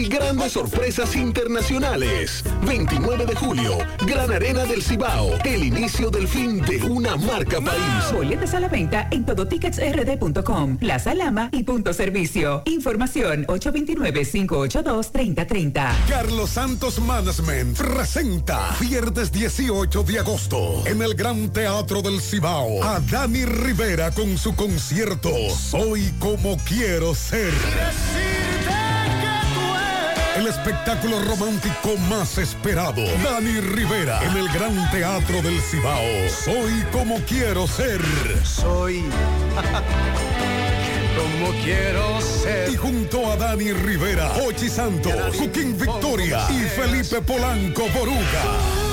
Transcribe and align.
y 0.00 0.08
grandes 0.08 0.52
sorpresas 0.52 1.14
internacionales. 1.14 2.42
29 2.66 3.26
de 3.26 3.34
julio, 3.34 3.76
Gran 4.06 4.32
Arena 4.32 4.64
del 4.64 4.82
Cibao, 4.82 5.36
el 5.44 5.64
inicio 5.64 6.10
del 6.10 6.26
fin 6.26 6.62
de 6.62 6.82
una 6.84 7.16
marca 7.16 7.60
país. 7.60 8.10
Boletas 8.12 8.54
a 8.54 8.60
la 8.60 8.68
venta 8.68 9.08
en 9.10 9.26
todoticketsrd.com, 9.26 10.78
Plaza 10.78 11.14
Lama 11.14 11.50
y 11.52 11.64
punto 11.64 11.92
servicio. 11.92 12.62
Información 12.64 13.44
829-582-3030. 13.46 15.90
Carlos 16.08 16.48
Santos 16.50 16.98
Management 17.00 17.76
presenta 17.76 18.74
viernes 18.80 19.30
18 19.30 20.02
de 20.04 20.18
agosto 20.18 20.82
en 20.86 21.02
el 21.02 21.14
Gran 21.14 21.52
Teatro 21.52 22.00
del 22.00 22.22
Cibao 22.22 22.82
a 22.82 23.00
Dani 23.00 23.44
Rivera 23.44 24.10
con 24.12 24.38
su 24.38 24.54
concierto 24.54 25.28
Soy 25.50 26.10
como 26.18 26.56
quiero 26.64 27.14
ser. 27.14 27.52
El 30.40 30.46
espectáculo 30.46 31.20
romántico 31.20 31.98
más 32.08 32.38
esperado. 32.38 33.02
Dani 33.22 33.60
Rivera 33.60 34.22
en 34.24 34.38
el 34.38 34.48
Gran 34.48 34.90
Teatro 34.90 35.42
del 35.42 35.60
Cibao. 35.60 36.00
Soy 36.30 36.82
como 36.90 37.16
quiero 37.26 37.66
ser. 37.66 38.00
Soy 38.42 39.04
como 41.14 41.52
quiero 41.62 42.22
ser. 42.22 42.70
Y 42.72 42.76
junto 42.76 43.30
a 43.30 43.36
Dani 43.36 43.74
Rivera, 43.74 44.32
Ochi 44.46 44.70
Santos, 44.70 45.12
Victoria 45.38 46.46
y 46.48 46.62
Felipe 46.70 47.20
Polanco 47.20 47.82
Boruga. 47.94 48.89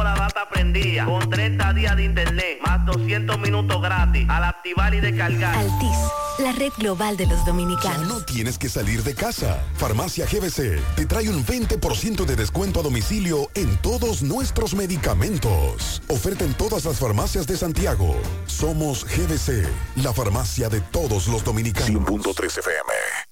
la 0.04 0.16
data 0.16 0.48
prendida. 0.50 1.06
Con 1.06 1.30
30 1.30 1.74
días 1.74 1.96
de 1.96 2.04
internet. 2.04 2.60
Más 2.66 2.86
200 2.86 3.40
minutos 3.40 3.82
gratis. 3.82 4.28
Al 4.30 4.44
activar 4.44 4.94
y 4.94 5.00
descargar. 5.00 5.56
Altis, 5.58 5.98
la 6.40 6.52
red 6.52 6.72
global 6.78 7.18
de 7.18 7.28
los 7.28 7.46
dominicanos. 7.46 8.08
No 8.08 8.22
tienes 8.22 8.58
que 8.58 8.70
salir 8.70 9.04
de 9.04 9.16
casa. 9.16 9.64
Farmacia 9.76 10.26
GBC 10.26 10.80
te 10.96 11.06
trae 11.06 11.30
un 11.30 11.46
20% 11.46 12.26
de 12.26 12.36
descuento 12.36 12.80
a 12.80 12.84
domicilio 12.84 13.50
en 13.56 13.78
todos 13.78 14.22
nuestros 14.22 14.74
medicamentos. 14.76 16.02
Oferta 16.08 16.46
en 16.46 16.54
todas 16.54 16.86
las 16.86 17.00
farmacias 17.00 17.48
de 17.48 17.58
Santiago. 17.58 18.16
Somos 18.48 19.06
GBC, 19.06 19.68
la 19.98 20.14
farmacia 20.14 20.70
de 20.70 20.82
todos 20.82 21.28
los 21.28 21.44
dominicanos. 21.44 22.04
100.3 22.04 22.60
FM. 22.60 23.26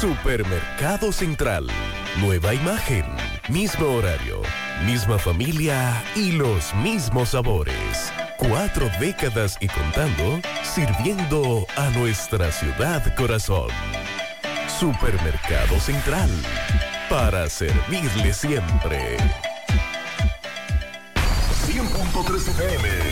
Supermercado 0.00 1.12
Central. 1.12 1.68
Nueva 2.20 2.54
imagen. 2.54 3.04
Mismo 3.48 3.86
horario. 3.86 4.42
Misma 4.86 5.16
familia 5.16 6.02
y 6.16 6.32
los 6.32 6.74
mismos 6.74 7.30
sabores. 7.30 8.12
Cuatro 8.36 8.90
décadas 8.98 9.56
y 9.60 9.68
contando, 9.68 10.40
sirviendo 10.64 11.64
a 11.76 11.88
nuestra 11.90 12.50
ciudad 12.50 13.14
corazón. 13.14 13.68
Supermercado 14.80 15.78
Central. 15.78 16.30
Para 17.08 17.48
servirle 17.48 18.32
siempre. 18.32 19.18
100.3 21.68 22.48
FM. 22.48 23.11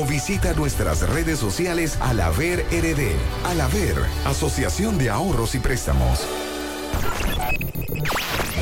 visita 0.05 0.53
nuestras 0.53 1.07
redes 1.09 1.39
sociales 1.39 1.97
Alaver 2.01 2.65
RD. 2.71 3.15
Alaver, 3.45 3.97
Asociación 4.25 4.97
de 4.97 5.09
Ahorros 5.09 5.55
y 5.55 5.59
Préstamos. 5.59 6.25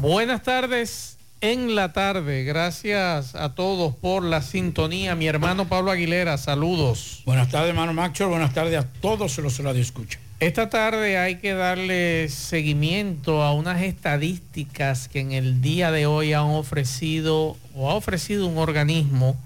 Buenas 0.00 0.42
tardes 0.42 1.18
en 1.42 1.74
la 1.74 1.92
tarde. 1.92 2.44
Gracias 2.44 3.34
a 3.34 3.54
todos 3.54 3.94
por 3.94 4.22
la 4.22 4.40
sintonía. 4.40 5.14
Mi 5.14 5.26
hermano 5.26 5.68
Pablo 5.68 5.90
Aguilera, 5.90 6.38
saludos. 6.38 7.20
Buenas 7.26 7.50
tardes, 7.50 7.68
hermano 7.68 7.92
Macho. 7.92 8.30
Buenas 8.30 8.54
tardes 8.54 8.78
a 8.78 8.86
todos 9.02 9.36
los 9.36 9.58
radio 9.58 9.82
escuchan. 9.82 10.18
Esta 10.40 10.70
tarde 10.70 11.18
hay 11.18 11.34
que 11.34 11.52
darle 11.52 12.30
seguimiento 12.30 13.42
a 13.42 13.52
unas 13.52 13.82
estadísticas 13.82 15.06
que 15.06 15.20
en 15.20 15.32
el 15.32 15.60
día 15.60 15.90
de 15.90 16.06
hoy 16.06 16.32
han 16.32 16.46
ofrecido 16.46 17.58
o 17.74 17.90
ha 17.90 17.94
ofrecido 17.94 18.46
un 18.46 18.56
organismo 18.56 19.36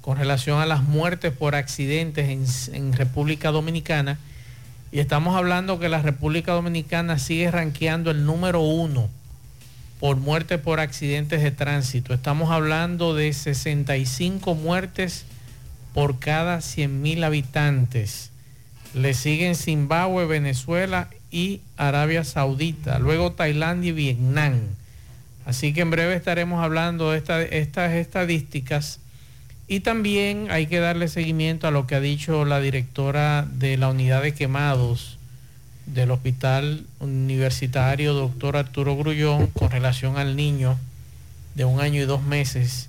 con 0.00 0.16
relación 0.16 0.62
a 0.62 0.66
las 0.66 0.82
muertes 0.82 1.30
por 1.30 1.54
accidentes 1.54 2.70
en, 2.70 2.74
en 2.74 2.94
República 2.94 3.50
Dominicana. 3.50 4.18
Y 4.92 5.00
estamos 5.00 5.36
hablando 5.36 5.78
que 5.78 5.90
la 5.90 6.00
República 6.00 6.52
Dominicana 6.52 7.18
sigue 7.18 7.50
ranqueando 7.50 8.10
el 8.10 8.24
número 8.24 8.62
uno 8.62 9.10
por 10.00 10.16
muerte 10.16 10.56
por 10.56 10.80
accidentes 10.80 11.42
de 11.42 11.50
tránsito. 11.50 12.14
Estamos 12.14 12.50
hablando 12.50 13.14
de 13.14 13.32
65 13.34 14.54
muertes 14.54 15.26
por 15.92 16.18
cada 16.18 16.58
100.000 16.58 17.22
habitantes. 17.22 18.30
Le 18.94 19.12
siguen 19.12 19.54
Zimbabue, 19.54 20.24
Venezuela 20.24 21.10
y 21.30 21.60
Arabia 21.76 22.24
Saudita, 22.24 22.98
luego 22.98 23.32
Tailandia 23.32 23.90
y 23.90 23.92
Vietnam. 23.92 24.54
Así 25.44 25.74
que 25.74 25.82
en 25.82 25.90
breve 25.90 26.14
estaremos 26.14 26.64
hablando 26.64 27.10
de 27.10 27.18
estas 27.18 27.92
estadísticas 27.92 29.00
y 29.68 29.80
también 29.80 30.48
hay 30.50 30.66
que 30.66 30.80
darle 30.80 31.08
seguimiento 31.08 31.68
a 31.68 31.70
lo 31.70 31.86
que 31.86 31.94
ha 31.94 32.00
dicho 32.00 32.44
la 32.46 32.58
directora 32.58 33.46
de 33.52 33.76
la 33.76 33.90
unidad 33.90 34.22
de 34.22 34.32
quemados 34.32 35.19
del 35.86 36.10
Hospital 36.10 36.86
Universitario 37.00 38.14
Doctor 38.14 38.56
Arturo 38.56 38.96
Grullón 38.96 39.48
con 39.48 39.70
relación 39.70 40.16
al 40.16 40.36
niño 40.36 40.78
de 41.54 41.64
un 41.64 41.80
año 41.80 42.00
y 42.02 42.06
dos 42.06 42.22
meses 42.22 42.88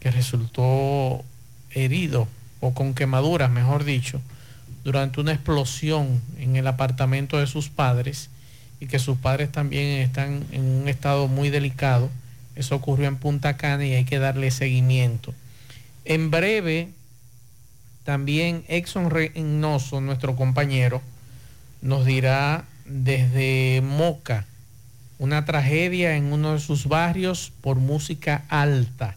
que 0.00 0.10
resultó 0.10 1.24
herido 1.70 2.26
o 2.60 2.74
con 2.74 2.94
quemaduras, 2.94 3.50
mejor 3.50 3.84
dicho, 3.84 4.20
durante 4.84 5.20
una 5.20 5.32
explosión 5.32 6.20
en 6.38 6.56
el 6.56 6.66
apartamento 6.66 7.38
de 7.38 7.46
sus 7.46 7.68
padres 7.68 8.30
y 8.80 8.86
que 8.86 8.98
sus 8.98 9.18
padres 9.18 9.52
también 9.52 10.00
están 10.00 10.44
en 10.52 10.62
un 10.64 10.88
estado 10.88 11.28
muy 11.28 11.50
delicado. 11.50 12.10
Eso 12.56 12.74
ocurrió 12.74 13.08
en 13.08 13.16
Punta 13.16 13.56
Cana 13.56 13.86
y 13.86 13.92
hay 13.92 14.04
que 14.04 14.18
darle 14.18 14.50
seguimiento. 14.50 15.34
En 16.04 16.30
breve, 16.30 16.88
también 18.04 18.64
Exxon 18.68 19.10
Reynoso, 19.10 20.00
nuestro 20.00 20.34
compañero, 20.34 21.02
nos 21.82 22.04
dirá 22.04 22.64
desde 22.84 23.80
Moca, 23.82 24.46
una 25.18 25.44
tragedia 25.44 26.16
en 26.16 26.32
uno 26.32 26.54
de 26.54 26.60
sus 26.60 26.86
barrios 26.86 27.52
por 27.60 27.76
música 27.76 28.44
alta. 28.48 29.16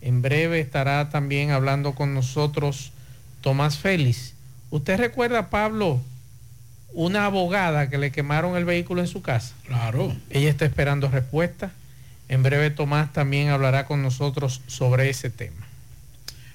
En 0.00 0.20
breve 0.20 0.60
estará 0.60 1.08
también 1.10 1.50
hablando 1.50 1.94
con 1.94 2.12
nosotros 2.12 2.92
Tomás 3.40 3.78
Félix. 3.78 4.34
¿Usted 4.70 4.98
recuerda, 4.98 5.50
Pablo, 5.50 6.00
una 6.92 7.26
abogada 7.26 7.88
que 7.88 7.98
le 7.98 8.12
quemaron 8.12 8.56
el 8.56 8.64
vehículo 8.64 9.00
en 9.00 9.06
su 9.06 9.22
casa? 9.22 9.54
Claro. 9.66 10.14
Ella 10.30 10.50
está 10.50 10.64
esperando 10.64 11.08
respuesta. 11.08 11.70
En 12.28 12.42
breve 12.42 12.70
Tomás 12.70 13.12
también 13.12 13.50
hablará 13.50 13.86
con 13.86 14.02
nosotros 14.02 14.62
sobre 14.66 15.10
ese 15.10 15.30
tema. 15.30 15.66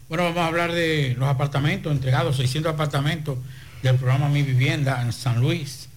Bueno, 0.10 0.24
vamos 0.24 0.40
a 0.40 0.48
hablar 0.48 0.72
de 0.72 1.16
los 1.18 1.30
apartamentos 1.30 1.92
entregados, 1.92 2.38
600 2.38 2.74
apartamentos 2.74 3.38
del 3.82 3.96
programa 3.96 4.28
Mi 4.28 4.44
Vivienda 4.44 5.02
en 5.02 5.14
San 5.14 5.40
Luis. 5.40 5.88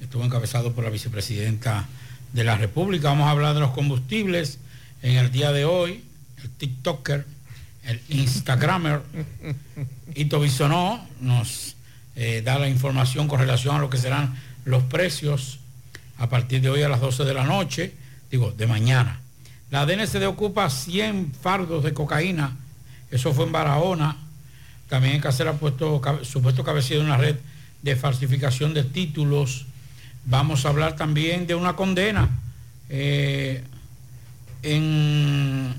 Estuvo 0.00 0.24
encabezado 0.24 0.72
por 0.72 0.84
la 0.84 0.90
vicepresidenta 0.90 1.86
de 2.32 2.44
la 2.44 2.56
República. 2.56 3.08
Vamos 3.08 3.28
a 3.28 3.30
hablar 3.30 3.54
de 3.54 3.60
los 3.60 3.70
combustibles 3.70 4.58
en 5.02 5.16
el 5.16 5.30
día 5.30 5.52
de 5.52 5.64
hoy. 5.64 6.02
El 6.42 6.50
TikToker, 6.50 7.24
el 7.84 8.00
Instagramer, 8.08 9.02
Ito 10.14 10.40
Bisonó 10.40 11.06
nos 11.20 11.76
eh, 12.16 12.42
da 12.44 12.58
la 12.58 12.68
información 12.68 13.28
con 13.28 13.38
relación 13.38 13.76
a 13.76 13.78
lo 13.78 13.90
que 13.90 13.98
serán 13.98 14.36
los 14.64 14.82
precios 14.84 15.60
a 16.18 16.28
partir 16.28 16.60
de 16.60 16.70
hoy 16.70 16.82
a 16.82 16.88
las 16.88 17.00
12 17.00 17.24
de 17.24 17.34
la 17.34 17.44
noche, 17.44 17.94
digo, 18.30 18.50
de 18.50 18.66
mañana. 18.66 19.20
La 19.70 19.86
DNCD 19.86 20.26
ocupa 20.26 20.70
100 20.70 21.32
fardos 21.40 21.84
de 21.84 21.94
cocaína, 21.94 22.56
eso 23.10 23.32
fue 23.32 23.44
en 23.44 23.52
Barahona, 23.52 24.16
también 24.88 25.16
en 25.16 25.20
Cáceres 25.20 25.54
ha 25.54 25.58
puesto 25.58 26.00
supuesto 26.22 26.64
cabecilla 26.64 27.00
de 27.00 27.04
una 27.04 27.16
red 27.16 27.36
de 27.82 27.96
falsificación 27.96 28.74
de 28.74 28.84
títulos. 28.84 29.66
Vamos 30.24 30.64
a 30.64 30.70
hablar 30.70 30.96
también 30.96 31.46
de 31.46 31.54
una 31.54 31.76
condena 31.76 32.28
eh, 32.88 33.62
en... 34.62 35.74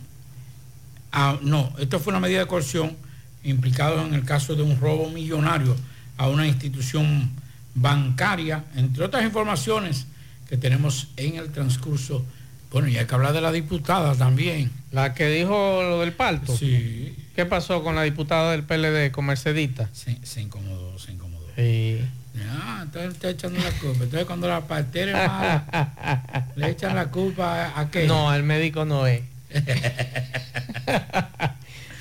no, 1.42 1.74
esto 1.80 2.00
fue 2.00 2.12
una 2.12 2.20
medida 2.20 2.40
de 2.40 2.48
coerción 2.48 2.96
implicado 3.44 4.06
en 4.06 4.14
el 4.14 4.26
caso 4.26 4.56
de 4.56 4.64
un 4.64 4.80
robo 4.80 5.10
millonario 5.10 5.76
a 6.18 6.28
una 6.28 6.48
institución 6.48 7.32
bancaria, 7.76 8.66
entre 8.76 9.06
otras 9.06 9.24
informaciones 9.24 10.06
que 10.48 10.58
tenemos 10.58 11.08
en 11.16 11.36
el 11.36 11.52
transcurso. 11.52 12.26
Bueno, 12.72 12.88
y 12.88 12.98
hay 12.98 13.06
que 13.06 13.16
hablar 13.16 13.34
de 13.34 13.42
la 13.42 13.52
diputada 13.52 14.16
también. 14.16 14.72
La 14.92 15.14
que 15.14 15.28
dijo 15.28 15.82
lo 15.82 16.02
del 16.02 16.14
palto. 16.14 16.56
Sí. 16.56 17.16
¿Qué 17.40 17.46
pasó 17.46 17.82
con 17.82 17.96
la 17.96 18.04
diputada 18.04 18.52
del 18.52 18.64
PLD, 18.64 19.14
con 19.14 19.24
Mercedita? 19.24 19.90
Se, 19.94 20.42
incomodó, 20.42 21.00
se 21.00 21.14
incomodó. 21.14 21.46
Sí. 21.56 22.02
Ah, 22.38 22.82
entonces 22.84 23.14
está 23.14 23.30
echando 23.30 23.62
la 23.62 23.72
culpa. 23.80 24.04
Entonces 24.04 24.26
cuando 24.26 24.50
la 24.50 24.68
partera 24.68 25.24
es 25.24 25.30
mala, 25.30 26.44
le 26.58 26.70
echan 26.70 26.98
la 26.98 27.10
culpa 27.10 27.80
a 27.80 27.90
qué? 27.90 28.08
No, 28.08 28.30
al 28.30 28.44
médico 28.44 28.84
no 28.84 29.08
es. 29.08 29.22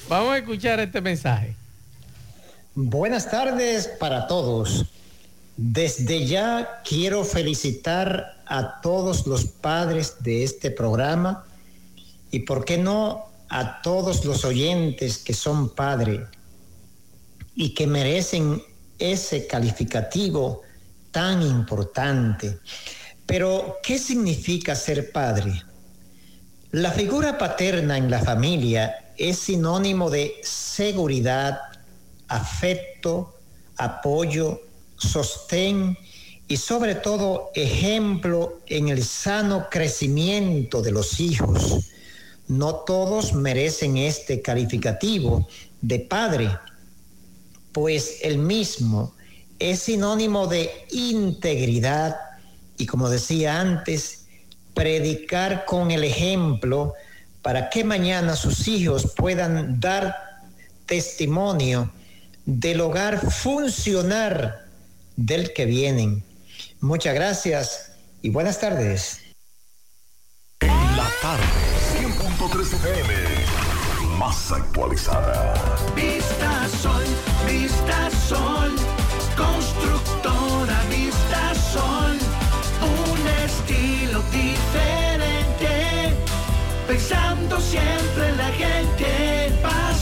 Vamos 0.09 0.33
a 0.33 0.39
escuchar 0.39 0.81
este 0.81 1.01
mensaje. 1.01 1.55
Buenas 2.75 3.31
tardes 3.31 3.87
para 4.01 4.27
todos. 4.27 4.87
Desde 5.57 6.27
ya 6.27 6.83
quiero 6.85 7.23
felicitar 7.23 8.43
a 8.45 8.81
todos 8.81 9.25
los 9.29 9.45
padres 9.45 10.17
de 10.19 10.43
este 10.43 10.73
programa 10.73 11.45
y, 12.33 12.41
¿por 12.41 12.65
qué 12.65 12.77
no?, 12.77 13.28
a 13.49 13.81
todos 13.83 14.25
los 14.25 14.45
oyentes 14.45 15.19
que 15.19 15.35
son 15.35 15.71
padres 15.71 16.21
y 17.55 17.75
que 17.75 17.87
merecen 17.87 18.63
ese 18.99 19.47
calificativo 19.47 20.63
tan 21.11 21.43
importante. 21.43 22.59
Pero, 23.27 23.79
¿qué 23.83 23.99
significa 23.99 24.75
ser 24.75 25.13
padre? 25.13 25.63
La 26.71 26.93
figura 26.93 27.39
paterna 27.39 27.97
en 27.97 28.11
la 28.11 28.21
familia 28.21 29.13
es 29.17 29.39
sinónimo 29.39 30.11
de 30.11 30.35
seguridad, 30.43 31.59
afecto, 32.29 33.35
apoyo, 33.77 34.61
sostén 34.97 35.97
y 36.47 36.57
sobre 36.57 36.95
todo 36.95 37.51
ejemplo 37.55 38.61
en 38.67 38.89
el 38.89 39.05
sano 39.05 39.69
crecimiento 39.71 40.83
de 40.83 40.93
los 40.93 41.21
hijos 41.21 41.91
no 42.49 42.77
todos 42.77 43.35
merecen 43.35 43.97
este 43.97 44.43
calificativo 44.43 45.47
de 45.81 46.01
padre, 46.01 46.51
pues 47.73 48.19
el 48.23 48.39
mismo 48.39 49.15
es 49.59 49.81
sinónimo 49.81 50.47
de 50.47 50.71
integridad 50.91 52.17
y 52.77 52.87
como 52.87 53.11
decía 53.11 53.61
antes, 53.61 54.27
predicar 54.75 55.65
con 55.65 55.91
el 55.91 56.05
ejemplo 56.05 56.95
para 57.43 57.69
que 57.71 57.85
mañana 57.85 58.37
sus 58.37 58.69
hijos 58.69 59.13
puedan 59.17 59.81
dar 59.81 60.15
testimonio 60.87 61.93
del 62.47 62.81
hogar 62.81 63.31
funcionar 63.31 64.67
del 65.17 65.53
que 65.53 65.67
vienen. 65.67 66.25
Muchas 66.81 67.15
gracias 67.15 67.93
y 68.23 68.31
buenas 68.31 68.61
tardes. 68.61 69.21
103 72.39 72.73
FM. 72.75 73.15
Más 74.17 74.53
actualizada. 74.53 75.55
Vista 75.97 76.69
Sol, 76.69 77.03
Vista 77.49 78.11
Sol. 78.29 78.77
Constructora 79.37 80.81
Vista 80.89 81.53
Sol. 81.73 82.17
Un 82.81 83.27
estilo 83.45 84.23
diferente. 84.31 86.17
Pensando 86.87 87.61
siempre 87.61 88.29
en 88.29 88.37
la 88.37 88.49
gente 88.53 89.38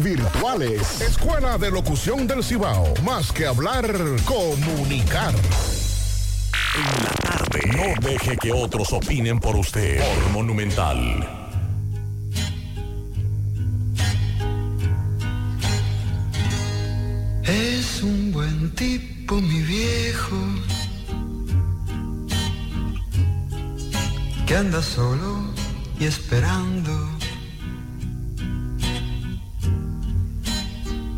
virtuales. 0.00 1.00
Escuela 1.00 1.58
de 1.58 1.70
Locución 1.70 2.26
del 2.26 2.44
Cibao. 2.44 2.94
Más 3.02 3.32
que 3.32 3.46
hablar, 3.46 3.84
comunicar. 4.24 5.34
En 6.76 7.04
la 7.04 7.10
tarde. 7.10 7.60
No 7.74 8.08
deje 8.08 8.36
que 8.36 8.52
otros 8.52 8.92
opinen 8.92 9.40
por 9.40 9.56
usted. 9.56 9.98
Por 9.98 10.30
Monumental. 10.30 11.28
Es 17.42 18.02
un 18.02 18.32
buen 18.32 18.72
tipo, 18.74 19.40
mi 19.40 19.60
viejo, 19.62 20.36
que 24.46 24.56
anda 24.56 24.80
solo 24.80 25.42
y 25.98 26.04
esperando. 26.04 27.15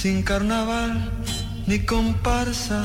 Sin 0.00 0.22
carnaval 0.22 1.10
ni 1.66 1.80
comparsa. 1.80 2.84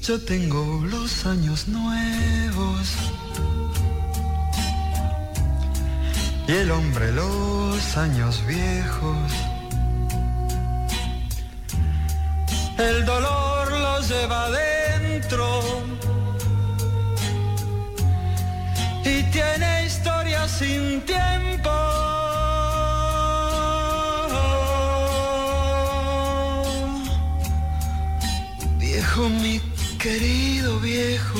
Yo 0.00 0.20
tengo 0.20 0.84
los 0.88 1.26
años 1.26 1.66
nuevos. 1.66 2.94
Y 6.46 6.52
el 6.52 6.70
hombre 6.70 7.10
los 7.10 7.96
años 7.96 8.44
viejos. 8.46 9.32
El 12.78 13.04
dolor 13.04 13.72
lo 13.72 14.00
lleva 14.02 14.44
adentro. 14.44 15.60
Y 19.04 19.24
tiene 19.32 19.84
historia 19.84 20.46
sin 20.46 21.00
tiempo. 21.00 21.57
Querido 29.98 30.78
viejo. 30.78 31.38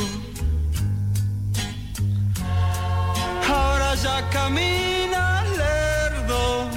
Ahora 3.47 3.95
ya 3.95 4.29
camina 4.31 5.45
lerdo. 5.57 6.69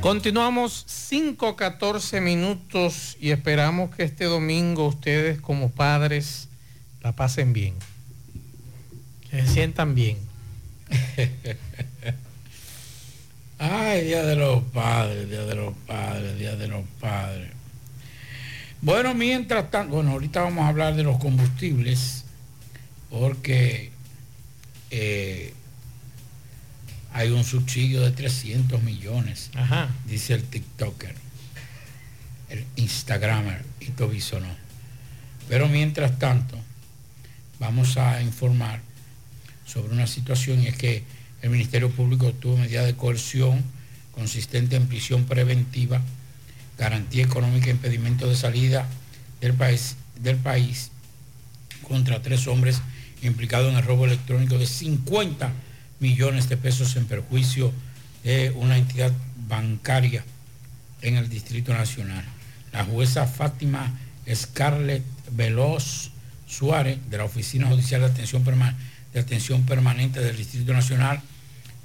Continuamos 0.00 0.86
5-14 1.10 2.22
minutos 2.22 3.16
y 3.20 3.30
esperamos 3.30 3.94
que 3.94 4.04
este 4.04 4.24
domingo 4.24 4.88
ustedes 4.88 5.40
como 5.40 5.70
padres 5.70 6.48
la 7.02 7.12
pasen 7.12 7.52
bien. 7.52 7.74
Que 9.30 9.42
se 9.42 9.48
sientan 9.48 9.94
bien. 9.94 10.16
Ay, 13.58 14.04
Día 14.04 14.22
de 14.22 14.36
los 14.36 14.62
Padres, 14.62 15.28
Día 15.28 15.44
de 15.44 15.54
los 15.56 15.74
Padres, 15.86 16.38
Día 16.38 16.54
de 16.56 16.68
los 16.68 16.84
Padres. 17.00 17.57
Bueno, 18.80 19.14
mientras 19.14 19.70
tanto, 19.70 19.96
bueno, 19.96 20.12
ahorita 20.12 20.42
vamos 20.42 20.64
a 20.64 20.68
hablar 20.68 20.94
de 20.94 21.02
los 21.02 21.18
combustibles, 21.18 22.24
porque 23.10 23.90
eh, 24.90 25.52
hay 27.12 27.30
un 27.30 27.44
subsidio 27.44 28.02
de 28.02 28.12
300 28.12 28.82
millones, 28.82 29.50
Ajá. 29.54 29.88
dice 30.06 30.34
el 30.34 30.44
TikToker, 30.44 31.14
el 32.50 32.64
Instagramer 32.76 33.64
y 33.80 33.86
Tobisono. 33.86 34.48
Pero 35.48 35.68
mientras 35.68 36.18
tanto, 36.18 36.56
vamos 37.58 37.96
a 37.96 38.22
informar 38.22 38.80
sobre 39.66 39.92
una 39.92 40.06
situación 40.06 40.62
y 40.62 40.68
es 40.68 40.76
que 40.76 41.02
el 41.42 41.50
Ministerio 41.50 41.90
Público 41.90 42.32
tuvo 42.32 42.56
medida 42.56 42.84
de 42.84 42.94
coerción 42.94 43.64
consistente 44.12 44.76
en 44.76 44.86
prisión 44.86 45.24
preventiva, 45.24 46.00
garantía 46.78 47.24
económica 47.24 47.66
e 47.66 47.72
impedimento 47.72 48.28
de 48.28 48.36
salida 48.36 48.86
del 49.40 49.54
país, 49.54 50.90
contra 51.82 52.22
tres 52.22 52.46
hombres 52.46 52.80
implicados 53.22 53.70
en 53.70 53.78
el 53.78 53.84
robo 53.84 54.06
electrónico 54.06 54.58
de 54.58 54.66
50 54.66 55.52
millones 56.00 56.48
de 56.48 56.56
pesos 56.56 56.96
en 56.96 57.06
perjuicio 57.06 57.72
de 58.22 58.52
una 58.54 58.78
entidad 58.78 59.12
bancaria 59.48 60.24
en 61.02 61.16
el 61.16 61.28
Distrito 61.28 61.72
Nacional. 61.72 62.24
La 62.72 62.84
jueza 62.84 63.26
Fátima 63.26 63.92
Scarlett 64.32 65.02
Veloz 65.32 66.10
Suárez, 66.46 66.98
de 67.10 67.18
la 67.18 67.24
Oficina 67.24 67.68
Judicial 67.68 68.00
de 68.00 68.08
de 69.12 69.20
Atención 69.20 69.64
Permanente 69.64 70.20
del 70.20 70.36
Distrito 70.36 70.72
Nacional, 70.72 71.20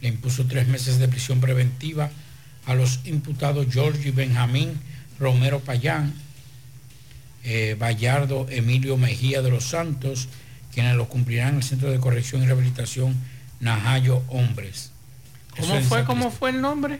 le 0.01 0.09
impuso 0.09 0.45
tres 0.45 0.67
meses 0.67 0.99
de 0.99 1.07
prisión 1.07 1.39
preventiva 1.39 2.11
a 2.65 2.75
los 2.75 2.99
imputados 3.05 3.67
Georgie 3.69 4.11
Benjamín 4.11 4.79
Romero 5.19 5.59
Payán, 5.59 6.13
eh, 7.43 7.75
Bayardo 7.77 8.47
Emilio 8.49 8.97
Mejía 8.97 9.41
de 9.41 9.49
los 9.49 9.65
Santos, 9.65 10.27
quienes 10.73 10.95
lo 10.95 11.07
cumplirán 11.07 11.49
en 11.49 11.55
el 11.57 11.63
Centro 11.63 11.91
de 11.91 11.99
Corrección 11.99 12.41
y 12.41 12.45
Rehabilitación 12.45 13.15
Najayo 13.59 14.23
Hombres. 14.29 14.91
¿Cómo 15.59 15.81
fue, 15.81 16.03
cómo 16.05 16.31
fue 16.31 16.49
el 16.49 16.61
nombre? 16.61 16.99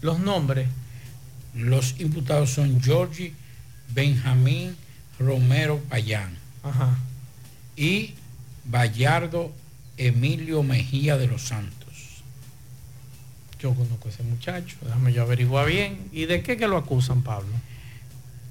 Los 0.00 0.18
nombres. 0.18 0.68
Los 1.54 1.98
imputados 2.00 2.50
son 2.50 2.82
Georgie 2.82 3.32
Benjamín 3.94 4.76
Romero 5.18 5.80
Payán 5.88 6.36
Ajá. 6.62 6.98
y 7.76 8.14
Bayardo 8.64 9.52
Emilio 9.96 10.62
Mejía 10.62 11.16
de 11.16 11.28
los 11.28 11.42
Santos. 11.42 11.75
Yo 13.60 13.74
conozco 13.74 14.08
a 14.08 14.10
ese 14.10 14.22
muchacho, 14.22 14.76
déjame 14.82 15.12
yo 15.12 15.22
averiguar 15.22 15.66
bien. 15.66 16.08
¿Y 16.12 16.26
de 16.26 16.42
qué 16.42 16.56
que 16.56 16.68
lo 16.68 16.76
acusan, 16.76 17.22
Pablo? 17.22 17.52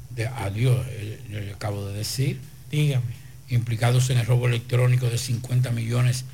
De 0.09 0.27
adiós, 0.27 0.85
eh, 0.89 1.19
yo 1.29 1.39
le 1.39 1.53
acabo 1.53 1.87
de 1.87 1.97
decir. 1.97 2.39
Dígame. 2.71 3.25
Implicados 3.49 4.09
en 4.09 4.17
el 4.17 4.25
robo 4.25 4.47
electrónico 4.47 5.07
de 5.07 5.17
50 5.17 5.71
millones 5.71 6.25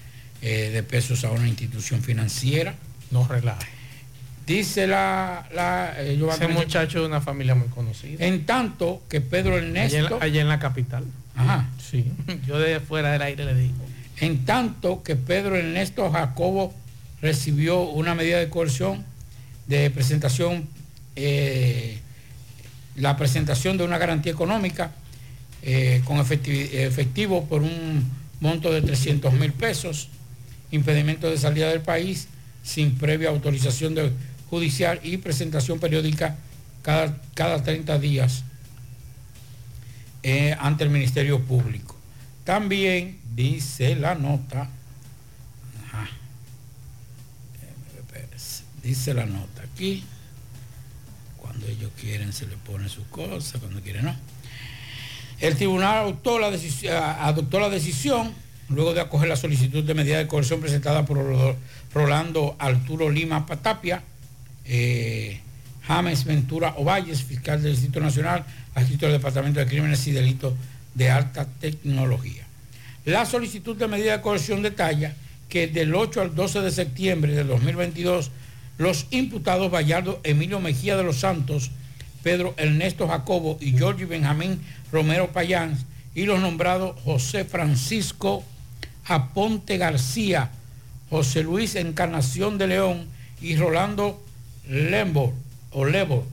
eh, 0.42 0.70
de 0.72 0.84
pesos 0.84 1.26
a 1.26 1.32
una 1.32 1.48
institución 1.48 2.02
financiera. 2.02 2.76
No 3.12 3.28
relaje. 3.28 3.68
Dice 4.48 4.88
la... 4.88 5.48
la 5.54 5.94
eh, 5.98 6.18
yo 6.18 6.32
Ese 6.32 6.48
muchacho 6.48 7.02
de 7.02 7.08
una 7.08 7.22
familia 7.22 7.56
muy 7.56 7.68
conocida. 7.68 8.26
En 8.26 8.46
tanto 8.46 9.04
que 9.10 9.22
Pedro 9.22 9.56
Allá 9.56 9.66
en, 9.66 9.74
la, 9.74 9.84
Ernesto... 9.86 10.20
allá 10.22 10.42
en 10.42 10.48
la 10.48 10.60
capital. 10.60 11.06
Ajá. 11.36 11.70
Sí. 11.80 12.06
Yo 12.48 12.60
de 12.60 12.80
fuera 12.80 13.12
del 13.12 13.22
aire 13.22 13.46
le 13.46 13.56
digo. 13.56 13.86
En 14.20 14.46
tanto 14.46 15.04
que 15.04 15.16
Pedro 15.16 15.56
Ernesto 15.56 16.12
Jacobo 16.12 16.74
recibió 17.22 17.82
una 17.82 18.16
medida 18.16 18.40
de 18.40 18.50
coerción 18.50 19.06
de 19.68 19.90
presentación, 19.92 20.68
eh, 21.16 22.00
la 22.96 23.16
presentación 23.18 23.78
de 23.78 23.84
una 23.84 23.98
garantía 23.98 24.32
económica 24.32 24.92
eh, 25.62 26.02
con 26.06 26.18
efecti- 26.18 26.70
efectivo 26.74 27.46
por 27.46 27.62
un 27.62 28.10
monto 28.40 28.72
de 28.74 28.82
300 28.82 29.34
mil 29.34 29.54
pesos, 29.54 30.10
impedimento 30.72 31.30
de 31.30 31.38
salida 31.38 31.70
del 31.70 31.82
país 31.82 32.28
sin 32.64 32.96
previa 32.96 33.30
autorización 33.30 33.96
judicial 34.50 35.00
y 35.04 35.18
presentación 35.18 35.80
periódica 35.80 36.36
cada, 36.82 37.22
cada 37.36 37.64
30 37.64 38.00
días 38.00 38.44
eh, 40.24 40.56
ante 40.60 40.84
el 40.84 40.90
Ministerio 40.90 41.40
Público. 41.42 41.96
También 42.44 43.20
dice 43.36 43.96
la 43.96 44.16
nota, 44.16 44.70
ajá, 45.88 46.10
eh, 47.62 48.00
espérese, 48.00 48.64
dice 48.84 49.14
la 49.14 49.26
nota 49.26 49.64
aquí, 49.64 50.04
cuando 51.38 51.68
ellos 51.68 51.92
quieren 52.00 52.34
se 52.34 52.46
le 52.48 52.58
pone 52.58 52.90
sus 52.90 53.06
cosas, 53.08 53.60
cuando 53.60 53.82
quieren 53.82 54.06
no. 54.06 54.16
El 55.40 55.56
tribunal 55.56 55.98
adoptó 56.00 56.40
la, 56.40 56.52
decisi- 56.52 56.90
ah, 56.90 57.26
adoptó 57.28 57.60
la 57.60 57.70
decisión 57.70 58.32
luego 58.70 58.94
de 58.94 59.02
acoger 59.02 59.28
la 59.28 59.36
solicitud 59.36 59.84
de 59.84 59.94
medida 59.94 60.18
de 60.18 60.28
coerción 60.28 60.62
presentada 60.62 61.06
por 61.06 61.18
Ro- 61.18 61.56
Rolando 61.94 62.56
Arturo 62.60 63.10
Lima 63.10 63.46
Patapia, 63.46 64.04
eh, 64.66 65.42
James 65.88 66.24
Ventura 66.26 66.76
Ovalles, 66.78 67.24
fiscal 67.24 67.62
del 67.62 67.72
Distrito 67.74 68.00
Nacional, 68.00 68.46
adscrito 68.76 69.08
al 69.08 69.12
Departamento 69.14 69.60
de 69.60 69.66
Crímenes 69.66 70.06
y 70.08 70.12
Delitos 70.12 70.54
de 70.94 71.10
Alta 71.10 71.46
Tecnología. 71.60 72.46
La 73.04 73.26
solicitud 73.26 73.76
de 73.76 73.88
medida 73.88 74.16
de 74.18 74.22
coerción 74.22 74.62
detalla 74.62 75.16
que 75.50 75.68
del 75.68 75.94
8 75.96 76.22
al 76.22 76.36
12 76.36 76.62
de 76.62 76.72
septiembre 76.72 77.34
de 77.34 77.44
2022, 77.44 78.30
los 78.82 79.06
imputados 79.12 79.70
Bayardo 79.70 80.20
Emilio 80.24 80.60
Mejía 80.60 80.98
de 80.98 81.04
los 81.04 81.18
Santos, 81.18 81.70
Pedro 82.24 82.56
Ernesto 82.58 83.08
Jacobo 83.08 83.60
y 83.62 83.74
Georgie 83.78 84.06
Benjamín 84.06 84.60
Romero 84.92 85.32
Payán 85.32 85.78
y 86.16 86.24
los 86.24 86.40
nombrados 86.40 87.00
José 87.04 87.46
Francisco 87.46 88.44
Aponte 89.06 89.78
García, 89.78 90.50
José 91.12 91.44
Luis 91.44 91.76
Encarnación 91.76 92.58
de 92.58 92.68
León 92.68 93.06
y 93.40 93.56
Rolando 93.56 94.20
Lembor 94.68 95.34
o 95.70 95.86
Lebor 95.86 96.24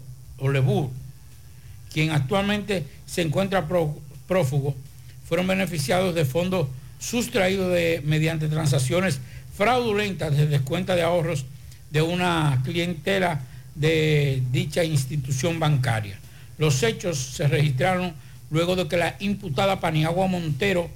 quien 1.92 2.12
actualmente 2.12 2.84
se 3.04 3.20
encuentra 3.20 3.68
prófugo, 4.26 4.74
fueron 5.28 5.46
beneficiados 5.46 6.14
de 6.14 6.24
fondos 6.24 6.68
sustraídos 6.98 7.76
mediante 8.04 8.48
transacciones 8.48 9.20
fraudulentas 9.54 10.34
de 10.34 10.46
descuenta 10.46 10.96
de 10.96 11.02
ahorros 11.02 11.44
de 11.90 12.02
una 12.02 12.60
clientela 12.64 13.40
de 13.74 14.42
dicha 14.50 14.84
institución 14.84 15.60
bancaria. 15.60 16.18
Los 16.58 16.82
hechos 16.82 17.18
se 17.18 17.46
registraron 17.46 18.12
luego 18.50 18.76
de 18.76 18.88
que 18.88 18.96
la 18.96 19.16
imputada 19.20 19.80
Paniagua 19.80 20.26
Montero, 20.26 20.90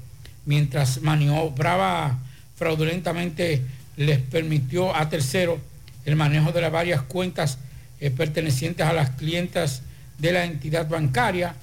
mientras 0.45 1.01
maniobraba 1.03 2.19
fraudulentamente, 2.57 3.63
les 3.97 4.19
permitió 4.19 4.95
a 4.95 5.09
terceros 5.09 5.59
el 6.05 6.17
manejo 6.17 6.51
de 6.53 6.61
las 6.61 6.73
varias 6.73 7.03
cuentas 7.03 7.59
eh, 8.01 8.11
pertenecientes 8.11 8.85
a 8.85 8.93
las 8.93 9.11
clientas 9.11 9.83
de 10.19 10.33
la 10.33 10.45
entidad 10.45 10.89
bancaria, 10.89 11.55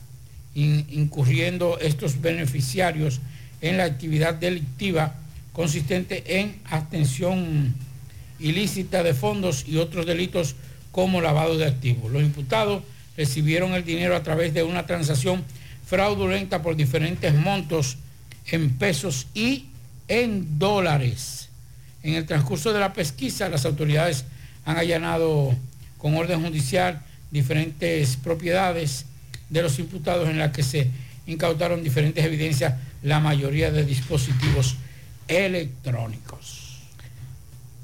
incurriendo 0.55 1.79
estos 1.79 2.21
beneficiarios 2.21 3.21
en 3.61 3.77
la 3.77 3.85
actividad 3.85 4.33
delictiva 4.33 5.15
consistente 5.53 6.39
en 6.39 6.59
abstención 6.69 7.75
ilícita 8.39 9.03
de 9.03 9.13
fondos 9.13 9.65
y 9.67 9.77
otros 9.77 10.05
delitos 10.05 10.55
como 10.91 11.21
lavado 11.21 11.57
de 11.57 11.65
activos. 11.65 12.11
Los 12.11 12.23
imputados 12.23 12.83
recibieron 13.17 13.73
el 13.73 13.83
dinero 13.83 14.15
a 14.15 14.23
través 14.23 14.53
de 14.53 14.63
una 14.63 14.85
transacción 14.85 15.43
fraudulenta 15.85 16.61
por 16.61 16.75
diferentes 16.75 17.33
montos 17.33 17.97
en 18.47 18.71
pesos 18.77 19.27
y 19.33 19.65
en 20.07 20.59
dólares. 20.59 21.49
En 22.03 22.15
el 22.15 22.25
transcurso 22.25 22.71
de 22.73 22.79
la 22.79 22.93
pesquisa, 22.93 23.49
las 23.49 23.65
autoridades 23.65 24.25
han 24.65 24.77
allanado 24.77 25.55
con 25.97 26.15
orden 26.15 26.43
judicial 26.43 27.01
diferentes 27.31 28.15
propiedades 28.15 29.05
de 29.49 29.61
los 29.61 29.79
imputados 29.79 30.29
en 30.29 30.37
las 30.37 30.51
que 30.51 30.63
se 30.63 30.89
incautaron 31.27 31.83
diferentes 31.83 32.23
evidencias, 32.23 32.75
la 33.03 33.19
mayoría 33.19 33.71
de 33.71 33.85
dispositivos 33.85 34.75
electrónicos. 35.27 36.68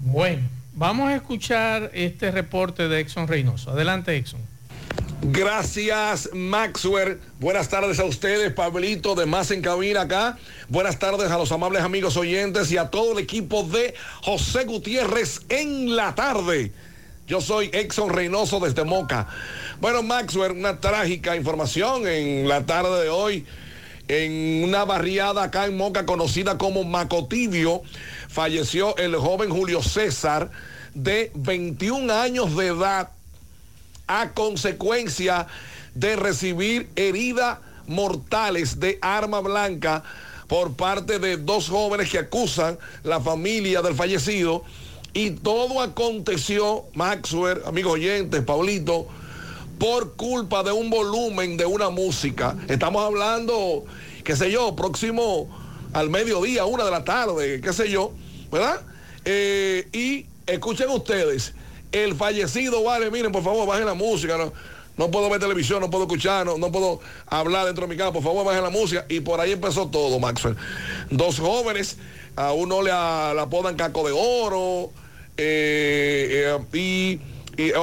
Bueno, 0.05 0.43
vamos 0.73 1.09
a 1.09 1.15
escuchar 1.15 1.89
este 1.95 2.29
reporte 2.29 2.87
de 2.87 2.99
Exxon 2.99 3.27
Reynoso. 3.27 3.71
Adelante, 3.71 4.15
Exxon. 4.15 4.39
Gracias, 5.23 6.29
Maxwell. 6.31 7.19
Buenas 7.39 7.69
tardes 7.69 7.99
a 7.99 8.05
ustedes, 8.05 8.53
Pablito 8.53 9.15
de 9.15 9.25
Más 9.25 9.49
en 9.49 9.63
Cabina 9.63 10.01
acá. 10.01 10.37
Buenas 10.69 10.99
tardes 10.99 11.31
a 11.31 11.39
los 11.39 11.51
amables 11.51 11.81
amigos 11.81 12.17
oyentes 12.17 12.71
y 12.71 12.77
a 12.77 12.91
todo 12.91 13.13
el 13.13 13.23
equipo 13.23 13.63
de 13.63 13.95
José 14.21 14.65
Gutiérrez 14.65 15.41
en 15.49 15.95
la 15.95 16.13
tarde. 16.13 16.71
Yo 17.27 17.41
soy 17.41 17.71
Exxon 17.73 18.11
Reynoso 18.11 18.59
desde 18.59 18.83
Moca. 18.83 19.27
Bueno, 19.81 20.03
Maxwell, 20.03 20.51
una 20.51 20.79
trágica 20.79 21.35
información 21.35 22.07
en 22.07 22.47
la 22.47 22.63
tarde 22.63 23.01
de 23.01 23.09
hoy. 23.09 23.43
En 24.07 24.63
una 24.63 24.85
barriada 24.85 25.43
acá 25.43 25.65
en 25.65 25.77
Moca 25.77 26.05
conocida 26.05 26.57
como 26.57 26.83
Macotibio, 26.83 27.81
falleció 28.29 28.95
el 28.97 29.15
joven 29.15 29.49
Julio 29.49 29.81
César 29.81 30.51
de 30.93 31.31
21 31.33 32.13
años 32.13 32.55
de 32.55 32.67
edad 32.67 33.09
a 34.07 34.29
consecuencia 34.31 35.47
de 35.95 36.15
recibir 36.15 36.87
heridas 36.95 37.57
mortales 37.87 38.79
de 38.79 38.99
arma 39.01 39.39
blanca 39.39 40.03
por 40.47 40.73
parte 40.73 41.17
de 41.17 41.37
dos 41.37 41.69
jóvenes 41.69 42.11
que 42.11 42.19
acusan 42.19 42.77
la 43.03 43.19
familia 43.19 43.81
del 43.81 43.95
fallecido. 43.95 44.63
Y 45.13 45.31
todo 45.31 45.81
aconteció, 45.81 46.83
Maxwell, 46.93 47.61
amigos 47.65 47.93
oyentes, 47.93 48.43
Paulito, 48.43 49.07
por 49.77 50.15
culpa 50.15 50.63
de 50.63 50.71
un 50.71 50.89
volumen 50.89 51.57
de 51.57 51.65
una 51.65 51.89
música. 51.89 52.55
Estamos 52.67 53.03
hablando, 53.03 53.85
qué 54.23 54.35
sé 54.35 54.51
yo, 54.51 54.75
próximo 54.75 55.49
al 55.93 56.09
mediodía, 56.09 56.65
una 56.65 56.83
de 56.83 56.91
la 56.91 57.03
tarde, 57.03 57.61
qué 57.61 57.73
sé 57.73 57.89
yo, 57.89 58.11
¿verdad? 58.51 58.81
Eh, 59.23 59.87
y 59.93 60.25
escuchen 60.45 60.89
ustedes, 60.89 61.53
el 61.91 62.15
fallecido, 62.15 62.83
vale, 62.83 63.09
miren, 63.11 63.31
por 63.31 63.43
favor, 63.43 63.67
bajen 63.67 63.85
la 63.85 63.93
música, 63.93 64.37
no, 64.37 64.51
no 64.97 65.11
puedo 65.11 65.29
ver 65.29 65.39
televisión, 65.39 65.81
no 65.81 65.89
puedo 65.89 66.03
escuchar, 66.03 66.45
no, 66.45 66.71
puedo 66.71 66.99
hablar 67.27 67.65
dentro 67.65 67.85
de 67.85 67.93
mi 67.93 67.97
casa, 67.97 68.13
por 68.13 68.23
favor, 68.23 68.45
bajen 68.45 68.63
la 68.63 68.69
música. 68.69 69.05
Y 69.09 69.19
por 69.19 69.41
ahí 69.41 69.51
empezó 69.51 69.87
todo, 69.87 70.19
Maxwell. 70.19 70.55
Dos 71.09 71.39
jóvenes, 71.39 71.97
a 72.35 72.53
uno 72.53 72.81
le, 72.81 72.91
apodan 72.91 73.75
caco 73.75 74.05
de 74.05 74.13
oro, 74.13 74.91
eh, 75.37 76.57
eh, 76.73 76.77
y, 76.77 77.34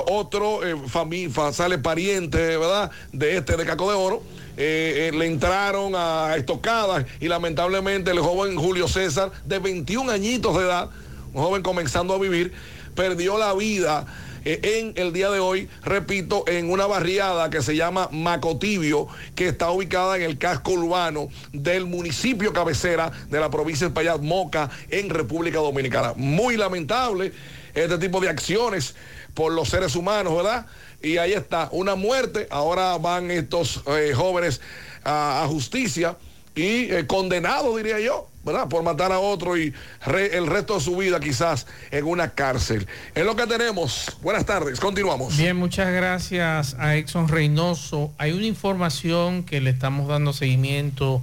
otro, 0.07 0.67
eh, 0.67 0.77
familia, 0.89 1.53
sale 1.53 1.79
pariente, 1.79 2.57
¿verdad? 2.57 2.91
De 3.13 3.37
este 3.37 3.57
de 3.57 3.65
caco 3.65 3.91
de 3.91 3.97
oro. 3.97 4.23
le 4.57 5.27
entraron 5.27 5.95
a 5.97 6.35
estocadas 6.37 7.07
y 7.21 7.29
lamentablemente 7.29 8.11
el 8.11 8.21
joven 8.21 8.57
Julio 8.57 8.89
César, 8.89 9.33
de 9.45 9.59
21 9.59 10.11
añitos 10.11 10.57
de 10.57 10.65
edad, 10.65 10.91
un 11.33 11.43
joven 11.43 11.63
comenzando 11.63 12.15
a 12.15 12.19
vivir, 12.19 12.53
perdió 12.95 13.39
la 13.39 13.55
vida 13.55 14.07
eh, 14.45 14.61
en 14.81 14.93
el 14.97 15.13
día 15.13 15.31
de 15.31 15.39
hoy, 15.39 15.69
repito, 15.85 16.45
en 16.49 16.71
una 16.71 16.87
barriada 16.87 17.49
que 17.49 17.63
se 17.63 17.77
llama 17.77 18.09
Macotibio, 18.11 19.07
que 19.37 19.49
está 19.49 19.71
ubicada 19.71 20.17
en 20.17 20.23
el 20.23 20.37
casco 20.37 20.73
urbano 20.73 21.29
del 21.53 21.87
municipio 21.87 22.53
cabecera 22.53 23.13
de 23.31 23.39
la 23.39 23.51
provincia 23.51 23.87
de 23.87 23.95
Payat 23.95 24.21
Moca, 24.21 24.71
en 24.91 25.11
República 25.11 25.59
Dominicana. 25.59 26.15
Muy 26.17 26.57
lamentable 26.57 27.33
este 27.75 27.99
tipo 27.99 28.21
de 28.21 28.29
acciones 28.29 28.97
por 29.35 29.53
los 29.53 29.69
seres 29.69 29.97
humanos, 29.97 30.37
¿verdad? 30.37 30.67
Y 31.03 31.17
ahí 31.17 31.33
está, 31.33 31.69
una 31.73 31.95
muerte. 31.95 32.47
Ahora 32.51 32.97
van 32.99 33.31
estos 33.31 33.83
eh, 33.87 34.13
jóvenes 34.15 34.61
a, 35.05 35.45
justicia 35.49 36.17
y 36.55 36.93
eh, 36.93 37.07
condenados, 37.07 37.77
diría 37.77 37.99
yo, 37.99 38.29
¿verdad? 38.45 38.69
Por 38.69 38.83
matar 38.83 39.11
a 39.11 39.19
otro 39.19 39.57
y 39.57 39.73
el 40.07 40.47
resto 40.47 40.75
de 40.75 40.81
su 40.81 40.97
vida 40.97 41.19
quizás 41.19 41.67
en 41.91 42.05
una 42.05 42.31
cárcel. 42.31 42.87
Es 43.15 43.25
lo 43.25 43.35
que 43.35 43.47
tenemos. 43.47 44.17
Buenas 44.23 44.45
tardes, 44.45 44.79
continuamos. 44.79 45.37
Bien, 45.37 45.57
muchas 45.57 45.93
gracias 45.93 46.77
a 46.79 46.97
Exxon 46.97 47.29
Reynoso. 47.29 48.13
Hay 48.19 48.33
una 48.33 48.47
información 48.47 49.45
que 49.45 49.61
le 49.61 49.71
estamos 49.71 50.09
dando 50.09 50.33
seguimiento 50.33 51.23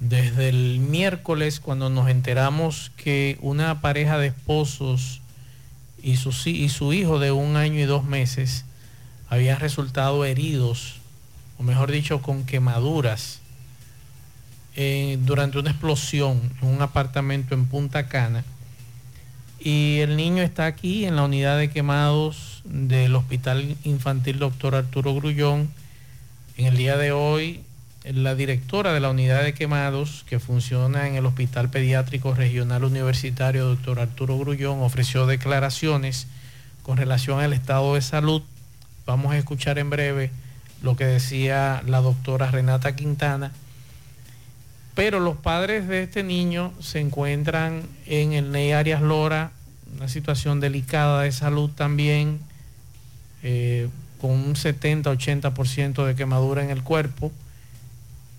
desde 0.00 0.48
el 0.48 0.80
miércoles 0.80 1.60
cuando 1.60 1.88
nos 1.88 2.08
enteramos 2.08 2.90
que 2.96 3.38
una 3.40 3.80
pareja 3.80 4.18
de 4.18 4.28
esposos 4.28 5.20
y 6.04 6.16
su, 6.16 6.30
y 6.50 6.68
su 6.68 6.92
hijo 6.92 7.18
de 7.18 7.32
un 7.32 7.56
año 7.56 7.80
y 7.80 7.84
dos 7.84 8.04
meses 8.04 8.66
habían 9.30 9.58
resultado 9.58 10.26
heridos, 10.26 10.96
o 11.58 11.62
mejor 11.62 11.90
dicho, 11.90 12.20
con 12.20 12.44
quemaduras 12.44 13.40
eh, 14.76 15.18
durante 15.22 15.58
una 15.58 15.70
explosión 15.70 16.52
en 16.60 16.68
un 16.68 16.82
apartamento 16.82 17.54
en 17.54 17.64
Punta 17.64 18.06
Cana. 18.06 18.44
Y 19.58 20.00
el 20.00 20.16
niño 20.16 20.42
está 20.42 20.66
aquí 20.66 21.06
en 21.06 21.16
la 21.16 21.24
unidad 21.24 21.56
de 21.56 21.70
quemados 21.70 22.60
del 22.64 23.14
Hospital 23.14 23.74
Infantil 23.84 24.38
Doctor 24.38 24.74
Arturo 24.74 25.14
Grullón. 25.14 25.70
En 26.58 26.66
el 26.66 26.76
día 26.76 26.98
de 26.98 27.12
hoy, 27.12 27.62
la 28.04 28.34
directora 28.34 28.92
de 28.92 29.00
la 29.00 29.10
unidad 29.10 29.42
de 29.42 29.54
quemados 29.54 30.24
que 30.28 30.38
funciona 30.38 31.08
en 31.08 31.16
el 31.16 31.26
Hospital 31.26 31.70
Pediátrico 31.70 32.34
Regional 32.34 32.84
Universitario 32.84 33.64
Doctor 33.64 34.00
Arturo 34.00 34.38
Grullón 34.38 34.82
ofreció 34.82 35.26
declaraciones 35.26 36.26
con 36.82 36.96
relación 36.96 37.40
al 37.40 37.52
estado 37.52 37.94
de 37.94 38.02
salud. 38.02 38.42
Vamos 39.06 39.32
a 39.32 39.38
escuchar 39.38 39.78
en 39.78 39.90
breve 39.90 40.30
lo 40.82 40.96
que 40.96 41.06
decía 41.06 41.82
la 41.86 42.00
doctora 42.00 42.50
Renata 42.50 42.94
Quintana 42.94 43.52
pero 44.94 45.18
los 45.18 45.36
padres 45.36 45.88
de 45.88 46.04
este 46.04 46.22
niño 46.22 46.72
se 46.80 47.00
encuentran 47.00 47.82
en 48.06 48.32
el 48.32 48.52
Ney 48.52 48.72
Arias 48.72 49.02
Lora, 49.02 49.50
una 49.96 50.08
situación 50.08 50.60
delicada 50.60 51.22
de 51.22 51.32
salud 51.32 51.70
también, 51.70 52.38
eh, 53.42 53.88
con 54.20 54.30
un 54.30 54.54
70-80% 54.54 56.06
de 56.06 56.14
quemadura 56.14 56.62
en 56.62 56.70
el 56.70 56.82
cuerpo. 56.82 57.32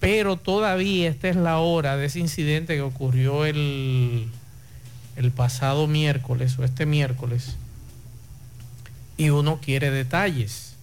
Pero 0.06 0.38
todavía 0.38 1.10
esta 1.10 1.30
es 1.30 1.36
la 1.36 1.58
hora 1.58 1.98
de 1.98 2.06
ese 2.06 2.20
incidente 2.20 2.76
que 2.76 2.82
ocurrió 2.82 3.44
el, 3.46 4.28
el 5.15 5.32
pasado 5.32 5.88
miércoles 5.88 6.60
o 6.60 6.63
este 6.63 6.86
miércoles. 6.86 7.56
Y 9.18 9.30
uno 9.30 9.60
quiere 9.60 9.89
detalles 9.89 10.76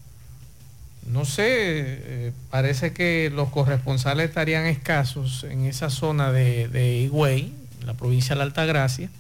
no 1.07 1.25
sé, 1.25 1.45
eh, 1.49 2.33
parece 2.51 2.93
que 2.93 3.31
los 3.35 3.49
corresponsales 3.51 4.29
estarían 4.29 4.67
escasos 4.67 5.45
en 5.45 5.65
esa 5.65 5.91
zona 5.91 6.31
de, 6.31 6.69
de 6.69 6.97
Higüey, 6.99 7.53
la 7.85 7.95
provincia 7.95 8.35
de 8.35 8.39
la 8.39 8.45
Altagracia, 8.45 9.11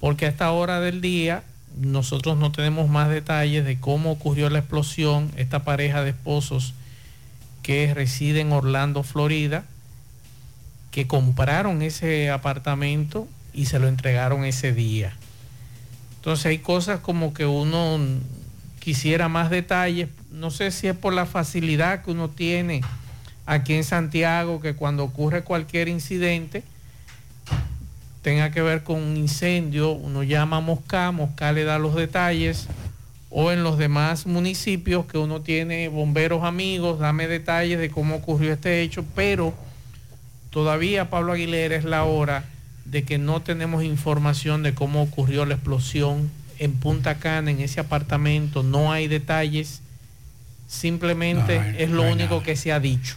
porque 0.00 0.26
a 0.26 0.30
esta 0.30 0.50
hora 0.52 0.80
del 0.80 1.00
día 1.00 1.44
nosotros 1.78 2.38
no 2.38 2.50
tenemos 2.50 2.88
más 2.88 3.08
detalles 3.10 3.64
de 3.64 3.78
cómo 3.78 4.12
ocurrió 4.12 4.48
la 4.48 4.60
explosión, 4.60 5.30
esta 5.36 5.64
pareja 5.64 6.02
de 6.02 6.10
esposos 6.10 6.74
que 7.62 7.94
reside 7.94 8.40
en 8.40 8.52
Orlando, 8.52 9.02
Florida, 9.02 9.64
que 10.90 11.06
compraron 11.06 11.82
ese 11.82 12.30
apartamento 12.30 13.26
y 13.54 13.66
se 13.66 13.78
lo 13.78 13.88
entregaron 13.88 14.44
ese 14.44 14.72
día. 14.72 15.14
Entonces 16.16 16.46
hay 16.46 16.58
cosas 16.58 17.00
como 17.00 17.34
que 17.34 17.46
uno 17.46 17.98
quisiera 18.78 19.28
más 19.28 19.50
detalles. 19.50 20.08
No 20.30 20.50
sé 20.50 20.70
si 20.70 20.88
es 20.88 20.96
por 20.96 21.12
la 21.12 21.26
facilidad 21.26 22.02
que 22.04 22.10
uno 22.10 22.28
tiene 22.28 22.82
aquí 23.46 23.74
en 23.74 23.84
Santiago, 23.84 24.60
que 24.60 24.74
cuando 24.74 25.04
ocurre 25.04 25.42
cualquier 25.42 25.88
incidente 25.88 26.62
tenga 28.22 28.50
que 28.50 28.62
ver 28.62 28.84
con 28.84 29.02
un 29.02 29.16
incendio, 29.16 29.90
uno 29.90 30.22
llama 30.22 30.58
a 30.58 30.60
Mosca, 30.60 31.10
Mosca 31.10 31.52
le 31.52 31.64
da 31.64 31.78
los 31.78 31.94
detalles, 31.94 32.68
o 33.34 33.50
en 33.50 33.64
los 33.64 33.78
demás 33.78 34.26
municipios 34.26 35.06
que 35.06 35.16
uno 35.16 35.40
tiene 35.40 35.88
bomberos 35.88 36.44
amigos, 36.44 36.98
dame 36.98 37.26
detalles 37.26 37.78
de 37.78 37.90
cómo 37.90 38.16
ocurrió 38.16 38.52
este 38.52 38.82
hecho, 38.82 39.04
pero 39.14 39.54
todavía 40.50 41.08
Pablo 41.08 41.32
Aguilera 41.32 41.74
es 41.74 41.84
la 41.84 42.04
hora 42.04 42.44
de 42.84 43.04
que 43.04 43.16
no 43.16 43.40
tenemos 43.40 43.84
información 43.84 44.62
de 44.62 44.74
cómo 44.74 45.02
ocurrió 45.02 45.46
la 45.46 45.54
explosión 45.54 46.30
en 46.58 46.72
Punta 46.74 47.14
Cana, 47.18 47.50
en 47.50 47.60
ese 47.60 47.80
apartamento, 47.80 48.62
no 48.62 48.92
hay 48.92 49.08
detalles, 49.08 49.80
simplemente 50.68 51.58
No 51.58 51.78
es 51.78 51.90
lo 51.90 52.04
no 52.04 52.12
único 52.12 52.34
nada. 52.34 52.44
que 52.44 52.56
se 52.56 52.70
ha 52.70 52.80
dicho, 52.80 53.16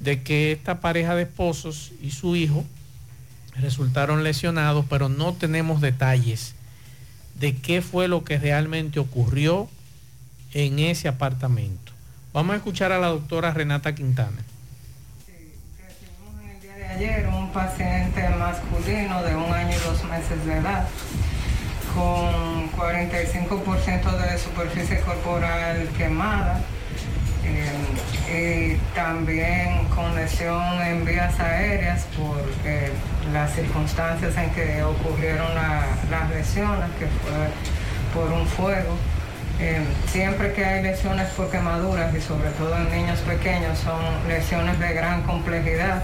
de 0.00 0.22
que 0.22 0.52
esta 0.52 0.80
pareja 0.80 1.14
de 1.14 1.22
esposos 1.22 1.92
y 2.02 2.10
su 2.10 2.36
hijo 2.36 2.66
resultaron 3.56 4.24
lesionados, 4.24 4.84
pero 4.90 5.08
no 5.08 5.32
tenemos 5.32 5.80
detalles 5.80 6.54
de 7.38 7.56
qué 7.56 7.82
fue 7.82 8.08
lo 8.08 8.24
que 8.24 8.38
realmente 8.38 9.00
ocurrió 9.00 9.68
en 10.52 10.78
ese 10.78 11.08
apartamento. 11.08 11.92
Vamos 12.32 12.54
a 12.54 12.56
escuchar 12.56 12.92
a 12.92 12.98
la 12.98 13.08
doctora 13.08 13.52
Renata 13.52 13.94
Quintana. 13.94 14.42
de 16.76 16.86
ayer 16.86 17.26
un 17.28 17.50
paciente 17.52 18.28
masculino 18.30 19.22
de 19.22 19.34
un 19.34 19.52
año 19.52 19.76
y 19.76 19.80
dos 19.80 20.04
meses 20.04 20.44
de 20.44 20.58
edad 20.58 20.88
con 21.94 22.70
45% 22.72 24.16
de 24.16 24.38
superficie 24.38 25.00
corporal 25.00 25.88
quemada 25.96 26.62
y 28.32 28.74
también 28.94 29.84
con 29.94 30.14
lesión 30.14 30.62
en 30.82 31.04
vías 31.04 31.38
aéreas 31.40 32.06
por 32.16 32.38
eh, 32.64 32.90
las 33.32 33.52
circunstancias 33.54 34.36
en 34.36 34.50
que 34.50 34.82
ocurrieron 34.82 35.54
la- 35.54 35.86
las 36.10 36.30
lesiones, 36.30 36.88
que 36.98 37.06
fue 37.06 38.20
por 38.22 38.32
un 38.32 38.46
fuego. 38.46 38.96
Eh, 39.60 39.80
siempre 40.06 40.52
que 40.52 40.64
hay 40.64 40.82
lesiones 40.84 41.28
por 41.30 41.50
quemaduras 41.50 42.14
y 42.14 42.20
sobre 42.20 42.50
todo 42.50 42.76
en 42.76 42.90
niños 42.92 43.18
pequeños 43.20 43.76
son 43.78 43.98
lesiones 44.28 44.78
de 44.78 44.92
gran 44.92 45.22
complejidad 45.22 46.02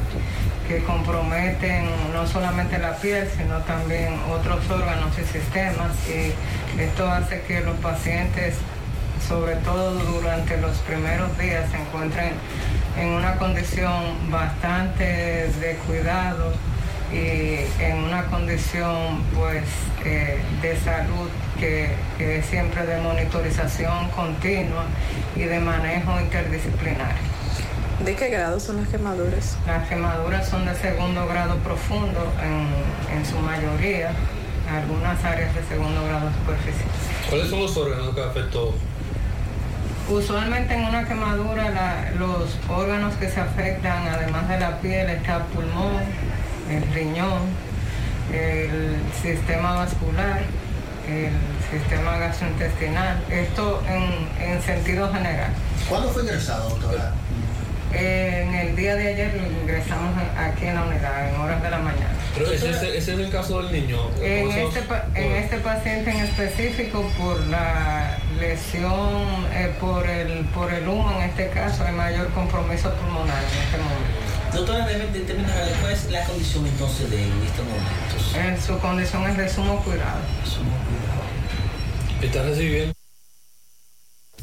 que 0.67 0.83
comprometen 0.83 1.85
no 2.13 2.27
solamente 2.27 2.79
la 2.79 2.97
piel 2.97 3.29
sino 3.37 3.59
también 3.59 4.19
otros 4.29 4.69
órganos 4.71 5.11
y 5.19 5.25
sistemas 5.31 5.93
y 6.09 6.33
esto 6.81 7.09
hace 7.09 7.43
que 7.43 7.61
los 7.61 7.77
pacientes 7.77 8.57
sobre 9.27 9.57
todo 9.57 9.95
durante 9.95 10.57
los 10.59 10.77
primeros 10.79 11.37
días 11.39 11.71
se 11.71 11.79
encuentren 11.79 12.33
en 12.99 13.09
una 13.09 13.37
condición 13.37 14.31
bastante 14.31 15.05
de 15.05 15.77
cuidado 15.87 16.53
y 17.13 17.83
en 17.83 17.99
una 17.99 18.27
condición 18.27 19.23
pues 19.35 19.65
eh, 20.05 20.41
de 20.63 20.77
salud 20.79 21.29
que, 21.59 21.91
que 22.19 22.39
es 22.39 22.47
siempre 22.47 22.85
de 22.87 23.01
monitorización 23.01 24.09
continua 24.11 24.85
y 25.37 25.43
de 25.43 25.61
manejo 25.61 26.21
interdisciplinario. 26.21 27.23
¿De 28.05 28.17
qué 28.17 28.29
grado 28.29 28.59
son 28.59 28.79
las 28.79 28.89
quemaduras? 28.89 29.57
Las 29.67 29.89
quemaduras 29.89 30.49
son 30.49 30.67
de 30.67 30.75
segundo 30.75 31.27
grado 31.27 31.57
profundo 31.59 32.33
en, 32.43 33.17
en 33.17 33.25
su 33.25 33.39
mayoría, 33.39 34.11
algunas 34.71 35.25
áreas 35.25 35.55
de 35.55 35.63
segundo 35.65 36.05
grado 36.05 36.31
superficial. 36.33 36.89
¿Cuáles 37.29 37.49
son 37.49 37.61
los 37.61 37.77
órganos 37.77 38.15
que 38.15 38.23
afectó? 38.23 38.75
Usualmente 40.09 40.75
en 40.75 40.85
una 40.85 41.09
quemadura 41.09 42.13
los 42.19 42.59
órganos 42.69 43.15
que 43.15 43.31
se 43.31 43.41
afectan, 43.41 44.07
además 44.07 44.49
de 44.49 44.61
la 44.61 44.79
piel, 44.79 45.09
está 45.09 45.37
el 45.37 45.43
pulmón, 45.45 46.03
el 46.71 46.93
riñón, 46.93 47.41
el 48.31 48.97
sistema 49.23 49.73
vascular, 49.73 50.43
el 51.09 51.33
sistema 51.71 52.19
gastrointestinal, 52.19 53.25
esto 53.31 53.83
en, 53.89 54.47
en 54.47 54.63
sentido 54.63 55.11
general. 55.11 55.53
¿Cuándo 55.89 56.09
fue 56.11 56.23
ingresado, 56.23 56.69
doctora? 56.69 57.13
Eh, 57.97 58.45
en 58.47 58.55
el 58.55 58.77
día 58.77 58.95
de 58.97 59.09
ayer 59.15 59.35
lo 59.35 59.47
ingresamos 59.63 60.15
aquí 60.37 60.67
en 60.67 60.75
la 60.75 60.83
unidad, 60.85 61.29
en 61.29 61.41
horas 61.41 61.63
de 61.63 61.71
la 61.71 61.79
mañana. 61.79 62.11
Pero 62.35 62.51
ese, 62.51 62.71
es- 62.71 62.77
ese 62.83 62.99
es 62.99 63.19
el 63.19 63.31
caso 63.31 63.63
del 63.63 63.73
niño. 63.73 63.99
En 64.21 64.47
¿Cómo 64.49 64.69
este, 64.69 64.81
en 65.15 65.33
este 65.33 65.57
paciente 65.59 66.11
en 66.11 66.17
específico, 66.25 67.03
por 67.19 67.39
la 67.47 68.19
lesión, 68.41 69.47
eh, 69.53 69.73
por, 69.81 70.09
el, 70.09 70.45
por 70.47 70.73
el 70.73 70.89
humo, 70.89 71.11
en 71.13 71.29
este 71.31 71.49
caso, 71.51 71.85
hay 71.85 71.93
mayor 71.95 72.29
compromiso 72.31 72.93
pulmonar 72.95 73.39
en 73.39 73.59
este 73.63 73.79
momento. 73.79 74.57
Doctora, 74.57 74.91
en 74.93 75.27
términos 75.27 75.51
¿cuál 75.81 75.93
es 75.93 76.11
la 76.11 76.25
condición 76.25 76.67
entonces 76.67 77.11
de 77.11 77.25
él 77.25 77.31
en 77.31 77.43
estos 77.47 77.65
momentos? 77.67 78.35
En 78.37 78.61
su 78.63 78.79
condición 78.81 79.29
es 79.31 79.37
de 79.37 79.49
sumo 79.49 79.83
cuidado. 79.85 80.19
¿Está 82.23 82.43
recibiendo? 82.43 82.95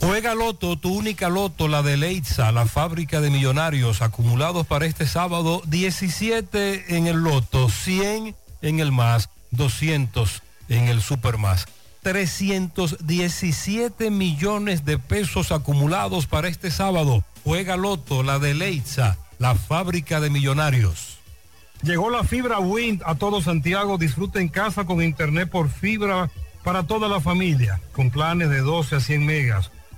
Juega 0.01 0.33
Loto, 0.33 0.77
tu 0.77 0.95
única 0.95 1.29
Loto, 1.29 1.67
la 1.67 1.83
de 1.83 1.95
Leitza, 1.95 2.51
la 2.51 2.65
fábrica 2.65 3.21
de 3.21 3.29
millonarios 3.29 4.01
acumulados 4.01 4.65
para 4.65 4.87
este 4.87 5.05
sábado, 5.05 5.61
17 5.67 6.97
en 6.97 7.05
el 7.05 7.17
Loto, 7.17 7.69
100 7.69 8.35
en 8.63 8.79
el 8.79 8.91
más, 8.91 9.29
200 9.51 10.41
en 10.69 10.87
el 10.87 11.03
Super 11.03 11.37
más. 11.37 11.67
317 12.01 14.09
millones 14.09 14.85
de 14.85 14.97
pesos 14.97 15.51
acumulados 15.51 16.25
para 16.25 16.47
este 16.47 16.71
sábado. 16.71 17.23
Juega 17.43 17.77
Loto, 17.77 18.23
la 18.23 18.39
de 18.39 18.55
Leitza, 18.55 19.19
la 19.37 19.53
fábrica 19.53 20.19
de 20.19 20.31
millonarios. 20.31 21.19
Llegó 21.83 22.09
la 22.09 22.23
fibra 22.23 22.59
Wind 22.59 23.03
a 23.05 23.13
todo 23.15 23.39
Santiago. 23.39 23.99
Disfruta 23.99 24.41
en 24.41 24.49
casa 24.49 24.85
con 24.85 25.03
internet 25.03 25.51
por 25.51 25.69
fibra 25.69 26.31
para 26.63 26.87
toda 26.87 27.07
la 27.07 27.21
familia, 27.21 27.79
con 27.91 28.09
planes 28.09 28.49
de 28.49 28.61
12 28.61 28.95
a 28.95 28.99
100 28.99 29.23
megas 29.23 29.69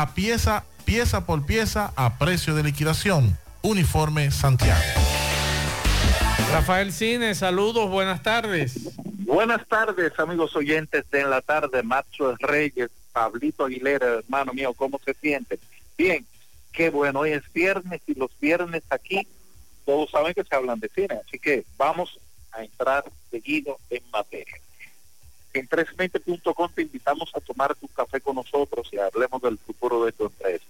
a 0.00 0.14
pieza, 0.14 0.64
pieza 0.84 1.24
por 1.24 1.46
pieza 1.46 1.92
a 1.96 2.18
precio 2.18 2.54
de 2.54 2.62
liquidación. 2.62 3.38
Uniforme 3.62 4.30
Santiago. 4.30 4.82
Rafael 6.52 6.92
Cine, 6.92 7.34
saludos, 7.34 7.88
buenas 7.90 8.22
tardes. 8.22 8.94
Buenas 8.96 9.66
tardes, 9.66 10.12
amigos 10.18 10.54
oyentes 10.54 11.10
de 11.10 11.20
En 11.22 11.30
la 11.30 11.40
Tarde, 11.40 11.82
Macho 11.82 12.36
Reyes, 12.36 12.90
Pablito 13.12 13.64
Aguilera, 13.64 14.06
hermano 14.18 14.52
mío, 14.52 14.74
¿cómo 14.74 15.00
se 15.04 15.14
siente? 15.14 15.58
Bien, 15.96 16.24
qué 16.72 16.90
bueno, 16.90 17.20
hoy 17.20 17.32
es 17.32 17.42
viernes 17.52 18.02
y 18.06 18.14
los 18.14 18.30
viernes 18.38 18.82
aquí 18.90 19.26
todos 19.86 20.10
saben 20.10 20.34
que 20.34 20.44
se 20.44 20.54
hablan 20.54 20.78
de 20.78 20.90
cine, 20.90 21.18
así 21.26 21.38
que 21.38 21.64
vamos 21.78 22.20
a 22.52 22.62
entrar 22.62 23.04
seguido 23.30 23.78
en 23.88 24.02
materia. 24.12 24.56
En 25.56 25.68
320.com 25.68 26.70
te 26.74 26.82
invitamos 26.82 27.30
a 27.34 27.40
tomar 27.40 27.74
tu 27.76 27.88
café 27.88 28.20
con 28.20 28.36
nosotros 28.36 28.90
y 28.92 28.98
hablemos 28.98 29.40
del 29.40 29.56
futuro 29.56 30.04
de 30.04 30.12
tu 30.12 30.26
empresa. 30.26 30.66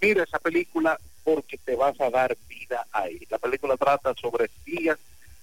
mira 0.00 0.24
esa 0.24 0.38
película 0.38 0.98
porque 1.22 1.58
te 1.58 1.74
vas 1.74 1.98
a 2.00 2.10
dar 2.10 2.36
vida 2.48 2.86
ahí. 2.92 3.26
La 3.30 3.38
película 3.38 3.76
trata 3.76 4.14
sobre 4.14 4.46
espías 4.46 4.98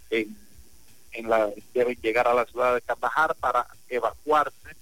en, 0.10 0.36
en 1.14 1.30
la 1.30 1.50
deben 1.74 1.98
llegar 2.02 2.28
a 2.28 2.34
la 2.34 2.46
ciudad 2.46 2.76
de 2.76 2.82
Kandahar 2.82 3.36
para 3.36 3.66
evacuarse 3.90 4.76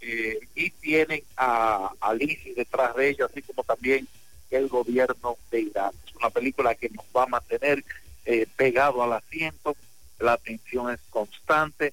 eh, 0.00 0.38
y 0.54 0.70
tienen 0.70 1.22
a, 1.36 1.90
a 2.00 2.14
Lizzie 2.14 2.54
detrás 2.54 2.94
de 2.94 3.08
ellos, 3.10 3.30
así 3.30 3.42
como 3.42 3.64
también 3.64 4.06
el 4.50 4.68
gobierno 4.68 5.36
de 5.50 5.60
Irán. 5.60 5.92
Es 6.06 6.14
una 6.16 6.30
película 6.30 6.74
que 6.74 6.90
nos 6.90 7.04
va 7.16 7.24
a 7.24 7.28
mantener 7.28 7.84
eh, 8.26 8.46
pegado 8.56 9.02
al 9.02 9.12
asiento, 9.12 9.76
la 10.18 10.34
atención 10.34 10.92
es 10.92 11.00
constante, 11.10 11.92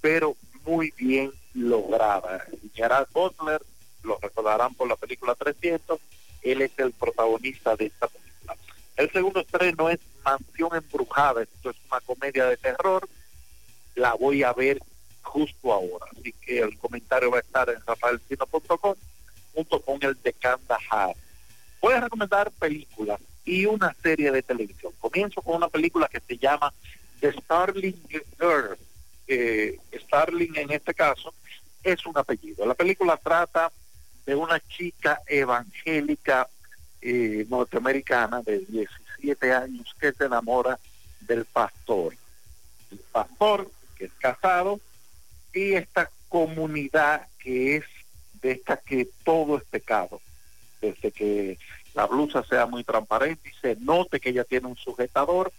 pero 0.00 0.36
muy 0.64 0.92
bien 0.96 1.32
lograda. 1.54 2.44
Gerard 2.74 3.08
Butler, 3.12 3.62
lo 4.02 4.18
recordarán 4.18 4.74
por 4.74 4.88
la 4.88 4.96
película 4.96 5.34
300, 5.34 6.00
él 6.42 6.62
es 6.62 6.72
el 6.78 6.92
protagonista 6.92 7.76
de 7.76 7.86
esta 7.86 8.08
película. 8.08 8.56
El 8.96 9.10
segundo 9.10 9.40
estreno 9.40 9.88
es 9.88 10.00
Mansión 10.24 10.70
Embrujada, 10.74 11.42
esto 11.42 11.70
es 11.70 11.76
una 11.90 12.00
comedia 12.00 12.46
de 12.46 12.56
terror, 12.56 13.08
la 13.94 14.14
voy 14.14 14.42
a 14.42 14.52
ver 14.52 14.78
justo 15.22 15.72
ahora, 15.72 16.06
así 16.18 16.32
que 16.32 16.60
el 16.60 16.78
comentario 16.78 17.30
va 17.30 17.38
a 17.38 17.40
estar 17.40 17.68
en 17.68 17.80
rafaelcino.com 17.86 18.94
junto 19.54 19.80
con 19.80 20.02
el 20.02 20.20
de 20.22 20.32
Kandahar. 20.32 21.14
Voy 21.80 21.94
a 21.94 22.00
recomendar 22.00 22.50
películas 22.52 23.20
y 23.44 23.66
una 23.66 23.94
serie 24.02 24.30
de 24.30 24.42
televisión. 24.42 24.92
Comienzo 25.00 25.42
con 25.42 25.56
una 25.56 25.68
película 25.68 26.08
que 26.08 26.20
se 26.20 26.38
llama 26.38 26.72
The 27.20 27.32
Starling 27.32 28.00
Girl. 28.38 28.78
Eh, 29.26 29.78
Starling 29.92 30.56
en 30.56 30.72
este 30.72 30.94
caso 30.94 31.32
es 31.82 32.04
un 32.06 32.16
apellido. 32.16 32.66
La 32.66 32.74
película 32.74 33.16
trata 33.16 33.72
de 34.26 34.34
una 34.34 34.60
chica 34.60 35.20
evangélica 35.26 36.48
eh, 37.00 37.46
norteamericana 37.48 38.42
de 38.42 38.60
17 38.60 39.52
años 39.52 39.94
que 40.00 40.12
se 40.12 40.24
enamora 40.24 40.78
del 41.20 41.44
pastor. 41.44 42.14
El 42.90 42.98
pastor 43.10 43.70
que 43.96 44.04
es 44.06 44.12
casado 44.18 44.80
y 45.52 45.72
esta 45.72 46.10
comunidad 46.28 47.26
que 47.38 47.76
es 47.76 47.84
de 48.40 48.52
esta 48.52 48.76
que 48.76 49.08
todo 49.24 49.56
es 49.56 49.64
pecado. 49.64 50.20
Desde 50.80 51.12
que 51.12 51.58
la 51.94 52.06
blusa 52.06 52.42
sea 52.44 52.66
muy 52.66 52.84
transparente 52.84 53.48
y 53.48 53.60
se 53.60 53.76
note 53.76 54.20
que 54.20 54.30
ella 54.30 54.44
tiene 54.44 54.68
un 54.68 54.76
sujetador, 54.76 55.52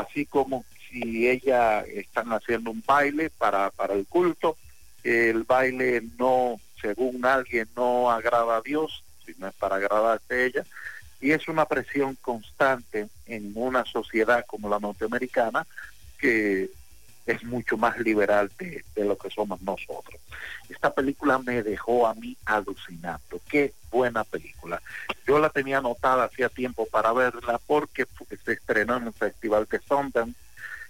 así 0.00 0.24
como 0.24 0.64
si 0.88 1.28
ella 1.28 1.80
están 1.82 2.32
haciendo 2.32 2.70
un 2.70 2.82
baile 2.86 3.30
para, 3.30 3.70
para 3.70 3.92
el 3.92 4.06
culto, 4.06 4.56
el 5.04 5.42
baile 5.42 6.02
no, 6.18 6.58
según 6.80 7.24
alguien, 7.26 7.68
no 7.76 8.10
agrada 8.10 8.56
a 8.56 8.62
Dios, 8.62 9.04
sino 9.26 9.48
es 9.48 9.54
para 9.54 9.76
agradarse 9.76 10.34
a 10.34 10.44
ella, 10.44 10.64
y 11.20 11.32
es 11.32 11.46
una 11.46 11.66
presión 11.66 12.16
constante 12.22 13.08
en 13.26 13.52
una 13.54 13.84
sociedad 13.84 14.44
como 14.46 14.70
la 14.70 14.80
norteamericana 14.80 15.66
que 16.18 16.70
es 17.26 17.44
mucho 17.44 17.76
más 17.76 17.98
liberal 17.98 18.50
de, 18.58 18.84
de, 18.94 19.04
lo 19.04 19.16
que 19.16 19.30
somos 19.30 19.60
nosotros. 19.62 20.20
Esta 20.68 20.92
película 20.92 21.38
me 21.38 21.62
dejó 21.62 22.06
a 22.06 22.14
mí 22.14 22.36
alucinando. 22.44 23.40
Qué 23.48 23.72
buena 23.90 24.24
película. 24.24 24.82
Yo 25.26 25.38
la 25.38 25.50
tenía 25.50 25.78
anotada 25.78 26.24
hacía 26.24 26.48
tiempo 26.48 26.86
para 26.86 27.12
verla 27.12 27.60
porque 27.66 28.06
se 28.44 28.52
estrenó 28.52 28.96
en 28.96 29.08
el 29.08 29.12
Festival 29.12 29.68
de 29.70 29.80
Sundance 29.80 30.38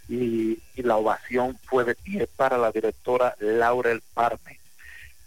y, 0.09 0.59
y 0.75 0.83
la 0.83 0.97
ovación 0.97 1.59
fue 1.65 1.85
de 1.85 1.95
pie 1.95 2.27
para 2.37 2.57
la 2.57 2.73
directora 2.73 3.35
Laurel 3.39 4.03
Parme. 4.15 4.59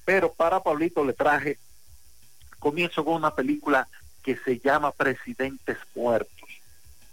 Pero 0.06 0.34
para 0.34 0.62
Pablito 0.62 1.04
le 1.06 1.14
traje, 1.14 1.58
comienzo 2.60 3.06
con 3.06 3.16
una 3.16 3.34
película 3.34 3.88
que 4.24 4.38
se 4.38 4.60
llama 4.60 4.92
Presidentes 4.92 5.78
Muertos. 5.94 6.50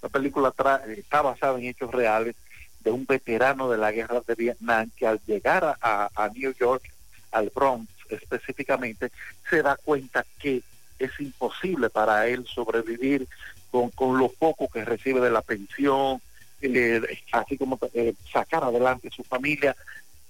La 0.00 0.08
película 0.08 0.52
está 0.88 1.22
basada 1.22 1.58
en 1.58 1.66
hechos 1.66 1.90
reales 1.90 2.34
de 2.82 2.90
un 2.90 3.06
veterano 3.06 3.70
de 3.70 3.78
la 3.78 3.92
guerra 3.92 4.22
de 4.26 4.34
Vietnam 4.34 4.90
que 4.96 5.06
al 5.06 5.20
llegar 5.26 5.76
a, 5.80 6.10
a, 6.14 6.28
New 6.28 6.54
York, 6.58 6.82
al 7.30 7.50
Bronx 7.54 7.88
específicamente, 8.08 9.10
se 9.48 9.62
da 9.62 9.76
cuenta 9.76 10.24
que 10.38 10.62
es 10.98 11.10
imposible 11.20 11.90
para 11.90 12.26
él 12.28 12.46
sobrevivir 12.46 13.26
con, 13.70 13.90
con 13.90 14.18
lo 14.18 14.28
poco 14.28 14.68
que 14.68 14.84
recibe 14.84 15.20
de 15.20 15.30
la 15.30 15.42
pensión, 15.42 16.20
eh, 16.60 17.00
así 17.32 17.58
como 17.58 17.78
eh, 17.94 18.14
sacar 18.32 18.62
adelante 18.62 19.10
su 19.10 19.24
familia 19.24 19.74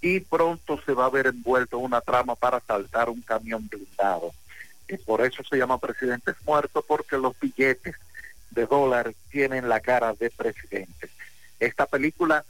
y 0.01 0.21
pronto 0.21 0.81
se 0.85 0.93
va 0.93 1.07
a 1.07 1.11
ver 1.11 1.29
envuelto 1.29 1.79
en 1.79 1.85
una 1.85 2.01
trama 2.01 2.35
para 2.35 2.61
saltar 2.61 3.09
un 3.09 3.21
camión 3.23 3.69
blindado. 3.69 4.33
Y 4.89 4.97
por 4.97 5.21
eso 5.25 5.45
se 5.45 5.57
llama 5.57 5.79
Presidentes 5.79 6.35
Muertos, 6.45 6.85
porque 6.87 7.17
los 7.17 7.39
billetes 7.39 7.95
de 8.51 8.67
dólar 8.67 9.13
tienen 9.31 9.69
la 9.69 9.81
cara 9.81 10.13
de 10.15 10.31
presidentes. 10.31 11.11
Esta 11.63 11.87
película, 11.87 12.45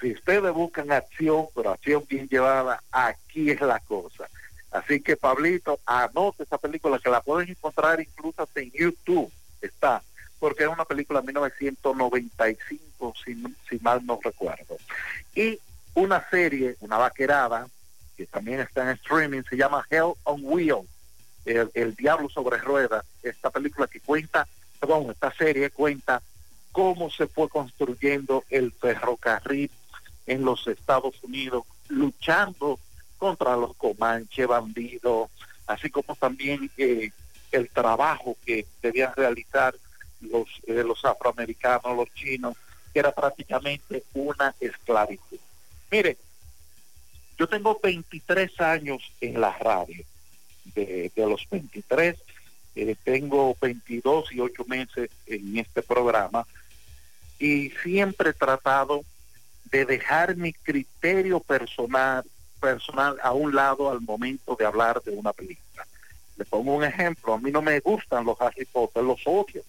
si 0.00 0.12
ustedes 0.12 0.52
buscan 0.52 0.92
acción, 0.92 1.46
pero 1.52 1.72
acción 1.72 2.04
bien 2.08 2.28
llevada, 2.28 2.80
aquí 2.92 3.50
es 3.50 3.60
la 3.60 3.80
cosa. 3.80 4.28
Así 4.70 5.00
que 5.00 5.16
Pablito, 5.16 5.80
anote 5.84 6.44
esa 6.44 6.56
película 6.56 7.00
que 7.00 7.10
la 7.10 7.20
pueden 7.22 7.50
encontrar 7.50 8.00
incluso 8.00 8.48
en 8.54 8.70
YouTube. 8.70 9.32
Está, 9.60 10.00
porque 10.38 10.62
es 10.62 10.68
una 10.68 10.84
película 10.84 11.20
de 11.20 11.26
1995, 11.26 13.14
si, 13.24 13.42
si 13.68 13.78
mal 13.80 14.06
no 14.06 14.20
recuerdo. 14.22 14.76
Y 15.34 15.58
una 15.94 16.24
serie, 16.30 16.76
una 16.78 16.98
vaquerada, 16.98 17.66
que 18.16 18.26
también 18.26 18.60
está 18.60 18.82
en 18.82 18.90
streaming, 18.90 19.42
se 19.42 19.56
llama 19.56 19.84
Hell 19.90 20.12
on 20.22 20.40
Wheels, 20.44 20.86
el, 21.46 21.68
el 21.74 21.96
Diablo 21.96 22.28
sobre 22.28 22.58
Ruedas. 22.58 23.04
Esta 23.24 23.50
película 23.50 23.88
que 23.88 23.98
cuenta, 23.98 24.46
perdón, 24.78 25.10
esta 25.10 25.32
serie 25.32 25.70
cuenta 25.70 26.22
cómo 26.76 27.08
se 27.08 27.26
fue 27.26 27.48
construyendo 27.48 28.44
el 28.50 28.70
ferrocarril 28.70 29.70
en 30.26 30.44
los 30.44 30.66
Estados 30.66 31.14
Unidos, 31.22 31.64
luchando 31.88 32.78
contra 33.16 33.56
los 33.56 33.74
comanches, 33.76 34.46
bandidos, 34.46 35.30
así 35.66 35.88
como 35.88 36.14
también 36.16 36.70
eh, 36.76 37.12
el 37.50 37.70
trabajo 37.70 38.36
que 38.44 38.66
debían 38.82 39.14
realizar 39.16 39.74
los, 40.20 40.50
eh, 40.66 40.84
los 40.84 41.02
afroamericanos, 41.02 41.96
los 41.96 42.12
chinos, 42.12 42.54
que 42.92 42.98
era 42.98 43.10
prácticamente 43.10 44.04
una 44.12 44.54
esclavitud. 44.60 45.38
Mire, 45.90 46.18
yo 47.38 47.48
tengo 47.48 47.80
23 47.82 48.60
años 48.60 49.02
en 49.22 49.40
la 49.40 49.56
radio, 49.56 50.04
de, 50.74 51.10
los 51.16 51.48
23, 51.48 52.18
eh, 52.74 52.96
tengo 53.02 53.56
22 53.62 54.32
y 54.32 54.40
8 54.40 54.64
meses 54.66 55.10
en 55.24 55.56
este 55.56 55.80
programa, 55.80 56.46
y 57.38 57.70
siempre 57.82 58.30
he 58.30 58.34
tratado 58.34 59.02
de 59.70 59.84
dejar 59.84 60.36
mi 60.36 60.52
criterio 60.52 61.40
personal 61.40 62.24
personal 62.60 63.16
a 63.22 63.32
un 63.32 63.54
lado 63.54 63.90
al 63.90 64.00
momento 64.00 64.56
de 64.58 64.64
hablar 64.64 65.02
de 65.02 65.12
una 65.12 65.32
película. 65.32 65.86
Le 66.36 66.44
pongo 66.44 66.74
un 66.74 66.84
ejemplo, 66.84 67.34
a 67.34 67.38
mí 67.38 67.50
no 67.50 67.62
me 67.62 67.78
gustan 67.80 68.24
los 68.24 68.40
Harry 68.40 68.64
Potter, 68.64 69.02
los 69.02 69.20
odio. 69.24 69.62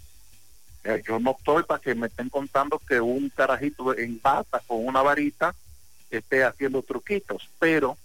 Eh, 0.84 1.04
yo 1.06 1.20
no 1.20 1.36
estoy 1.38 1.64
para 1.64 1.82
que 1.82 1.96
me 1.96 2.08
estén 2.08 2.30
contando 2.30 2.80
que 2.80 3.00
un 3.00 3.30
carajito 3.30 3.96
en 3.98 4.20
bata 4.22 4.62
con 4.66 4.86
una 4.86 5.02
varita 5.02 5.54
esté 6.10 6.44
haciendo 6.44 6.82
truquitos, 6.82 7.50
pero 7.60 7.98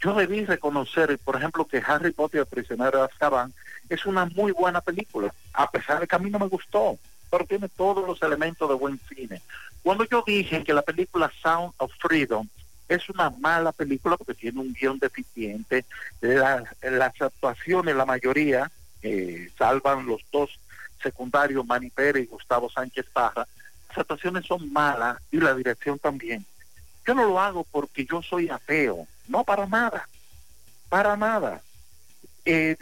yo 0.00 0.14
debí 0.14 0.44
reconocer, 0.44 1.18
por 1.18 1.36
ejemplo, 1.36 1.66
que 1.66 1.82
Harry 1.84 2.12
Potter, 2.12 2.40
el 2.40 2.46
prisionero 2.46 2.98
de 2.98 3.04
Azkaban, 3.04 3.52
es 3.88 4.06
una 4.06 4.26
muy 4.26 4.52
buena 4.52 4.80
película, 4.80 5.34
a 5.52 5.70
pesar 5.70 6.00
de 6.00 6.06
que 6.06 6.16
a 6.16 6.18
mí 6.18 6.30
no 6.30 6.38
me 6.38 6.46
gustó 6.46 6.98
pero 7.34 7.46
tiene 7.46 7.68
todos 7.68 8.06
los 8.06 8.22
elementos 8.22 8.68
de 8.68 8.76
buen 8.76 9.00
cine. 9.08 9.42
Cuando 9.82 10.04
yo 10.04 10.22
dije 10.24 10.62
que 10.62 10.72
la 10.72 10.82
película 10.82 11.32
Sound 11.42 11.72
of 11.78 11.90
Freedom 11.98 12.46
es 12.88 13.08
una 13.08 13.28
mala 13.28 13.72
película 13.72 14.16
porque 14.16 14.34
tiene 14.34 14.60
un 14.60 14.72
guion 14.72 15.00
deficiente, 15.00 15.84
las, 16.20 16.62
actuaciones, 17.20 17.96
la 17.96 18.06
mayoría, 18.06 18.70
eh, 19.02 19.50
salvan 19.58 20.06
los 20.06 20.20
dos 20.30 20.60
secundarios, 21.02 21.66
Manny 21.66 21.90
Pérez 21.90 22.22
y 22.22 22.26
Gustavo 22.26 22.70
Sánchez 22.70 23.06
Parra, 23.12 23.48
las 23.88 23.98
actuaciones 23.98 24.46
son 24.46 24.72
malas 24.72 25.18
y 25.32 25.38
la 25.38 25.56
dirección 25.56 25.98
también. 25.98 26.46
Yo 27.04 27.14
no 27.14 27.24
lo 27.24 27.40
hago 27.40 27.64
porque 27.64 28.06
yo 28.06 28.22
soy 28.22 28.48
ateo, 28.48 29.08
no 29.26 29.42
para 29.42 29.66
nada, 29.66 30.08
para 30.88 31.16
nada. 31.16 31.62
Eh, 32.44 32.76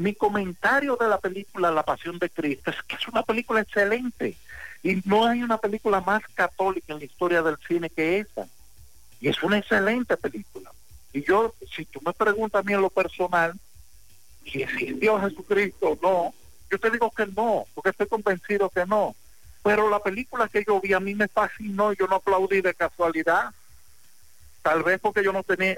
mi 0.00 0.14
comentario 0.14 0.96
de 0.96 1.08
la 1.08 1.18
película 1.18 1.70
La 1.70 1.82
Pasión 1.82 2.18
de 2.18 2.30
Cristo 2.30 2.70
es 2.70 2.82
que 2.84 2.96
es 2.96 3.06
una 3.06 3.22
película 3.22 3.60
excelente 3.60 4.34
y 4.82 5.02
no 5.04 5.26
hay 5.26 5.42
una 5.42 5.58
película 5.58 6.00
más 6.00 6.22
católica 6.32 6.94
en 6.94 7.00
la 7.00 7.04
historia 7.04 7.42
del 7.42 7.58
cine 7.68 7.90
que 7.90 8.20
esa. 8.20 8.48
Y 9.20 9.28
es 9.28 9.42
una 9.42 9.58
excelente 9.58 10.16
película. 10.16 10.72
Y 11.12 11.22
yo, 11.22 11.54
si 11.76 11.84
tú 11.84 12.00
me 12.04 12.14
preguntas 12.14 12.60
a 12.60 12.62
mí 12.62 12.72
en 12.72 12.80
lo 12.80 12.88
personal, 12.88 13.52
si 14.50 14.62
existió 14.62 15.20
Jesucristo 15.20 15.90
o 15.90 15.98
no, 16.00 16.34
yo 16.70 16.80
te 16.80 16.90
digo 16.90 17.10
que 17.10 17.26
no, 17.26 17.66
porque 17.74 17.90
estoy 17.90 18.06
convencido 18.06 18.70
que 18.70 18.86
no. 18.86 19.14
Pero 19.62 19.90
la 19.90 20.02
película 20.02 20.48
que 20.48 20.64
yo 20.66 20.80
vi 20.80 20.94
a 20.94 21.00
mí 21.00 21.14
me 21.14 21.28
fascinó 21.28 21.92
yo 21.92 22.06
no 22.06 22.16
aplaudí 22.16 22.62
de 22.62 22.72
casualidad. 22.72 23.52
Tal 24.62 24.82
vez 24.82 24.98
porque 24.98 25.22
yo 25.22 25.34
no 25.34 25.42
tenía, 25.42 25.76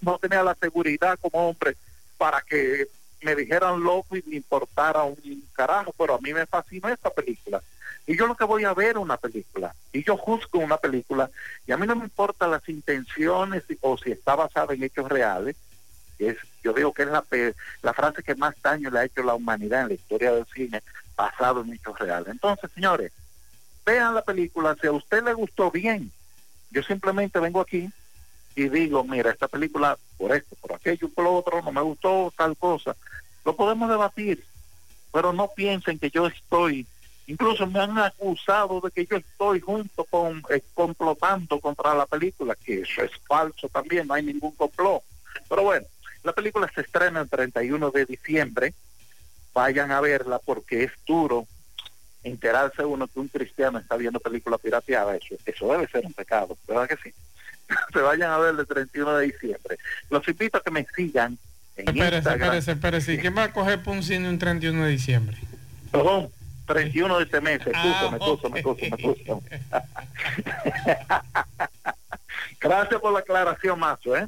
no 0.00 0.18
tenía 0.18 0.42
la 0.42 0.54
seguridad 0.54 1.18
como 1.20 1.50
hombre 1.50 1.76
para 2.16 2.40
que 2.40 2.88
me 3.22 3.34
dijeran 3.34 3.82
loco 3.82 4.16
y 4.16 4.22
me 4.26 4.36
importara 4.36 5.02
un 5.02 5.16
carajo, 5.52 5.92
pero 5.96 6.14
a 6.14 6.20
mí 6.20 6.32
me 6.32 6.46
fascinó 6.46 6.88
esta 6.88 7.10
película. 7.10 7.62
Y 8.06 8.16
yo 8.16 8.26
lo 8.26 8.34
que 8.34 8.44
voy 8.44 8.64
a 8.64 8.74
ver 8.74 8.98
una 8.98 9.16
película, 9.16 9.74
y 9.92 10.02
yo 10.02 10.16
juzgo 10.16 10.58
una 10.58 10.78
película, 10.78 11.30
y 11.66 11.72
a 11.72 11.76
mí 11.76 11.86
no 11.86 11.94
me 11.94 12.04
importan 12.04 12.50
las 12.50 12.68
intenciones 12.68 13.64
o 13.80 13.96
si 13.98 14.10
está 14.10 14.34
basada 14.34 14.74
en 14.74 14.82
hechos 14.82 15.08
reales, 15.08 15.56
es, 16.18 16.36
yo 16.62 16.72
digo 16.72 16.92
que 16.92 17.02
es 17.02 17.08
la, 17.08 17.24
la 17.82 17.94
frase 17.94 18.22
que 18.22 18.34
más 18.34 18.54
daño 18.62 18.90
le 18.90 18.98
ha 18.98 19.04
hecho 19.04 19.22
la 19.22 19.34
humanidad 19.34 19.82
en 19.82 19.88
la 19.88 19.94
historia 19.94 20.32
del 20.32 20.46
cine 20.46 20.82
basado 21.16 21.62
en 21.62 21.72
hechos 21.72 21.98
reales. 21.98 22.28
Entonces, 22.28 22.70
señores, 22.74 23.12
vean 23.84 24.14
la 24.14 24.22
película, 24.22 24.76
si 24.80 24.86
a 24.86 24.92
usted 24.92 25.22
le 25.22 25.34
gustó 25.34 25.70
bien, 25.70 26.10
yo 26.70 26.82
simplemente 26.82 27.38
vengo 27.38 27.60
aquí 27.60 27.90
y 28.54 28.68
digo, 28.68 29.04
mira, 29.04 29.30
esta 29.30 29.48
película 29.48 29.98
por 30.20 30.36
esto, 30.36 30.54
por 30.60 30.74
aquello, 30.74 31.08
por 31.08 31.24
lo 31.24 31.34
otro, 31.36 31.62
no 31.62 31.72
me 31.72 31.80
gustó 31.80 32.32
tal 32.36 32.54
cosa. 32.56 32.94
Lo 33.44 33.56
podemos 33.56 33.88
debatir, 33.88 34.44
pero 35.10 35.32
no 35.32 35.48
piensen 35.48 35.98
que 35.98 36.10
yo 36.10 36.26
estoy, 36.26 36.86
incluso 37.26 37.66
me 37.66 37.80
han 37.80 37.98
acusado 37.98 38.80
de 38.82 38.90
que 38.90 39.06
yo 39.06 39.16
estoy 39.16 39.60
junto 39.60 40.04
con, 40.04 40.42
eh, 40.50 40.60
complotando 40.74 41.58
contra 41.58 41.94
la 41.94 42.04
película, 42.04 42.54
que 42.54 42.82
eso 42.82 43.02
es 43.02 43.12
falso 43.26 43.68
también, 43.70 44.06
no 44.06 44.14
hay 44.14 44.22
ningún 44.22 44.52
complot. 44.52 45.02
Pero 45.48 45.62
bueno, 45.62 45.86
la 46.22 46.34
película 46.34 46.70
se 46.74 46.82
estrena 46.82 47.22
el 47.22 47.30
31 47.30 47.90
de 47.90 48.04
diciembre, 48.04 48.74
vayan 49.54 49.90
a 49.90 50.02
verla 50.02 50.38
porque 50.38 50.84
es 50.84 50.92
duro 51.06 51.46
enterarse 52.22 52.84
uno 52.84 53.08
que 53.08 53.18
un 53.18 53.28
cristiano 53.28 53.78
está 53.78 53.96
viendo 53.96 54.20
película 54.20 54.58
pirateada, 54.58 55.16
eso, 55.16 55.34
eso 55.46 55.72
debe 55.72 55.88
ser 55.88 56.04
un 56.04 56.12
pecado, 56.12 56.58
¿verdad 56.68 56.86
que 56.86 56.96
sí? 56.98 57.14
se 57.92 58.00
vayan 58.00 58.30
a 58.30 58.38
ver 58.38 58.54
el 58.58 58.66
31 58.66 59.16
de 59.16 59.26
diciembre. 59.26 59.78
Los 60.10 60.26
invito 60.28 60.58
a 60.58 60.62
que 60.62 60.70
me 60.70 60.86
sigan 60.96 61.38
en 61.76 61.88
Espérese, 61.88 62.16
Instagram. 62.16 62.42
espérese, 62.54 62.72
espérese. 62.72 63.18
¿Quién 63.20 63.36
va 63.36 63.44
a 63.44 63.52
coger 63.52 63.82
por 63.82 63.94
un 63.94 64.02
cine 64.02 64.28
un 64.28 64.38
31 64.38 64.84
de 64.84 64.90
diciembre? 64.90 65.36
Perdón, 65.90 66.28
31 66.66 67.18
de 67.18 67.24
este 67.24 67.40
mes, 67.40 67.64
me 67.66 67.72
Ah, 67.74 68.10
excuso, 68.16 68.50
me 68.50 68.60
excuso, 68.60 68.84
me 68.84 68.90
me 68.90 68.96
excuso. 68.96 69.42
Gracias 72.60 73.00
por 73.00 73.12
la 73.12 73.20
aclaración, 73.20 73.78
Mazo, 73.78 74.16
¿eh? 74.16 74.26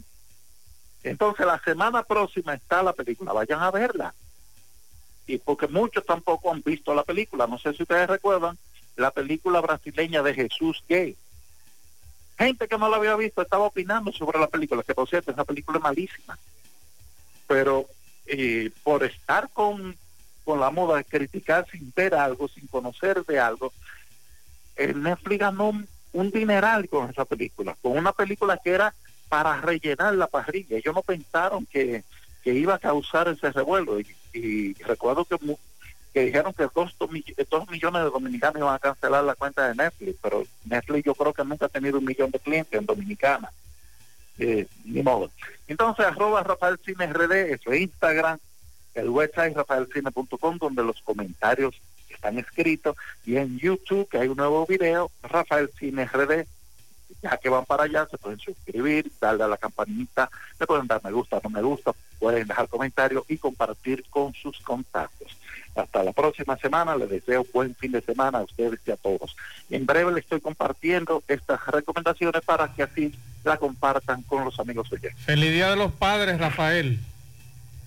Entonces, 1.05 1.45
la 1.45 1.59
semana 1.61 2.03
próxima 2.03 2.55
está 2.55 2.83
la 2.83 2.93
película, 2.93 3.33
vayan 3.33 3.61
a 3.61 3.71
verla. 3.71 4.15
Y 5.27 5.39
porque 5.39 5.67
muchos 5.69 6.05
tampoco 6.07 6.51
han 6.53 6.63
visto 6.63 6.95
la 6.95 7.05
película, 7.05 7.47
no 7.47 7.59
sé 7.59 7.73
si 7.75 7.83
ustedes 7.83 8.09
recuerdan, 8.09 8.57
la 8.97 9.11
película 9.11 9.61
brasileña 9.61 10.23
de 10.23 10.35
Jesús 10.35 10.83
Gay. 10.89 11.17
Gente 12.43 12.67
que 12.67 12.79
no 12.79 12.89
la 12.89 12.97
había 12.97 13.15
visto 13.17 13.43
estaba 13.43 13.65
opinando 13.65 14.11
sobre 14.13 14.39
la 14.39 14.49
película, 14.49 14.83
que 14.83 14.95
por 14.95 15.09
cierto, 15.09 15.31
esa 15.31 15.45
película 15.45 15.79
malísima. 15.79 16.39
Pero 17.47 17.87
eh, 18.27 18.71
por 18.83 19.05
estar 19.05 19.49
con, 19.51 19.97
con 20.45 20.59
la 20.59 20.71
moda 20.71 20.97
de 20.97 21.05
criticar 21.05 21.67
sin 21.71 21.93
ver 21.95 22.15
algo, 22.15 22.49
sin 22.49 22.67
conocer 22.67 23.25
de 23.25 23.39
algo, 23.39 23.73
el 24.77 25.03
Netflix 25.03 25.39
ganó 25.39 25.73
un, 26.13 26.31
dineral 26.31 26.89
con 26.89 27.11
esa 27.11 27.25
película, 27.25 27.77
con 27.81 27.97
una 27.97 28.13
película 28.13 28.59
que 28.63 28.71
era 28.71 28.95
para 29.29 29.61
rellenar 29.61 30.15
la 30.15 30.27
parrilla. 30.27 30.77
Ellos 30.77 30.95
no 30.95 31.03
pensaron 31.03 31.65
que, 31.67 32.03
que 32.43 32.55
iba 32.55 32.75
a 32.75 32.79
causar 32.79 33.29
ese 33.29 33.51
revuelo. 33.53 34.01
Y, 34.01 34.07
y 34.33 34.75
recuerdo 34.83 35.25
que, 35.25 35.37
que 36.13 36.25
dijeron 36.25 36.53
que 36.53 36.69
dos, 36.75 36.95
dos 36.99 37.11
millones 37.71 38.05
de 38.05 38.11
dominicanos 38.11 38.59
iban 38.59 38.75
a 38.75 38.79
cancelar 38.79 39.25
la 39.25 39.35
cuenta 39.35 39.69
de 39.69 39.75
Netflix, 39.75 40.17
pero 40.23 40.45
Netflix 40.65 41.05
yo 41.05 41.15
creo 41.15 41.33
que 41.33 41.45
nunca 41.45 41.67
ha 41.67 41.71
tenido 41.71 41.99
un 41.99 42.05
millón 42.05 42.31
de 42.31 42.39
clientes 42.39 42.79
en 42.79 42.87
Dominicana. 42.87 43.51
Eh, 44.39 44.67
ni 44.85 45.03
modo. 45.03 45.31
Entonces, 45.69 46.07
arroba 46.07 46.43
Rafael 46.43 46.79
Cine 46.85 47.07
RD, 47.07 47.53
eso 47.53 47.71
es 47.71 47.83
Instagram, 47.83 48.39
el 48.95 49.09
website 49.09 49.55
rafaelcine.com, 49.55 50.59
donde 50.59 50.83
los 50.83 51.01
comentarios 51.03 51.75
están 52.09 52.39
escritos, 52.39 52.97
y 53.25 53.37
en 53.37 53.59
YouTube, 53.59 54.09
que 54.09 54.19
hay 54.19 54.29
un 54.29 54.37
nuevo 54.37 54.67
video, 54.67 55.11
Rafael 55.23 55.71
Cine 55.79 56.07
RD, 56.07 56.47
ya 57.23 57.37
que 57.37 57.49
van 57.49 57.65
para 57.67 57.85
allá, 57.85 58.07
se 58.11 58.19
pueden 58.19 58.39
suscribir, 58.39 59.11
darle 59.21 59.45
a 59.45 59.49
la 59.49 59.57
campanita, 59.57 60.31
le 60.59 60.67
pueden 60.67 60.87
dar 60.87 61.03
me 61.05 61.13
gusta, 61.13 61.41
no 61.43 61.51
me 61.51 61.63
gusta, 61.63 61.93
pueden 62.19 62.49
dejar 62.49 62.69
comentarios 62.69 63.25
y 63.29 63.39
compartir 63.39 64.05
con 64.09 64.33
sus 64.35 64.59
contactos. 64.61 65.37
Hasta 65.75 66.03
la 66.03 66.13
próxima 66.13 66.57
semana, 66.59 66.97
les 66.97 67.09
deseo 67.09 67.47
buen 67.53 67.75
fin 67.75 67.93
de 67.93 68.01
semana 68.03 68.39
a 68.39 68.43
ustedes 68.43 68.79
y 68.87 68.91
a 68.91 68.97
todos. 68.97 69.35
En 69.71 69.87
breve 69.87 70.13
les 70.13 70.25
estoy 70.25 70.41
compartiendo 70.41 71.23
estas 71.29 71.67
recomendaciones 71.67 72.43
para 72.45 72.69
que 72.75 72.83
así 72.83 73.15
la 73.45 73.57
compartan 73.57 74.23
con 74.23 74.45
los 74.45 74.59
amigos 74.61 74.93
oyentes. 74.93 75.19
Feliz 75.25 75.51
Día 75.53 75.71
de 75.71 75.77
los 75.77 75.93
Padres, 75.93 76.39
Rafael. 76.39 76.99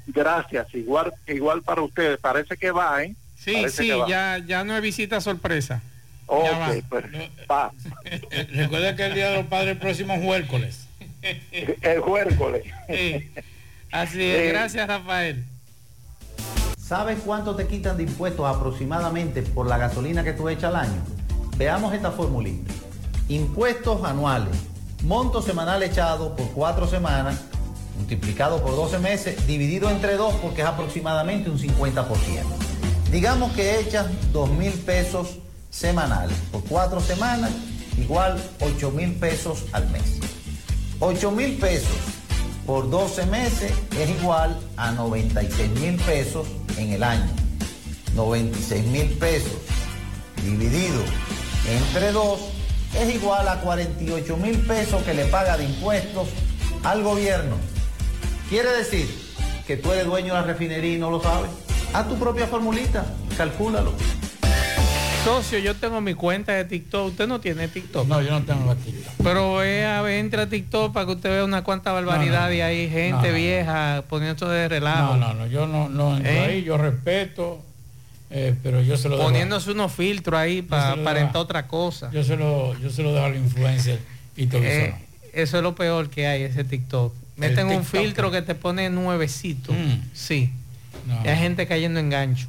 Gracias, 0.07 0.67
igual 0.73 1.13
igual 1.27 1.61
para 1.63 1.81
ustedes. 1.81 2.19
Parece 2.19 2.57
que 2.57 2.71
va, 2.71 3.03
¿eh? 3.03 3.15
Sí, 3.37 3.53
Parece 3.53 3.83
sí, 3.83 3.91
ya, 4.07 4.39
ya 4.39 4.63
no 4.63 4.73
hay 4.73 4.81
visita 4.81 5.21
sorpresa. 5.21 5.81
Ok, 6.27 6.43
Ya 6.45 6.57
va. 6.57 6.73
pues, 6.89 7.05
va. 7.49 7.71
Eh, 8.03 8.47
Recuerda 8.51 8.95
que 8.95 9.05
el 9.05 9.13
Día 9.13 9.29
de 9.29 9.37
los 9.37 9.45
Padres 9.47 9.71
el 9.73 9.77
próximo 9.77 10.17
miércoles. 10.17 10.87
El 11.81 12.01
juércoles. 12.01 12.63
Sí. 12.87 13.31
Así 13.91 14.23
es, 14.23 14.41
Sí. 14.41 14.47
gracias 14.49 14.87
Rafael. 14.87 15.43
¿Sabes 16.87 17.17
cuánto 17.25 17.55
te 17.55 17.65
quitan 17.65 17.97
de 17.97 18.03
impuestos 18.03 18.45
aproximadamente 18.45 19.41
por 19.41 19.65
la 19.65 19.79
gasolina 19.79 20.23
que 20.23 20.33
tú 20.33 20.49
echas 20.49 20.65
al 20.65 20.75
año? 20.75 21.01
Veamos 21.57 21.95
esta 21.95 22.11
formulita. 22.11 22.71
Impuestos 23.27 24.03
anuales. 24.03 24.55
Monto 25.03 25.41
semanal 25.41 25.81
echado 25.81 26.35
por 26.35 26.51
cuatro 26.51 26.85
semanas, 26.85 27.41
multiplicado 27.97 28.61
por 28.61 28.75
12 28.75 28.99
meses, 28.99 29.47
dividido 29.47 29.89
entre 29.89 30.15
dos 30.15 30.35
porque 30.35 30.61
es 30.61 30.67
aproximadamente 30.67 31.49
un 31.49 31.57
50%. 31.57 32.05
Digamos 33.09 33.51
que 33.53 33.79
echas 33.79 34.05
2 34.31 34.51
mil 34.51 34.73
pesos 34.73 35.39
semanales 35.71 36.37
por 36.51 36.63
cuatro 36.65 36.99
semanas, 37.01 37.49
igual 37.97 38.39
8 38.61 38.91
mil 38.91 39.15
pesos 39.15 39.65
al 39.71 39.89
mes. 39.89 40.19
8 40.99 41.31
mil 41.31 41.57
pesos 41.57 41.97
por 42.67 42.91
12 42.91 43.25
meses 43.25 43.73
es 43.99 44.09
igual 44.21 44.55
a 44.77 44.91
96 44.91 45.79
mil 45.79 45.95
pesos 46.01 46.45
en 46.77 46.93
el 46.93 47.03
año. 47.03 47.29
96 48.15 48.85
mil 48.85 49.07
pesos 49.17 49.57
dividido 50.43 51.03
entre 51.67 52.11
2 52.11 52.39
es 52.99 53.15
igual 53.15 53.47
a 53.47 53.59
48 53.59 54.37
mil 54.37 54.57
pesos 54.59 55.03
que 55.03 55.13
le 55.13 55.25
paga 55.25 55.57
de 55.57 55.65
impuestos 55.65 56.29
al 56.83 57.03
gobierno. 57.03 57.57
Quiere 58.49 58.71
decir 58.71 59.07
que 59.67 59.75
tú 59.75 59.91
eres 59.91 60.05
dueño 60.05 60.33
de 60.33 60.41
la 60.41 60.45
refinería 60.45 60.93
y 60.93 60.99
no 60.99 61.09
lo 61.09 61.21
sabes. 61.21 61.49
Haz 61.93 62.07
tu 62.07 62.15
propia 62.15 62.47
formulita, 62.47 63.05
calcúlalo. 63.37 63.93
Socio, 65.25 65.57
yo 65.57 65.73
tengo 65.75 66.01
mi 66.01 66.13
cuenta 66.13 66.51
de 66.53 66.65
TikTok. 66.65 67.07
¿Usted 67.07 67.27
no 67.27 67.39
tiene 67.41 67.67
TikTok? 67.67 68.07
No, 68.07 68.21
yo 68.21 68.29
no 68.29 68.43
tengo 68.43 68.75
TikTok. 68.75 69.13
Pero 69.23 69.55
vea, 69.55 70.01
ve, 70.03 70.19
entra 70.19 70.43
a 70.43 70.47
TikTok 70.47 70.93
para 70.93 71.07
que 71.07 71.13
usted 71.13 71.29
vea 71.31 71.43
una 71.43 71.63
cuanta 71.63 71.91
barbaridad 71.91 72.51
y 72.51 72.61
hay 72.61 72.87
gente 72.89 73.29
No, 73.29 73.33
vieja 73.35 74.03
poniendo 74.07 74.47
de 74.47 74.67
relajo. 74.69 75.15
No, 75.15 75.27
no, 75.29 75.33
no, 75.33 75.47
yo 75.47 75.65
no, 75.65 75.89
no 75.89 76.15
entro 76.15 76.31
¿Eh? 76.31 76.39
ahí, 76.45 76.63
yo 76.63 76.77
respeto, 76.77 77.59
eh, 78.29 78.53
pero 78.61 78.81
yo 78.83 78.97
se 78.97 79.09
lo 79.09 79.17
dejo- 79.17 79.25
Poniéndose 79.25 79.71
unos 79.71 79.91
filtros 79.93 80.39
ahí 80.39 80.61
para 80.61 80.91
aparentar 80.91 81.37
otra 81.37 81.65
cosa. 81.65 82.11
Yo 82.11 82.23
se 82.23 82.35
lo, 82.37 82.79
yo 82.79 82.91
se 82.91 83.01
lo 83.01 83.11
dejo 83.11 83.25
al 83.25 83.35
influencer 83.35 83.99
y 84.37 84.45
todo 84.45 84.61
Eh, 84.63 84.85
eso. 84.89 84.95
eso 85.33 85.57
es 85.57 85.63
lo 85.63 85.73
peor 85.73 86.11
que 86.11 86.27
hay, 86.27 86.43
ese 86.43 86.63
TikTok. 86.63 87.11
Meten 87.37 87.67
un 87.69 87.83
filtro 87.83 88.29
que 88.29 88.43
te 88.43 88.53
pone 88.53 88.91
nuevecito. 88.91 89.73
Mm. 89.73 90.01
Sí. 90.13 90.51
Hay 91.25 91.35
gente 91.37 91.65
cayendo 91.65 91.99
en 91.99 92.11
gancho. 92.11 92.47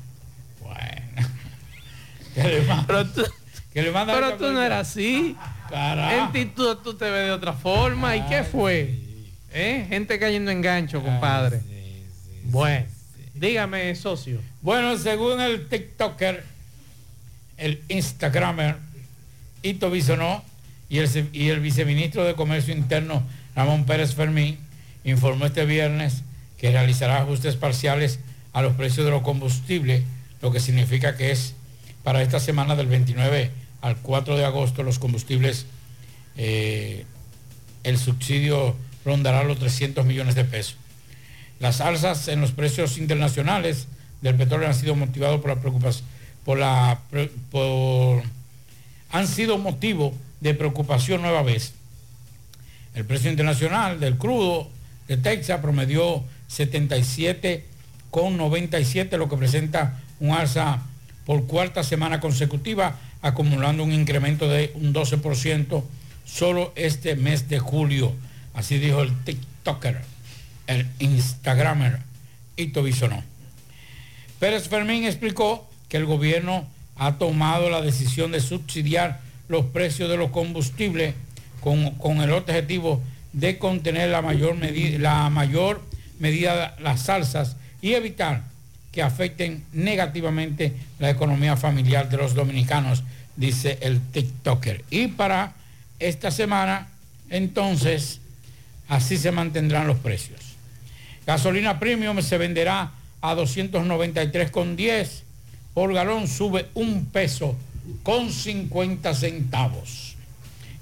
Que 2.42 2.48
le 2.48 2.60
manda- 2.62 2.84
Pero 2.86 3.06
tú, 3.06 3.22
que 3.72 3.82
le 3.82 3.90
manda 3.90 4.14
pero 4.14 4.26
mucha 4.26 4.38
tú 4.38 4.52
no 4.52 4.62
eras 4.62 4.88
así. 4.88 5.36
Carajo. 5.68 6.26
En 6.26 6.32
TikTok 6.32 6.82
tú 6.82 6.94
te 6.94 7.04
ves 7.10 7.26
de 7.26 7.32
otra 7.32 7.52
forma. 7.52 8.16
¿Y 8.16 8.22
qué 8.28 8.44
fue? 8.44 8.98
¿Eh? 9.52 9.86
Gente 9.88 10.18
cayendo 10.18 10.50
en 10.50 10.60
gancho, 10.62 11.02
compadre. 11.02 11.60
Bueno, 12.44 12.86
dígame, 13.34 13.94
socio. 13.96 14.40
Bueno, 14.62 14.96
según 14.98 15.40
el 15.40 15.66
TikToker, 15.68 16.44
el 17.56 17.80
Instagramer, 17.88 18.76
Ito 19.62 19.90
Bisonó 19.90 20.44
y 20.88 20.98
el, 20.98 21.28
y 21.32 21.48
el 21.48 21.60
viceministro 21.60 22.24
de 22.24 22.34
Comercio 22.34 22.74
Interno, 22.74 23.22
Ramón 23.54 23.84
Pérez 23.86 24.14
Fermín, 24.14 24.58
informó 25.04 25.46
este 25.46 25.64
viernes 25.64 26.22
que 26.58 26.70
realizará 26.70 27.18
ajustes 27.22 27.56
parciales 27.56 28.20
a 28.52 28.62
los 28.62 28.74
precios 28.74 29.04
de 29.06 29.10
los 29.10 29.22
combustibles, 29.22 30.02
lo 30.42 30.52
que 30.52 30.60
significa 30.60 31.16
que 31.16 31.30
es 31.32 31.54
para 32.06 32.22
esta 32.22 32.38
semana 32.38 32.76
del 32.76 32.86
29 32.86 33.50
al 33.80 33.96
4 33.96 34.36
de 34.36 34.44
agosto 34.44 34.84
los 34.84 35.00
combustibles, 35.00 35.66
eh, 36.36 37.04
el 37.82 37.98
subsidio 37.98 38.76
rondará 39.04 39.42
los 39.42 39.58
300 39.58 40.06
millones 40.06 40.36
de 40.36 40.44
pesos. 40.44 40.76
Las 41.58 41.80
alzas 41.80 42.28
en 42.28 42.40
los 42.40 42.52
precios 42.52 42.98
internacionales 42.98 43.88
del 44.20 44.36
petróleo 44.36 44.68
han 44.68 44.74
sido 44.76 44.94
motivados 44.94 45.40
por 45.40 45.50
la 45.50 45.60
preocupación, 45.60 46.06
por 46.44 46.58
la, 46.58 47.00
han 49.10 49.26
sido 49.26 49.58
motivo 49.58 50.14
de 50.40 50.54
preocupación 50.54 51.22
nueva 51.22 51.42
vez. 51.42 51.72
El 52.94 53.04
precio 53.04 53.32
internacional 53.32 53.98
del 53.98 54.16
crudo 54.16 54.70
de 55.08 55.16
Texas 55.16 55.60
promedió 55.60 56.22
77,97, 56.50 59.18
lo 59.18 59.28
que 59.28 59.36
presenta 59.36 59.98
un 60.20 60.30
alza 60.30 60.84
por 61.26 61.46
cuarta 61.46 61.82
semana 61.82 62.20
consecutiva, 62.20 62.98
acumulando 63.20 63.82
un 63.82 63.92
incremento 63.92 64.48
de 64.48 64.70
un 64.74 64.94
12% 64.94 65.82
solo 66.24 66.72
este 66.76 67.16
mes 67.16 67.48
de 67.48 67.58
julio. 67.58 68.14
Así 68.54 68.78
dijo 68.78 69.02
el 69.02 69.12
TikToker. 69.24 70.00
el 70.68 70.86
Instagramer 71.00 71.98
Ito 72.56 72.82
Bisonó. 72.82 73.22
Pérez 74.38 74.68
Fermín 74.68 75.04
explicó 75.04 75.68
que 75.88 75.96
el 75.96 76.06
gobierno 76.06 76.66
ha 76.96 77.18
tomado 77.18 77.70
la 77.70 77.82
decisión 77.82 78.32
de 78.32 78.40
subsidiar 78.40 79.20
los 79.48 79.66
precios 79.66 80.08
de 80.08 80.16
los 80.16 80.30
combustibles 80.30 81.14
con, 81.60 81.90
con 81.96 82.20
el 82.20 82.32
objetivo 82.32 83.02
de 83.32 83.58
contener 83.58 84.10
la 84.10 84.22
mayor, 84.22 84.56
medida, 84.56 84.98
la 84.98 85.30
mayor 85.30 85.82
medida 86.18 86.76
las 86.80 87.02
salsas 87.02 87.56
y 87.82 87.94
evitar 87.94 88.44
que 88.96 89.02
afecten 89.02 89.62
negativamente 89.74 90.72
la 90.98 91.10
economía 91.10 91.58
familiar 91.58 92.08
de 92.08 92.16
los 92.16 92.32
dominicanos, 92.32 93.04
dice 93.36 93.76
el 93.82 94.00
TikToker. 94.00 94.86
Y 94.88 95.08
para 95.08 95.52
esta 95.98 96.30
semana, 96.30 96.88
entonces, 97.28 98.22
así 98.88 99.18
se 99.18 99.32
mantendrán 99.32 99.86
los 99.86 99.98
precios. 99.98 100.40
Gasolina 101.26 101.78
premium 101.78 102.22
se 102.22 102.38
venderá 102.38 102.92
a 103.20 103.34
293,10 103.34 105.08
por 105.74 105.92
galón, 105.92 106.26
sube 106.26 106.68
un 106.72 107.04
peso 107.04 107.54
con 108.02 108.32
50 108.32 109.12
centavos. 109.12 110.14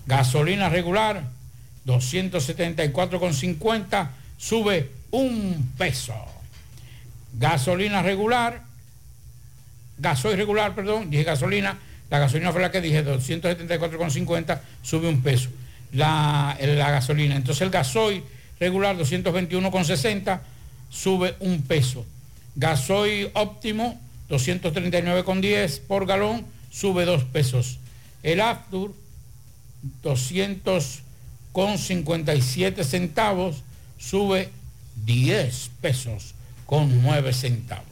Gasolina 0.07 0.69
regular, 0.69 1.25
274,50, 1.85 4.09
sube 4.39 4.93
un 5.11 5.73
peso. 5.77 6.34
Gasolina 7.37 8.01
regular, 8.03 8.63
gasoil 9.99 10.37
regular, 10.37 10.75
perdón, 10.75 11.11
dije 11.11 11.25
gasolina, 11.25 11.79
la 12.11 12.21
gasolina 12.21 12.53
fue 12.53 12.63
la 12.63 12.71
que 12.71 12.81
dije, 12.81 13.05
274,50, 13.05 14.61
sube 14.83 15.09
un 15.09 15.21
peso. 15.23 15.51
La, 15.93 16.57
gasolina. 16.61 17.35
Entonces 17.37 17.61
el 17.63 17.71
gasoil 17.71 18.23
regular, 18.61 18.97
221,60, 18.97 20.41
sube 20.91 21.35
un 21.41 21.63
peso. 21.63 22.07
Gasoil 22.55 23.31
óptimo, 23.35 24.01
239,10 24.31 25.81
por 25.81 26.07
galón, 26.07 26.47
sube 26.71 27.05
dos 27.05 27.25
pesos. 27.25 27.81
El 28.23 28.41
Aftur, 28.41 28.95
200,57 30.05 32.85
centavos, 32.85 33.65
sube 33.99 34.51
10 35.05 35.71
pesos 35.81 36.34
con 36.67 37.03
9 37.03 37.33
centavos. 37.33 37.87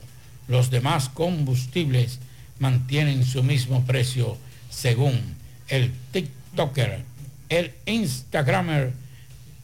Los 0.49 0.71
demás 0.71 1.09
combustibles 1.09 2.19
mantienen 2.59 3.25
su 3.25 3.43
mismo 3.43 3.85
precio 3.85 4.37
según 4.71 5.19
el 5.69 5.93
TikToker, 6.13 7.05
el 7.49 7.73
Instagramer 7.87 8.93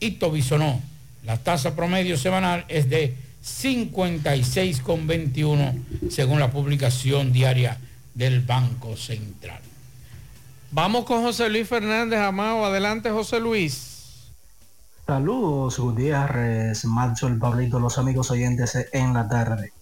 Ito 0.01 0.31
Bisonó. 0.31 0.81
La 1.25 1.37
tasa 1.39 1.77
promedio 1.77 2.17
semanal 2.17 2.65
es 2.69 2.89
de 2.89 3.15
56,21 3.45 6.11
según 6.11 6.41
la 6.41 6.51
publicación 6.51 7.33
diaria 7.33 7.77
del 8.15 8.41
Banco 8.41 8.97
Central. 8.97 9.61
Vamos 10.71 11.05
con 11.05 11.23
José 11.23 11.49
Luis 11.49 11.69
Fernández 11.69 12.21
Amado. 12.21 12.65
Adelante, 12.65 13.11
José 13.11 13.41
Luis. 13.41 13.88
Saludos, 15.09 15.79
Gutiérrez, 15.79 16.85
Macho, 16.85 17.29
el 17.29 17.39
Pablito, 17.39 17.81
los 17.81 17.97
amigos 17.97 18.31
oyentes 18.31 18.77
en 18.93 19.15
la 19.15 19.27
tarde. 19.27 19.73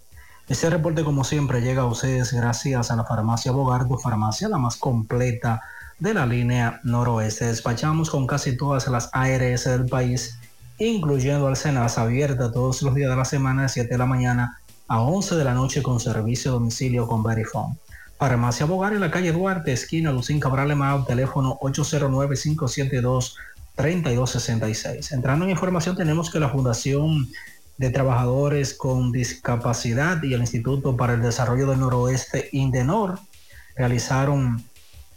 Este 0.48 0.70
reporte, 0.70 1.02
como 1.02 1.24
siempre, 1.24 1.62
llega 1.62 1.82
a 1.82 1.86
ustedes 1.86 2.32
gracias 2.32 2.92
a 2.92 2.96
la 2.96 3.04
farmacia 3.04 3.50
Bogardo, 3.50 3.98
farmacia 3.98 4.48
la 4.48 4.58
más 4.58 4.76
completa 4.76 5.60
de 5.98 6.14
la 6.14 6.26
línea 6.26 6.80
noroeste. 6.84 7.46
Despachamos 7.46 8.08
con 8.08 8.28
casi 8.28 8.56
todas 8.56 8.86
las 8.86 9.10
ARS 9.12 9.64
del 9.64 9.86
país, 9.86 10.38
incluyendo 10.78 11.48
Alcenas, 11.48 11.98
abierta 11.98 12.52
todos 12.52 12.82
los 12.82 12.94
días 12.94 13.10
de 13.10 13.16
la 13.16 13.24
semana 13.24 13.62
de 13.62 13.68
7 13.70 13.88
de 13.88 13.98
la 13.98 14.06
mañana 14.06 14.60
a 14.86 15.00
11 15.00 15.34
de 15.34 15.44
la 15.44 15.54
noche 15.54 15.82
con 15.82 15.98
servicio 15.98 16.52
a 16.52 16.54
domicilio 16.54 17.08
con 17.08 17.24
Verifone. 17.24 17.74
Farmacia 18.16 18.64
Bogar 18.64 18.92
en 18.92 19.00
la 19.00 19.10
calle 19.10 19.32
Duarte, 19.32 19.72
esquina 19.72 20.12
Lucín 20.12 20.38
Cabral 20.38 20.70
Emao, 20.70 21.04
teléfono 21.04 21.58
809-572-3266. 23.76 25.12
Entrando 25.12 25.44
en 25.44 25.50
información, 25.50 25.96
tenemos 25.96 26.30
que 26.30 26.40
la 26.40 26.48
Fundación 26.48 27.28
de 27.78 27.90
Trabajadores 27.90 28.74
con 28.74 29.12
Discapacidad 29.12 30.22
y 30.22 30.34
el 30.34 30.40
Instituto 30.40 30.96
para 30.96 31.14
el 31.14 31.22
Desarrollo 31.22 31.66
del 31.66 31.80
Noroeste, 31.80 32.48
INDENOR, 32.52 33.18
realizaron 33.76 34.64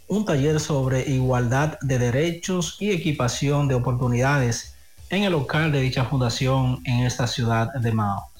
un 0.08 0.24
taller 0.24 0.60
sobre 0.60 1.08
igualdad 1.08 1.78
de 1.80 1.98
derechos 1.98 2.76
y 2.80 2.90
equipación 2.90 3.68
de 3.68 3.76
oportunidades 3.76 4.74
en 5.08 5.22
el 5.22 5.32
local 5.32 5.72
de 5.72 5.80
dicha 5.80 6.04
fundación 6.04 6.80
en 6.84 7.00
esta 7.00 7.26
ciudad 7.26 7.72
de 7.74 7.92
Mao. 7.92 8.30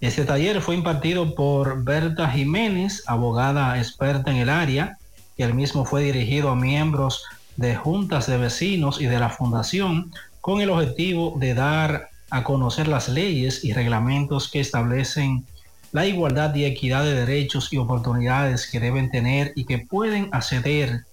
Este 0.00 0.24
taller 0.24 0.60
fue 0.60 0.74
impartido 0.74 1.34
por 1.34 1.82
Berta 1.82 2.28
Jiménez, 2.28 3.02
abogada 3.06 3.78
experta 3.78 4.30
en 4.30 4.36
el 4.36 4.50
área, 4.50 4.98
y 5.36 5.42
el 5.42 5.54
mismo 5.54 5.84
fue 5.84 6.02
dirigido 6.02 6.50
a 6.50 6.56
miembros 6.56 7.24
de 7.56 7.76
juntas 7.76 8.26
de 8.26 8.36
vecinos 8.36 9.00
y 9.00 9.06
de 9.06 9.18
la 9.18 9.30
fundación 9.30 10.12
con 10.40 10.60
el 10.60 10.70
objetivo 10.70 11.34
de 11.38 11.54
dar 11.54 12.10
a 12.30 12.44
conocer 12.44 12.88
las 12.88 13.08
leyes 13.08 13.64
y 13.64 13.72
reglamentos 13.72 14.50
que 14.50 14.60
establecen 14.60 15.44
la 15.92 16.06
igualdad 16.06 16.54
y 16.54 16.64
equidad 16.64 17.04
de 17.04 17.14
derechos 17.14 17.72
y 17.72 17.78
oportunidades 17.78 18.68
que 18.70 18.80
deben 18.80 19.10
tener 19.10 19.52
y 19.56 19.64
que 19.64 19.78
pueden 19.78 20.28
acceder 20.32 21.04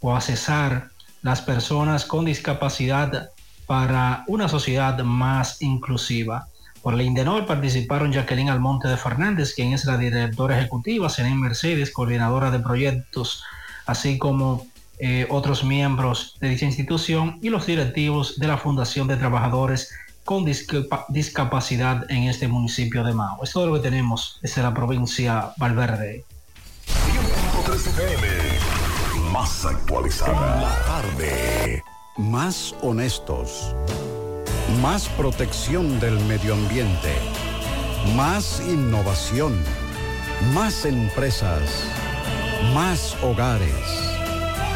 o 0.00 0.14
accesar 0.14 0.88
las 1.22 1.42
personas 1.42 2.04
con 2.04 2.24
discapacidad 2.24 3.30
para 3.66 4.24
una 4.26 4.48
sociedad 4.48 4.98
más 5.04 5.60
inclusiva. 5.62 6.48
Por 6.82 6.94
la 6.94 7.02
Indenor 7.02 7.46
participaron 7.46 8.10
Jacqueline 8.10 8.48
Almonte 8.48 8.88
de 8.88 8.96
Fernández, 8.96 9.54
quien 9.54 9.74
es 9.74 9.84
la 9.84 9.98
directora 9.98 10.58
ejecutiva, 10.58 11.10
Senen 11.10 11.38
Mercedes, 11.38 11.92
coordinadora 11.92 12.50
de 12.50 12.60
proyectos, 12.60 13.44
así 13.86 14.18
como 14.18 14.66
eh, 15.02 15.26
otros 15.30 15.64
miembros 15.64 16.36
de 16.40 16.50
dicha 16.50 16.66
institución 16.66 17.38
y 17.40 17.48
los 17.48 17.66
directivos 17.66 18.38
de 18.38 18.46
la 18.48 18.58
Fundación 18.58 19.08
de 19.08 19.16
Trabajadores 19.16 19.90
con 20.24 20.44
discapa 20.44 21.06
discapacidad 21.08 22.10
en 22.10 22.24
este 22.24 22.48
municipio 22.48 23.02
de 23.02 23.14
Mao. 23.14 23.42
Es 23.42 23.52
todo 23.52 23.66
lo 23.66 23.74
que 23.74 23.80
tenemos 23.80 24.38
desde 24.42 24.62
la 24.62 24.74
provincia 24.74 25.52
Valverde. 25.56 26.24
Más 29.32 29.64
actualizada. 29.64 30.60
La 30.60 30.84
tarde. 30.84 31.82
Más 32.18 32.74
honestos. 32.82 33.74
Más 34.82 35.08
protección 35.08 35.98
del 35.98 36.20
medio 36.26 36.54
ambiente. 36.54 37.14
Más 38.14 38.62
innovación. 38.68 39.58
Más 40.52 40.84
empresas. 40.84 41.84
Más 42.74 43.16
hogares. 43.22 44.09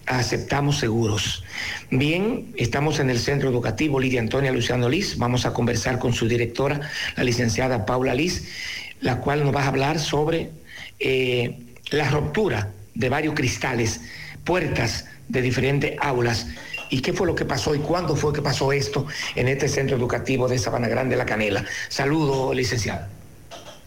aceptamos 0.07 0.79
seguros. 0.79 1.43
Bien, 1.91 2.53
estamos 2.55 2.99
en 2.99 3.09
el 3.09 3.19
centro 3.19 3.49
educativo 3.49 3.99
Lidia 3.99 4.21
Antonia 4.21 4.51
Luciano 4.51 4.89
Liz. 4.89 5.17
Vamos 5.17 5.45
a 5.45 5.53
conversar 5.53 5.99
con 5.99 6.13
su 6.13 6.27
directora, 6.27 6.81
la 7.15 7.23
licenciada 7.23 7.85
Paula 7.85 8.15
Liz, 8.15 8.47
la 9.01 9.19
cual 9.19 9.43
nos 9.43 9.55
va 9.55 9.63
a 9.63 9.67
hablar 9.67 9.99
sobre 9.99 10.49
eh, 10.99 11.59
la 11.91 12.09
ruptura 12.09 12.71
de 12.95 13.09
varios 13.09 13.35
cristales, 13.35 14.01
puertas 14.43 15.05
de 15.27 15.41
diferentes 15.41 15.97
aulas. 16.01 16.47
¿Y 16.89 17.01
qué 17.01 17.11
fue 17.11 17.27
lo 17.27 17.35
que 17.35 17.43
pasó 17.43 17.75
y 17.75 17.79
cuándo 17.79 18.15
fue 18.15 18.31
que 18.31 18.41
pasó 18.41 18.71
esto 18.71 19.05
en 19.35 19.49
este 19.49 19.67
centro 19.67 19.97
educativo 19.97 20.47
de 20.47 20.57
Sabana 20.57 20.87
Grande, 20.87 21.17
La 21.17 21.25
Canela? 21.25 21.65
Saludo, 21.89 22.53
licenciada. 22.53 23.09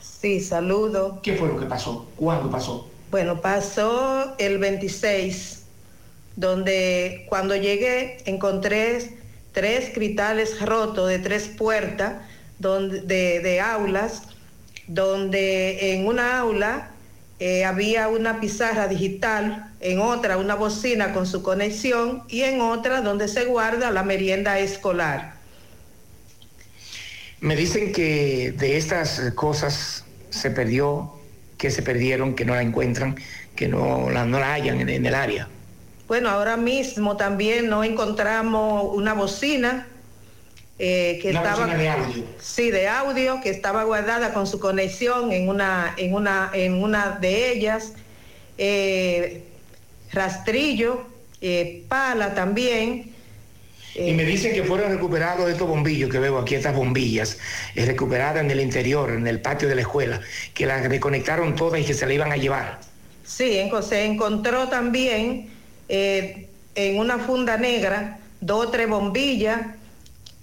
Sí, 0.01 0.41
saludo. 0.41 1.21
¿Qué 1.23 1.35
fue 1.35 1.49
lo 1.49 1.59
que 1.59 1.65
pasó? 1.65 2.11
¿Cuándo 2.15 2.51
pasó? 2.51 2.91
Bueno, 3.11 3.41
pasó 3.41 4.35
el 4.39 4.59
26, 4.59 5.60
donde 6.41 7.27
cuando 7.29 7.55
llegué 7.55 8.17
encontré 8.25 8.99
tres 9.53 9.91
cristales 9.93 10.59
rotos 10.61 11.07
de 11.09 11.19
tres 11.19 11.49
puertas 11.49 12.15
donde, 12.59 13.41
de, 13.41 13.61
aulas, 13.61 14.23
donde 14.87 15.93
en 15.93 16.07
una 16.07 16.39
aula 16.39 16.93
eh, 17.41 17.67
había 17.67 18.09
una 18.09 18.41
pizarra 18.41 18.89
digital, 18.89 19.71
en 19.81 20.01
otra 20.01 20.39
una 20.39 20.55
bocina 20.55 21.13
con 21.13 21.27
su 21.27 21.43
conexión 21.43 22.23
y 22.29 22.43
en 22.43 22.63
otra 22.63 23.03
donde 23.03 23.29
se 23.29 23.45
guarda 23.45 23.91
la 23.91 24.03
merienda 24.03 24.59
escolar. 24.59 25.35
Me 27.41 27.55
dicen 27.55 27.93
que 27.93 28.53
de 28.53 28.79
estas 28.79 29.21
cosas 29.35 30.05
se 30.31 30.51
perdió, 30.51 31.13
que 31.59 31.71
se 31.71 31.83
perdieron, 31.83 32.35
que 32.35 32.47
no 32.47 32.55
la 32.55 32.63
encuentran, 32.63 33.17
que 33.57 33.69
no 33.69 34.09
la, 34.11 34.25
no 34.25 34.41
la 34.41 34.57
en, 34.59 34.89
en 34.89 35.05
el 35.05 35.15
área. 35.15 35.49
Bueno, 36.11 36.29
ahora 36.29 36.57
mismo 36.57 37.17
también 37.17 37.69
no 37.69 37.85
encontramos 37.85 38.97
una 38.97 39.15
bocina 39.15 39.87
eh, 40.77 41.21
que 41.23 41.31
Una 41.31 41.39
estaba 41.39 41.67
de 41.69 41.89
audio. 41.89 42.25
sí 42.41 42.73
de 42.73 42.89
audio 42.89 43.41
que 43.41 43.51
estaba 43.51 43.85
guardada 43.85 44.35
con 44.35 44.49
su 44.49 44.59
conexión 44.59 45.31
en 45.31 45.49
una 45.49 45.95
en 45.97 46.13
una 46.13 46.51
en 46.53 46.83
una 46.83 47.11
de 47.21 47.53
ellas 47.53 47.93
eh, 48.59 49.45
rastrillo 50.13 51.07
eh, 51.43 51.85
pala 51.87 52.35
también 52.35 53.13
Y 53.95 54.11
me 54.13 54.25
dicen 54.25 54.53
que 54.53 54.65
fueron 54.65 54.91
recuperados 54.91 55.49
estos 55.49 55.69
bombillos 55.69 56.11
que 56.11 56.19
veo 56.19 56.39
aquí, 56.41 56.57
estas 56.57 56.75
bombillas, 56.75 57.39
recuperadas 57.77 58.43
en 58.43 58.51
el 58.51 58.61
interior, 58.61 59.11
en 59.13 59.29
el 59.29 59.41
patio 59.41 59.69
de 59.69 59.77
la 59.77 59.83
escuela, 59.83 60.21
que 60.55 60.67
las 60.67 60.85
reconectaron 60.89 61.55
todas 61.55 61.81
y 61.81 61.85
que 61.85 61.95
se 61.95 62.05
la 62.05 62.15
iban 62.15 62.33
a 62.33 62.37
llevar. 62.37 62.81
Sí, 63.23 63.59
en- 63.59 63.71
se 63.85 64.05
encontró 64.07 64.67
también 64.69 65.60
eh, 65.91 66.47
en 66.75 66.99
una 66.99 67.19
funda 67.19 67.57
negra 67.59 68.19
dos 68.41 68.67
o 68.67 68.71
tres 68.71 68.89
bombillas 68.89 69.61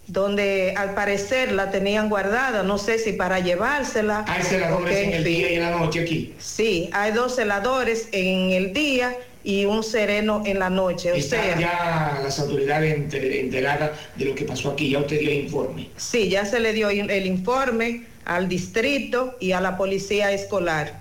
donde 0.08 0.74
al 0.78 0.94
parecer 0.94 1.52
la 1.52 1.70
tenían 1.70 2.08
guardada, 2.10 2.64
no 2.64 2.78
sé 2.78 2.98
si 2.98 3.14
para 3.14 3.40
llevársela. 3.40 4.24
Hay 4.28 4.42
celadores 4.44 4.86
porque, 4.96 5.04
en 5.04 5.14
el 5.14 5.24
día 5.24 5.52
y 5.52 5.56
en 5.56 5.62
la 5.64 5.72
noche 5.72 6.02
aquí. 6.02 6.34
Sí, 6.40 6.90
hay 6.94 7.12
dos 7.12 7.36
celadores 7.36 8.08
en 8.14 8.52
el 8.52 8.72
día 8.74 9.16
y 9.44 9.66
un 9.66 9.84
sereno 9.84 10.44
en 10.46 10.60
la 10.60 10.70
noche. 10.70 11.12
O 11.12 11.22
sea, 11.22 11.60
ya 11.60 12.20
las 12.24 12.40
autoridades 12.40 12.96
enter- 12.98 13.36
enteradas 13.40 13.92
de 14.16 14.26
lo 14.26 14.36
que 14.36 14.46
pasó 14.46 14.72
aquí, 14.72 14.92
ya 14.92 15.00
usted 15.00 15.20
dio 15.20 15.32
informe. 15.34 15.90
sí, 15.98 16.30
ya 16.30 16.46
se 16.46 16.60
le 16.62 16.72
dio 16.74 16.90
el 16.90 17.26
informe 17.26 18.04
al 18.24 18.48
distrito 18.48 19.36
y 19.42 19.52
a 19.54 19.62
la 19.62 19.76
policía 19.78 20.32
escolar. 20.32 21.00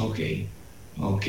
Ok, 0.00 0.18
ok. 1.00 1.24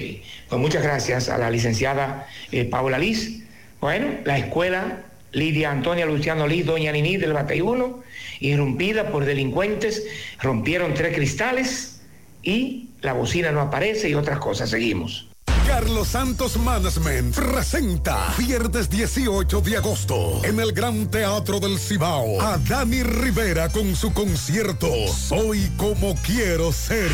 Pues 0.50 0.62
muchas 0.62 0.84
gracias 0.84 1.30
a 1.30 1.38
la 1.38 1.50
licenciada 1.50 2.28
eh, 2.52 2.66
Paula 2.66 2.98
Liz. 2.98 3.44
Bueno, 3.80 4.08
la 4.26 4.38
escuela 4.38 5.04
Lidia 5.32 5.72
Antonia 5.72 6.06
Luciano 6.06 6.48
Liz, 6.48 6.66
Doña 6.66 6.92
Nini 6.92 7.18
del 7.18 7.34
Bateyuno, 7.34 8.02
irrumpida 8.40 9.12
por 9.12 9.26
delincuentes, 9.26 10.04
rompieron 10.42 10.94
tres 10.94 11.16
cristales 11.16 12.02
y 12.42 12.90
la 13.02 13.14
bocina 13.14 13.52
no 13.52 13.62
aparece 13.62 14.10
y 14.10 14.16
otras 14.16 14.40
cosas. 14.40 14.70
Seguimos. 14.70 15.30
Carlos 15.68 16.08
Santos 16.10 16.58
Management 16.58 17.36
presenta 17.36 18.34
viernes 18.40 18.90
18 18.90 19.62
de 19.62 19.78
agosto 19.78 20.42
en 20.44 20.60
el 20.60 20.74
Gran 20.74 21.12
Teatro 21.12 21.60
del 21.60 21.78
Cibao 21.78 22.42
a 22.42 22.58
Dani 22.58 23.04
Rivera 23.04 23.70
con 23.70 23.96
su 23.96 24.12
concierto 24.12 24.90
Soy 25.08 25.70
como 25.78 26.16
quiero 26.16 26.74
ser. 26.74 27.12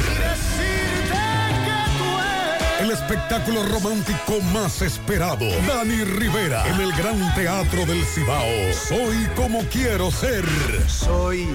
El 2.86 2.92
espectáculo 2.92 3.64
romántico 3.64 4.40
más 4.54 4.84
esperado. 4.84 5.48
Dani 5.68 6.04
Rivera 6.04 6.68
en 6.68 6.80
el 6.82 6.92
Gran 6.92 7.34
Teatro 7.34 7.84
del 7.84 8.06
Cibao. 8.06 8.46
Soy 8.88 9.28
como 9.36 9.64
quiero 9.70 10.12
ser. 10.12 10.46
Soy 10.88 11.48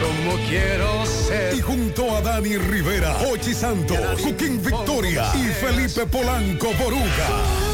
como 0.00 0.36
quiero 0.48 1.04
ser. 1.06 1.56
Y 1.56 1.60
junto 1.60 2.16
a 2.16 2.20
Dani 2.20 2.56
Rivera, 2.56 3.16
Ochi 3.28 3.52
Santos, 3.52 3.98
Joaquín 4.22 4.62
Victoria 4.62 5.24
y 5.34 5.48
Felipe 5.48 6.06
Polanco 6.06 6.68
Boruga. 6.78 7.65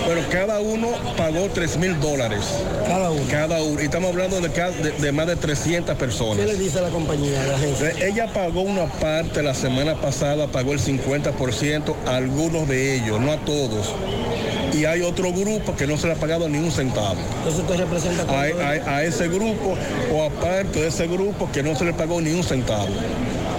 Pero 0.07 0.21
cada 0.31 0.61
uno 0.61 0.89
pagó 1.17 1.49
3 1.53 1.77
mil 1.79 1.99
dólares. 2.01 2.41
Cada 2.87 3.11
uno. 3.11 3.23
Cada 3.31 3.63
uno. 3.63 3.81
Y 3.81 3.85
estamos 3.85 4.11
hablando 4.11 4.41
de, 4.41 4.49
de- 4.49 4.93
de 5.01 5.13
más 5.13 5.27
de 5.27 5.37
300 5.37 5.97
personas. 5.97 6.37
¿Qué 6.45 6.53
le 6.53 6.59
dice 6.59 6.81
la 6.81 6.89
compañía, 6.91 7.43
a 7.43 7.47
la 7.47 7.57
agencia? 7.57 7.89
Eh, 7.91 8.09
Ella 8.13 8.27
pagó 8.33 8.61
una 8.63 8.87
parte 8.87 9.43
la 9.43 9.55
semana 9.55 9.95
pasada, 10.01 10.49
pagó 10.49 10.73
el 10.73 10.81
50%, 10.81 11.95
a 12.07 12.17
algunos 12.17 12.69
de 12.69 12.97
ellos, 12.97 13.19
no 13.21 13.33
a 13.33 13.37
todos. 13.39 13.95
Y 14.73 14.85
hay 14.87 15.03
otro 15.03 15.33
grupo 15.33 15.77
que 15.77 15.87
no 15.87 15.97
se 15.99 16.07
le 16.07 16.15
ha 16.15 16.17
pagado 16.17 16.49
ni 16.49 16.59
un 16.59 16.71
centavo. 16.71 17.17
Entonces 17.39 17.61
usted 17.63 17.77
representa 17.77 18.23
A, 18.33 18.43
a- 18.43 18.97
a 18.97 19.03
ese 19.05 19.29
grupo 19.29 19.77
o 20.13 20.23
aparte 20.25 20.81
de 20.81 20.89
ese 20.89 21.07
grupo 21.07 21.49
que 21.53 21.63
no 21.63 21.77
se 21.77 21.85
le 21.85 21.93
pagó 21.93 22.21
ni 22.21 22.33
un 22.33 22.43
centavo. 22.43 22.89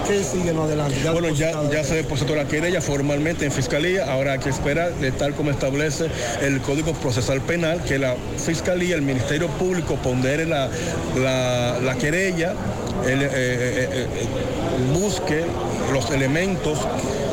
¿Qué 0.08 0.22
sigue 0.22 0.50
en 0.50 0.58
adelante? 0.58 0.96
Ya 1.02 1.12
bueno, 1.12 1.30
ya, 1.30 1.52
ya 1.72 1.82
se 1.82 1.94
depositó 1.94 2.34
la 2.36 2.44
querella 2.46 2.82
formalmente 2.82 3.46
en 3.46 3.52
fiscalía, 3.52 4.04
ahora 4.12 4.32
hay 4.34 4.38
que 4.38 4.50
esperar 4.50 4.92
de 4.96 5.12
tal 5.12 5.32
como 5.34 5.50
establece 5.50 6.08
el 6.42 6.60
Código 6.60 6.92
Procesal 6.92 7.40
Penal, 7.40 7.82
que 7.84 7.98
la 7.98 8.14
fiscalía, 8.36 8.96
el 8.96 9.02
Ministerio 9.02 9.48
Público 9.48 9.94
pondere 9.96 10.44
la, 10.44 10.68
la, 11.16 11.78
la 11.82 11.94
querella, 11.94 12.52
el, 13.06 13.22
eh, 13.22 13.24
eh, 13.24 13.30
eh, 13.34 13.88
eh, 13.92 14.26
busque 14.92 15.42
los 15.90 16.10
elementos 16.10 16.78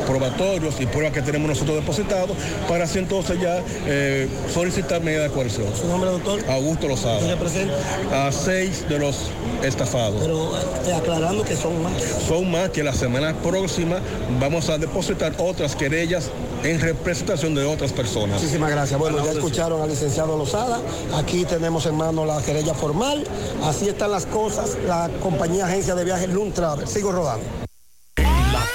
probatorios 0.02 0.80
y 0.80 0.86
pruebas 0.86 1.12
que 1.12 1.22
tenemos 1.22 1.48
nosotros 1.48 1.76
depositados 1.76 2.36
para 2.68 2.84
así 2.84 2.98
entonces 2.98 3.40
ya 3.40 3.62
eh, 3.86 4.28
solicitar 4.52 5.02
medida 5.02 5.22
de 5.22 5.30
coerción. 5.30 5.66
¿Su 5.74 5.86
nombre, 5.86 6.10
doctor? 6.10 6.40
Augusto 6.48 6.88
Lozada. 6.88 7.18
¿Usted 7.18 7.30
representa? 7.30 8.26
A 8.26 8.32
seis 8.32 8.86
de 8.88 8.98
los 8.98 9.30
estafados. 9.62 10.20
Pero 10.20 10.52
eh, 10.86 10.94
aclarando 10.94 11.44
que 11.44 11.56
son 11.56 11.82
más. 11.82 11.92
Son 12.26 12.50
más 12.50 12.70
que 12.70 12.82
la 12.82 12.92
semana 12.92 13.34
próxima 13.34 14.00
vamos 14.40 14.68
a 14.68 14.78
depositar 14.78 15.32
otras 15.38 15.76
querellas 15.76 16.30
en 16.62 16.80
representación 16.80 17.54
de 17.54 17.64
otras 17.64 17.92
personas. 17.92 18.40
Muchísimas 18.40 18.70
gracias. 18.70 18.98
Bueno, 18.98 19.24
ya 19.24 19.32
escucharon 19.32 19.82
al 19.82 19.88
licenciado 19.88 20.36
Lozada. 20.36 20.80
Aquí 21.16 21.44
tenemos 21.44 21.86
en 21.86 21.96
mano 21.96 22.24
la 22.24 22.40
querella 22.42 22.74
formal. 22.74 23.24
Así 23.64 23.88
están 23.88 24.10
las 24.10 24.26
cosas. 24.26 24.76
La 24.86 25.10
compañía 25.20 25.66
agencia 25.66 25.94
de 25.94 26.04
viajes 26.04 26.28
Travel. 26.54 26.86
Sigo 26.86 27.12
rodando. 27.12 27.71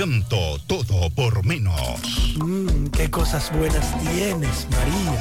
Encanto 0.00 0.56
todo 0.66 1.10
por 1.10 1.44
menos. 1.44 1.78
Mmm, 2.36 2.86
qué 2.86 3.10
cosas 3.10 3.52
buenas 3.52 3.84
tienes, 4.00 4.66
María. 4.70 5.12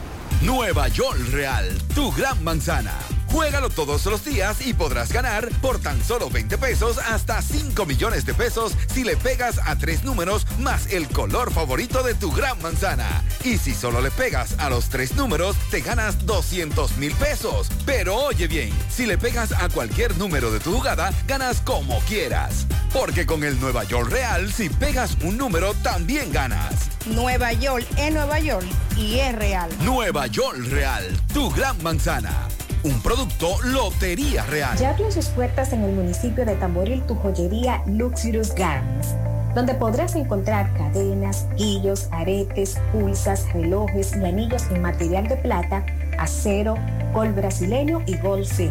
Nueva 0.42 0.86
York 0.86 1.18
Real, 1.32 1.66
tu 1.96 2.12
gran 2.12 2.42
manzana. 2.44 2.94
Juégalo 3.26 3.70
todos 3.70 4.06
los 4.06 4.24
días 4.24 4.64
y 4.64 4.72
podrás 4.72 5.12
ganar 5.12 5.48
por 5.60 5.80
tan 5.80 6.02
solo 6.02 6.30
20 6.30 6.56
pesos 6.58 6.98
hasta 6.98 7.42
5 7.42 7.84
millones 7.84 8.24
de 8.24 8.34
pesos 8.34 8.72
si 8.94 9.02
le 9.02 9.16
pegas 9.16 9.60
a 9.66 9.76
tres 9.76 10.04
números 10.04 10.46
más 10.60 10.86
el 10.92 11.08
color 11.08 11.52
favorito 11.52 12.04
de 12.04 12.14
tu 12.14 12.30
gran 12.30 12.60
manzana. 12.62 13.24
Y 13.44 13.58
si 13.58 13.74
solo 13.74 14.00
le 14.00 14.12
pegas 14.12 14.54
a 14.58 14.70
los 14.70 14.88
tres 14.88 15.16
números, 15.16 15.56
te 15.70 15.80
ganas 15.80 16.24
200 16.24 16.96
mil 16.98 17.12
pesos. 17.14 17.68
Pero 17.84 18.14
oye 18.16 18.46
bien, 18.46 18.70
si 18.88 19.06
le 19.06 19.18
pegas 19.18 19.52
a 19.52 19.68
cualquier 19.68 20.16
número 20.18 20.52
de 20.52 20.60
tu 20.60 20.72
jugada, 20.72 21.12
ganas 21.26 21.60
como 21.62 21.98
quieras. 22.02 22.66
Porque 22.92 23.26
con 23.26 23.44
el 23.44 23.60
Nueva 23.60 23.84
York 23.84 24.10
Real, 24.10 24.50
si 24.50 24.68
pegas 24.70 25.16
un 25.22 25.36
número, 25.36 25.74
también 25.74 26.32
ganas. 26.32 26.88
Nueva 27.06 27.52
York 27.52 27.86
es 27.98 28.12
Nueva 28.12 28.38
York 28.40 28.66
y 28.96 29.18
es 29.18 29.34
real. 29.34 29.70
Nueva 29.80 30.26
York 30.26 30.58
Real, 30.70 31.04
tu 31.32 31.50
gran 31.50 31.80
manzana. 31.82 32.48
Un 32.84 33.00
producto 33.02 33.60
Lotería 33.64 34.44
Real. 34.46 34.78
Ya 34.78 34.90
abrió 34.90 35.10
sus 35.10 35.26
puertas 35.26 35.72
en 35.72 35.82
el 35.82 35.92
municipio 35.92 36.46
de 36.46 36.54
Tamboril 36.56 37.02
tu 37.02 37.14
joyería 37.16 37.82
Luxurious 37.86 38.54
Garments, 38.54 39.08
donde 39.54 39.74
podrás 39.74 40.14
encontrar 40.14 40.72
cadenas, 40.74 41.46
guillos, 41.56 42.08
aretes, 42.12 42.78
pulsas, 42.92 43.52
relojes 43.52 44.16
y 44.16 44.24
anillos 44.24 44.62
en 44.70 44.80
material 44.80 45.28
de 45.28 45.36
plata, 45.36 45.84
acero, 46.18 46.76
gol 47.12 47.32
brasileño 47.32 48.02
y 48.06 48.16
gol 48.16 48.46
C. 48.46 48.70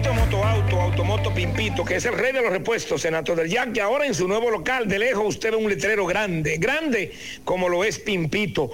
Pimpito 0.00 0.14
Motoauto, 0.14 0.80
Automoto 0.80 1.34
Pimpito, 1.34 1.84
que 1.84 1.96
es 1.96 2.06
el 2.06 2.14
rey 2.14 2.32
de 2.32 2.40
los 2.40 2.50
repuestos 2.50 3.04
en 3.04 3.14
Alto 3.14 3.36
del 3.36 3.50
Yaque. 3.50 3.82
Ahora 3.82 4.06
en 4.06 4.14
su 4.14 4.26
nuevo 4.26 4.50
local, 4.50 4.88
de 4.88 4.98
lejos 4.98 5.26
usted 5.26 5.50
ve 5.50 5.58
un 5.58 5.68
letrero 5.68 6.06
grande, 6.06 6.56
grande 6.56 7.12
como 7.44 7.68
lo 7.68 7.84
es 7.84 7.98
Pimpito 7.98 8.70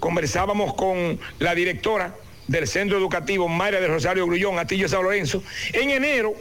conversábamos 0.00 0.74
con 0.74 1.18
la 1.38 1.54
directora 1.54 2.14
del 2.48 2.66
Centro 2.66 2.98
Educativo 2.98 3.48
Mayra 3.48 3.80
del 3.80 3.92
Rosario 3.92 4.26
Grullón, 4.26 4.58
Atillo 4.58 4.88
San 4.88 5.04
Lorenzo. 5.04 5.42
En 5.72 5.90
enero 5.90 6.34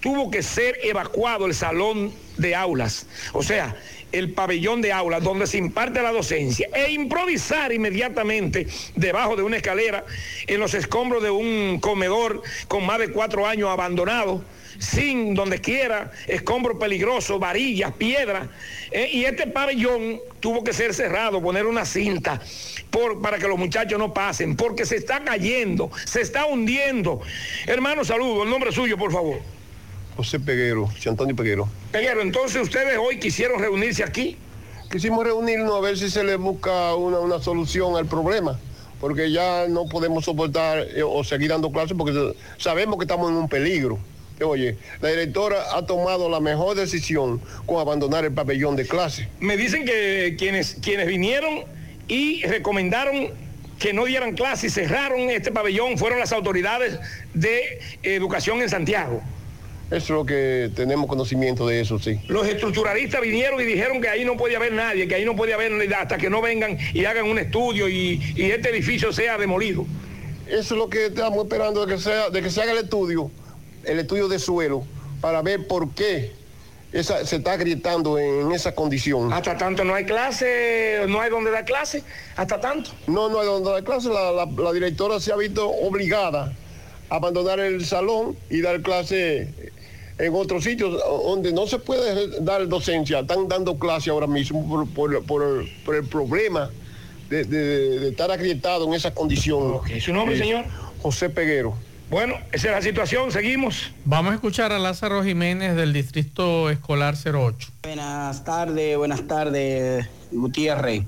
tuvo 0.00 0.30
que 0.30 0.42
ser 0.42 0.78
evacuado 0.82 1.46
el 1.46 1.54
salón 1.54 2.12
de 2.36 2.56
aulas. 2.56 3.06
O 3.32 3.42
sea, 3.42 3.76
el 4.12 4.32
pabellón 4.32 4.82
de 4.82 4.92
aulas 4.92 5.22
donde 5.22 5.46
se 5.46 5.58
imparte 5.58 6.02
la 6.02 6.12
docencia 6.12 6.68
e 6.74 6.92
improvisar 6.92 7.72
inmediatamente 7.72 8.66
debajo 8.94 9.36
de 9.36 9.42
una 9.42 9.56
escalera 9.56 10.04
en 10.46 10.60
los 10.60 10.74
escombros 10.74 11.22
de 11.22 11.30
un 11.30 11.78
comedor 11.80 12.42
con 12.68 12.86
más 12.86 12.98
de 12.98 13.10
cuatro 13.10 13.46
años 13.46 13.70
abandonado 13.70 14.42
sin 14.78 15.34
donde 15.34 15.60
quiera, 15.60 16.10
escombros 16.26 16.78
peligrosos, 16.78 17.38
varillas, 17.38 17.92
piedras. 17.92 18.48
eh, 18.90 19.08
y 19.12 19.24
este 19.24 19.46
pabellón 19.46 20.20
tuvo 20.40 20.64
que 20.64 20.72
ser 20.72 20.92
cerrado, 20.94 21.40
poner 21.40 21.66
una 21.66 21.84
cinta 21.84 22.40
para 23.22 23.38
que 23.38 23.48
los 23.48 23.58
muchachos 23.58 23.98
no 23.98 24.12
pasen, 24.12 24.56
porque 24.56 24.84
se 24.84 24.96
está 24.96 25.22
cayendo, 25.24 25.90
se 26.04 26.20
está 26.20 26.44
hundiendo. 26.46 27.20
Hermano, 27.66 28.04
saludo, 28.04 28.42
el 28.42 28.50
nombre 28.50 28.72
suyo, 28.72 28.98
por 28.98 29.12
favor. 29.12 29.40
José 30.16 30.38
Peguero, 30.40 30.88
Antonio 31.06 31.34
Peguero. 31.34 31.68
Peguero, 31.90 32.20
entonces 32.20 32.62
ustedes 32.62 32.98
hoy 32.98 33.18
quisieron 33.18 33.60
reunirse 33.60 34.04
aquí. 34.04 34.36
Quisimos 34.90 35.24
reunirnos 35.24 35.74
a 35.74 35.80
ver 35.80 35.96
si 35.96 36.10
se 36.10 36.22
le 36.22 36.36
busca 36.36 36.94
una, 36.94 37.18
una 37.18 37.38
solución 37.38 37.96
al 37.96 38.06
problema, 38.06 38.58
porque 39.00 39.32
ya 39.32 39.66
no 39.68 39.86
podemos 39.86 40.26
soportar 40.26 40.80
eh, 40.80 41.02
o 41.02 41.24
seguir 41.24 41.48
dando 41.48 41.72
clases 41.72 41.96
porque 41.96 42.34
sabemos 42.58 42.98
que 42.98 43.04
estamos 43.04 43.30
en 43.30 43.36
un 43.36 43.48
peligro. 43.48 43.98
Oye, 44.42 44.76
la 45.00 45.08
directora 45.08 45.76
ha 45.76 45.86
tomado 45.86 46.28
la 46.28 46.40
mejor 46.40 46.76
decisión 46.76 47.40
con 47.64 47.80
abandonar 47.80 48.24
el 48.24 48.32
pabellón 48.32 48.76
de 48.76 48.86
clase. 48.86 49.28
Me 49.40 49.56
dicen 49.56 49.84
que 49.84 50.34
quienes, 50.36 50.78
quienes 50.82 51.06
vinieron 51.06 51.64
y 52.08 52.44
recomendaron 52.46 53.28
que 53.78 53.92
no 53.92 54.04
dieran 54.04 54.34
clase 54.34 54.66
y 54.66 54.70
cerraron 54.70 55.30
este 55.30 55.52
pabellón 55.52 55.96
fueron 55.96 56.18
las 56.18 56.32
autoridades 56.32 56.98
de 57.34 57.80
educación 58.02 58.62
en 58.62 58.68
Santiago. 58.68 59.22
Eso 59.92 60.04
es 60.04 60.10
lo 60.10 60.24
que 60.26 60.70
tenemos 60.74 61.06
conocimiento 61.06 61.66
de 61.66 61.80
eso, 61.80 61.98
sí. 61.98 62.18
Los 62.28 62.46
estructuralistas 62.46 63.20
vinieron 63.20 63.60
y 63.60 63.64
dijeron 63.64 64.00
que 64.00 64.08
ahí 64.08 64.24
no 64.24 64.36
podía 64.38 64.56
haber 64.56 64.72
nadie, 64.72 65.06
que 65.06 65.14
ahí 65.16 65.24
no 65.24 65.36
podía 65.36 65.56
haber 65.56 65.72
hasta 65.94 66.16
que 66.16 66.30
no 66.30 66.40
vengan 66.40 66.78
y 66.94 67.04
hagan 67.04 67.26
un 67.26 67.38
estudio 67.38 67.88
y, 67.90 68.20
y 68.34 68.42
este 68.50 68.70
edificio 68.70 69.12
sea 69.12 69.36
demolido. 69.36 69.84
Eso 70.46 70.60
es 70.74 70.78
lo 70.78 70.88
que 70.88 71.06
estamos 71.06 71.44
esperando 71.44 71.84
de 71.84 71.94
que, 71.94 72.00
sea, 72.00 72.30
de 72.30 72.40
que 72.42 72.50
se 72.50 72.62
haga 72.62 72.72
el 72.72 72.78
estudio, 72.78 73.30
el 73.84 73.98
estudio 73.98 74.28
de 74.28 74.38
suelo, 74.38 74.84
para 75.20 75.42
ver 75.42 75.66
por 75.66 75.90
qué 75.90 76.32
esa, 76.92 77.24
se 77.26 77.36
está 77.36 77.52
agrietando 77.52 78.18
en 78.18 78.50
esa 78.52 78.74
condición. 78.74 79.30
Hasta 79.32 79.56
tanto 79.58 79.84
no 79.84 79.94
hay 79.94 80.04
clase, 80.04 81.04
no 81.08 81.20
hay 81.20 81.30
donde 81.30 81.50
dar 81.50 81.64
clase, 81.66 82.02
hasta 82.36 82.60
tanto. 82.60 82.90
No, 83.06 83.28
no 83.28 83.40
hay 83.40 83.46
donde 83.46 83.70
dar 83.70 83.84
clase, 83.84 84.08
la, 84.08 84.32
la- 84.32 84.46
la 84.46 84.72
directora 84.72 85.20
se 85.20 85.32
ha 85.32 85.36
visto 85.36 85.68
obligada 85.68 86.52
a 87.08 87.16
abandonar 87.16 87.60
el 87.60 87.84
salón 87.84 88.36
y 88.50 88.60
dar 88.62 88.80
clase 88.82 89.48
en 90.18 90.34
otros 90.34 90.64
sitios 90.64 90.98
donde 91.24 91.52
no 91.52 91.66
se 91.66 91.78
puede 91.78 92.40
dar 92.40 92.66
docencia. 92.68 93.20
Están 93.20 93.48
dando 93.48 93.78
clase 93.78 94.10
ahora 94.10 94.26
mismo 94.26 94.66
por, 94.68 94.88
por- 94.88 95.24
por- 95.24 95.64
por 95.84 95.94
el 95.96 96.04
problema 96.04 96.70
de, 97.30 97.44
de- 97.44 98.00
de 98.00 98.08
estar 98.10 98.30
agrietado 98.30 98.86
en 98.86 98.94
esa 98.94 99.12
condición. 99.14 99.80
¿Su 100.00 100.12
nombre, 100.12 100.36
Eh, 100.36 100.38
señor? 100.38 100.64
José 101.02 101.30
Peguero. 101.30 101.74
Bueno, 102.10 102.34
esa 102.52 102.66
es 102.68 102.72
la 102.74 102.82
situación, 102.82 103.32
seguimos. 103.32 103.90
Vamos 104.04 104.32
a 104.32 104.34
escuchar 104.34 104.70
a 104.70 104.78
Lázaro 104.78 105.24
Jiménez 105.24 105.74
del 105.76 105.94
Distrito 105.94 106.68
Escolar 106.68 107.14
08. 107.16 107.68
Buenas 107.84 108.44
tardes, 108.44 108.98
buenas 108.98 109.26
tardes, 109.26 110.06
Gutiérrez, 110.30 111.04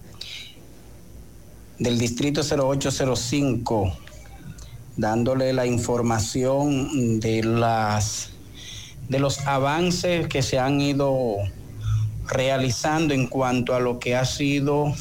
del 1.78 1.98
Distrito 1.98 2.40
0805, 2.42 3.92
dándole 4.96 5.52
la 5.52 5.66
información 5.66 7.20
de 7.20 7.42
las 7.44 8.30
de 9.08 9.18
los 9.18 9.46
avances 9.46 10.28
que 10.28 10.42
se 10.42 10.58
han 10.58 10.80
ido 10.80 11.36
realizando 12.26 13.14
en 13.14 13.26
cuanto 13.26 13.74
a 13.74 13.80
lo 13.80 13.98
que 13.98 14.16
ha 14.16 14.24
sido 14.24 14.94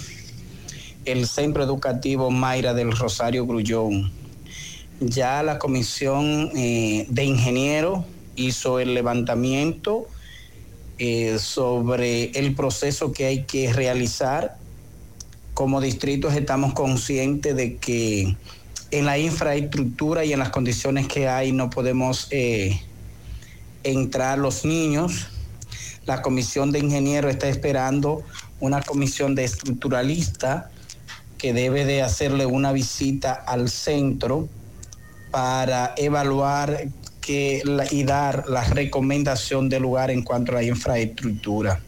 el 1.05 1.27
Centro 1.27 1.63
Educativo 1.63 2.31
Mayra 2.31 2.73
del 2.73 2.91
Rosario 2.91 3.45
Grullón. 3.45 4.11
Ya 4.99 5.43
la 5.43 5.59
Comisión 5.59 6.51
eh, 6.55 7.05
de 7.09 7.23
Ingenieros 7.25 8.05
hizo 8.35 8.79
el 8.79 8.93
levantamiento 8.93 10.07
eh, 10.99 11.37
sobre 11.39 12.31
el 12.31 12.55
proceso 12.55 13.11
que 13.11 13.25
hay 13.25 13.43
que 13.43 13.73
realizar. 13.73 14.57
Como 15.53 15.81
distritos 15.81 16.33
estamos 16.35 16.73
conscientes 16.73 17.55
de 17.55 17.77
que 17.77 18.35
en 18.91 19.05
la 19.05 19.17
infraestructura 19.17 20.23
y 20.23 20.33
en 20.33 20.39
las 20.39 20.49
condiciones 20.49 21.07
que 21.07 21.27
hay 21.27 21.51
no 21.51 21.69
podemos 21.69 22.27
eh, 22.31 22.81
entrar 23.83 24.37
los 24.37 24.65
niños. 24.65 25.27
La 26.05 26.21
comisión 26.21 26.71
de 26.71 26.79
ingenieros 26.79 27.31
está 27.31 27.47
esperando 27.47 28.23
una 28.59 28.81
comisión 28.81 29.35
de 29.35 29.43
estructuralista 29.43 30.69
que 31.37 31.53
debe 31.53 31.85
de 31.85 32.01
hacerle 32.01 32.45
una 32.45 32.71
visita 32.71 33.33
al 33.33 33.69
centro 33.69 34.47
para 35.31 35.93
evaluar 35.97 36.87
y 37.27 38.03
dar 38.03 38.47
la 38.49 38.63
recomendación 38.63 39.69
del 39.69 39.83
lugar 39.83 40.11
en 40.11 40.23
cuanto 40.23 40.51
a 40.51 40.55
la 40.55 40.63
infraestructura. 40.63 41.79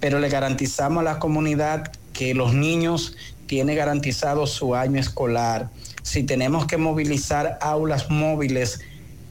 Pero 0.00 0.18
le 0.18 0.28
garantizamos 0.28 1.00
a 1.00 1.04
la 1.04 1.18
comunidad 1.18 1.92
que 2.12 2.34
los 2.34 2.54
niños 2.54 3.16
tienen 3.46 3.76
garantizado 3.76 4.46
su 4.46 4.74
año 4.74 5.00
escolar. 5.00 5.70
Si 6.02 6.24
tenemos 6.24 6.66
que 6.66 6.76
movilizar 6.76 7.58
aulas 7.60 8.10
móviles 8.10 8.80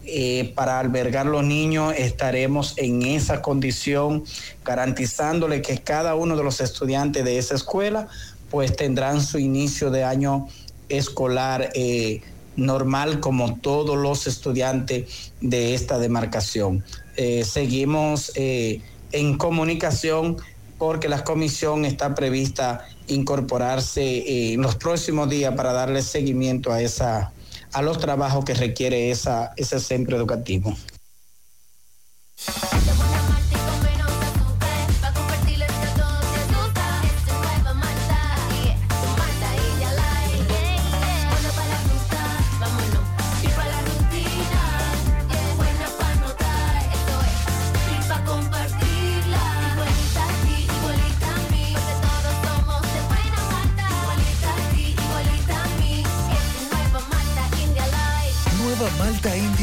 eh, 0.08 0.54
para 0.56 0.80
albergar 0.80 1.26
los 1.26 1.44
niños, 1.44 1.94
estaremos 1.98 2.74
en 2.78 3.02
esa 3.04 3.42
condición, 3.42 4.24
garantizándole 4.64 5.62
que 5.62 5.80
cada 5.80 6.16
uno 6.16 6.36
de 6.36 6.44
los 6.44 6.62
estudiantes 6.62 7.26
de 7.26 7.38
esa 7.38 7.56
escuela 7.56 8.08
pues 8.50 8.76
tendrán 8.76 9.22
su 9.22 9.40
inicio 9.40 9.90
de 9.92 10.04
año 10.04 10.48
escolar 10.90 11.72
eh, 11.74 12.22
normal 12.56 13.20
como 13.20 13.56
todos 13.58 13.98
los 13.98 14.28
estudiantes 14.28 15.32
de 15.42 15.74
esta 15.74 15.98
demarcación. 15.98 16.84
Eh, 17.18 17.44
seguimos 17.44 18.32
en 18.36 19.38
comunicación 19.38 20.38
porque 20.78 21.10
la 21.10 21.24
comisión 21.24 21.86
está 21.86 22.14
prevista 22.16 22.86
incorporarse 23.08 24.54
en 24.54 24.62
los 24.62 24.76
próximos 24.76 25.30
días 25.30 25.56
para 25.56 25.74
darle 25.74 26.02
seguimiento 26.02 26.72
a 26.72 26.82
esa 26.82 27.32
a 27.76 27.82
los 27.82 28.00
trabajos 28.00 28.46
que 28.46 28.54
requiere 28.54 29.12
ese 29.12 29.80
centro 29.82 30.16
educativo. 30.16 30.74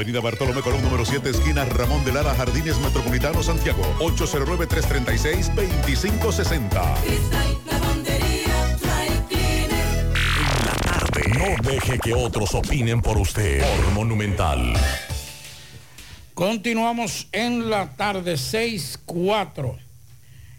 Avenida 0.00 0.22
Bartolomé 0.22 0.62
Colón, 0.62 0.80
número 0.80 1.04
7, 1.04 1.28
esquina 1.28 1.66
Ramón 1.66 2.02
de 2.06 2.12
Lara, 2.12 2.34
Jardines 2.34 2.78
Metropolitano, 2.78 3.42
Santiago. 3.42 3.82
809-336-2560. 3.98 6.70
Lavandería, 7.66 8.78
dry 8.80 9.10
cleaner. 9.28 10.06
No 11.36 11.44
deje 11.70 11.98
que 11.98 12.14
otros 12.14 12.54
opinen 12.54 13.02
por 13.02 13.18
usted. 13.18 13.60
Por 13.60 13.92
Monumental. 13.92 14.72
Continuamos 16.32 17.28
en 17.32 17.68
la 17.68 17.90
tarde 17.90 18.36
6-4. 18.36 19.76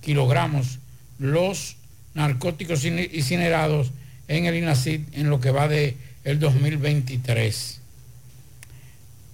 kilogramos 0.00 0.78
los 1.18 1.76
narcóticos 2.14 2.84
in- 2.84 3.08
incinerados 3.12 3.90
en 4.28 4.46
el 4.46 4.54
INACID 4.56 5.00
en 5.12 5.30
lo 5.30 5.40
que 5.40 5.50
va 5.50 5.66
de 5.68 5.96
el 6.24 6.38
2023, 6.38 7.80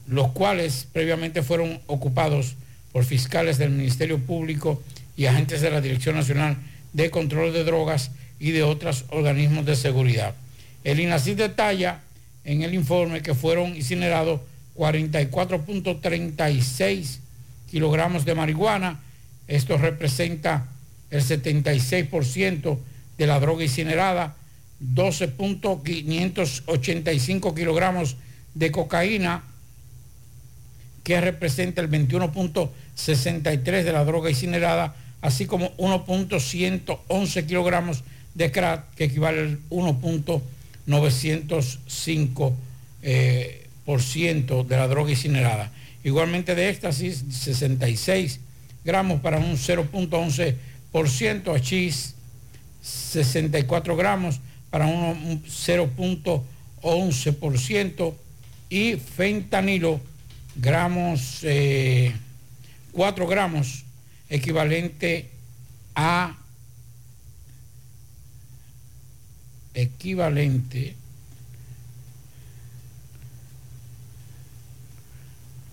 los 0.08 0.32
cuales 0.32 0.88
previamente 0.92 1.42
fueron 1.42 1.80
ocupados 1.86 2.56
por 2.92 3.04
fiscales 3.04 3.58
del 3.58 3.70
Ministerio 3.70 4.18
Público 4.18 4.82
y 5.16 5.26
agentes 5.26 5.60
de 5.60 5.70
la 5.70 5.80
Dirección 5.80 6.16
Nacional 6.16 6.56
de 6.92 7.10
Control 7.10 7.52
de 7.52 7.62
Drogas 7.64 8.10
y 8.40 8.52
de 8.52 8.62
otros 8.62 9.04
organismos 9.10 9.66
de 9.66 9.74
seguridad. 9.76 10.34
El 10.84 11.00
INACID 11.00 11.36
detalla 11.36 12.00
en 12.44 12.62
el 12.62 12.72
informe 12.74 13.20
que 13.20 13.34
fueron 13.34 13.76
incinerados 13.76 14.40
44.36 14.76 17.18
kilogramos 17.70 18.24
de 18.24 18.34
marihuana. 18.34 19.00
Esto 19.46 19.76
representa 19.76 20.66
el 21.10 21.22
76% 21.22 22.78
de 23.18 23.26
la 23.26 23.38
droga 23.40 23.64
incinerada, 23.64 24.36
12.585 24.94 27.54
kilogramos 27.54 28.16
de 28.54 28.70
cocaína, 28.70 29.42
que 31.08 31.20
representa 31.22 31.80
el 31.80 31.88
21.63 31.88 33.82
de 33.82 33.92
la 33.94 34.04
droga 34.04 34.28
incinerada, 34.28 34.94
así 35.22 35.46
como 35.46 35.74
1.111 35.78 37.46
kilogramos 37.46 38.04
de 38.34 38.52
crack, 38.52 38.94
que 38.94 39.04
equivale 39.04 39.40
al 39.40 39.58
1.905 39.70 42.52
eh, 43.00 43.64
de 43.86 44.76
la 44.76 44.86
droga 44.86 45.10
incinerada. 45.10 45.72
Igualmente 46.04 46.54
de 46.54 46.68
éxtasis, 46.68 47.24
66 47.30 48.40
gramos 48.84 49.22
para 49.22 49.38
un 49.38 49.56
0.11%, 49.56 51.56
hachís 51.56 52.16
64 52.82 53.96
gramos 53.96 54.40
para 54.68 54.84
un, 54.84 54.94
un 54.94 55.42
0.11% 55.42 58.14
y 58.68 58.96
fentanilo 58.96 60.02
gramos, 60.58 61.40
eh, 61.44 62.12
4 62.92 63.26
gramos, 63.26 63.84
equivalente 64.28 65.30
a 65.94 66.36
equivalente 69.72 70.94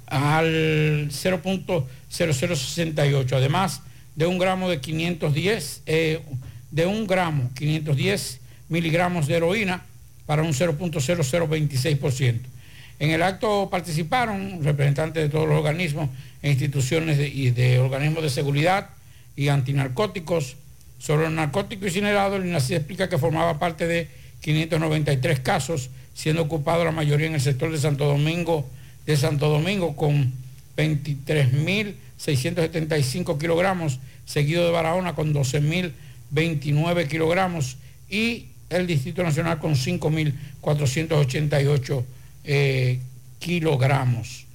al 0.05 1.09
0.0068, 1.09 3.35
además 3.35 3.81
de 4.15 4.27
un 4.27 4.37
gramo 4.37 4.69
de 4.69 4.79
510, 4.79 5.81
eh, 5.87 6.21
de 6.69 6.85
un 6.85 7.07
gramo 7.07 7.49
510 7.55 8.39
miligramos 8.69 9.25
de 9.25 9.37
heroína 9.37 9.83
para 10.27 10.43
un 10.43 10.53
0.0026%. 10.53 12.54
En 12.99 13.11
el 13.11 13.23
acto 13.23 13.69
participaron 13.69 14.63
representantes 14.63 15.23
de 15.23 15.29
todos 15.29 15.47
los 15.47 15.57
organismos 15.57 16.09
e 16.41 16.51
instituciones 16.51 17.17
y 17.19 17.51
de 17.51 17.79
organismos 17.79 18.23
de 18.23 18.29
seguridad 18.29 18.89
y 19.35 19.49
antinarcóticos. 19.49 20.55
Sobre 20.97 21.27
el 21.27 21.35
narcótico 21.35 21.85
incinerado, 21.85 22.37
el 22.37 22.45
INACI 22.45 22.75
explica 22.75 23.09
que 23.09 23.17
formaba 23.17 23.59
parte 23.59 23.85
de 23.85 24.07
593 24.41 25.41
casos, 25.41 25.89
siendo 26.13 26.43
ocupado 26.43 26.85
la 26.85 26.91
mayoría 26.91 27.27
en 27.27 27.33
el 27.33 27.41
sector 27.41 27.69
de 27.71 27.77
Santo 27.77 28.05
Domingo, 28.05 28.65
de 29.05 29.17
Santo 29.17 29.49
Domingo 29.49 29.93
con 29.95 30.31
23.675 30.77 33.37
kilogramos, 33.37 33.99
seguido 34.25 34.65
de 34.65 34.71
Barahona 34.71 35.15
con 35.15 35.33
12.029 35.33 37.07
kilogramos 37.07 37.75
y 38.09 38.45
el 38.69 38.87
Distrito 38.87 39.21
Nacional 39.21 39.59
con 39.59 39.75
5.488 39.75 42.05
eh, 42.45 42.99
kilogramos. 43.39 44.45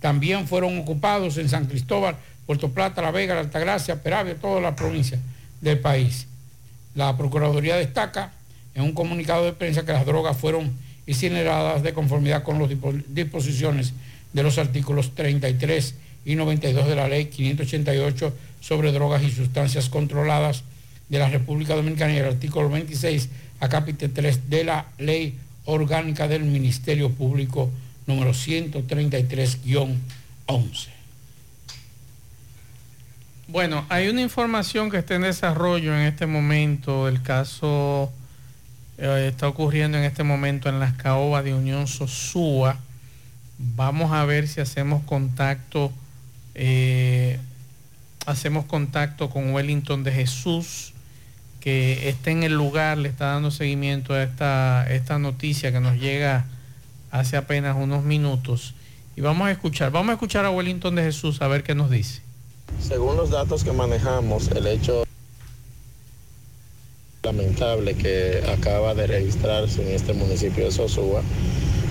También 0.00 0.46
fueron 0.46 0.78
ocupados 0.78 1.38
en 1.38 1.48
San 1.48 1.66
Cristóbal, 1.66 2.16
Puerto 2.46 2.70
Plata, 2.70 3.02
La 3.02 3.10
Vega, 3.10 3.34
La 3.34 3.40
Altagracia, 3.40 4.02
Peravia, 4.02 4.36
todas 4.36 4.62
las 4.62 4.74
provincias 4.74 5.20
del 5.60 5.80
país. 5.80 6.26
La 6.94 7.16
Procuraduría 7.16 7.76
destaca 7.76 8.32
en 8.74 8.82
un 8.84 8.92
comunicado 8.92 9.44
de 9.44 9.52
prensa 9.52 9.84
que 9.84 9.92
las 9.92 10.06
drogas 10.06 10.36
fueron 10.36 10.72
incineradas 11.06 11.82
de 11.82 11.94
conformidad 11.94 12.42
con 12.42 12.58
las 12.60 12.70
disposiciones 13.08 13.92
de 14.32 14.42
los 14.42 14.58
artículos 14.58 15.14
33 15.14 15.94
y 16.24 16.34
92 16.34 16.86
de 16.86 16.94
la 16.94 17.08
Ley 17.08 17.26
588 17.26 18.36
sobre 18.60 18.92
drogas 18.92 19.22
y 19.22 19.30
sustancias 19.30 19.88
controladas 19.88 20.64
de 21.08 21.18
la 21.18 21.28
República 21.28 21.74
Dominicana 21.74 22.12
y 22.12 22.18
el 22.18 22.26
artículo 22.26 22.68
26 22.68 23.30
a 23.60 23.68
capítulo 23.68 24.12
3 24.14 24.50
de 24.50 24.64
la 24.64 24.86
Ley 24.98 25.38
Orgánica 25.70 26.28
del 26.28 26.44
Ministerio 26.44 27.10
Público 27.10 27.70
número 28.06 28.30
133-11. 28.32 29.98
Bueno, 33.48 33.84
hay 33.90 34.08
una 34.08 34.22
información 34.22 34.90
que 34.90 34.96
está 34.96 35.16
en 35.16 35.22
desarrollo 35.22 35.94
en 35.94 36.06
este 36.06 36.24
momento. 36.24 37.06
El 37.06 37.20
caso 37.20 38.10
eh, 38.96 39.28
está 39.30 39.46
ocurriendo 39.46 39.98
en 39.98 40.04
este 40.04 40.22
momento 40.22 40.70
en 40.70 40.80
las 40.80 40.94
caobas 40.94 41.44
de 41.44 41.52
Unión 41.52 41.86
Sosúa. 41.86 42.78
Vamos 43.58 44.10
a 44.12 44.24
ver 44.24 44.48
si 44.48 44.62
hacemos 44.62 45.04
contacto, 45.04 45.92
eh, 46.54 47.38
hacemos 48.24 48.64
contacto 48.64 49.28
con 49.28 49.52
Wellington 49.52 50.02
de 50.02 50.12
Jesús, 50.12 50.94
que 51.68 52.08
está 52.08 52.30
en 52.30 52.44
el 52.44 52.54
lugar, 52.54 52.96
le 52.96 53.10
está 53.10 53.26
dando 53.26 53.50
seguimiento 53.50 54.14
a 54.14 54.22
esta, 54.22 54.86
esta 54.90 55.18
noticia 55.18 55.70
que 55.70 55.80
nos 55.80 55.98
llega 55.98 56.46
hace 57.10 57.36
apenas 57.36 57.76
unos 57.76 58.04
minutos. 58.04 58.72
Y 59.16 59.20
vamos 59.20 59.48
a 59.48 59.50
escuchar, 59.50 59.90
vamos 59.90 60.08
a 60.08 60.12
escuchar 60.14 60.46
a 60.46 60.50
Wellington 60.50 60.94
de 60.94 61.02
Jesús 61.02 61.42
a 61.42 61.48
ver 61.48 61.62
qué 61.64 61.74
nos 61.74 61.90
dice. 61.90 62.22
Según 62.80 63.18
los 63.18 63.28
datos 63.28 63.64
que 63.64 63.72
manejamos, 63.72 64.48
el 64.48 64.66
hecho 64.66 65.04
lamentable 67.22 67.94
que 67.94 68.42
acaba 68.50 68.94
de 68.94 69.06
registrarse 69.06 69.82
en 69.82 69.94
este 69.94 70.14
municipio 70.14 70.64
de 70.64 70.70
Sosúa, 70.70 71.20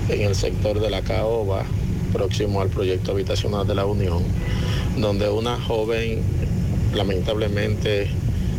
en 0.10 0.22
el 0.22 0.34
sector 0.34 0.80
de 0.80 0.90
la 0.90 1.04
Caoba, 1.04 1.66
próximo 2.14 2.62
al 2.62 2.70
proyecto 2.70 3.12
habitacional 3.12 3.68
de 3.68 3.76
la 3.76 3.86
Unión, 3.86 4.24
donde 4.98 5.30
una 5.30 5.62
joven 5.62 6.24
lamentablemente 6.96 8.10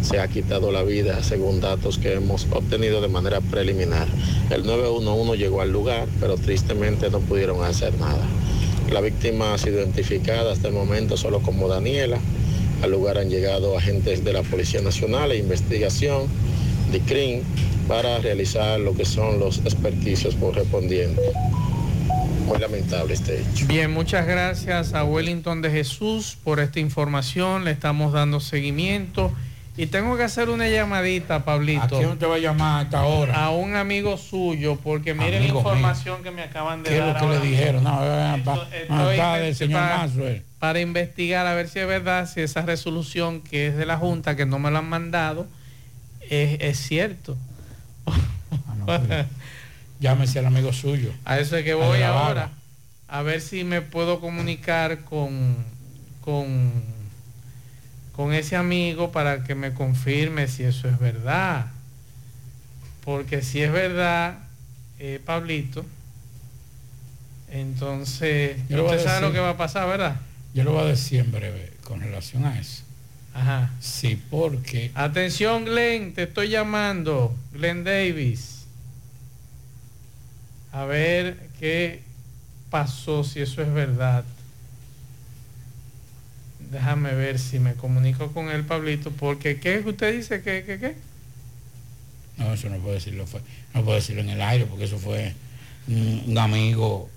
se 0.03 0.21
ha 0.21 0.29
quitado 0.29 0.71
la 0.73 0.83
vida, 0.83 1.23
según 1.23 1.61
datos 1.61 1.99
que 1.99 2.15
hemos 2.15 2.47
obtenido 2.51 3.01
de 3.01 3.09
manera 3.09 3.41
preliminar. 3.41 4.07
El 4.51 4.65
911 4.65 5.37
llegó 5.37 5.61
al 5.61 5.73
lugar, 5.73 6.07
pero 6.21 6.37
tristemente 6.37 7.11
no 7.11 7.21
pudieron 7.21 7.63
hacer 7.65 7.99
nada. 7.99 8.25
La 8.91 9.01
víctima 9.01 9.55
ha 9.55 9.59
sido 9.59 9.79
identificada 9.79 10.53
hasta 10.53 10.69
el 10.69 10.75
momento 10.75 11.17
solo 11.17 11.41
como 11.41 11.69
Daniela. 11.69 12.19
Al 12.83 12.91
lugar 12.91 13.19
han 13.19 13.29
llegado 13.29 13.77
agentes 13.77 14.25
de 14.25 14.33
la 14.33 14.43
Policía 14.43 14.81
Nacional 14.81 15.33
e 15.33 15.37
Investigación, 15.37 16.27
de 16.93 17.01
CRIM, 17.01 17.43
para 17.87 18.19
realizar 18.19 18.81
lo 18.81 18.95
que 18.95 19.05
son 19.05 19.41
los 19.41 19.59
experticios 19.59 20.37
correspondientes. 20.37 21.25
Muy 22.47 22.59
lamentable 22.59 23.13
este 23.13 23.41
hecho. 23.41 23.67
Bien, 23.67 23.91
muchas 23.91 24.27
gracias 24.27 24.95
a 24.95 25.05
Wellington 25.05 25.61
de 25.61 25.71
Jesús 25.71 26.39
por 26.43 26.61
esta 26.61 26.81
información. 26.81 27.65
Le 27.65 27.73
estamos 27.73 28.13
dando 28.13 28.41
seguimiento. 28.41 29.33
Y 29.79 29.87
tengo 29.87 30.17
que 30.17 30.25
hacer 30.25 30.51
una 30.51 30.69
llamadita, 30.69 31.45
Pablito. 31.45 31.85
¿A 31.97 32.01
quién 32.01 32.19
te 32.19 32.27
va 32.27 32.35
a 32.35 32.39
llamar 32.39 32.81
a 32.81 32.83
esta 32.83 33.05
hora? 33.05 33.45
A 33.45 33.51
un 33.51 33.77
amigo 33.77 34.19
suyo, 34.19 34.77
porque 34.83 35.15
miren 35.15 35.35
la 35.35 35.41
mío. 35.41 35.57
información 35.59 36.23
que 36.25 36.33
me 36.33 36.43
acaban 36.43 36.83
de 36.83 36.91
¿Qué 36.91 36.99
es 36.99 37.05
dar. 37.05 37.15
lo 37.15 37.21
que 37.21 37.27
le 37.27 37.37
ahora 37.37 37.49
dijeron? 37.49 37.85
No, 37.85 38.01
eh, 39.37 39.55
señor 39.55 39.81
para- 39.81 39.99
Maxwell. 39.99 40.43
Para 40.59 40.81
investigar 40.81 41.47
a 41.47 41.55
ver 41.55 41.69
si 41.69 41.79
es 41.79 41.87
verdad, 41.87 42.29
si 42.29 42.41
esa 42.41 42.63
resolución 42.63 43.41
que 43.41 43.69
es 43.69 43.77
de 43.77 43.87
la 43.87 43.97
Junta, 43.97 44.35
que 44.35 44.45
no 44.47 44.59
me 44.59 44.73
la 44.73 44.81
han 44.81 44.89
mandado, 44.89 45.47
es, 46.29 46.61
es 46.61 46.79
cierto. 46.79 47.37
Llámese 50.01 50.41
al 50.41 50.47
amigo 50.47 50.73
suyo. 50.73 51.13
A 51.25 51.39
eso 51.39 51.57
es 51.57 51.65
que 51.65 51.75
voy 51.75 52.03
ahora. 52.03 52.51
A 53.07 53.23
ver 53.23 53.41
si 53.41 53.63
me 53.63 53.81
puedo 53.81 54.21
comunicar 54.21 55.05
con, 55.05 55.57
con, 56.21 56.73
con 58.19 58.33
ese 58.33 58.57
amigo 58.57 59.13
para 59.13 59.45
que 59.45 59.55
me 59.55 59.73
confirme 59.75 60.49
si 60.49 60.65
eso 60.65 60.89
es 60.89 60.99
verdad. 60.99 61.67
Porque 63.05 63.43
si 63.43 63.63
es 63.63 63.71
verdad, 63.71 64.41
eh, 64.99 65.21
Pablito, 65.25 65.87
entonces 67.49 68.57
Yo 68.69 68.87
usted 68.87 69.05
sabe 69.05 69.21
lo 69.21 69.33
que 69.33 69.39
va 69.39 69.51
a 69.51 69.57
pasar, 69.57 69.87
¿verdad? 69.87 70.17
Yo 70.53 70.65
lo 70.65 70.73
voy 70.73 70.83
a 70.83 70.87
decir 70.87 71.21
en 71.21 71.31
breve 71.31 71.75
con 71.85 72.01
relación 72.01 72.45
a 72.45 72.59
eso. 72.59 72.83
Ajá. 73.35 73.71
Sí, 73.79 74.21
porque 74.29 74.91
Atención, 74.97 75.65
Glenn, 75.65 76.13
te 76.13 76.25
estoy 76.25 76.49
llamando. 76.49 77.37
Glenn 77.53 77.85
Davis. 77.85 78.67
A 80.73 80.87
ver 80.87 81.39
qué 81.61 82.03
pasó, 82.69 83.23
si 83.23 83.43
eso 83.43 83.63
es 83.63 83.73
verdad. 83.73 84.25
Déjame 86.71 87.15
ver 87.15 87.39
si 87.39 87.59
me 87.59 87.75
comunico 87.75 88.33
con 88.33 88.51
él, 88.51 88.65
Pablito, 88.65 89.11
porque 89.11 89.59
¿qué 89.59 89.77
es 89.77 89.83
que 89.85 89.89
usted 89.91 90.15
dice? 90.17 90.43
¿Qué, 90.43 90.65
qué, 90.67 90.79
qué? 90.79 90.97
No, 92.37 92.53
eso 92.53 92.69
no 92.69 92.77
puedo 92.79 92.95
decirlo, 92.95 93.27
fue, 93.27 93.41
no 93.75 93.83
puedo 93.85 93.97
decirlo 93.97 94.21
en 94.23 94.29
el 94.31 94.41
aire 94.43 94.67
porque 94.67 94.85
eso 94.85 94.99
fue 94.99 95.35
un, 95.89 96.25
un 96.27 96.39
amigo 96.39 97.09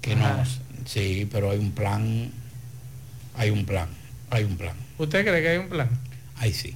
que 0.00 0.12
Ajá. 0.14 0.38
nos... 0.38 0.60
Sí, 0.86 1.28
pero 1.30 1.50
hay 1.50 1.58
un 1.58 1.70
plan, 1.72 2.30
hay 3.36 3.50
un 3.50 3.64
plan, 3.64 3.88
hay 4.30 4.44
un 4.44 4.56
plan. 4.56 4.74
¿Usted 4.98 5.24
cree 5.24 5.40
que 5.42 5.48
hay 5.50 5.58
un 5.58 5.68
plan? 5.68 5.88
Ahí 6.36 6.52
sí. 6.52 6.74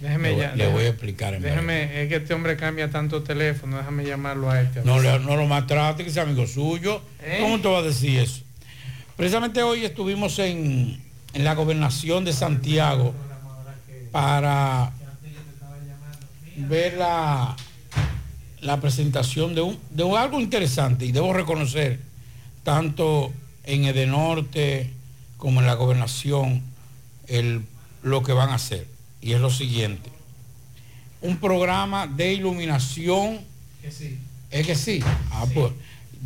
Déjeme 0.00 0.32
Le 0.32 0.36
ya- 0.38 0.54
le 0.54 0.68
voy 0.68 0.84
a 0.84 0.88
explicar 0.88 1.34
en 1.34 1.42
Déjeme, 1.42 2.02
es 2.02 2.08
que 2.10 2.16
este 2.16 2.34
hombre 2.34 2.56
cambia 2.56 2.90
tanto 2.90 3.22
teléfono, 3.22 3.78
déjame 3.78 4.04
llamarlo 4.04 4.50
a 4.50 4.60
este. 4.60 4.80
a 4.80 4.84
No, 4.84 5.00
le- 5.00 5.18
no 5.20 5.36
lo 5.36 5.46
maltrate, 5.46 6.04
que 6.04 6.10
sea 6.10 6.22
amigo 6.24 6.46
suyo. 6.46 7.02
¿Eh? 7.22 7.38
¿Cómo 7.40 7.58
te 7.60 7.68
va 7.68 7.78
a 7.78 7.82
decir 7.82 8.20
eso? 8.20 8.42
Precisamente 9.16 9.62
hoy 9.62 9.84
estuvimos 9.86 10.38
en, 10.38 11.02
en 11.36 11.44
la 11.44 11.54
gobernación 11.54 12.24
de 12.24 12.32
Santiago 12.32 13.12
para 14.10 14.90
ver 16.56 16.94
la, 16.96 17.54
la 18.62 18.80
presentación 18.80 19.54
de, 19.54 19.60
un, 19.60 19.78
de 19.90 20.02
un- 20.02 20.16
algo 20.16 20.40
interesante 20.40 21.04
y 21.04 21.12
debo 21.12 21.34
reconocer, 21.34 22.00
tanto 22.64 23.32
en 23.64 23.84
Edenorte 23.84 24.90
como 25.36 25.60
en 25.60 25.66
la 25.66 25.74
gobernación, 25.74 26.62
el, 27.26 27.62
lo 28.02 28.22
que 28.22 28.32
van 28.32 28.48
a 28.48 28.54
hacer. 28.54 28.86
Y 29.20 29.32
es 29.34 29.40
lo 29.40 29.50
siguiente. 29.50 30.08
Un 31.20 31.36
programa 31.36 32.06
de 32.06 32.32
iluminación 32.32 33.40
Que 33.82 33.90
sí. 33.92 34.18
es 34.50 34.66
que 34.66 34.74
sí. 34.74 35.00
Ah, 35.32 35.44
pues. 35.52 35.72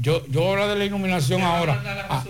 Yo, 0.00 0.24
yo 0.28 0.50
hablo 0.50 0.68
de 0.68 0.76
la 0.76 0.84
iluminación 0.84 1.42
ahora. 1.42 1.80
Ah, 2.08 2.24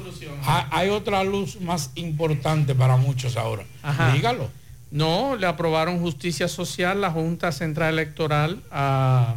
ah, 0.44 0.68
hay 0.70 0.88
otra 0.88 1.22
luz 1.24 1.60
más 1.60 1.90
importante 1.94 2.74
para 2.74 2.96
muchos 2.96 3.36
ahora. 3.36 3.64
Ajá. 3.82 4.12
Dígalo. 4.12 4.50
No, 4.90 5.36
le 5.36 5.46
aprobaron 5.46 6.00
justicia 6.00 6.48
social 6.48 7.00
la 7.00 7.10
Junta 7.10 7.52
Central 7.52 7.92
Electoral 7.94 8.60
a, 8.72 9.36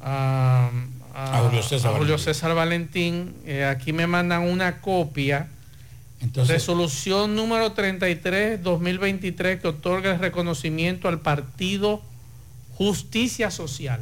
a, 0.00 0.70
A 1.14 1.38
Julio 1.42 1.62
César 1.62 1.90
a 1.94 1.98
Julio 1.98 2.14
Valentín. 2.14 2.24
César 2.24 2.54
Valentín. 2.54 3.34
Eh, 3.44 3.64
aquí 3.64 3.92
me 3.92 4.06
mandan 4.06 4.42
una 4.42 4.80
copia. 4.80 5.48
Entonces- 6.22 6.54
Resolución 6.54 7.36
número 7.36 7.74
33-2023 7.74 9.60
que 9.60 9.68
otorga 9.68 10.12
el 10.12 10.18
reconocimiento 10.20 11.08
al 11.08 11.20
partido 11.20 12.00
Justicia 12.78 13.50
Social. 13.50 14.00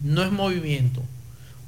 No 0.00 0.22
es 0.22 0.30
movimiento. 0.32 1.02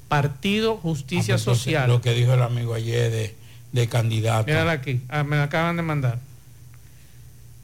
Partido 0.08 0.76
Justicia 0.76 1.34
Ah, 1.34 1.40
pues 1.44 1.58
Social. 1.58 1.88
Lo 1.88 2.00
que 2.00 2.12
dijo 2.14 2.34
el 2.34 2.42
amigo 2.42 2.74
ayer 2.74 3.10
de, 3.10 3.34
de 3.72 3.88
candidato. 3.88 4.46
Mírala 4.46 4.72
aquí. 4.72 5.00
Ah, 5.08 5.24
me 5.24 5.36
la 5.36 5.44
acaban 5.44 5.76
de 5.76 5.82
mandar. 5.82 6.18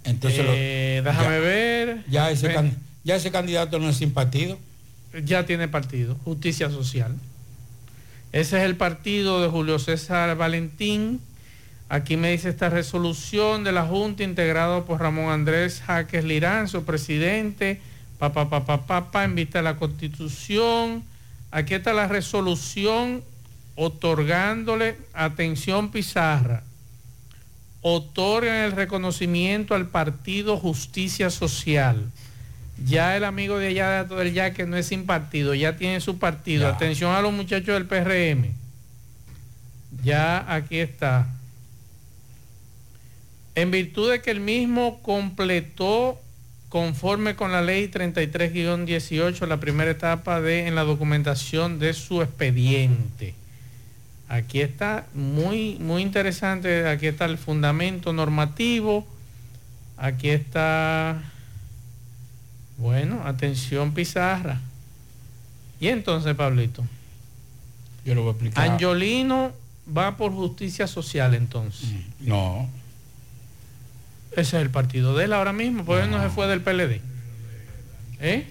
Entonces, 0.04 0.44
lo- 0.44 0.52
Eh, 0.54 1.02
déjame 1.04 1.24
ya- 1.36 1.40
ver. 1.40 2.04
Ya 2.08 2.30
ese, 2.30 2.52
can- 2.52 2.76
ya 3.04 3.16
ese 3.16 3.30
candidato 3.30 3.78
no 3.78 3.88
es 3.88 3.96
sin 3.96 4.12
partido. 4.12 4.58
ya 5.24 5.44
tiene 5.46 5.68
partido, 5.68 6.16
Justicia 6.24 6.70
Social. 6.70 7.14
Ese 8.32 8.56
es 8.58 8.64
el 8.64 8.76
partido 8.76 9.42
de 9.42 9.48
Julio 9.48 9.78
César 9.78 10.34
Valentín. 10.36 11.20
Aquí 11.90 12.16
me 12.16 12.30
dice 12.32 12.48
esta 12.48 12.70
resolución 12.70 13.62
de 13.62 13.72
la 13.72 13.84
Junta 13.86 14.22
integrado 14.24 14.86
por 14.86 15.00
Ramón 15.00 15.30
Andrés 15.30 15.82
Jaques 15.86 16.24
Lirán, 16.24 16.66
su 16.66 16.84
presidente, 16.84 17.82
papá, 18.18 18.48
papá, 18.48 18.86
papá, 18.86 19.24
en 19.24 19.34
vista 19.34 19.58
de 19.58 19.64
la 19.64 19.76
Constitución. 19.76 21.04
Aquí 21.52 21.74
está 21.74 21.92
la 21.92 22.08
resolución 22.08 23.22
otorgándole 23.76 24.96
atención 25.12 25.90
Pizarra. 25.90 26.62
Otorgan 27.82 28.56
el 28.56 28.72
reconocimiento 28.72 29.74
al 29.74 29.88
partido 29.88 30.56
Justicia 30.56 31.28
Social. 31.28 32.10
Ya 32.86 33.18
el 33.18 33.24
amigo 33.24 33.58
de 33.58 33.68
allá 33.68 34.04
del 34.04 34.32
Yaque 34.32 34.66
no 34.66 34.78
es 34.78 34.86
sin 34.86 35.04
partido, 35.04 35.54
ya 35.54 35.76
tiene 35.76 36.00
su 36.00 36.18
partido. 36.18 36.62
Ya. 36.62 36.74
Atención 36.74 37.14
a 37.14 37.20
los 37.20 37.34
muchachos 37.34 37.74
del 37.74 37.86
PRM. 37.86 38.54
Ya 40.02 40.50
aquí 40.52 40.78
está. 40.78 41.28
En 43.54 43.70
virtud 43.70 44.10
de 44.10 44.22
que 44.22 44.30
el 44.30 44.40
mismo 44.40 45.02
completó 45.02 46.18
conforme 46.72 47.36
con 47.36 47.52
la 47.52 47.60
ley 47.60 47.88
33-18 47.88 49.46
la 49.46 49.60
primera 49.60 49.90
etapa 49.90 50.40
de 50.40 50.66
en 50.68 50.74
la 50.74 50.84
documentación 50.84 51.78
de 51.78 51.92
su 51.92 52.22
expediente. 52.22 53.34
Aquí 54.30 54.62
está 54.62 55.04
muy 55.12 55.76
muy 55.80 56.00
interesante, 56.00 56.88
aquí 56.88 57.08
está 57.08 57.26
el 57.26 57.36
fundamento 57.36 58.14
normativo. 58.14 59.06
Aquí 59.98 60.30
está 60.30 61.22
bueno, 62.78 63.20
atención 63.26 63.92
pizarra. 63.92 64.58
Y 65.78 65.88
entonces, 65.88 66.34
Pablito, 66.34 66.86
Yo 68.06 68.14
lo 68.14 68.22
voy 68.22 68.30
a 68.30 68.32
explicar. 68.32 68.70
Angiolino 68.70 69.52
va 69.94 70.16
por 70.16 70.32
justicia 70.32 70.86
social 70.86 71.34
entonces. 71.34 71.90
No. 72.18 72.66
Ese 74.32 74.56
es 74.56 74.62
el 74.62 74.70
partido 74.70 75.16
de 75.16 75.26
él 75.26 75.32
ahora 75.32 75.52
mismo, 75.52 75.84
porque 75.84 76.04
él 76.04 76.10
no 76.10 76.22
se 76.22 76.30
fue 76.30 76.46
del 76.46 76.60
PLD. 76.60 77.00
¿Eh? 78.20 78.46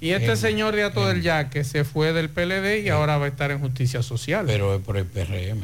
Y 0.00 0.10
este 0.10 0.36
señor 0.36 0.74
de 0.74 0.84
Ato 0.84 1.06
del 1.06 1.22
Yaque 1.22 1.64
se 1.64 1.84
fue 1.84 2.12
del 2.12 2.28
PLD 2.28 2.84
y 2.84 2.88
ahora 2.90 3.16
va 3.16 3.26
a 3.26 3.28
estar 3.28 3.50
en 3.50 3.60
justicia 3.60 4.02
social. 4.02 4.44
Pero 4.46 4.74
es 4.74 4.82
por 4.82 4.96
el 4.96 5.06
PRM. 5.06 5.62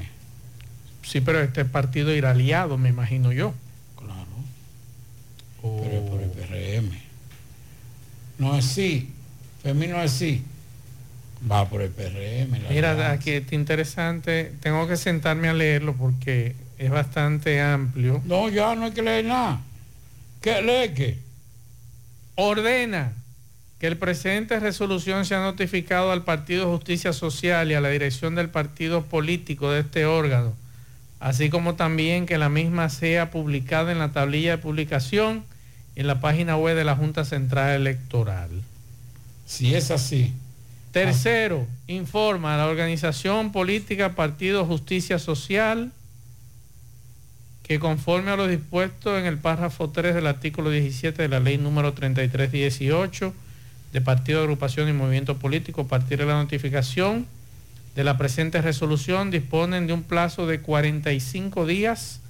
Sí, 1.02 1.20
pero 1.20 1.40
este 1.40 1.64
partido 1.64 2.14
irá 2.14 2.30
aliado, 2.30 2.78
me 2.78 2.88
imagino 2.88 3.32
yo. 3.32 3.54
Pero 5.62 5.92
es 5.92 6.10
por 6.10 6.20
el 6.20 6.30
PRM. 6.30 6.90
No 8.38 8.56
es 8.56 8.64
sí. 8.64 9.12
Femino 9.62 10.02
es 10.02 10.10
sí. 10.10 10.44
Va 11.50 11.68
por 11.68 11.82
el 11.82 11.90
PRM. 11.90 12.68
Mira, 12.68 13.12
aquí 13.12 13.30
está 13.30 13.54
interesante. 13.54 14.52
Tengo 14.60 14.88
que 14.88 14.96
sentarme 14.96 15.48
a 15.48 15.54
leerlo 15.54 15.94
porque 15.94 16.56
es 16.82 16.90
bastante 16.90 17.60
amplio. 17.60 18.20
No, 18.24 18.48
ya 18.48 18.74
no 18.74 18.86
hay 18.86 18.92
que 18.92 19.02
leer 19.02 19.24
nada. 19.24 19.60
¿Qué 20.40 20.60
lee 20.62 20.92
qué? 20.94 21.18
Ordena 22.34 23.12
que 23.78 23.86
el 23.86 23.96
presente 23.96 24.58
resolución 24.58 25.24
sea 25.24 25.40
notificado 25.40 26.10
al 26.10 26.24
Partido 26.24 26.68
Justicia 26.70 27.12
Social 27.12 27.70
y 27.70 27.74
a 27.74 27.80
la 27.80 27.88
dirección 27.88 28.34
del 28.34 28.48
partido 28.48 29.04
político 29.04 29.70
de 29.70 29.80
este 29.80 30.06
órgano, 30.06 30.54
así 31.20 31.50
como 31.50 31.74
también 31.74 32.26
que 32.26 32.38
la 32.38 32.48
misma 32.48 32.88
sea 32.88 33.30
publicada 33.30 33.92
en 33.92 33.98
la 33.98 34.10
tablilla 34.12 34.52
de 34.52 34.58
publicación 34.58 35.44
en 35.94 36.06
la 36.08 36.20
página 36.20 36.56
web 36.56 36.76
de 36.76 36.84
la 36.84 36.96
Junta 36.96 37.24
Central 37.24 37.70
Electoral. 37.70 38.50
Si 39.46 39.74
es 39.74 39.92
así. 39.92 40.32
Tercero, 40.90 41.66
informa 41.86 42.54
a 42.54 42.58
la 42.58 42.66
organización 42.66 43.52
política 43.52 44.14
Partido 44.14 44.64
Justicia 44.64 45.18
Social 45.18 45.92
que 47.72 47.80
conforme 47.80 48.30
a 48.30 48.36
lo 48.36 48.48
dispuesto 48.48 49.18
en 49.18 49.24
el 49.24 49.38
párrafo 49.38 49.88
3 49.88 50.14
del 50.14 50.26
artículo 50.26 50.68
17 50.68 51.22
de 51.22 51.28
la 51.28 51.40
ley 51.40 51.56
número 51.56 51.94
3318 51.94 53.32
de 53.94 54.00
Partido, 54.02 54.40
Agrupación 54.40 54.90
y 54.90 54.92
Movimiento 54.92 55.38
Político, 55.38 55.80
a 55.80 55.88
partir 55.88 56.18
de 56.18 56.26
la 56.26 56.34
notificación 56.34 57.26
de 57.96 58.04
la 58.04 58.18
presente 58.18 58.60
resolución, 58.60 59.30
disponen 59.30 59.86
de 59.86 59.94
un 59.94 60.02
plazo 60.02 60.46
de 60.46 60.60
45 60.60 61.64
días 61.64 62.20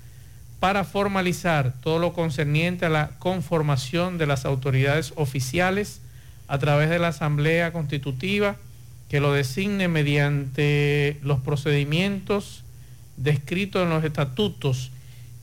para 0.61 0.85
formalizar 0.85 1.75
todo 1.83 1.99
lo 1.99 2.13
concerniente 2.13 2.87
a 2.87 2.89
la 2.89 3.11
conformación 3.19 4.19
de 4.19 4.29
las 4.29 4.45
autoridades 4.45 5.13
oficiales 5.17 6.03
a 6.47 6.59
través 6.59 6.89
de 6.89 7.01
la 7.01 7.09
Asamblea 7.09 7.73
Constitutiva 7.73 8.55
que 9.09 9.19
lo 9.19 9.33
designe 9.33 9.89
mediante 9.89 11.19
los 11.25 11.41
procedimientos 11.41 12.63
descritos 13.17 13.83
en 13.83 13.91
los 13.91 14.05
estatutos 14.05 14.92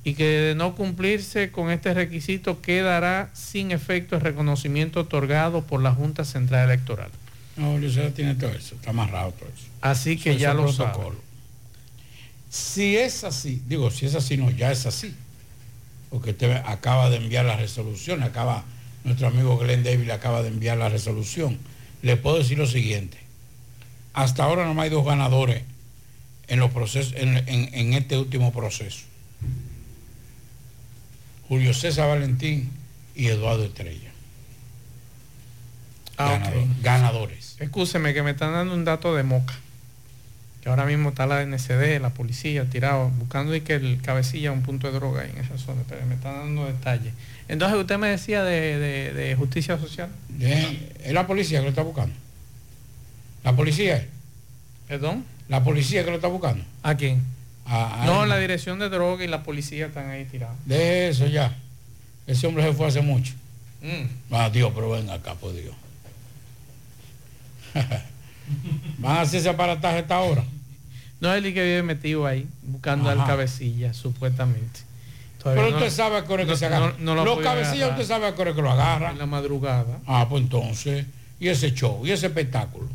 y 0.04 0.14
que 0.14 0.24
de 0.26 0.56
no 0.56 0.76
cumplirse 0.76 1.52
con 1.52 1.70
este 1.72 1.94
requisito 1.94 2.62
quedará 2.62 3.30
sin 3.34 3.72
efecto 3.72 4.16
el 4.16 4.22
reconocimiento 4.22 5.02
otorgado 5.02 5.64
por 5.64 5.82
la 5.82 5.94
Junta 5.94 6.24
Central 6.26 6.70
Electoral. 6.70 7.10
No, 7.58 7.78
César 7.82 8.12
tiene 8.12 8.36
todo 8.36 8.52
eso. 8.52 8.76
Está 8.76 8.92
amarrado 8.92 9.32
todo 9.34 9.50
eso. 9.50 9.66
Así 9.82 10.18
que 10.18 10.32
Eso 10.32 10.40
ya 10.40 10.54
lo 10.54 10.64
protocolo. 10.64 11.18
Si 12.50 12.98
es 12.98 13.24
así, 13.24 13.62
digo, 13.68 13.92
si 13.92 14.06
es 14.06 14.16
así, 14.16 14.38
no, 14.38 14.50
ya 14.50 14.72
es 14.72 14.86
así. 14.86 15.14
Porque 16.10 16.32
usted 16.32 16.52
acaba 16.66 17.10
de 17.10 17.18
enviar 17.18 17.46
la 17.46 17.58
resolución, 17.58 18.24
acaba, 18.24 18.64
nuestro 19.04 19.28
amigo 19.28 19.58
Glenn 19.58 19.84
David 19.84 20.10
acaba 20.10 20.42
de 20.42 20.48
enviar 20.48 20.78
la 20.78 20.90
resolución. 20.90 21.58
Le 22.02 22.16
puedo 22.18 22.38
decir 22.40 22.58
lo 22.58 22.66
siguiente. 22.66 23.18
Hasta 24.14 24.44
ahora 24.46 24.72
no 24.74 24.82
hay 24.82 24.90
dos 24.90 25.06
ganadores 25.06 25.64
en 26.48 26.60
los 26.60 26.72
procesos, 26.72 27.14
en, 27.18 27.38
en- 27.48 27.74
en 27.74 27.94
este 27.94 28.18
último 28.18 28.52
proceso. 28.52 29.02
Julio 31.50 31.74
César 31.74 32.08
Valentín 32.08 32.70
y 33.16 33.28
Eduardo 33.28 33.66
Estrella. 33.66 34.10
Ah, 36.18 36.40
Ganadores. 36.82 37.56
Escúcheme 37.60 38.14
que 38.14 38.24
me 38.24 38.32
están 38.32 38.54
dando 38.54 38.74
un 38.74 38.86
dato 38.86 39.16
de 39.16 39.24
moca. 39.24 39.56
Que 40.62 40.68
ahora 40.70 40.86
mismo 40.86 41.10
está 41.10 41.26
la 41.26 41.42
NCD, 41.42 42.02
la 42.02 42.10
policía, 42.10 42.66
tirado, 42.70 43.10
buscando 43.12 43.56
y 43.56 43.62
que 43.62 43.76
el 43.76 44.02
cabecilla 44.02 44.52
un 44.52 44.62
punto 44.62 44.88
de 44.88 44.94
droga 44.94 45.22
ahí 45.22 45.32
en 45.34 45.38
esa 45.44 45.58
zona. 45.58 45.82
Pero 45.88 46.06
me 46.06 46.16
están 46.16 46.36
dando 46.36 46.66
detalles. 46.66 47.14
Entonces 47.48 47.78
usted 47.80 47.98
me 47.98 48.10
decía 48.10 48.44
de, 48.44 48.78
de- 48.78 49.14
de 49.14 49.36
justicia 49.36 49.78
social. 49.80 50.10
Es 50.40 51.14
la 51.14 51.26
policía 51.26 51.60
que 51.60 51.64
lo 51.64 51.70
está 51.70 51.84
buscando. 51.84 52.14
La 53.46 53.56
policía. 53.56 54.06
¿Perdón? 54.90 55.24
La 55.48 55.64
policía 55.64 56.04
que 56.04 56.10
lo 56.10 56.18
está 56.18 56.28
buscando. 56.28 56.64
¿A 56.84 56.96
quién? 56.96 57.22
A- 57.70 58.04
a 58.04 58.06
no, 58.06 58.24
él. 58.24 58.30
la 58.30 58.38
dirección 58.40 58.80
de 58.80 58.90
droga 58.90 59.24
y 59.24 59.28
la 59.28 59.44
policía 59.44 59.86
están 59.88 60.10
ahí 60.10 60.26
tirados. 60.26 60.58
De 60.66 61.08
eso 61.10 61.28
ya. 61.28 61.56
Ese 62.28 62.48
hombre 62.48 62.64
se 62.64 62.74
fue 62.74 62.88
hace 62.88 63.02
mucho. 63.02 63.34
Mm. 63.82 64.34
Ah, 64.34 64.50
Dios, 64.50 64.72
pero 64.76 64.90
venga 64.90 65.14
acá, 65.14 65.36
por 65.36 65.54
Dios. 65.54 65.74
¿Van 68.98 69.18
a 69.18 69.22
hacer 69.22 69.40
ese 69.40 69.50
aparataje 69.50 70.00
esta 70.00 70.20
hora? 70.20 70.44
No, 71.20 71.34
él 71.34 71.46
y 71.46 71.54
que 71.54 71.64
vive 71.64 71.84
metido 71.84 72.26
ahí, 72.26 72.48
buscando 72.64 73.10
al 73.10 73.18
cabecilla, 73.26 73.94
supuestamente. 73.94 74.82
Todavía 75.38 75.64
Pero 75.64 75.72
no- 75.72 75.78
usted 75.86 75.96
sabe 75.96 76.18
a 76.18 76.26
qué 76.26 76.34
hora 76.34 76.44
que 76.46 76.52
no- 76.52 76.58
se 76.58 76.66
agarra. 76.66 76.94
no- 77.00 77.16
lo 77.16 77.24
Los 77.26 77.40
cabecillas 77.40 77.76
agarrar. 77.84 78.00
usted 78.00 78.08
sabe 78.08 78.28
a 78.28 78.36
qué 78.36 78.42
hora 78.42 78.54
que 78.54 78.62
lo 78.62 78.72
agarra. 78.72 79.12
En 79.12 79.18
la 79.18 79.26
madrugada. 79.26 80.00
Ah, 80.08 80.26
pues 80.30 80.44
entonces. 80.44 81.06
Y 81.40 81.48
ese 81.48 81.74
show, 81.74 82.06
y 82.06 82.12
ese 82.12 82.28
espectáculo. 82.28 82.88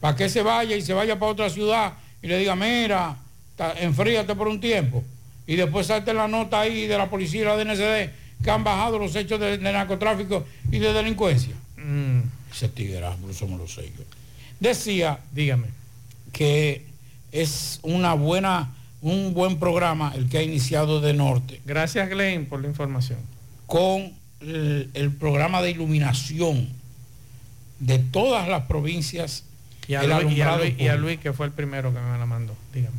Para 0.00 0.16
que 0.16 0.28
se 0.28 0.42
vaya 0.42 0.74
y 0.76 0.82
se 0.82 0.92
vaya 0.94 1.18
para 1.18 1.32
otra 1.32 1.50
ciudad 1.50 1.92
y 2.22 2.26
le 2.28 2.38
diga, 2.38 2.56
mira, 2.56 3.16
enfríate 3.80 4.34
por 4.34 4.48
un 4.48 4.60
tiempo. 4.60 5.04
Y 5.46 5.56
después 5.56 5.86
salte 5.86 6.12
la 6.12 6.28
nota 6.28 6.60
ahí 6.60 6.86
de 6.86 6.98
la 6.98 7.08
policía 7.08 7.42
y 7.42 7.44
la 7.44 7.56
DNCD 7.56 8.10
que 8.44 8.50
han 8.50 8.62
bajado 8.64 8.98
los 8.98 9.16
hechos 9.16 9.40
de, 9.40 9.58
de 9.58 9.72
narcotráfico 9.72 10.44
y 10.70 10.78
de 10.78 10.92
delincuencia. 10.92 11.54
Mm. 11.76 12.20
Ese 12.52 12.68
tigre, 12.68 13.00
somos 13.32 13.58
los 13.58 13.74
sellos. 13.74 14.06
Decía, 14.60 15.18
dígame, 15.32 15.68
que 16.32 16.84
es 17.32 17.78
una 17.82 18.14
buena, 18.14 18.74
un 19.02 19.32
buen 19.34 19.58
programa 19.58 20.12
el 20.14 20.28
que 20.28 20.38
ha 20.38 20.42
iniciado 20.42 21.00
de 21.00 21.14
Norte. 21.14 21.60
Gracias 21.64 22.08
Glenn 22.10 22.46
por 22.46 22.60
la 22.60 22.68
información. 22.68 23.18
Con 23.66 24.12
el, 24.40 24.90
el 24.94 25.12
programa 25.12 25.62
de 25.62 25.70
iluminación 25.70 26.68
de 27.80 27.98
todas 27.98 28.48
las 28.48 28.64
provincias. 28.64 29.44
Y 29.86 29.94
a, 29.94 30.02
Luis, 30.02 30.10
y 30.10 30.12
a 30.12 30.16
alumbrado 30.18 30.58
Luis- 30.58 30.74
y 30.78 30.88
a 30.88 30.92
público. 30.92 30.98
Luis, 30.98 31.18
que 31.20 31.32
fue 31.32 31.46
el 31.46 31.52
primero 31.52 31.92
que 31.94 32.00
me 32.00 32.18
la 32.18 32.26
mandó. 32.26 32.54
Dígame. 32.74 32.96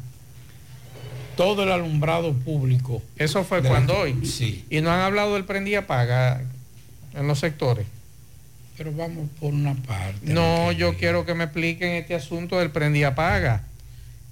Todo 1.40 1.64
el 1.64 1.72
alumbrado 1.72 2.34
público. 2.34 3.02
Eso 3.16 3.46
fue 3.46 3.62
la- 3.62 3.70
cuando 3.70 3.98
hoy. 3.98 4.26
Sí. 4.26 4.66
Y 4.70 4.82
no 4.82 4.92
han 4.92 5.00
hablado 5.00 5.36
del 5.36 5.46
prendí 5.46 5.74
apaga 5.74 6.42
en 7.16 7.28
los 7.30 7.40
sectores. 7.40 7.88
Pero 8.78 8.92
vamos 8.92 9.30
por 9.40 9.54
una 9.54 9.74
parte. 9.74 10.20
No, 10.34 10.74
yo 10.74 10.98
quiero 10.98 11.26
que 11.26 11.34
me 11.36 11.46
expliquen 11.46 11.94
este 11.94 12.14
asunto 12.14 12.60
del 12.60 12.72
prendí 12.72 13.04
apaga. 13.06 13.64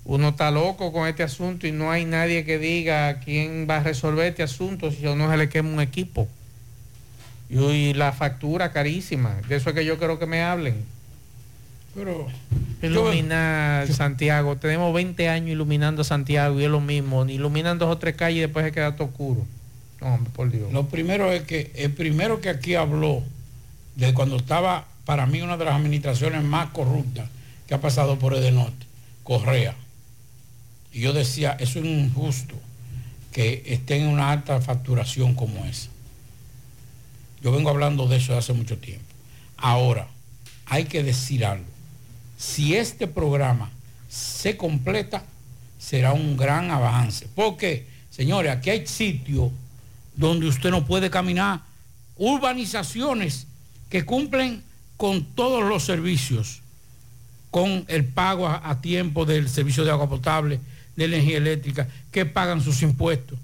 Uno 0.04 0.30
está 0.30 0.52
loco 0.52 0.92
con 0.92 1.08
este 1.08 1.24
asunto 1.24 1.66
y 1.66 1.72
no 1.72 1.92
hay 1.92 2.04
nadie 2.04 2.44
que 2.44 2.60
diga 2.60 3.22
quién 3.22 3.68
va 3.70 3.78
a 3.78 3.84
resolver 3.84 4.26
este 4.28 4.44
asunto 4.44 4.92
si 4.92 5.04
no 5.04 5.32
se 5.32 5.38
le 5.38 5.48
quema 5.48 5.70
un 5.70 5.80
equipo. 5.80 6.28
Y 7.50 7.94
la 7.94 8.12
factura 8.12 8.74
carísima. 8.74 9.36
De 9.48 9.56
eso 9.56 9.70
es 9.70 9.76
que 9.76 9.86
yo 9.86 9.98
quiero 9.98 10.20
que 10.20 10.26
me 10.26 10.42
hablen. 10.42 10.84
Pero 11.98 12.28
Iluminar 12.82 13.92
Santiago. 13.92 14.56
Tenemos 14.58 14.94
20 14.94 15.30
años 15.30 15.50
iluminando 15.50 16.04
Santiago 16.04 16.60
y 16.60 16.66
es 16.66 16.70
lo 16.70 16.80
mismo. 16.80 17.26
Iluminan 17.26 17.80
dos 17.80 17.90
o 17.90 17.98
tres 17.98 18.16
calles 18.16 18.38
y 18.38 18.42
después 18.42 18.66
se 18.66 18.72
queda 18.72 18.96
todo 18.96 19.08
oscuro. 19.08 19.46
No, 20.00 20.14
hombre, 20.14 20.32
por 20.34 20.52
Dios. 20.52 20.72
Lo 20.72 20.88
primero 20.88 21.32
es 21.32 21.42
que 21.44 21.72
el 21.76 21.92
primero 21.92 22.40
que 22.40 22.50
aquí 22.50 22.76
habló 22.76 23.24
de 23.96 24.14
cuando 24.14 24.36
estaba 24.36 24.86
para 25.06 25.26
mí 25.26 25.42
una 25.42 25.58
de 25.58 25.66
las 25.66 25.76
administraciones 25.76 26.44
más 26.44 26.70
corruptas 26.70 27.30
que 27.68 27.74
ha 27.74 27.82
pasado 27.82 28.20
por 28.20 28.36
Edenorte, 28.36 28.86
Correa. 29.24 29.74
Y 30.94 31.02
yo 31.02 31.14
decía, 31.14 31.58
eso 31.60 31.80
es 31.80 31.86
injusto 31.86 32.56
que 33.32 33.64
esté 33.66 33.98
en 33.98 34.08
una 34.08 34.32
alta 34.32 34.62
facturación 34.62 35.34
como 35.34 35.66
esa. 35.66 35.90
Yo 37.42 37.52
vengo 37.52 37.70
hablando 37.70 38.08
de 38.08 38.18
eso 38.18 38.38
hace 38.38 38.54
mucho 38.54 38.78
tiempo. 38.78 39.04
Ahora, 39.58 40.08
hay 40.68 40.86
que 40.86 41.02
decir 41.02 41.44
algo. 41.44 41.77
Si 42.38 42.76
este 42.76 43.08
programa 43.08 43.72
se 44.08 44.56
completa, 44.56 45.24
será 45.80 46.14
un 46.14 46.38
gran 46.38 46.70
avance. 46.72 47.28
Porque, 47.36 47.88
señores, 48.10 48.52
aquí 48.52 48.70
hay 48.70 48.86
sitios 48.86 49.52
donde 50.16 50.48
usted 50.48 50.70
no 50.70 50.86
puede 50.86 51.10
caminar, 51.10 51.62
urbanizaciones 52.16 53.48
que 53.90 54.06
cumplen 54.06 54.64
con 54.98 55.24
todos 55.24 55.64
los 55.64 55.84
servicios, 55.84 56.62
con 57.52 57.86
el 57.88 58.06
pago 58.06 58.48
a, 58.48 58.70
a 58.70 58.82
tiempo 58.82 59.26
del 59.26 59.50
servicio 59.50 59.84
de 59.84 59.92
agua 59.92 60.10
potable, 60.10 60.60
de 60.96 61.06
energía 61.06 61.38
eléctrica, 61.38 61.88
que 62.12 62.26
pagan 62.26 62.62
sus 62.62 62.82
impuestos. 62.82 63.38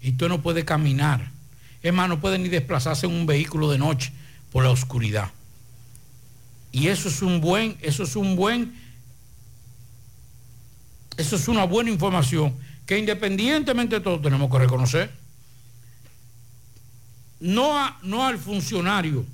Y 0.00 0.10
usted 0.10 0.28
no 0.28 0.42
puede 0.42 0.64
caminar. 0.64 1.30
Es 1.82 1.92
más, 1.92 2.08
no 2.08 2.20
puede 2.20 2.38
ni 2.38 2.48
desplazarse 2.48 3.06
en 3.06 3.12
un 3.12 3.26
vehículo 3.26 3.70
de 3.70 3.78
noche 3.78 4.12
por 4.50 4.64
la 4.64 4.70
oscuridad. 4.70 5.30
Y 6.76 6.88
eso 6.88 7.08
es 7.08 7.22
un 7.22 7.40
buen, 7.40 7.78
eso 7.80 8.02
es 8.02 8.16
un 8.16 8.36
buen, 8.36 8.74
eso 11.16 11.36
es 11.36 11.48
una 11.48 11.64
buena 11.64 11.88
información 11.90 12.54
que 12.84 12.98
independientemente 12.98 13.94
de 13.96 14.00
todo 14.02 14.20
tenemos 14.20 14.50
que 14.50 14.58
reconocer. 14.58 15.10
No, 17.40 17.78
a- 17.78 17.98
no 18.02 18.26
al 18.26 18.36
funcionario, 18.38 19.24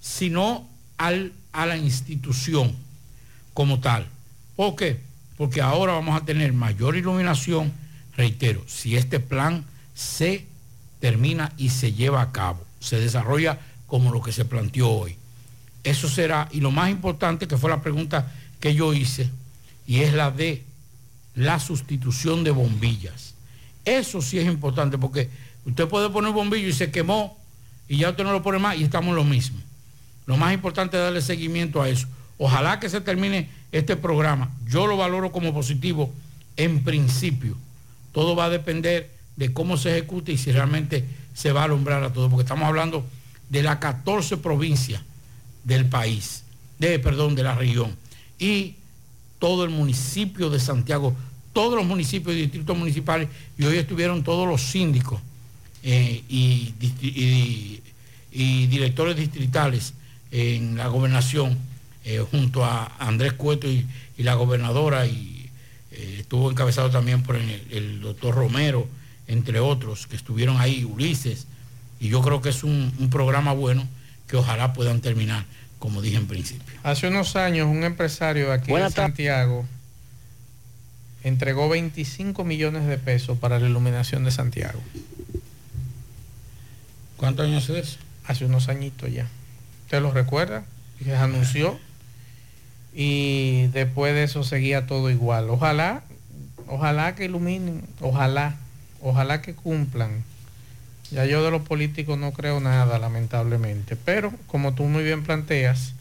sino 0.00 0.68
al, 0.96 1.32
a 1.52 1.66
la 1.66 1.76
institución 1.76 2.72
como 3.54 3.80
tal. 3.80 4.06
¿Por 4.54 4.76
qué? 4.76 5.00
Porque 5.36 5.60
ahora 5.62 5.94
vamos 5.94 6.20
a 6.20 6.24
tener 6.24 6.52
mayor 6.52 6.94
iluminación, 6.94 7.72
reitero, 8.16 8.62
si 8.68 8.96
este 8.96 9.18
plan 9.18 9.64
se 9.96 10.46
termina 11.00 11.52
y 11.56 11.70
se 11.70 11.92
lleva 11.92 12.22
a 12.22 12.30
cabo, 12.30 12.64
se 12.78 13.00
desarrolla 13.00 13.58
como 13.88 14.12
lo 14.12 14.22
que 14.22 14.30
se 14.30 14.44
planteó 14.44 14.90
hoy. 14.90 15.16
Eso 15.84 16.08
será, 16.08 16.48
y 16.50 16.60
lo 16.60 16.70
más 16.70 16.90
importante, 16.90 17.46
que 17.46 17.58
fue 17.58 17.68
la 17.68 17.82
pregunta 17.82 18.32
que 18.58 18.74
yo 18.74 18.94
hice, 18.94 19.30
y 19.86 20.00
es 20.00 20.14
la 20.14 20.30
de 20.30 20.64
la 21.34 21.60
sustitución 21.60 22.42
de 22.42 22.50
bombillas. 22.50 23.34
Eso 23.84 24.22
sí 24.22 24.38
es 24.38 24.46
importante, 24.46 24.96
porque 24.96 25.28
usted 25.66 25.86
puede 25.86 26.08
poner 26.08 26.30
un 26.30 26.36
bombillo 26.36 26.68
y 26.68 26.72
se 26.72 26.90
quemó, 26.90 27.38
y 27.86 27.98
ya 27.98 28.10
usted 28.10 28.24
no 28.24 28.32
lo 28.32 28.42
pone 28.42 28.58
más, 28.58 28.78
y 28.78 28.84
estamos 28.84 29.14
lo 29.14 29.24
mismo. 29.24 29.58
Lo 30.26 30.38
más 30.38 30.54
importante 30.54 30.96
es 30.96 31.02
darle 31.02 31.20
seguimiento 31.20 31.82
a 31.82 31.88
eso. 31.90 32.08
Ojalá 32.38 32.80
que 32.80 32.88
se 32.88 33.02
termine 33.02 33.50
este 33.70 33.94
programa. 33.94 34.50
Yo 34.66 34.86
lo 34.86 34.96
valoro 34.96 35.32
como 35.32 35.52
positivo 35.52 36.10
en 36.56 36.82
principio. 36.82 37.56
Todo 38.12 38.34
va 38.34 38.46
a 38.46 38.50
depender 38.50 39.10
de 39.36 39.52
cómo 39.52 39.76
se 39.76 39.90
ejecute 39.90 40.32
y 40.32 40.38
si 40.38 40.50
realmente 40.50 41.04
se 41.34 41.52
va 41.52 41.60
a 41.60 41.64
alumbrar 41.64 42.02
a 42.02 42.12
todo, 42.12 42.30
porque 42.30 42.44
estamos 42.44 42.66
hablando 42.66 43.04
de 43.50 43.62
las 43.62 43.76
14 43.76 44.38
provincias 44.38 45.02
del 45.64 45.86
país, 45.86 46.44
de, 46.78 46.98
perdón, 46.98 47.34
de 47.34 47.42
la 47.42 47.54
región. 47.54 47.96
Y 48.38 48.76
todo 49.38 49.64
el 49.64 49.70
municipio 49.70 50.50
de 50.50 50.60
Santiago, 50.60 51.14
todos 51.52 51.74
los 51.74 51.86
municipios 51.86 52.36
y 52.36 52.42
distritos 52.42 52.76
municipales, 52.76 53.28
y 53.58 53.64
hoy 53.64 53.78
estuvieron 53.78 54.22
todos 54.22 54.46
los 54.46 54.60
síndicos 54.62 55.20
eh, 55.82 56.22
y, 56.28 56.72
directores 58.66 59.16
distritales 59.16 59.94
en 60.30 60.76
la 60.76 60.88
gobernación, 60.88 61.56
eh, 62.04 62.24
junto 62.30 62.64
a 62.64 62.92
Andrés 62.98 63.34
Cueto 63.34 63.68
y, 63.68 63.86
la 64.18 64.34
gobernadora, 64.34 65.06
y 65.06 65.48
eh, 65.92 66.16
estuvo 66.20 66.50
encabezado 66.50 66.90
también 66.90 67.22
por 67.22 67.36
el, 67.36 68.00
doctor 68.00 68.34
Romero, 68.34 68.88
entre 69.26 69.60
otros, 69.60 70.06
que 70.06 70.16
estuvieron 70.16 70.60
ahí, 70.60 70.84
Ulises, 70.84 71.46
y 72.00 72.08
yo 72.08 72.20
creo 72.20 72.42
que 72.42 72.48
es 72.48 72.64
un 72.64 73.08
programa 73.10 73.52
bueno 73.52 73.86
que 74.26 74.36
ojalá 74.36 74.72
puedan 74.72 75.00
terminar, 75.00 75.44
como 75.78 76.02
dije 76.02 76.16
en 76.16 76.26
principio. 76.26 76.74
Hace 76.82 77.08
unos 77.08 77.36
años 77.36 77.68
un 77.68 77.84
empresario 77.84 78.48
de 78.48 78.54
aquí 78.54 78.70
Buenas 78.70 78.94
de 78.94 79.02
Santiago 79.02 79.64
entregó 81.24 81.68
25 81.68 82.44
millones 82.44 82.86
de 82.86 82.98
pesos 82.98 83.38
para 83.38 83.58
la 83.58 83.66
iluminación 83.68 84.24
de 84.24 84.30
Santiago. 84.30 84.80
¿Cuántos 87.16 87.46
años 87.46 87.68
es 87.70 87.88
eso? 87.88 87.98
Hace 88.26 88.44
unos 88.44 88.68
añitos 88.68 89.10
ya. 89.10 89.26
¿Usted 89.84 90.02
lo 90.02 90.12
recuerda? 90.12 90.64
Se 91.02 91.16
anunció 91.16 91.78
y 92.94 93.66
después 93.68 94.14
de 94.14 94.24
eso 94.24 94.44
seguía 94.44 94.86
todo 94.86 95.10
igual. 95.10 95.50
Ojalá, 95.50 96.04
ojalá 96.68 97.14
que 97.14 97.24
iluminen, 97.24 97.82
ojalá, 98.00 98.56
ojalá 99.00 99.42
que 99.42 99.54
cumplan. 99.54 100.22
Ya 101.14 101.26
yo 101.26 101.44
de 101.44 101.52
los 101.52 101.62
políticos 101.62 102.18
no 102.18 102.32
creo 102.32 102.58
nada, 102.58 102.98
lamentablemente. 102.98 103.94
Pero 103.94 104.32
como 104.48 104.74
tú 104.74 104.82
muy 104.82 105.04
bien 105.04 105.22
planteas, 105.22 105.94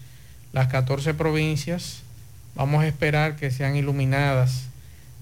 las 0.53 0.69
14 0.69 1.13
provincias, 1.13 2.01
vamos 2.55 2.83
a 2.83 2.87
esperar 2.87 3.35
que 3.35 3.51
sean 3.51 3.75
iluminadas. 3.75 4.63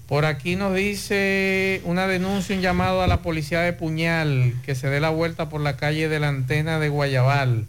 Por 0.08 0.24
aquí 0.24 0.56
nos 0.56 0.74
dice 0.74 1.82
una 1.84 2.06
denuncia, 2.06 2.56
un 2.56 2.62
llamado 2.62 3.02
a 3.02 3.06
la 3.06 3.20
policía 3.20 3.60
de 3.60 3.74
Puñal, 3.74 4.54
que 4.64 4.74
se 4.74 4.88
dé 4.88 4.98
la 4.98 5.10
vuelta 5.10 5.50
por 5.50 5.60
la 5.60 5.76
calle 5.76 6.08
de 6.08 6.20
la 6.20 6.28
antena 6.28 6.78
de 6.78 6.88
Guayabal. 6.88 7.66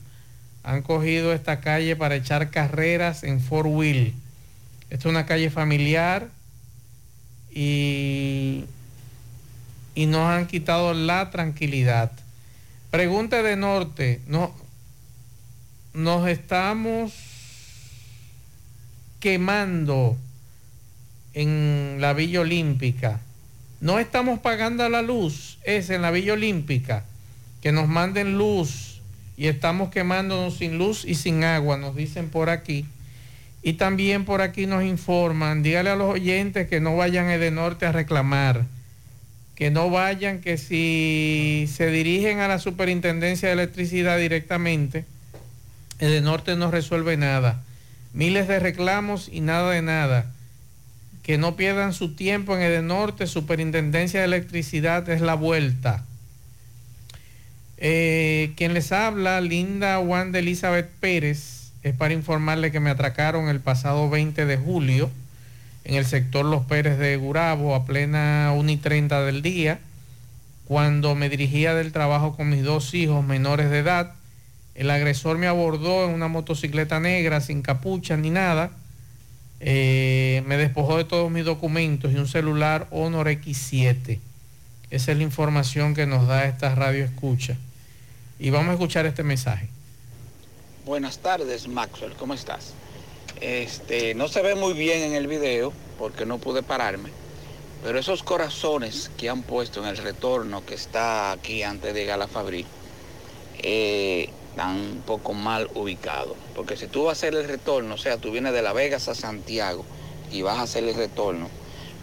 Han 0.64 0.82
cogido 0.82 1.34
esta 1.34 1.60
calle 1.60 1.98
para 1.98 2.16
echar 2.16 2.52
carreras 2.52 3.26
en 3.26 3.41
Fort 3.41 3.68
Wheel. 3.70 4.14
Esta 4.90 5.10
es 5.10 5.12
una 5.12 5.26
calle 5.26 5.50
familiar 5.50 6.30
y, 7.52 8.64
y 9.95 10.06
nos 10.06 10.30
han 10.30 10.48
quitado 10.48 10.94
la 10.94 11.30
tranquilidad. 11.30 12.11
Pregunta 12.91 13.41
de 13.44 13.56
Norte, 13.56 14.22
no, 14.28 14.53
nos 15.94 16.28
estamos 16.28 17.14
quemando 19.20 20.18
en 21.34 21.98
la 21.99 22.14
Villa 22.14 22.41
Olímpica. 22.41 23.20
No 23.82 23.99
estamos 23.99 24.40
pagando 24.40 24.88
la 24.90 25.02
luz, 25.02 25.60
es 25.64 25.90
en 25.90 26.02
la 26.02 26.11
Villa 26.11 26.34
Olímpica, 26.34 27.06
que 27.61 27.72
nos 27.72 27.88
manden 27.88 28.38
luz 28.38 29.02
y 29.36 29.48
estamos 29.48 29.90
quemándonos 29.90 30.57
sin 30.57 30.78
luz 30.78 31.06
y 31.06 31.15
sin 31.15 31.44
agua, 31.44 31.78
nos 31.78 31.95
dicen 31.95 32.30
por 32.30 32.49
aquí. 32.49 32.86
Y 33.61 33.74
también 33.74 34.26
por 34.26 34.41
aquí 34.41 34.65
nos 34.68 34.84
informan, 34.84 35.64
dígale 35.64 35.90
a 35.90 35.95
los 35.95 36.14
oyentes 36.14 36.68
que 36.68 36.82
no 36.82 36.95
vayan 36.98 37.28
a 37.28 37.36
Edenorte 37.36 37.86
a 37.86 37.91
reclamar, 37.91 38.65
que 39.56 39.70
no 39.70 39.90
vayan, 39.90 40.42
que 40.42 40.58
si 40.58 41.70
se 41.72 41.88
dirigen 41.88 42.40
a 42.40 42.48
la 42.48 42.60
Superintendencia 42.60 43.50
de 43.50 43.54
Electricidad 43.54 44.18
directamente, 44.18 45.06
Edenorte 46.00 46.56
no 46.56 46.72
resuelve 46.72 47.18
nada. 47.18 47.62
Miles 48.14 48.48
de 48.48 48.60
reclamos 48.60 49.30
y 49.32 49.42
nada 49.42 49.72
de 49.72 49.82
nada. 49.82 50.32
Que 51.22 51.38
no 51.38 51.56
pierdan 51.56 51.94
su 51.94 52.16
tiempo 52.16 52.56
en 52.56 52.64
Edenorte, 52.64 53.28
Superintendencia 53.28 54.20
de 54.20 54.26
Electricidad 54.26 55.08
es 55.10 55.22
la 55.22 55.36
vuelta. 55.36 56.04
Eh, 57.78 58.54
quien 58.58 58.74
les 58.74 58.92
habla, 58.92 59.40
Linda 59.40 60.00
Wanda 60.00 60.40
Elizabeth 60.40 60.90
Pérez, 61.00 61.72
es 61.84 61.94
para 61.96 62.14
informarle 62.14 62.72
que 62.72 62.80
me 62.80 62.90
atracaron 62.90 63.50
el 63.50 63.60
pasado 63.60 64.10
20 64.10 64.46
de 64.46 64.58
julio 64.58 65.12
en 65.85 65.95
el 65.95 66.05
sector 66.05 66.45
Los 66.45 66.64
Pérez 66.65 66.97
de 66.97 67.18
Gurabo 67.18 67.76
a 67.76 67.85
plena 67.85 68.53
1 68.55 68.72
y 68.72 68.77
30 68.77 69.22
del 69.23 69.41
día, 69.41 69.80
cuando 70.65 71.15
me 71.15 71.30
dirigía 71.30 71.73
del 71.73 71.91
trabajo 71.91 72.35
con 72.35 72.49
mis 72.49 72.64
dos 72.64 72.93
hijos 72.93 73.23
menores 73.23 73.69
de 73.69 73.80
edad. 73.80 74.14
El 74.76 74.89
agresor 74.89 75.38
me 75.38 75.47
abordó 75.47 76.05
en 76.05 76.11
una 76.11 76.27
motocicleta 76.27 76.99
negra 76.99 77.41
sin 77.41 77.61
capucha 77.61 78.18
ni 78.18 78.30
nada. 78.30 78.72
Eh, 79.60 80.43
me 80.47 80.57
despojó 80.57 80.97
de 80.97 81.05
todos 81.05 81.30
mis 81.30 81.45
documentos 81.45 82.11
y 82.11 82.15
un 82.15 82.27
celular 82.27 82.88
Honor 82.91 83.27
X7. 83.27 84.19
Esa 84.89 85.11
es 85.11 85.18
la 85.18 85.23
información 85.23 85.95
que 85.95 86.05
nos 86.05 86.27
da 86.27 86.45
esta 86.45 86.73
radio 86.76 87.03
escucha. 87.03 87.57
Y 88.39 88.49
vamos 88.49 88.69
a 88.69 88.73
escuchar 88.73 89.05
este 89.05 89.23
mensaje. 89.23 89.68
Buenas 90.85 91.19
tardes, 91.19 91.68
Maxwell, 91.68 92.14
¿cómo 92.14 92.34
estás? 92.34 92.73
Este, 93.41 94.15
no 94.15 94.27
se 94.27 94.41
ve 94.41 94.55
muy 94.55 94.73
bien 94.73 95.01
en 95.03 95.14
el 95.14 95.27
video 95.27 95.73
porque 95.97 96.26
no 96.26 96.38
pude 96.38 96.64
pararme, 96.64 97.10
pero 97.84 97.99
esos 97.99 98.23
corazones 98.23 99.11
que 99.18 99.30
han 99.30 99.43
puesto 99.43 99.81
en 99.81 99.88
el 99.88 99.97
retorno 99.97 100.65
que 100.65 100.76
está 100.76 101.31
aquí 101.31 101.64
antes 101.64 101.93
de 101.93 101.99
llegar 101.99 102.15
a 102.15 102.26
la 102.26 102.27
Fabri, 102.27 102.65
eh, 103.60 104.30
están 104.49 104.76
un 104.76 105.03
poco 105.05 105.34
mal 105.34 105.69
ubicados. 105.73 106.38
Porque 106.55 106.77
si 106.77 106.88
tú 106.88 107.05
vas 107.05 107.10
a 107.10 107.11
hacer 107.14 107.35
el 107.35 107.47
retorno, 107.47 107.95
o 107.95 107.97
sea, 107.97 108.18
tú 108.18 108.31
vienes 108.31 108.53
de 108.53 108.61
La 108.61 108.73
Vegas 108.73 109.07
a 109.07 109.15
Santiago 109.15 109.84
y 110.31 110.41
vas 110.41 110.60
a 110.60 110.64
hacer 110.64 110.84
el 110.84 110.95
retorno, 110.95 111.49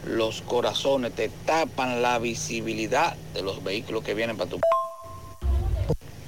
los 0.04 0.42
corazones 0.42 1.14
te 1.14 1.28
tapan 1.46 2.02
la 2.02 2.18
visibilidad 2.18 3.16
de 3.34 3.42
los 3.42 3.62
vehículos 3.62 4.02
que 4.02 4.14
vienen 4.14 4.36
para 4.36 4.50
tu... 4.50 4.60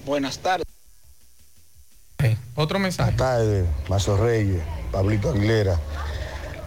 Buenas 0.05 0.39
tardes. 0.39 0.67
Otro 2.55 2.79
mensaje. 2.79 3.13
Buenas 3.17 3.89
Mazo 3.89 4.17
Reyes, 4.17 4.63
Pablito 4.91 5.31
Aguilera. 5.31 5.79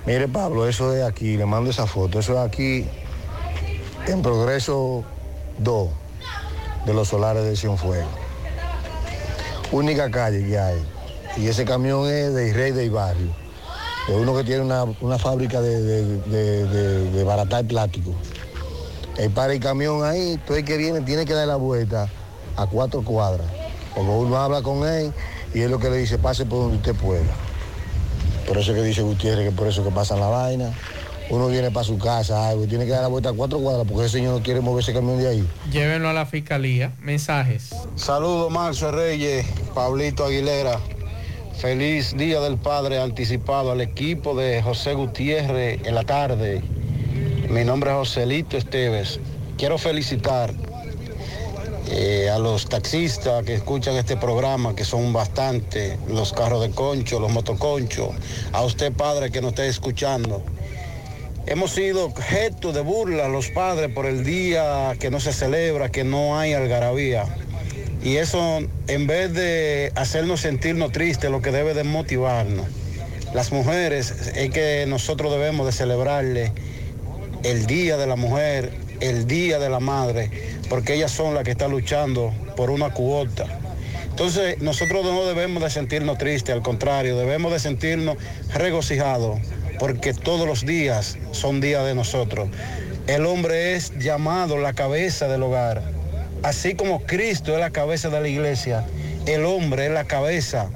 Mire, 0.05 0.27
Pablo, 0.27 0.67
eso 0.67 0.93
es 0.95 1.03
aquí, 1.03 1.35
le 1.37 1.45
mando 1.45 1.69
esa 1.71 1.87
foto. 1.87 2.19
Eso 2.19 2.33
es 2.33 2.39
aquí 2.47 2.85
en 4.07 4.21
Progreso 4.21 5.03
2 5.59 5.89
de 6.85 6.93
los 6.93 7.07
solares 7.07 7.43
de 7.43 7.55
Cienfuegos. 7.55 8.05
Única 9.71 10.09
calle 10.11 10.45
que 10.45 10.59
hay. 10.59 10.85
Y 11.37 11.47
ese 11.47 11.65
camión 11.65 12.07
es 12.07 12.33
de 12.33 12.53
Rey 12.53 12.71
del 12.71 12.91
Barrio. 12.91 13.31
Es 14.07 14.13
uno 14.15 14.35
que 14.35 14.43
tiene 14.43 14.61
una, 14.61 14.83
una 15.01 15.17
fábrica 15.17 15.59
de, 15.61 15.81
de, 15.81 16.05
de, 16.21 16.65
de- 16.67 17.11
de 17.11 17.23
baratar 17.23 17.65
plástico. 17.65 18.11
Él 19.17 19.31
para 19.31 19.53
el 19.53 19.59
camión 19.59 20.03
ahí, 20.03 20.39
todo 20.45 20.57
el 20.57 20.65
que 20.65 20.77
viene 20.77 21.01
tiene 21.01 21.25
que 21.25 21.33
dar 21.33 21.47
la 21.47 21.55
vuelta 21.55 22.07
a 22.55 22.67
cuatro 22.67 23.01
cuadras. 23.01 23.47
Como 23.95 24.19
uno 24.19 24.37
habla 24.37 24.61
con 24.61 24.87
él 24.87 25.11
y 25.55 25.61
él 25.61 25.71
lo 25.71 25.79
que 25.79 25.89
le 25.89 25.97
dice, 25.97 26.17
pase 26.17 26.45
por 26.45 26.59
donde 26.59 26.77
usted 26.77 26.93
pueda. 26.93 27.23
Por 28.45 28.57
eso 28.57 28.73
que 28.73 28.83
dice 28.83 29.01
Gutiérrez, 29.01 29.49
que 29.49 29.55
por 29.55 29.67
eso 29.67 29.85
que 29.85 29.89
pasa 29.89 30.17
la 30.17 30.27
vaina. 30.27 30.73
Uno 31.29 31.47
viene 31.47 31.71
para 31.71 31.85
su 31.85 31.97
casa, 31.97 32.49
algo, 32.49 32.65
y 32.65 32.67
tiene 32.67 32.85
que 32.85 32.91
dar 32.91 33.01
la 33.01 33.07
vuelta 33.07 33.29
a 33.29 33.33
cuatro 33.33 33.59
cuadras 33.59 33.87
porque 33.87 34.05
ese 34.05 34.17
señor 34.17 34.35
no 34.37 34.43
quiere 34.43 34.59
mover 34.59 34.83
ese 34.83 34.93
camión 34.93 35.17
de 35.17 35.29
ahí. 35.29 35.47
Llévenlo 35.71 36.09
a 36.09 36.13
la 36.13 36.25
fiscalía. 36.25 36.91
Mensajes. 36.99 37.73
Saludos, 37.95 38.51
Marcio 38.51 38.91
Reyes, 38.91 39.45
Pablito 39.73 40.25
Aguilera. 40.25 40.79
Feliz 41.57 42.15
Día 42.17 42.41
del 42.41 42.57
Padre 42.57 42.99
anticipado 42.99 43.71
al 43.71 43.79
equipo 43.79 44.35
de 44.35 44.61
José 44.61 44.93
Gutiérrez 44.93 45.79
en 45.85 45.95
la 45.95 46.03
tarde. 46.03 46.61
Mi 47.49 47.63
nombre 47.63 47.91
es 47.91 47.95
Joselito 47.95 48.57
Esteves. 48.57 49.21
Quiero 49.57 49.77
felicitar 49.77 50.53
eh, 51.87 52.29
a 52.29 52.39
los 52.39 52.67
taxistas 52.67 53.43
que 53.45 53.53
escuchan 53.53 53.95
este 53.95 54.17
programa, 54.17 54.75
que 54.75 54.83
son 54.83 55.13
bastante, 55.13 55.97
los 56.07 56.33
carros 56.33 56.61
de 56.61 56.71
concho, 56.71 57.19
los 57.19 57.31
motoconchos, 57.31 58.09
a 58.53 58.63
usted 58.63 58.91
padre 58.91 59.31
que 59.31 59.41
nos 59.41 59.51
esté 59.51 59.67
escuchando. 59.67 60.43
Hemos 61.47 61.71
sido 61.71 62.05
objeto 62.05 62.73
de 62.73 62.81
burla 62.81 63.27
los 63.27 63.49
padres 63.49 63.91
por 63.93 64.07
el 64.07 64.23
día 64.23 64.95
que 64.99 65.11
no 65.11 65.19
se 65.19 65.31
celebra, 65.31 65.91
que 65.91 66.03
no 66.03 66.39
hay 66.39 66.53
algarabía. 66.53 67.25
Y 68.03 68.17
eso, 68.17 68.61
en 68.87 69.07
vez 69.07 69.33
de 69.33 69.91
hacernos 69.95 70.41
sentirnos 70.41 70.91
tristes, 70.91 71.29
lo 71.29 71.41
que 71.41 71.51
debe 71.51 71.75
de 71.75 71.83
motivarnos. 71.83 72.65
Las 73.33 73.51
mujeres 73.51 74.11
es 74.35 74.49
que 74.49 74.85
nosotros 74.87 75.31
debemos 75.31 75.65
de 75.65 75.71
celebrarle 75.71 76.51
el 77.43 77.67
Día 77.67 77.97
de 77.97 78.07
la 78.07 78.15
Mujer, 78.15 78.71
el 79.01 79.27
Día 79.27 79.59
de 79.59 79.69
la 79.69 79.79
Madre, 79.79 80.31
porque 80.69 80.95
ellas 80.95 81.11
son 81.11 81.33
las 81.33 81.43
que 81.43 81.51
están 81.51 81.71
luchando 81.71 82.33
por 82.55 82.69
una 82.69 82.91
cuota. 82.91 83.45
Entonces, 84.09 84.61
nosotros 84.61 85.03
no 85.03 85.25
debemos 85.25 85.61
de 85.61 85.69
sentirnos 85.69 86.17
tristes, 86.17 86.55
al 86.55 86.61
contrario, 86.61 87.17
debemos 87.17 87.51
de 87.51 87.59
sentirnos 87.59 88.17
regocijados, 88.53 89.39
porque 89.77 90.13
todos 90.13 90.47
los 90.47 90.65
días 90.65 91.17
son 91.31 91.59
días 91.59 91.85
de 91.85 91.95
nosotros. 91.95 92.47
El 93.07 93.25
hombre 93.25 93.75
es 93.75 93.91
llamado 93.99 94.57
la 94.57 94.73
cabeza 94.73 95.27
del 95.27 95.43
hogar, 95.43 95.83
así 96.43 96.75
como 96.75 97.01
Cristo 97.01 97.53
es 97.53 97.59
la 97.59 97.71
cabeza 97.71 98.09
de 98.09 98.21
la 98.21 98.27
iglesia, 98.27 98.85
el 99.25 99.43
hombre 99.45 99.87
es 99.87 99.91
la 99.91 100.05
cabeza 100.05 100.69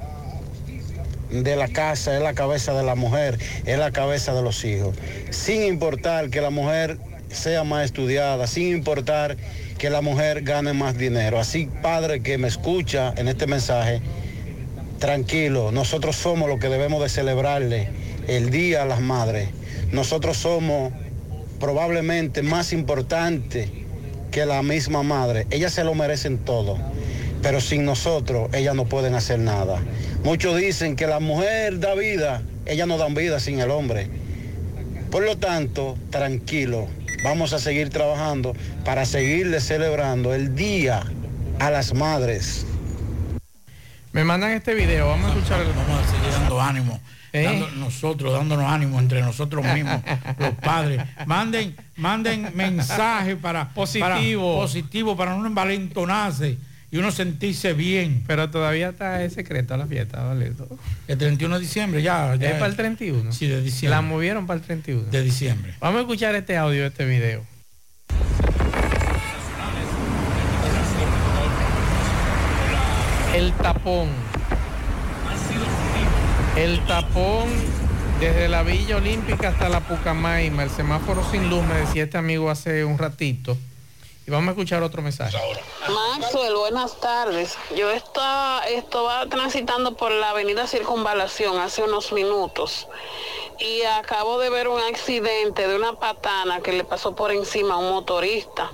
de 1.30 1.56
la 1.56 1.68
casa, 1.68 2.16
es 2.16 2.22
la 2.22 2.34
cabeza 2.34 2.74
de 2.74 2.82
la 2.82 2.94
mujer, 2.94 3.38
es 3.64 3.78
la 3.78 3.90
cabeza 3.90 4.34
de 4.34 4.42
los 4.42 4.64
hijos. 4.64 4.96
Sin 5.30 5.62
importar 5.62 6.30
que 6.30 6.40
la 6.40 6.50
mujer 6.50 6.98
sea 7.30 7.64
más 7.64 7.84
estudiada, 7.84 8.46
sin 8.46 8.68
importar 8.68 9.36
que 9.80 9.88
la 9.88 10.02
mujer 10.02 10.42
gane 10.42 10.74
más 10.74 10.98
dinero. 10.98 11.40
Así, 11.40 11.66
padre 11.80 12.22
que 12.22 12.36
me 12.36 12.48
escucha 12.48 13.14
en 13.16 13.28
este 13.28 13.46
mensaje, 13.46 14.02
tranquilo, 14.98 15.72
nosotros 15.72 16.16
somos 16.16 16.50
los 16.50 16.60
que 16.60 16.68
debemos 16.68 17.02
de 17.02 17.08
celebrarle 17.08 17.88
el 18.28 18.50
Día 18.50 18.82
a 18.82 18.84
las 18.84 19.00
Madres. 19.00 19.48
Nosotros 19.90 20.36
somos 20.36 20.92
probablemente 21.58 22.42
más 22.42 22.74
importantes 22.74 23.70
que 24.30 24.44
la 24.44 24.62
misma 24.62 25.02
madre. 25.02 25.46
Ellas 25.50 25.72
se 25.72 25.82
lo 25.82 25.94
merecen 25.94 26.36
todo, 26.36 26.76
pero 27.40 27.62
sin 27.62 27.86
nosotros 27.86 28.50
ellas 28.52 28.74
no 28.74 28.84
pueden 28.84 29.14
hacer 29.14 29.38
nada. 29.38 29.80
Muchos 30.24 30.58
dicen 30.58 30.94
que 30.94 31.06
la 31.06 31.20
mujer 31.20 31.80
da 31.80 31.94
vida, 31.94 32.42
ellas 32.66 32.86
no 32.86 32.98
dan 32.98 33.14
vida 33.14 33.40
sin 33.40 33.60
el 33.60 33.70
hombre. 33.70 34.08
Por 35.10 35.24
lo 35.24 35.38
tanto, 35.38 35.96
tranquilo, 36.10 36.86
vamos 37.22 37.52
a 37.52 37.58
seguir 37.58 37.90
trabajando 37.90 38.54
para 38.84 39.04
seguirle 39.06 39.60
celebrando 39.60 40.34
el 40.34 40.54
Día 40.54 41.02
a 41.58 41.70
las 41.70 41.94
Madres. 41.94 42.66
Me 44.12 44.24
mandan 44.24 44.52
este 44.52 44.74
video, 44.74 45.08
vamos 45.08 45.30
a 45.30 45.34
escuchar. 45.34 45.60
Vamos 45.64 46.06
a 46.06 46.10
seguir 46.10 46.30
dando 46.32 46.60
ánimo. 46.60 47.00
¿Eh? 47.32 47.44
dando- 47.44 47.70
nosotros, 47.72 48.32
dándonos 48.32 48.68
ánimo 48.68 48.98
entre 48.98 49.20
nosotros 49.22 49.64
mismos, 49.72 50.00
los 50.38 50.50
padres. 50.54 51.00
Manden, 51.26 51.76
manden 51.96 52.50
mensajes 52.56 53.36
para 53.36 53.68
Positivo. 53.68 54.54
para, 54.56 54.62
positivo 54.66 55.16
para 55.16 55.36
no 55.36 55.46
envalentonarse 55.46 56.58
y 56.90 56.98
uno 56.98 57.10
sentirse 57.12 57.72
bien. 57.72 58.24
Pero 58.26 58.50
todavía 58.50 58.90
está 58.90 59.22
el 59.22 59.30
secreto 59.30 59.74
a 59.74 59.76
la 59.76 59.86
fiesta, 59.86 60.22
¿vale? 60.22 60.52
El 61.08 61.18
31 61.18 61.54
de 61.56 61.60
diciembre 61.60 62.02
ya. 62.02 62.34
ya 62.36 62.50
es 62.50 62.54
para 62.54 62.66
el 62.66 62.76
31. 62.76 63.32
Sí, 63.32 63.46
de 63.46 63.62
diciembre. 63.62 63.96
La 63.96 64.02
movieron 64.02 64.46
para 64.46 64.58
el 64.58 64.64
31. 64.64 65.10
De 65.10 65.22
diciembre. 65.22 65.74
Vamos 65.80 65.98
a 65.98 66.00
escuchar 66.02 66.34
este 66.34 66.56
audio, 66.56 66.86
este 66.86 67.04
video. 67.04 67.44
El 73.34 73.52
tapón. 73.52 74.08
El 76.56 76.80
tapón 76.86 77.48
desde 78.20 78.48
la 78.48 78.62
Villa 78.62 78.96
Olímpica 78.96 79.48
hasta 79.48 79.70
la 79.70 79.80
Pucamaima, 79.80 80.64
el 80.64 80.70
semáforo 80.70 81.24
sin 81.30 81.48
luz, 81.48 81.64
me 81.64 81.74
decía 81.74 82.02
este 82.04 82.18
amigo 82.18 82.50
hace 82.50 82.84
un 82.84 82.98
ratito. 82.98 83.56
Vamos 84.30 84.48
a 84.48 84.52
escuchar 84.52 84.82
otro 84.82 85.02
mensaje. 85.02 85.36
Maxwell, 85.88 86.54
buenas 86.54 87.00
tardes. 87.00 87.56
Yo 87.76 87.90
estaba, 87.90 88.62
estaba 88.68 89.26
transitando 89.26 89.94
por 89.96 90.12
la 90.12 90.30
avenida 90.30 90.66
Circunvalación 90.66 91.58
hace 91.58 91.82
unos 91.82 92.12
minutos 92.12 92.86
y 93.60 93.82
acabo 93.82 94.38
de 94.38 94.48
ver 94.50 94.68
un 94.68 94.80
accidente 94.80 95.68
de 95.68 95.76
una 95.76 95.92
patana 95.94 96.60
que 96.60 96.72
le 96.72 96.82
pasó 96.84 97.14
por 97.14 97.30
encima 97.30 97.74
a 97.74 97.76
un 97.76 97.90
motorista 97.90 98.70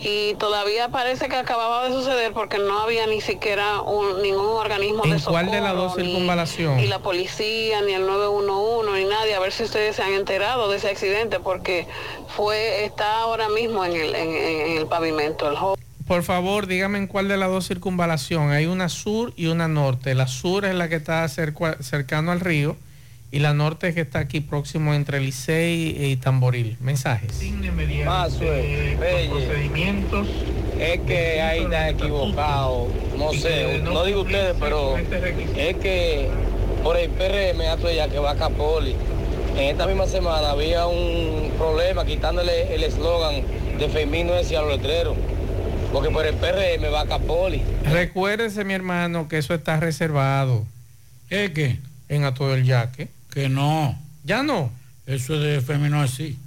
y 0.00 0.34
todavía 0.34 0.88
parece 0.90 1.28
que 1.28 1.34
acababa 1.36 1.88
de 1.88 1.92
suceder 1.92 2.32
porque 2.32 2.58
no 2.58 2.78
había 2.80 3.06
ni 3.06 3.20
siquiera 3.20 3.80
un- 3.82 4.22
ningún 4.22 4.46
organismo 4.46 5.02
de 5.04 5.10
¿En 5.16 5.20
cuál 5.20 5.50
de 5.50 5.60
las 5.60 5.74
dos 5.74 5.90
socorro, 5.90 6.02
ni- 6.04 6.10
circunvalación? 6.12 6.76
Ni 6.76 6.86
la 6.86 7.00
policía, 7.00 7.82
ni 7.82 7.94
el 7.94 8.06
911, 8.06 8.92
ni 8.92 9.04
nadie. 9.10 9.34
A 9.34 9.40
ver 9.40 9.50
si 9.52 9.64
ustedes 9.64 9.96
se 9.96 10.02
han 10.02 10.12
enterado 10.12 10.70
de 10.70 10.76
ese 10.76 10.88
accidente 10.88 11.40
porque 11.40 11.86
fue 12.36 12.84
está 12.84 13.18
ahora 13.20 13.48
mismo 13.48 13.84
en 13.84 13.92
el, 13.96 14.14
en- 14.14 14.34
en 14.34 14.76
el 14.78 14.86
pavimento. 14.86 15.48
El 15.50 15.56
joven. 15.56 15.82
Por 16.06 16.22
favor, 16.22 16.66
dígame 16.68 16.98
en 16.98 17.06
cuál 17.08 17.26
de 17.28 17.36
las 17.36 17.50
dos 17.50 17.66
circunvalación. 17.66 18.50
Hay 18.52 18.66
una 18.66 18.88
sur 18.88 19.32
y 19.36 19.46
una 19.48 19.66
norte. 19.68 20.14
La 20.14 20.26
sur 20.28 20.64
es 20.64 20.74
la 20.76 20.88
que 20.88 20.94
está 20.94 21.26
cerca- 21.28 21.76
cercano 21.82 22.30
al 22.32 22.40
río 22.40 22.76
y 23.30 23.40
la 23.40 23.52
norte 23.54 23.92
que 23.94 24.00
está 24.00 24.20
aquí 24.20 24.40
próximo 24.40 24.94
entre 24.94 25.20
Licey 25.20 26.12
y 26.12 26.16
Tamboril. 26.16 26.76
Mensajes. 26.80 27.40
Maxwell, 28.04 28.98
Reyes, 28.98 29.48
es 30.78 31.00
que 31.00 31.42
ahí 31.42 31.62
está 31.64 31.90
equivocado, 31.90 32.88
no 33.16 33.32
sé, 33.32 33.80
no 33.82 34.04
digo 34.04 34.22
ustedes, 34.22 34.54
pero 34.60 34.96
es 34.96 35.76
que 35.76 36.28
por 36.82 36.96
el 36.96 37.10
PRM 37.10 37.60
hasta 37.62 37.92
ya 37.92 38.08
que 38.08 38.18
va 38.18 38.32
a 38.32 38.36
Capoli. 38.36 38.94
En 39.56 39.64
esta 39.64 39.88
misma 39.88 40.06
semana 40.06 40.50
había 40.50 40.86
un 40.86 41.50
problema 41.58 42.04
quitándole 42.04 42.74
el 42.74 42.84
eslogan 42.84 43.42
de 43.78 43.88
Femino 43.88 44.32
decía 44.32 44.60
los 44.60 44.76
letreros. 44.76 45.16
Porque 45.92 46.10
por 46.10 46.26
el 46.26 46.34
PRM 46.34 46.92
va 46.92 47.00
a 47.00 47.06
Capoli. 47.06 47.62
Recuérdese, 47.84 48.64
mi 48.64 48.74
hermano, 48.74 49.26
que 49.26 49.38
eso 49.38 49.54
está 49.54 49.80
reservado. 49.80 50.64
¿Es 51.30 51.50
qué? 51.50 51.78
En 52.08 52.24
a 52.24 52.34
todo 52.34 52.54
el 52.54 52.64
yaque. 52.64 53.08
Que 53.42 53.48
no. 53.48 53.96
¿Ya 54.24 54.42
no? 54.42 54.72
Eso 55.06 55.34
es 55.36 55.40
de 55.42 55.60
femenino 55.60 56.00
así. 56.00 56.38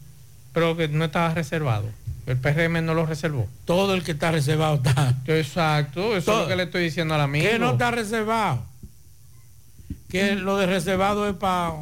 Pero 0.54 0.76
que 0.76 0.88
no 0.90 1.06
estaba 1.06 1.34
reservado. 1.34 1.88
El 2.28 2.38
PRM 2.38 2.86
no 2.86 2.94
lo 2.94 3.06
reservó. 3.06 3.48
Todo 3.66 3.94
el 3.94 4.04
que 4.04 4.12
está 4.12 4.32
reservado 4.32 4.76
está. 4.76 5.16
Exacto, 5.28 6.16
eso 6.18 6.32
es 6.34 6.38
lo 6.44 6.48
que 6.48 6.56
le 6.56 6.64
estoy 6.64 6.84
diciendo 6.84 7.14
al 7.16 7.22
amigo. 7.22 7.48
Que 7.50 7.58
no 7.60 7.72
está 7.72 7.92
reservado. 7.92 8.64
Que 10.10 10.36
lo 10.36 10.58
de 10.58 10.66
reservado 10.68 11.28
es 11.30 11.36
para. 11.36 11.74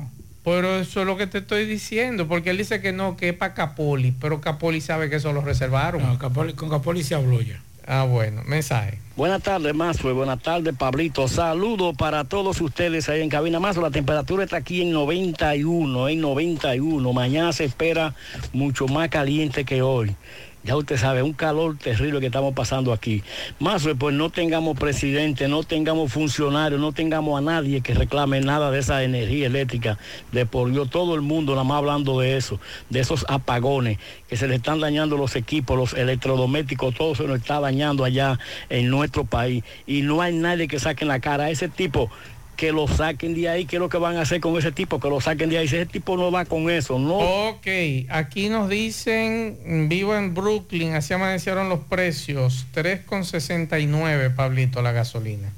Pero 0.44 0.80
eso 0.80 1.02
es 1.02 1.06
lo 1.06 1.18
que 1.18 1.28
te 1.28 1.40
estoy 1.40 1.66
diciendo, 1.66 2.28
porque 2.28 2.52
él 2.52 2.58
dice 2.58 2.80
que 2.82 2.94
no, 2.94 3.18
que 3.18 3.30
es 3.30 3.36
para 3.36 3.54
Capoli, 3.54 4.12
pero 4.12 4.40
Capoli 4.40 4.80
sabe 4.82 5.10
que 5.10 5.18
eso 5.18 5.34
lo 5.34 5.42
reservaron. 5.42 6.02
No, 6.02 6.18
Capoli- 6.18 6.56
con 6.56 6.70
Capoli 6.70 7.04
se 7.04 7.14
habló 7.16 7.42
ya. 7.42 7.60
Ah, 7.92 8.04
bueno, 8.04 8.44
mensaje. 8.46 9.00
Buenas 9.16 9.42
tardes, 9.42 9.74
Mazue. 9.74 10.14
Buenas 10.14 10.44
tardes, 10.44 10.76
Pablito. 10.76 11.28
Saludos 11.28 11.96
para 11.98 12.24
todos 12.24 12.62
ustedes 12.62 13.10
ahí 13.10 13.22
en 13.22 13.30
cabina. 13.30 13.60
Más 13.60 13.78
la 13.78 13.90
temperatura 13.90 14.44
está 14.44 14.58
aquí 14.58 14.84
en 14.84 14.92
91, 14.92 16.08
en 16.08 16.22
91. 16.22 17.14
Mañana 17.14 17.52
se 17.52 17.66
espera 17.66 18.14
mucho 18.54 18.88
más 18.88 19.10
caliente 19.10 19.66
que 19.66 19.82
hoy. 19.82 20.16
Ya 20.62 20.76
usted 20.76 20.98
sabe, 20.98 21.24
un 21.24 21.32
calor 21.32 21.78
terrible 21.78 22.20
que 22.20 22.26
estamos 22.26 22.54
pasando 22.54 22.92
aquí. 22.92 23.24
Más 23.60 23.88
pues 23.98 24.14
no 24.14 24.30
tengamos 24.30 24.78
presidente, 24.78 25.48
no 25.48 25.64
tengamos 25.64 26.12
funcionarios, 26.12 26.82
no 26.82 26.92
tengamos 26.92 27.38
a 27.38 27.42
nadie 27.42 27.80
que 27.80 27.94
reclame 27.94 28.42
nada 28.42 28.70
de 28.70 28.80
esa 28.80 29.02
energía 29.04 29.48
eléctrica. 29.48 29.98
De 30.34 30.46
por 30.46 30.70
Dios, 30.70 30.90
todo 30.90 31.16
el 31.16 31.22
mundo 31.22 31.54
nada 31.54 31.64
más 31.64 31.78
hablando 31.78 32.20
de 32.20 32.36
eso, 32.36 32.60
de 32.90 33.00
esos 33.00 33.26
apagones, 33.30 34.00
que 34.28 34.36
se 34.36 34.50
le 34.50 34.56
están 34.56 34.82
dañando 34.82 35.16
los 35.16 35.38
equipos, 35.38 35.78
los 35.78 35.94
electrodomésticos, 35.94 36.94
todo 36.94 37.16
se 37.16 37.24
nos 37.24 37.40
está 37.40 37.62
dañando 37.62 38.04
allá 38.04 38.38
en 38.70 38.90
nuestro 38.90 39.24
país. 39.24 39.64
Y 39.88 40.02
no 40.02 40.22
hay 40.22 40.34
nadie 40.36 40.68
que 40.68 40.80
saque 40.80 41.06
la 41.06 41.22
cara 41.22 41.46
a 41.46 41.50
ese 41.52 41.70
tipo 41.70 42.12
que 42.60 42.74
lo 42.74 42.90
saquen 42.90 43.36
de 43.36 43.48
ahí, 43.48 43.66
¿qué 43.66 43.78
es 43.78 43.80
lo 43.80 43.88
que 43.88 43.98
van 43.98 44.18
a 44.18 44.22
hacer 44.24 44.42
con 44.42 44.58
ese 44.58 44.74
tipo? 44.74 45.00
Que 45.00 45.08
lo 45.08 45.22
saquen 45.22 45.50
de 45.50 45.60
ahí. 45.60 45.70
Si 45.70 45.78
ese 45.78 45.86
tipo 45.86 46.18
no 46.18 46.30
va 46.30 46.44
con 46.44 46.70
eso, 46.70 47.00
no. 47.00 47.20
Ok, 47.48 47.68
aquí 48.10 48.50
nos 48.50 48.68
dicen, 48.68 49.58
mm, 49.66 49.88
vivo 49.88 50.14
en 50.14 50.34
Brooklyn, 50.34 50.94
así 50.94 51.14
amanecieron 51.14 51.70
los 51.70 51.80
precios, 51.80 52.68
3,69 52.74 54.36
Pablito 54.36 54.82
la 54.82 54.92
gasolina. 54.92 55.54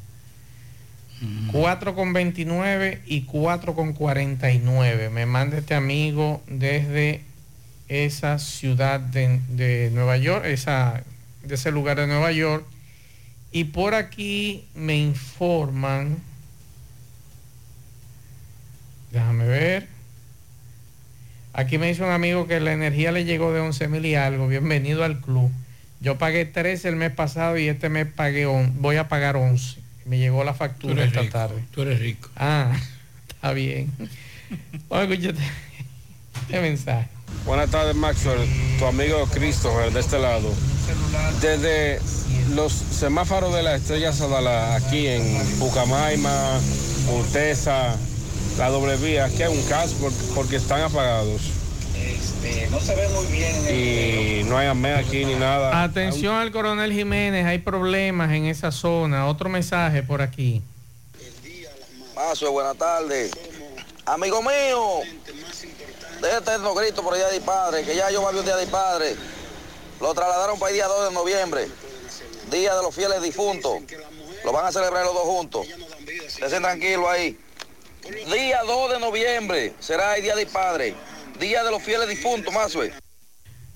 4,29 1.51 2.99
y 3.07 3.25
4,49. 3.25 5.09
Me 5.09 5.25
manda 5.25 5.57
este 5.57 5.73
amigo 5.73 6.43
desde 6.45 7.21
esa 7.87 8.37
ciudad 8.37 8.99
de, 8.99 9.39
de 9.49 9.89
Nueva 9.91 10.17
York, 10.17 10.45
esa, 10.45 11.03
de 11.43 11.55
ese 11.55 11.71
lugar 11.71 11.99
de 11.99 12.05
Nueva 12.05 12.31
York. 12.31 12.63
Y 13.51 13.65
por 13.65 13.95
aquí 13.95 14.65
me 14.75 14.97
informan, 14.97 16.17
déjame 19.11 19.45
ver. 19.45 19.87
Aquí 21.53 21.77
me 21.77 21.87
dice 21.87 22.03
un 22.03 22.11
amigo 22.11 22.47
que 22.47 22.59
la 22.59 22.71
energía 22.71 23.11
le 23.11 23.25
llegó 23.25 23.51
de 23.53 23.59
11 23.59 23.87
mil 23.89 24.05
y 24.05 24.15
algo. 24.15 24.47
Bienvenido 24.47 25.03
al 25.03 25.19
club. 25.19 25.51
Yo 25.99 26.17
pagué 26.17 26.45
13 26.45 26.87
el 26.89 26.95
mes 26.95 27.11
pasado 27.11 27.57
y 27.57 27.67
este 27.67 27.89
mes 27.89 28.07
pagué 28.07 28.45
on- 28.45 28.81
voy 28.81 28.95
a 28.95 29.07
pagar 29.09 29.35
11. 29.35 29.79
Me 30.05 30.17
llegó 30.17 30.43
la 30.43 30.53
Tú 30.53 30.57
factura 30.59 30.93
eres 30.93 31.07
esta 31.07 31.21
rico. 31.21 31.33
tarde. 31.33 31.63
Tú 31.71 31.81
eres 31.83 31.99
rico. 31.99 32.29
Ah, 32.35 32.71
está 33.29 33.51
bien. 33.53 33.91
Oye, 34.89 35.03
escúchate 35.13 35.43
este 36.43 36.61
mensaje. 36.61 37.07
Buenas 37.45 37.69
tardes, 37.69 37.95
Maxwell. 37.95 38.39
Tu 38.79 38.85
amigo 38.85 39.25
Christopher 39.33 39.91
de 39.91 39.99
este 39.99 40.19
lado. 40.19 40.53
Desde 41.41 41.99
los 42.55 42.71
semáforos 42.71 43.53
de 43.53 43.63
la 43.63 43.75
Estrella 43.75 44.11
Sadala, 44.13 44.75
aquí 44.75 45.07
en 45.07 45.37
Pucamaima, 45.59 46.59
Urteza, 47.09 47.95
la 48.57 48.69
doble 48.69 48.95
vía, 48.97 49.25
aquí 49.25 49.41
hay 49.43 49.55
un 49.55 49.63
caso 49.67 49.95
por- 49.97 50.13
porque 50.35 50.57
están 50.57 50.81
apagados. 50.81 51.41
Este, 51.95 52.67
no 52.69 52.79
se 52.79 52.95
ve 52.95 53.07
muy 53.09 53.25
bien 53.27 53.55
en 53.55 53.67
el 53.67 53.75
Y 54.39 54.43
no 54.45 54.57
hay 54.57 54.67
AME 54.67 54.93
aquí 54.95 55.25
ni 55.25 55.35
nada. 55.35 55.83
Atención 55.83 56.35
al 56.35 56.51
coronel 56.51 56.91
Jiménez, 56.91 57.45
hay 57.45 57.59
problemas 57.59 58.31
en 58.31 58.45
esa 58.45 58.71
zona. 58.71 59.27
Otro 59.27 59.49
mensaje 59.49 60.03
por 60.03 60.21
aquí. 60.21 60.61
Paso, 62.15 62.51
buenas 62.51 62.77
tardes. 62.77 63.31
Amigo 64.05 64.41
mío, 64.41 64.99
déjate 66.21 66.57
los 66.59 66.75
gritos 66.77 67.03
por 67.03 67.13
el 67.13 67.19
día 67.19 67.29
del 67.29 67.41
padre, 67.41 67.83
que 67.83 67.95
ya 67.95 68.09
yo 68.11 68.21
va 68.21 68.29
a 68.29 68.31
un 68.33 68.43
día 68.43 68.55
del 68.55 68.69
padre. 68.69 69.15
Lo 69.99 70.13
trasladaron 70.13 70.57
para 70.59 70.69
el 70.71 70.75
día 70.75 70.87
2 70.87 71.09
de 71.09 71.13
noviembre, 71.13 71.67
día 72.51 72.75
de 72.75 72.81
los 72.81 72.93
fieles 72.93 73.21
difuntos. 73.21 73.77
Lo 74.43 74.51
van 74.51 74.65
a 74.65 74.71
celebrar 74.71 75.05
los 75.05 75.13
dos 75.13 75.23
juntos. 75.23 75.67
Estén 76.41 76.63
tranquilos 76.63 77.05
ahí. 77.07 77.37
Día 78.03 78.59
2 78.65 78.93
de 78.93 78.99
noviembre 78.99 79.73
será 79.79 80.15
el 80.15 80.23
día 80.23 80.35
del 80.35 80.47
padre, 80.47 80.95
día 81.39 81.63
de 81.63 81.71
los 81.71 81.83
fieles 81.83 82.09
difuntos, 82.09 82.53
más 82.53 82.75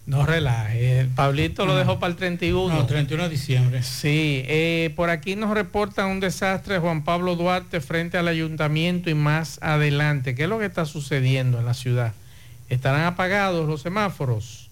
No 0.07 0.25
relaje. 0.25 0.99
El 0.99 1.09
Pablito 1.09 1.65
lo 1.65 1.75
dejó 1.75 1.99
para 1.99 2.11
el 2.11 2.17
31. 2.17 2.73
No, 2.73 2.85
31 2.85 3.23
de 3.23 3.29
diciembre. 3.29 3.83
Sí, 3.83 4.43
eh, 4.47 4.91
por 4.95 5.09
aquí 5.09 5.35
nos 5.35 5.51
reportan 5.51 6.07
un 6.07 6.19
desastre 6.19 6.79
Juan 6.79 7.03
Pablo 7.03 7.35
Duarte 7.35 7.81
frente 7.81 8.17
al 8.17 8.27
ayuntamiento 8.27 9.09
y 9.09 9.13
más 9.13 9.59
adelante. 9.61 10.33
¿Qué 10.33 10.43
es 10.43 10.49
lo 10.49 10.59
que 10.59 10.65
está 10.65 10.85
sucediendo 10.85 11.59
en 11.59 11.65
la 11.65 11.73
ciudad? 11.73 12.13
¿Estarán 12.69 13.05
apagados 13.05 13.67
los 13.67 13.83
semáforos? 13.83 14.69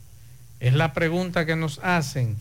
Es 0.59 0.73
la 0.73 0.93
pregunta 0.93 1.45
que 1.45 1.55
nos 1.55 1.80
hacen. 1.84 2.38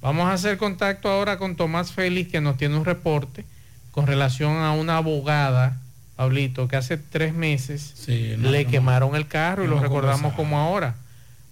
Vamos 0.00 0.26
a 0.28 0.34
hacer 0.34 0.58
contacto 0.58 1.08
ahora 1.08 1.38
con 1.38 1.56
Tomás 1.56 1.92
Félix 1.92 2.30
que 2.30 2.40
nos 2.40 2.56
tiene 2.56 2.76
un 2.76 2.84
reporte 2.84 3.44
con 3.92 4.06
relación 4.06 4.56
a 4.56 4.72
una 4.72 4.96
abogada, 4.96 5.78
Pablito, 6.16 6.68
que 6.68 6.76
hace 6.76 6.98
tres 6.98 7.32
meses 7.34 7.94
no, 8.38 8.50
le 8.50 8.64
no, 8.64 8.70
quemaron 8.70 9.16
el 9.16 9.26
carro 9.26 9.64
y 9.64 9.66
lo 9.66 9.80
recordamos 9.80 10.34
como 10.34 10.58
ahora. 10.58 10.94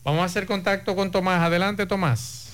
Vamos 0.04 0.22
a 0.22 0.24
hacer 0.24 0.46
contacto 0.46 0.94
con 0.94 1.10
Tomás. 1.10 1.42
Adelante, 1.42 1.86
Tomás. 1.86 2.49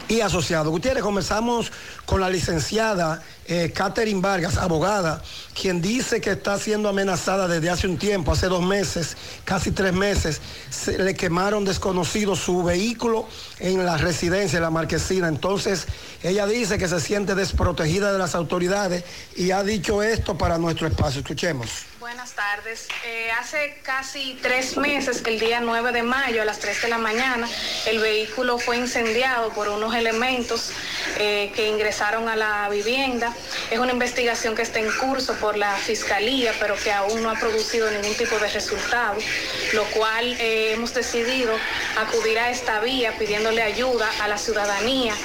y 0.07 0.21
asociado. 0.21 0.71
Gutiérrez, 0.71 1.03
comenzamos 1.03 1.71
con 2.05 2.21
la 2.21 2.29
licenciada 2.29 3.23
eh, 3.47 3.71
Catherine 3.73 4.21
Vargas, 4.21 4.57
abogada, 4.57 5.21
quien 5.59 5.81
dice 5.81 6.19
que 6.19 6.31
está 6.31 6.57
siendo 6.57 6.89
amenazada 6.89 7.47
desde 7.47 7.69
hace 7.69 7.87
un 7.87 7.97
tiempo, 7.97 8.31
hace 8.31 8.47
dos 8.47 8.63
meses, 8.63 9.17
casi 9.43 9.71
tres 9.71 9.93
meses. 9.93 10.41
Se 10.69 10.97
le 10.97 11.13
quemaron 11.13 11.65
desconocidos 11.65 12.39
su 12.39 12.63
vehículo 12.63 13.27
en 13.59 13.85
la 13.85 13.97
residencia, 13.97 14.57
en 14.57 14.63
la 14.63 14.71
marquesina. 14.71 15.27
Entonces, 15.27 15.87
ella 16.23 16.47
dice 16.47 16.77
que 16.77 16.87
se 16.87 16.99
siente 16.99 17.35
desprotegida 17.35 18.11
de 18.11 18.19
las 18.19 18.35
autoridades 18.35 19.03
y 19.35 19.51
ha 19.51 19.63
dicho 19.63 20.01
esto 20.01 20.37
para 20.37 20.57
nuestro 20.57 20.87
espacio. 20.87 21.21
Escuchemos. 21.21 21.94
Buenas 22.05 22.33
tardes. 22.33 22.87
Eh, 23.03 23.31
hace 23.31 23.79
casi 23.81 24.37
tres 24.39 24.77
meses, 24.77 25.23
el 25.25 25.39
día 25.39 25.59
9 25.59 25.91
de 25.91 26.03
mayo 26.03 26.43
a 26.43 26.45
las 26.45 26.59
3 26.59 26.83
de 26.83 26.87
la 26.87 26.99
mañana, 26.99 27.49
el 27.87 27.97
vehículo 27.97 28.59
fue 28.59 28.77
incendiado 28.77 29.49
por 29.49 29.69
unos 29.69 29.95
elementos 29.95 30.71
eh, 31.17 31.51
que 31.55 31.67
ingresaron 31.67 32.29
a 32.29 32.35
la 32.35 32.69
vivienda. 32.69 33.33
Es 33.71 33.79
una 33.79 33.91
investigación 33.91 34.53
que 34.53 34.61
está 34.61 34.77
en 34.77 34.91
curso 34.99 35.33
por 35.37 35.57
la 35.57 35.75
Fiscalía, 35.77 36.53
pero 36.59 36.75
que 36.75 36.91
aún 36.91 37.23
no 37.23 37.31
ha 37.31 37.39
producido 37.39 37.89
ningún 37.89 38.13
tipo 38.13 38.37
de 38.37 38.49
resultado, 38.49 39.17
lo 39.73 39.85
cual 39.85 40.31
eh, 40.39 40.73
hemos 40.73 40.93
decidido 40.93 41.57
acudir 41.97 42.37
a 42.37 42.51
esta 42.51 42.81
vía 42.81 43.17
pidiéndole 43.17 43.63
ayuda 43.63 44.07
a 44.21 44.27
la 44.27 44.37
ciudadanía 44.37 45.15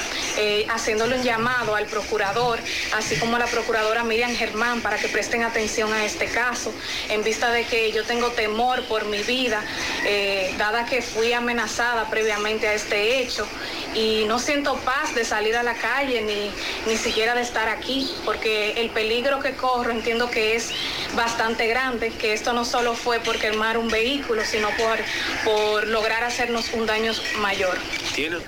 haciéndole 0.70 1.16
un 1.16 1.22
llamado 1.22 1.74
al 1.74 1.84
procurador, 1.84 2.58
así 2.94 3.16
como 3.16 3.36
a 3.36 3.38
la 3.38 3.46
procuradora 3.46 4.04
Miriam 4.04 4.34
Germán, 4.34 4.80
para 4.80 4.96
que 4.96 5.08
presten 5.08 5.42
atención 5.42 5.92
a 5.92 6.04
este 6.04 6.26
caso, 6.26 6.69
en 7.08 7.22
vista 7.22 7.50
de 7.50 7.64
que 7.64 7.92
yo 7.92 8.04
tengo 8.04 8.30
temor 8.30 8.84
por 8.84 9.04
mi 9.06 9.22
vida, 9.22 9.62
eh, 10.06 10.54
dada 10.58 10.86
que 10.86 11.02
fui 11.02 11.32
amenazada 11.32 12.08
previamente 12.10 12.68
a 12.68 12.74
este 12.74 13.20
hecho 13.20 13.46
y 13.94 14.24
no 14.26 14.38
siento 14.38 14.76
paz 14.84 15.14
de 15.14 15.24
salir 15.24 15.56
a 15.56 15.62
la 15.62 15.74
calle 15.74 16.22
ni, 16.22 16.50
ni 16.90 16.96
siquiera 16.96 17.34
de 17.34 17.42
estar 17.42 17.68
aquí, 17.68 18.10
porque 18.24 18.80
el 18.80 18.90
peligro 18.90 19.40
que 19.40 19.52
corro 19.52 19.90
entiendo 19.90 20.30
que 20.30 20.56
es 20.56 20.70
bastante 21.16 21.66
grande, 21.66 22.10
que 22.10 22.32
esto 22.32 22.52
no 22.52 22.64
solo 22.64 22.94
fue 22.94 23.20
por 23.20 23.38
quemar 23.38 23.78
un 23.78 23.88
vehículo, 23.88 24.42
sino 24.44 24.68
por, 24.70 24.98
por 25.44 25.86
lograr 25.88 26.24
hacernos 26.24 26.72
un 26.72 26.86
daño 26.86 27.12
mayor. 27.40 27.76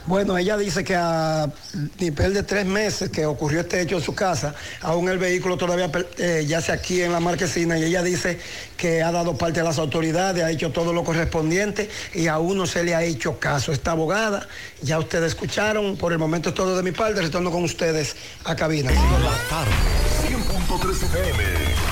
Bueno, 0.07 0.37
ella 0.37 0.57
dice 0.57 0.85
que 0.85 0.95
a 0.95 1.49
nivel 1.99 2.35
de 2.35 2.43
tres 2.43 2.67
meses 2.67 3.11
que 3.11 3.25
ocurrió 3.27 3.61
este 3.61 3.81
hecho 3.81 3.97
en 3.97 4.03
su 4.03 4.15
casa, 4.15 4.55
aún 4.81 5.09
el 5.09 5.19
vehículo 5.19 5.57
todavía 5.57 5.91
eh, 6.19 6.45
yace 6.47 6.73
aquí 6.73 7.01
en 7.03 7.13
la 7.13 7.21
marquesina 7.21 7.79
y 7.79 7.85
ella 7.85 8.03
dice 8.03 8.12
que 8.77 9.03
ha 9.03 9.13
dado 9.13 9.37
parte 9.37 9.61
a 9.61 9.65
las 9.65 9.79
autoridades, 9.79 10.43
ha 10.43 10.51
hecho 10.51 10.71
todo 10.71 10.93
lo 10.93 11.05
correspondiente 11.05 11.89
y 12.15 12.27
aún 12.27 12.57
no 12.59 12.67
se 12.67 12.85
le 12.85 12.95
ha 12.95 13.03
hecho 13.03 13.39
caso. 13.39 13.73
Esta 13.73 13.93
abogada, 13.93 14.49
ya 14.83 14.99
ustedes 14.99 15.29
escucharon, 15.33 15.97
por 15.97 16.13
el 16.13 16.19
momento 16.19 16.51
es 16.51 16.55
todo 16.55 16.77
de 16.77 16.83
mi 16.83 16.93
parte, 16.93 17.21
retorno 17.21 17.51
con 17.51 17.65
ustedes 17.65 18.17
a 18.45 18.57
cabina. 18.57 18.91
La 18.91 19.49
tarde, 19.49 19.73
100.3 20.29 21.03
FM. 21.03 21.92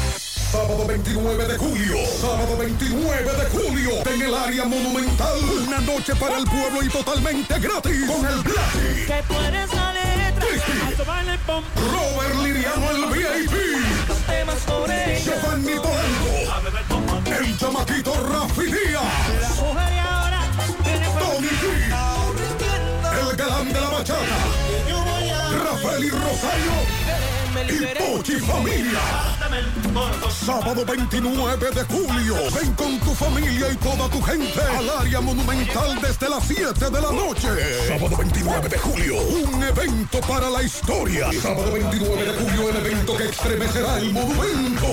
Sábado 0.51 0.85
29 0.85 1.47
de 1.47 1.57
julio, 1.57 1.95
sábado 2.19 2.57
29 2.57 3.23
de 3.23 3.49
julio, 3.51 3.91
en 4.05 4.21
el 4.21 4.35
área 4.35 4.65
monumental, 4.65 5.39
una 5.65 5.79
noche 5.79 6.13
para 6.17 6.37
el 6.39 6.43
pueblo 6.43 6.83
y 6.83 6.89
totalmente 6.89 7.57
gratis 7.57 8.05
con 8.05 8.25
el 8.27 8.41
Black. 8.41 8.73
Que 9.07 9.23
tú 9.29 9.39
eres 9.39 9.73
la 9.73 9.93
letra. 9.93 10.45
Robert 11.77 12.35
Liriano 12.43 12.91
el 12.91 13.05
VIP. 13.13 13.53
Giovanni 15.23 15.75
Polanco. 15.79 16.35
El 17.39 17.57
chamaquito 17.57 18.13
Rafi 18.13 18.65
Díaz. 18.65 19.59
Tony 21.17 21.47
G. 21.47 21.63
El 23.21 23.35
galán 23.37 23.71
de 23.71 23.79
la 23.79 23.89
bachata. 23.89 24.37
Rafael 25.63 26.03
y 26.03 26.09
Rosario. 26.09 27.00
Y 27.51 28.15
Pochi 28.15 28.39
Familia. 28.39 28.99
Sábado 30.29 30.85
29 30.85 31.71
de 31.71 31.83
julio. 31.83 32.35
Ven 32.55 32.73
con 32.75 32.97
tu 32.99 33.13
familia 33.13 33.71
y 33.73 33.75
toda 33.75 34.09
tu 34.09 34.21
gente 34.21 34.61
al 34.61 34.89
área 34.89 35.19
monumental 35.19 35.99
desde 36.01 36.29
las 36.29 36.47
7 36.47 36.89
de 36.89 37.01
la 37.01 37.11
noche. 37.11 37.49
Sábado 37.89 38.15
29 38.15 38.69
de 38.69 38.77
julio. 38.77 39.15
Un 39.17 39.63
evento 39.63 40.21
para 40.21 40.49
la 40.49 40.63
historia. 40.63 41.29
Sábado 41.41 41.73
29 41.73 42.23
de 42.23 42.33
julio, 42.39 42.69
el 42.69 42.77
evento 42.77 43.17
que 43.17 43.25
estremecerá 43.25 43.97
el 43.97 44.13
monumento. 44.13 44.87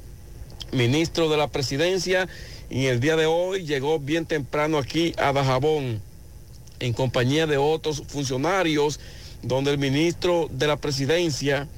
ministro 0.72 1.28
de 1.28 1.36
la 1.36 1.48
presidencia, 1.48 2.28
y 2.70 2.86
el 2.86 3.00
día 3.00 3.16
de 3.16 3.26
hoy 3.26 3.64
llegó 3.64 3.98
bien 3.98 4.26
temprano 4.26 4.78
aquí 4.78 5.14
a 5.18 5.32
Dajabón, 5.32 6.00
en 6.80 6.92
compañía 6.92 7.46
de 7.46 7.56
otros 7.56 8.02
funcionarios, 8.06 9.00
donde 9.42 9.70
el 9.70 9.78
ministro 9.78 10.48
de 10.50 10.66
la 10.66 10.76
presidencia 10.76 11.68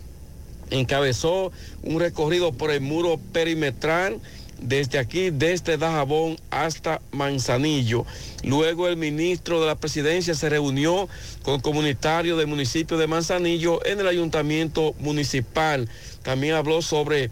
encabezó 0.71 1.53
un 1.83 2.01
recorrido 2.01 2.53
por 2.53 2.71
el 2.71 2.81
muro 2.81 3.21
perimetral 3.33 4.21
desde 4.61 4.99
aquí, 4.99 5.31
desde 5.31 5.77
Dajabón 5.77 6.39
hasta 6.51 7.01
Manzanillo. 7.13 8.07
Luego 8.43 8.89
el 8.89 8.97
ministro 8.97 9.61
de 9.61 9.67
la 9.67 9.75
presidencia 9.75 10.35
se 10.35 10.49
reunió 10.49 11.09
con 11.43 11.61
comunitarios 11.61 12.39
del 12.39 12.47
municipio 12.47 12.97
de 12.97 13.07
Manzanillo 13.07 13.85
en 13.85 14.01
el 14.01 14.07
ayuntamiento 14.07 14.95
municipal. 14.99 15.89
También 16.23 16.55
habló 16.55 16.81
sobre 16.83 17.31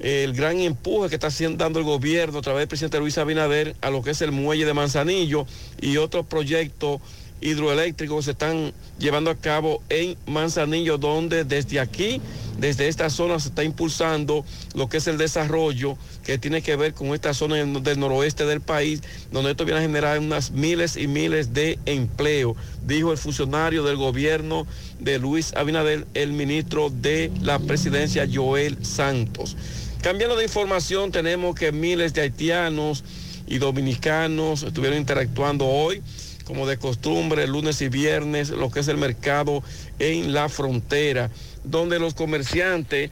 el 0.00 0.32
gran 0.32 0.58
empuje 0.58 1.08
que 1.10 1.16
está 1.16 1.28
haciendo 1.28 1.62
dando 1.62 1.78
el 1.78 1.84
gobierno 1.84 2.38
a 2.38 2.42
través 2.42 2.62
del 2.62 2.68
presidente 2.68 2.98
Luis 2.98 3.18
Abinader 3.18 3.76
a 3.82 3.90
lo 3.90 4.02
que 4.02 4.10
es 4.10 4.22
el 4.22 4.32
muelle 4.32 4.64
de 4.64 4.74
Manzanillo 4.74 5.46
y 5.80 5.98
otros 5.98 6.26
proyectos 6.26 7.00
hidroeléctricos 7.40 8.18
que 8.18 8.22
se 8.24 8.30
están 8.32 8.72
llevando 8.98 9.30
a 9.30 9.34
cabo 9.34 9.82
en 9.88 10.16
Manzanillo, 10.26 10.98
donde 10.98 11.44
desde 11.44 11.80
aquí, 11.80 12.20
desde 12.58 12.88
esta 12.88 13.08
zona 13.08 13.38
se 13.40 13.48
está 13.48 13.64
impulsando 13.64 14.44
lo 14.74 14.88
que 14.88 14.98
es 14.98 15.06
el 15.06 15.16
desarrollo 15.16 15.96
que 16.24 16.38
tiene 16.38 16.62
que 16.62 16.76
ver 16.76 16.92
con 16.92 17.08
esta 17.08 17.32
zona 17.32 17.56
del, 17.56 17.98
noroeste 17.98 18.44
del 18.44 18.60
país, 18.60 19.02
donde 19.32 19.52
esto 19.52 19.64
viene 19.64 19.80
a 19.80 19.82
generar 19.82 20.18
unas 20.18 20.50
miles 20.50 20.96
y 20.96 21.06
miles 21.06 21.54
de 21.54 21.78
empleo, 21.86 22.56
dijo 22.86 23.12
el 23.12 23.18
funcionario 23.18 23.84
del 23.84 23.96
gobierno 23.96 24.66
de 24.98 25.18
Luis 25.18 25.54
Abinader, 25.54 26.06
el 26.14 26.32
ministro 26.32 26.90
de 26.90 27.32
la 27.40 27.58
presidencia 27.58 28.28
Joel 28.30 28.84
Santos. 28.84 29.56
Cambiando 30.02 30.34
de 30.34 30.44
información, 30.44 31.12
tenemos 31.12 31.54
que 31.54 31.72
miles 31.72 32.14
de 32.14 32.22
haitianos 32.22 33.04
y 33.46 33.58
dominicanos 33.58 34.62
estuvieron 34.62 34.98
interactuando 34.98 35.66
hoy, 35.66 36.02
como 36.44 36.66
de 36.66 36.78
costumbre, 36.78 37.46
lunes 37.46 37.82
y 37.82 37.90
viernes, 37.90 38.48
lo 38.48 38.70
que 38.70 38.80
es 38.80 38.88
el 38.88 38.96
mercado 38.96 39.62
en 39.98 40.32
la 40.32 40.48
frontera, 40.48 41.30
donde 41.64 41.98
los 41.98 42.14
comerciantes 42.14 43.10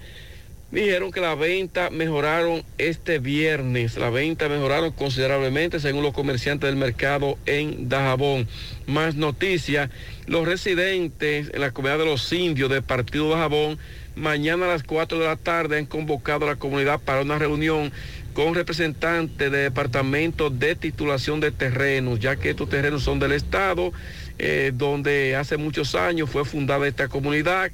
dijeron 0.70 1.12
que 1.12 1.20
la 1.20 1.34
venta 1.34 1.90
mejoraron 1.90 2.62
este 2.78 3.18
viernes. 3.18 3.98
La 3.98 4.08
venta 4.08 4.48
mejoraron 4.48 4.92
considerablemente 4.92 5.80
según 5.80 6.02
los 6.02 6.14
comerciantes 6.14 6.70
del 6.70 6.76
mercado 6.76 7.36
en 7.44 7.90
Dajabón. 7.90 8.48
Más 8.86 9.14
noticias, 9.14 9.90
los 10.26 10.46
residentes 10.46 11.50
en 11.52 11.60
la 11.60 11.72
comunidad 11.72 11.98
de 11.98 12.06
los 12.06 12.32
indios 12.32 12.70
del 12.70 12.82
partido 12.82 13.28
Dajabón 13.28 13.78
mañana 14.18 14.66
a 14.66 14.68
las 14.68 14.82
4 14.82 15.18
de 15.18 15.26
la 15.26 15.36
tarde 15.36 15.78
han 15.78 15.86
convocado 15.86 16.44
a 16.44 16.50
la 16.50 16.56
comunidad 16.56 17.00
para 17.00 17.22
una 17.22 17.38
reunión 17.38 17.92
con 18.34 18.54
representantes 18.54 19.50
de 19.50 19.58
departamento 19.58 20.50
de 20.50 20.76
titulación 20.76 21.40
de 21.40 21.50
terrenos, 21.50 22.20
ya 22.20 22.36
que 22.36 22.50
estos 22.50 22.68
terrenos 22.68 23.02
son 23.02 23.18
del 23.18 23.32
Estado, 23.32 23.92
eh, 24.38 24.72
donde 24.74 25.34
hace 25.36 25.56
muchos 25.56 25.94
años 25.94 26.30
fue 26.30 26.44
fundada 26.44 26.86
esta 26.86 27.08
comunidad 27.08 27.70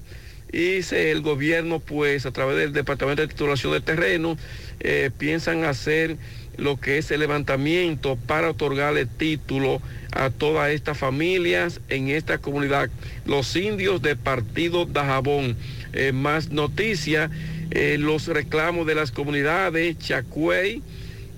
y 0.55 0.81
el 0.95 1.21
gobierno, 1.21 1.81
pues 1.81 2.27
a 2.27 2.31
través 2.31 2.57
del 2.57 2.73
departamento 2.73 3.23
de 3.23 3.29
titulación 3.29 3.73
de 3.73 3.81
terrenos, 3.81 4.39
eh, 4.79 5.11
piensan 5.19 5.65
hacer 5.65 6.17
lo 6.57 6.79
que 6.79 6.99
es 6.99 7.11
el 7.11 7.21
levantamiento 7.21 8.17
para 8.17 8.51
otorgarle 8.51 9.07
título 9.07 9.83
a 10.13 10.31
todas 10.31 10.71
estas 10.71 10.97
familias 10.97 11.81
en 11.89 12.09
esta 12.09 12.39
comunidad, 12.39 12.89
los 13.27 13.57
indios 13.57 14.01
de 14.01 14.15
Partido 14.15 14.87
Dajabón. 14.87 15.57
Eh, 15.95 16.13
más 16.13 16.51
noticias, 16.51 17.31
eh, 17.71 17.97
los 17.99 18.27
reclamos 18.27 18.87
de 18.87 18.95
las 18.95 19.13
comunidades 19.13 19.99
Chacuey, 19.99 20.83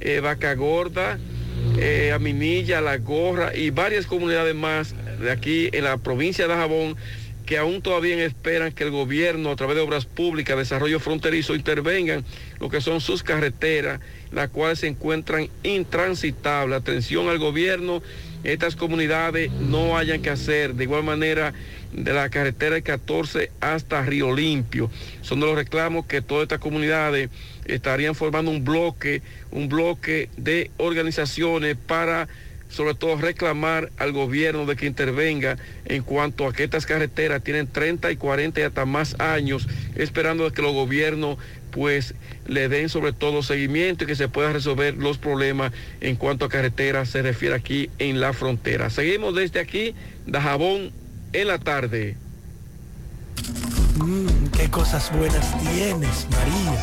eh, 0.01 0.21
Vaca 0.21 0.55
Gorda, 0.55 1.19
eh, 1.79 2.13
Aminilla, 2.15 2.81
La 2.81 2.99
Gorra 2.99 3.55
y 3.55 3.71
varias 3.71 4.07
comunidades 4.07 4.55
más 4.55 4.95
de 5.21 5.31
aquí 5.31 5.69
en 5.73 5.85
la 5.85 5.99
provincia 5.99 6.47
de 6.47 6.55
Dajabón 6.55 6.97
que 7.47 7.59
aún 7.59 7.81
todavía 7.81 8.23
esperan 8.25 8.73
que 8.73 8.83
el 8.83 8.91
gobierno 8.91 9.53
a 9.53 9.57
través 9.57 9.77
de 9.77 9.83
obras 9.83 10.05
públicas, 10.05 10.57
desarrollo 10.59 10.99
fronterizo, 10.99 11.55
intervengan 11.55 12.25
lo 12.59 12.69
que 12.69 12.81
son 12.81 13.01
sus 13.01 13.23
carreteras, 13.23 14.01
las 14.33 14.49
cuales 14.49 14.81
se 14.81 14.89
encuentran 14.89 15.49
intransitables. 15.63 16.77
Atención 16.77 17.29
al 17.29 17.39
gobierno, 17.39 18.03
estas 18.43 18.75
comunidades 18.75 19.53
no 19.53 19.97
hayan 19.97 20.23
que 20.23 20.31
hacer. 20.31 20.75
De 20.75 20.85
igual 20.85 21.05
manera, 21.05 21.55
de 21.97 22.13
la 22.13 22.29
carretera 22.29 22.81
14 22.81 23.51
hasta 23.61 24.03
Río 24.03 24.35
Limpio. 24.35 24.91
Son 25.23 25.41
de 25.41 25.47
los 25.47 25.57
reclamos 25.57 26.07
que 26.07 26.23
todas 26.23 26.45
estas 26.45 26.61
comunidades 26.61 27.31
estarían 27.65 28.15
formando 28.15 28.51
un 28.51 28.65
bloque, 28.65 29.23
un 29.51 29.69
bloque 29.69 30.29
de 30.37 30.71
organizaciones 30.77 31.77
para 31.77 32.29
sobre 32.69 32.95
todo 32.95 33.17
reclamar 33.17 33.91
al 33.97 34.13
gobierno 34.13 34.67
de 34.67 34.77
que 34.77 34.87
intervenga 34.87 35.57
en 35.85 36.03
cuanto 36.03 36.47
a 36.47 36.53
que 36.53 36.65
estas 36.65 36.85
carreteras 36.85 37.43
tienen 37.43 37.69
30 37.69 38.11
y 38.11 38.17
40 38.17 38.61
y 38.61 38.65
hasta 38.65 38.85
más 38.85 39.19
años, 39.21 39.69
esperando 39.95 40.51
que 40.53 40.63
los 40.63 40.73
gobiernos 40.73 41.39
pues 41.71 42.15
le 42.47 42.69
den 42.69 42.89
sobre 42.89 43.13
todo 43.13 43.43
seguimiento 43.43 44.05
y 44.05 44.07
que 44.07 44.17
se 44.17 44.29
puedan 44.29 44.53
resolver 44.53 44.97
los 44.97 45.19
problemas 45.19 45.73
en 46.01 46.17
cuanto 46.17 46.45
a 46.45 46.49
carreteras 46.49 47.09
se 47.09 47.23
refiere 47.23 47.55
aquí 47.55 47.89
en 47.99 48.21
la 48.21 48.33
frontera. 48.33 48.91
Seguimos 48.91 49.35
desde 49.35 49.61
aquí, 49.61 49.95
Dajabón, 50.27 50.91
en 51.41 51.49
la 51.49 51.59
tarde. 51.59 52.17
Mmm, 53.97 54.47
qué 54.57 54.71
cosas 54.71 55.11
buenas 55.13 55.45
tienes, 55.61 56.27
María. 56.31 56.81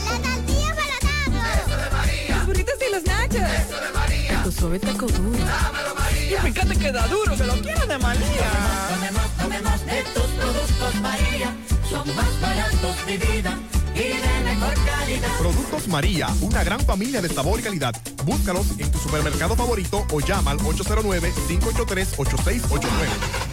Los 2.29 2.45
burritos 2.45 2.75
y 2.87 2.91
los 2.91 3.03
nachos. 3.03 3.41
Eso 3.41 3.81
de 3.81 3.89
María. 3.93 4.43
Tu 4.43 4.51
suave 4.51 4.77
taco 4.79 5.07
duro. 5.07 5.39
Dámelo, 5.39 5.95
María. 5.95 6.37
Y 6.37 6.41
fíjate 6.51 6.75
que 6.77 6.91
da 6.91 7.07
duro, 7.07 7.35
que 7.35 7.43
lo 7.45 7.53
quiero 7.61 7.87
de 7.87 7.97
María. 7.97 8.51
Tomemos, 8.89 9.27
tomemos 9.39 9.83
de 9.87 10.03
tus 10.13 10.23
productos, 10.23 10.95
María. 11.01 11.51
Son 11.89 12.15
más 12.15 12.39
baratos 12.41 13.05
de 13.07 13.17
vida 13.17 13.57
y 13.95 14.03
de 14.03 14.43
mejor 14.43 14.73
calidad. 14.85 15.35
Productos 15.39 15.87
María, 15.87 16.27
una 16.41 16.63
gran 16.63 16.79
familia 16.81 17.23
de 17.23 17.29
sabor 17.29 17.59
y 17.59 17.63
calidad. 17.63 17.95
Búscalos 18.23 18.67
en 18.77 18.91
tu 18.91 18.99
supermercado 18.99 19.55
favorito 19.55 20.05
o 20.11 20.19
llama 20.19 20.51
al 20.51 20.59
809-583-8689. 20.59 23.52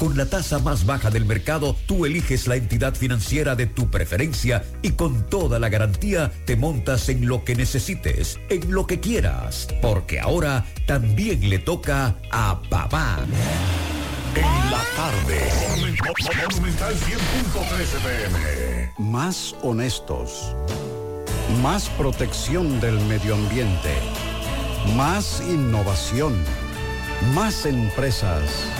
Con 0.00 0.16
la 0.16 0.24
tasa 0.24 0.58
más 0.58 0.86
baja 0.86 1.10
del 1.10 1.26
mercado, 1.26 1.76
tú 1.84 2.06
eliges 2.06 2.46
la 2.46 2.56
entidad 2.56 2.94
financiera 2.94 3.54
de 3.54 3.66
tu 3.66 3.90
preferencia 3.90 4.64
y 4.80 4.92
con 4.92 5.28
toda 5.28 5.58
la 5.58 5.68
garantía 5.68 6.32
te 6.46 6.56
montas 6.56 7.10
en 7.10 7.26
lo 7.26 7.44
que 7.44 7.54
necesites, 7.54 8.40
en 8.48 8.72
lo 8.72 8.86
que 8.86 8.98
quieras, 8.98 9.68
porque 9.82 10.18
ahora 10.18 10.64
también 10.86 11.50
le 11.50 11.58
toca 11.58 12.16
a 12.30 12.62
papá. 12.70 13.18
En 14.34 14.70
la 14.70 14.82
tarde. 14.96 15.38
Monumental 16.48 16.94
100.13 16.94 17.98
pm. 18.02 18.92
Más 18.96 19.54
honestos. 19.60 20.56
Más 21.62 21.90
protección 21.90 22.80
del 22.80 22.98
medio 23.00 23.34
ambiente. 23.34 23.92
Más 24.96 25.42
innovación. 25.46 26.42
Más 27.34 27.66
empresas. 27.66 28.79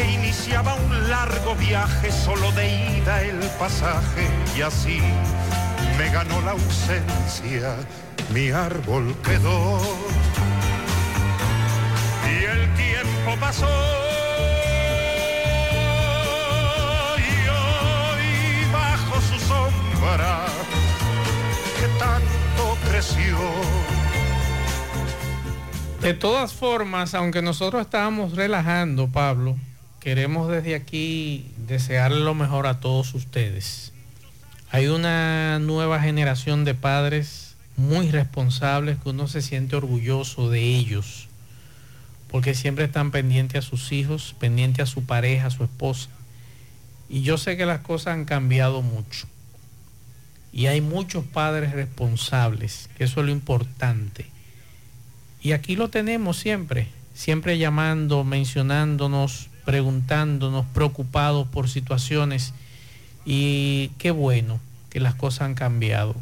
que 0.00 0.12
iniciaba 0.12 0.74
un 0.74 1.10
largo 1.10 1.54
viaje 1.56 2.10
solo 2.10 2.50
de 2.52 2.98
ida 2.98 3.22
el 3.22 3.38
pasaje 3.58 4.26
y 4.56 4.62
así 4.62 4.98
me 5.98 6.08
ganó 6.10 6.40
la 6.40 6.52
ausencia, 6.52 7.76
mi 8.32 8.50
árbol 8.50 9.14
quedó 9.22 9.80
y 12.24 12.44
el 12.44 12.74
tiempo 12.74 13.36
pasó. 13.38 13.66
Y 17.18 17.48
hoy 17.48 18.72
bajo 18.72 19.20
su 19.20 19.38
sombra 19.38 20.46
que 21.78 21.86
tanto 21.98 22.90
creció. 22.90 23.38
De 26.00 26.14
todas 26.14 26.54
formas, 26.54 27.14
aunque 27.14 27.42
nosotros 27.42 27.82
estábamos 27.82 28.34
relajando, 28.34 29.08
Pablo, 29.08 29.56
queremos 30.00 30.50
desde 30.50 30.74
aquí 30.74 31.52
desearle 31.68 32.20
lo 32.20 32.34
mejor 32.34 32.66
a 32.66 32.80
todos 32.80 33.14
ustedes. 33.14 33.92
Hay 34.70 34.88
una 34.88 35.58
nueva 35.58 36.00
generación 36.00 36.64
de 36.64 36.74
padres 36.74 37.54
muy 37.76 38.10
responsables 38.10 38.98
que 38.98 39.10
uno 39.10 39.28
se 39.28 39.42
siente 39.42 39.76
orgulloso 39.76 40.48
de 40.48 40.62
ellos, 40.62 41.28
porque 42.30 42.54
siempre 42.54 42.86
están 42.86 43.10
pendientes 43.10 43.64
a 43.64 43.68
sus 43.68 43.92
hijos, 43.92 44.34
pendientes 44.38 44.84
a 44.84 44.92
su 44.92 45.04
pareja, 45.04 45.48
a 45.48 45.50
su 45.50 45.64
esposa. 45.64 46.08
Y 47.08 47.22
yo 47.22 47.36
sé 47.36 47.56
que 47.56 47.66
las 47.66 47.80
cosas 47.80 48.14
han 48.14 48.24
cambiado 48.24 48.82
mucho. 48.82 49.26
Y 50.52 50.66
hay 50.66 50.80
muchos 50.80 51.24
padres 51.24 51.72
responsables, 51.72 52.88
que 52.96 53.04
eso 53.04 53.20
es 53.20 53.26
lo 53.26 53.32
importante. 53.32 54.26
Y 55.42 55.52
aquí 55.52 55.76
lo 55.76 55.90
tenemos 55.90 56.38
siempre, 56.38 56.88
siempre 57.14 57.58
llamando, 57.58 58.24
mencionándonos, 58.24 59.49
preguntándonos, 59.70 60.66
preocupados 60.74 61.46
por 61.46 61.68
situaciones. 61.68 62.54
Y 63.24 63.92
qué 63.98 64.10
bueno 64.10 64.58
que 64.90 64.98
las 64.98 65.14
cosas 65.14 65.42
han 65.42 65.54
cambiado. 65.54 66.16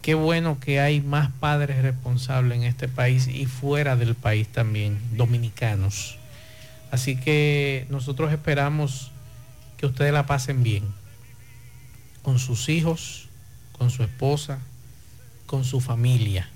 Qué 0.00 0.14
bueno 0.14 0.58
que 0.58 0.80
hay 0.80 1.02
más 1.02 1.30
padres 1.32 1.82
responsables 1.82 2.56
en 2.56 2.64
este 2.64 2.88
país 2.88 3.28
y 3.28 3.44
fuera 3.44 3.94
del 3.94 4.14
país 4.14 4.48
también, 4.48 4.98
dominicanos. 5.18 6.16
Así 6.90 7.14
que 7.14 7.86
nosotros 7.90 8.32
esperamos 8.32 9.10
que 9.76 9.84
ustedes 9.84 10.14
la 10.14 10.24
pasen 10.24 10.62
bien, 10.62 10.84
con 12.22 12.38
sus 12.38 12.70
hijos, 12.70 13.28
con 13.72 13.90
su 13.90 14.02
esposa, 14.02 14.60
con 15.44 15.64
su 15.64 15.82
familia 15.82 16.48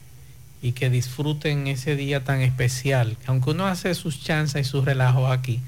y 0.62 0.72
que 0.72 0.88
disfruten 0.88 1.66
ese 1.66 1.94
día 1.94 2.24
tan 2.24 2.40
especial, 2.40 3.18
que 3.18 3.26
aunque 3.26 3.50
uno 3.50 3.66
hace 3.66 3.94
sus 3.94 4.24
chances 4.24 4.66
y 4.66 4.70
sus 4.70 4.86
relajos 4.86 5.30
aquí, 5.30 5.60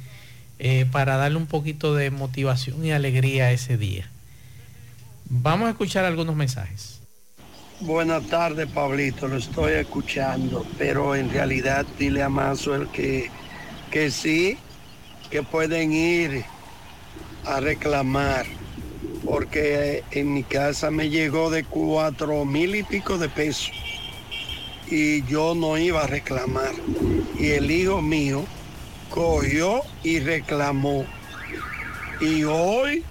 eh, 0.58 0.86
para 0.90 1.16
darle 1.16 1.36
un 1.36 1.46
poquito 1.46 1.94
de 1.94 2.10
motivación 2.10 2.84
y 2.84 2.92
alegría 2.92 3.46
a 3.46 3.52
ese 3.52 3.76
día. 3.76 4.10
Vamos 5.26 5.68
a 5.68 5.70
escuchar 5.70 6.04
algunos 6.04 6.34
mensajes. 6.34 7.00
Buenas 7.80 8.26
tardes, 8.26 8.66
Pablito, 8.68 9.28
lo 9.28 9.36
estoy 9.36 9.74
escuchando, 9.74 10.66
pero 10.78 11.14
en 11.14 11.30
realidad 11.30 11.86
dile 11.96 12.24
a 12.24 12.28
Mazuel 12.28 12.88
que, 12.88 13.30
que 13.90 14.10
sí, 14.10 14.58
que 15.30 15.44
pueden 15.44 15.92
ir 15.92 16.44
a 17.44 17.60
reclamar, 17.60 18.46
porque 19.24 20.02
en 20.10 20.34
mi 20.34 20.42
casa 20.42 20.90
me 20.90 21.08
llegó 21.08 21.50
de 21.50 21.62
cuatro 21.62 22.44
mil 22.44 22.74
y 22.74 22.82
pico 22.82 23.16
de 23.16 23.28
pesos 23.28 23.70
y 24.90 25.22
yo 25.26 25.54
no 25.54 25.78
iba 25.78 26.02
a 26.02 26.06
reclamar. 26.06 26.72
Y 27.38 27.50
el 27.50 27.70
hijo 27.70 28.02
mío 28.02 28.44
cogió 29.10 29.82
y 30.02 30.20
reclamó. 30.20 31.04
Y 32.20 32.44
hoy 32.44 33.04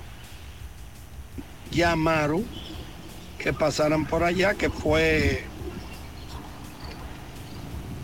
llamaron 1.71 2.45
que 3.37 3.53
pasaran 3.53 4.05
por 4.05 4.23
allá, 4.23 4.55
que 4.55 4.69
fue 4.69 5.43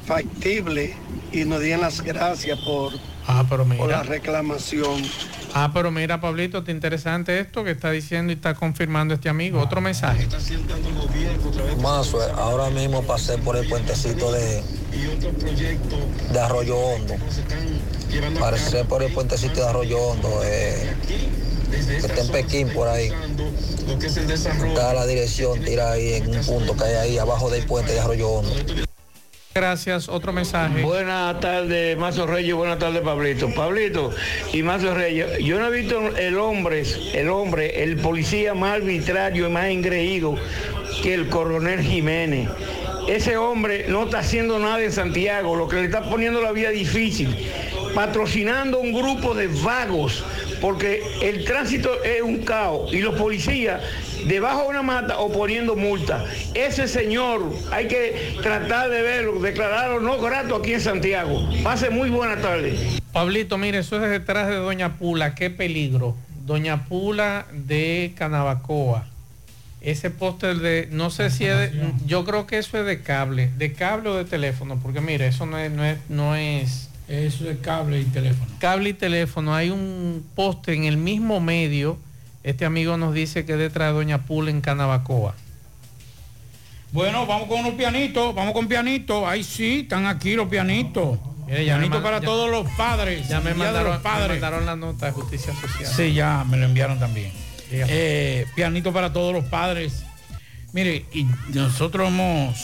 factible 0.06 0.96
y 1.32 1.46
nos 1.46 1.62
dieron 1.62 1.82
las 1.82 2.02
gracias 2.02 2.60
por, 2.60 2.94
Ah, 3.28 3.46
pero 3.50 3.66
por 3.66 3.90
la 3.90 4.04
reclamación. 4.04 5.02
Ah, 5.56 5.70
pero 5.72 5.92
mira, 5.92 6.20
Pablito, 6.20 6.60
está 6.60 6.72
interesante 6.72 7.40
esto 7.40 7.64
que 7.64 7.72
está 7.72 7.92
diciendo 7.92 8.32
y 8.32 8.36
está 8.36 8.56
confirmando 8.56 9.14
este 9.14 9.30
amigo. 9.30 9.62
Otro 9.62 9.82
mensaje. 9.82 10.28
Mazo, 11.82 12.22
ahora 12.36 12.70
mismo 12.72 13.04
pasé 13.04 13.38
por 13.38 13.56
el 13.56 13.68
puentecito 13.68 14.32
de, 14.32 14.64
de 16.32 16.40
Arroyo 16.40 16.78
Hondo. 16.78 17.16
Pasé 18.40 18.84
por 18.86 19.04
el 19.04 19.14
puentecito 19.14 19.62
de 19.62 19.68
Arroyo 19.68 20.00
Hondo, 20.00 20.42
eh, 20.44 20.96
que 21.70 21.98
está 21.98 22.22
en 22.22 22.28
Pekín 22.30 22.70
por 22.70 22.88
ahí. 22.88 23.12
Está 24.68 24.94
la 24.94 25.06
dirección, 25.06 25.64
tira 25.64 25.92
ahí 25.92 26.14
en 26.14 26.36
un 26.36 26.44
punto 26.46 26.76
que 26.76 26.84
hay 26.84 26.96
ahí 26.96 27.18
abajo 27.18 27.50
del 27.50 27.66
puente 27.66 27.94
de 27.94 28.00
Arroyo 28.00 28.30
Hondo. 28.30 28.54
Gracias. 29.54 30.10
Otro 30.10 30.34
mensaje. 30.34 30.82
Buenas 30.82 31.40
tardes, 31.40 31.96
Mazo 31.96 32.26
Reyes. 32.26 32.56
Buenas 32.56 32.80
tardes, 32.80 33.02
Pablito. 33.02 33.54
Pablito 33.54 34.12
y 34.52 34.64
Mazo 34.64 34.96
Reyes. 34.96 35.38
Yo 35.44 35.60
no 35.60 35.68
he 35.68 35.72
visto 35.82 36.16
el 36.18 36.40
hombre, 36.40 36.84
el 37.14 37.30
hombre, 37.30 37.84
el 37.84 37.98
policía 37.98 38.56
más 38.56 38.78
arbitrario 38.78 39.48
y 39.48 39.52
más 39.52 39.66
engreído 39.66 40.36
que 41.04 41.14
el 41.14 41.30
coronel 41.30 41.82
Jiménez. 41.82 42.50
Ese 43.08 43.38
hombre 43.38 43.86
no 43.90 44.06
está 44.06 44.20
haciendo 44.20 44.58
nada 44.58 44.82
en 44.82 44.92
Santiago, 44.92 45.56
lo 45.56 45.68
que 45.68 45.76
le 45.76 45.86
está 45.86 46.02
poniendo 46.04 46.42
la 46.42 46.52
vida 46.52 46.70
difícil, 46.70 47.36
patrocinando 47.94 48.80
un 48.80 48.94
grupo 48.94 49.36
de 49.36 49.48
vagos, 49.48 50.24
porque 50.62 51.04
el 51.22 51.44
tránsito 51.44 52.02
es 52.04 52.22
un 52.22 52.40
caos 52.40 52.94
y 52.94 53.00
los 53.00 53.14
policías 53.16 53.82
debajo 54.28 54.64
de 54.64 54.68
una 54.70 54.82
mata 54.84 55.20
o 55.20 55.32
poniendo 55.32 55.76
multa. 55.76 56.24
Ese 56.54 56.88
señor 56.88 57.42
hay 57.72 57.88
que 57.88 58.38
tratar 58.42 58.90
de 58.90 59.02
verlo, 59.02 59.40
declararlo 59.40 60.00
no 60.00 60.20
grato 60.20 60.56
aquí 60.56 60.74
en 60.74 60.82
Santiago. 60.82 61.48
Pase 61.64 61.90
muy 61.90 62.10
buena 62.10 62.42
tarde. 62.42 62.78
Pablito, 63.12 63.58
mire, 63.58 63.80
eso 63.80 64.04
es 64.04 64.10
detrás 64.10 64.48
de 64.48 64.56
Doña 64.56 64.98
Pula, 64.98 65.36
qué 65.36 65.50
peligro. 65.50 66.16
Doña 66.46 66.86
Pula 66.86 67.46
de 67.52 68.14
Canabacoa. 68.18 69.08
Ese 69.82 70.10
póster 70.10 70.58
de, 70.60 70.88
no 70.92 71.10
sé 71.10 71.30
si 71.30 71.46
es, 71.46 71.58
de- 71.58 71.92
yo 72.06 72.24
creo 72.24 72.48
que 72.48 72.58
eso 72.58 72.78
es 72.80 72.86
de 72.86 73.02
cable, 73.02 73.50
de 73.58 73.74
cable 73.74 74.10
o 74.10 74.16
de 74.16 74.24
teléfono, 74.24 74.80
porque 74.82 75.02
mire, 75.02 75.28
eso 75.28 75.46
no 75.46 75.58
es, 75.58 75.70
no 75.72 75.84
es, 75.84 75.98
no 76.08 76.36
es. 76.38 76.90
Eso 77.10 77.50
es 77.50 77.58
cable 77.60 78.00
y 78.00 78.06
teléfono. 78.06 78.50
Cable 78.60 78.90
y 78.90 78.94
teléfono, 78.94 79.54
hay 79.54 79.72
un 79.72 80.26
poste 80.36 80.74
en 80.74 80.86
el 80.86 80.96
mismo 80.96 81.42
medio. 81.42 81.98
Este 82.44 82.66
amigo 82.66 82.98
nos 82.98 83.14
dice 83.14 83.46
que 83.46 83.56
detrás 83.56 83.90
de 83.90 83.94
Doña 83.94 84.20
Pula 84.26 84.52
en 84.52 84.62
Canabacoa. 84.62 85.34
Bueno, 86.92 87.26
vamos 87.26 87.48
con 87.48 87.62
unos 87.62 87.74
pianitos, 87.74 88.36
vamos 88.36 88.54
con 88.54 88.68
pianitos. 88.68 89.26
Ahí 89.26 89.44
sí, 89.44 89.82
están 89.82 90.06
aquí 90.06 90.36
los 90.36 90.48
pianitos. 90.48 91.18
Mire, 91.48 91.66
ya 91.66 91.76
me 91.78 91.82
Pianito 91.88 92.04
para 92.04 92.20
ya- 92.20 92.26
todos 92.26 92.52
los 92.52 92.70
padres. 92.76 93.28
Ya 93.28 93.40
me 93.42 93.54
mandaron, 93.54 93.86
los 93.92 93.98
me 93.98 94.04
padres. 94.04 94.30
mandaron 94.42 94.66
la 94.66 94.76
nota 94.76 95.08
de 95.08 95.12
justicia 95.14 95.54
social. 95.56 95.92
Sí, 95.94 96.14
ya 96.14 96.44
me 96.44 96.58
lo 96.58 96.66
enviaron 96.66 97.00
también. 97.00 97.32
Eh, 97.72 98.46
pianito 98.56 98.94
para 98.94 99.12
todos 99.12 99.34
los 99.34 99.46
padres. 99.46 100.04
Mire, 100.74 101.06
y 101.14 101.26
nosotros 101.54 102.08
hemos 102.10 102.56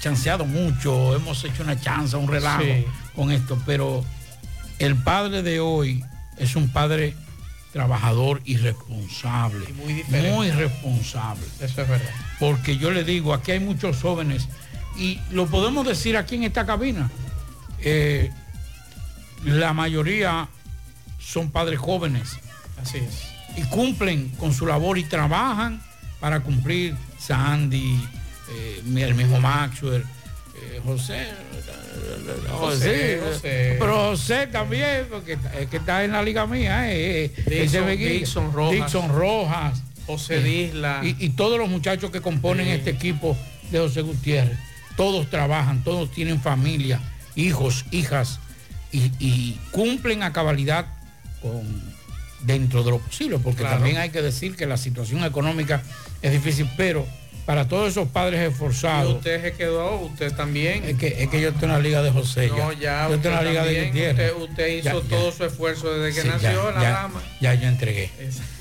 chanceado 0.00 0.44
mucho, 0.44 1.14
hemos 1.16 1.42
hecho 1.44 1.62
una 1.62 1.80
chanza, 1.80 2.18
un 2.18 2.28
relajo 2.28 2.62
Sí. 2.62 2.84
con 3.16 3.30
esto, 3.30 3.58
pero 3.64 4.04
el 4.78 4.96
padre 4.96 5.42
de 5.42 5.60
hoy 5.60 6.04
es 6.36 6.56
un 6.56 6.68
padre 6.68 7.14
trabajador 7.74 8.40
y 8.44 8.56
responsable. 8.56 9.66
muy. 9.74 10.04
Muy 10.04 10.50
responsable. 10.52 11.42
Eso 11.60 11.82
es 11.82 11.88
verdad. 11.88 12.10
Porque 12.38 12.78
yo 12.78 12.90
le 12.92 13.02
digo, 13.04 13.34
aquí 13.34 13.50
hay 13.50 13.58
muchos 13.60 14.00
jóvenes 14.00 14.48
y 14.96 15.18
lo 15.32 15.46
podemos 15.46 15.84
decir 15.86 16.16
aquí 16.16 16.36
en 16.36 16.44
esta 16.44 16.64
cabina. 16.64 17.10
eh, 17.80 18.30
la 19.44 19.74
mayoría 19.74 20.48
son 21.18 21.50
padres 21.50 21.78
jóvenes 21.78 22.38
Así 22.80 22.98
es. 22.98 23.24
y 23.58 23.62
cumplen 23.64 24.28
con 24.38 24.54
su 24.54 24.66
labor 24.66 24.96
y 24.96 25.04
trabajan 25.04 25.82
para 26.20 26.40
cumplir 26.40 26.94
Sandy, 27.18 28.00
eh, 28.52 28.82
el 28.96 29.14
mismo 29.14 29.40
Maxwell, 29.40 30.04
José, 30.84 31.26
José, 32.50 33.20
José. 33.24 33.76
pero 33.78 33.94
José 34.10 34.46
también, 34.48 35.06
porque 35.10 35.34
está- 35.34 35.58
es 35.58 35.68
que 35.68 35.76
está 35.78 36.04
en 36.04 36.12
la 36.12 36.22
liga 36.22 36.46
mía, 36.46 36.90
eh, 36.92 37.24
eh, 37.26 37.32
Dixon- 37.46 37.52
ese 37.64 37.80
Beguilla. 37.80 38.10
Dixon 38.12 38.52
Rojas. 38.52 38.72
Dixon 38.72 39.08
Rojas, 39.08 39.82
José 40.06 40.36
eh, 40.36 40.42
Disla. 40.42 41.00
y, 41.02 41.16
y 41.18 41.30
todos 41.30 41.58
los 41.58 41.68
muchachos 41.68 42.10
que 42.10 42.20
componen 42.20 42.66
Sí. 42.66 42.72
este 42.72 42.90
equipo 42.90 43.36
de 43.70 43.78
José 43.78 44.02
Gutiérrez, 44.02 44.58
todos 44.96 45.28
trabajan, 45.30 45.82
todos 45.84 46.10
tienen 46.12 46.40
familia, 46.40 47.00
hijos, 47.34 47.84
hijas, 47.90 48.40
y, 48.92 49.10
y 49.18 49.58
cumplen 49.72 50.22
a 50.22 50.32
cabalidad 50.32 50.86
con 51.42 51.62
dentro 52.42 52.84
de 52.84 52.90
lo 52.90 52.98
posible, 52.98 53.38
porque 53.38 53.60
Claro. 53.60 53.76
también 53.76 53.96
hay 53.98 54.10
que 54.10 54.20
decir 54.22 54.54
que 54.54 54.66
la 54.66 54.76
situación 54.76 55.24
económica 55.24 55.82
es 56.22 56.30
difícil, 56.32 56.68
pero 56.76 57.06
para 57.46 57.68
todos 57.68 57.88
esos 57.90 58.08
padres 58.08 58.40
Y 58.40 58.44
esforzados, 58.52 59.16
usted 59.16 59.42
se 59.42 59.52
quedó, 59.52 59.96
usted 60.00 60.32
también. 60.34 60.82
es 60.84 60.96
que, 60.96 61.08
es 61.22 61.28
que 61.28 61.40
yo 61.40 61.50
estoy 61.50 61.64
en 61.64 61.72
la 61.72 61.78
liga 61.78 62.02
de 62.02 62.10
José. 62.10 62.48
No, 62.48 62.72
ya, 62.72 63.06
yo 63.08 63.16
estoy 63.16 63.30
en 63.30 63.36
la 63.36 63.42
liga 63.42 63.64
de. 63.64 63.86
Gutiérrez. 63.86 64.32
Usted, 64.32 64.42
usted 64.50 64.68
hizo 64.68 64.84
Ya, 65.02 65.08
ya. 65.08 65.16
todo 65.16 65.32
su 65.32 65.44
esfuerzo 65.44 65.92
desde 65.98 66.14
que 66.16 66.22
Sí, 66.22 66.28
nació 66.28 66.70
ya, 66.72 66.80
la 66.80 66.90
dama. 66.90 67.22
Ya 67.40 67.54
yo 67.54 67.68
entregué. 67.68 68.10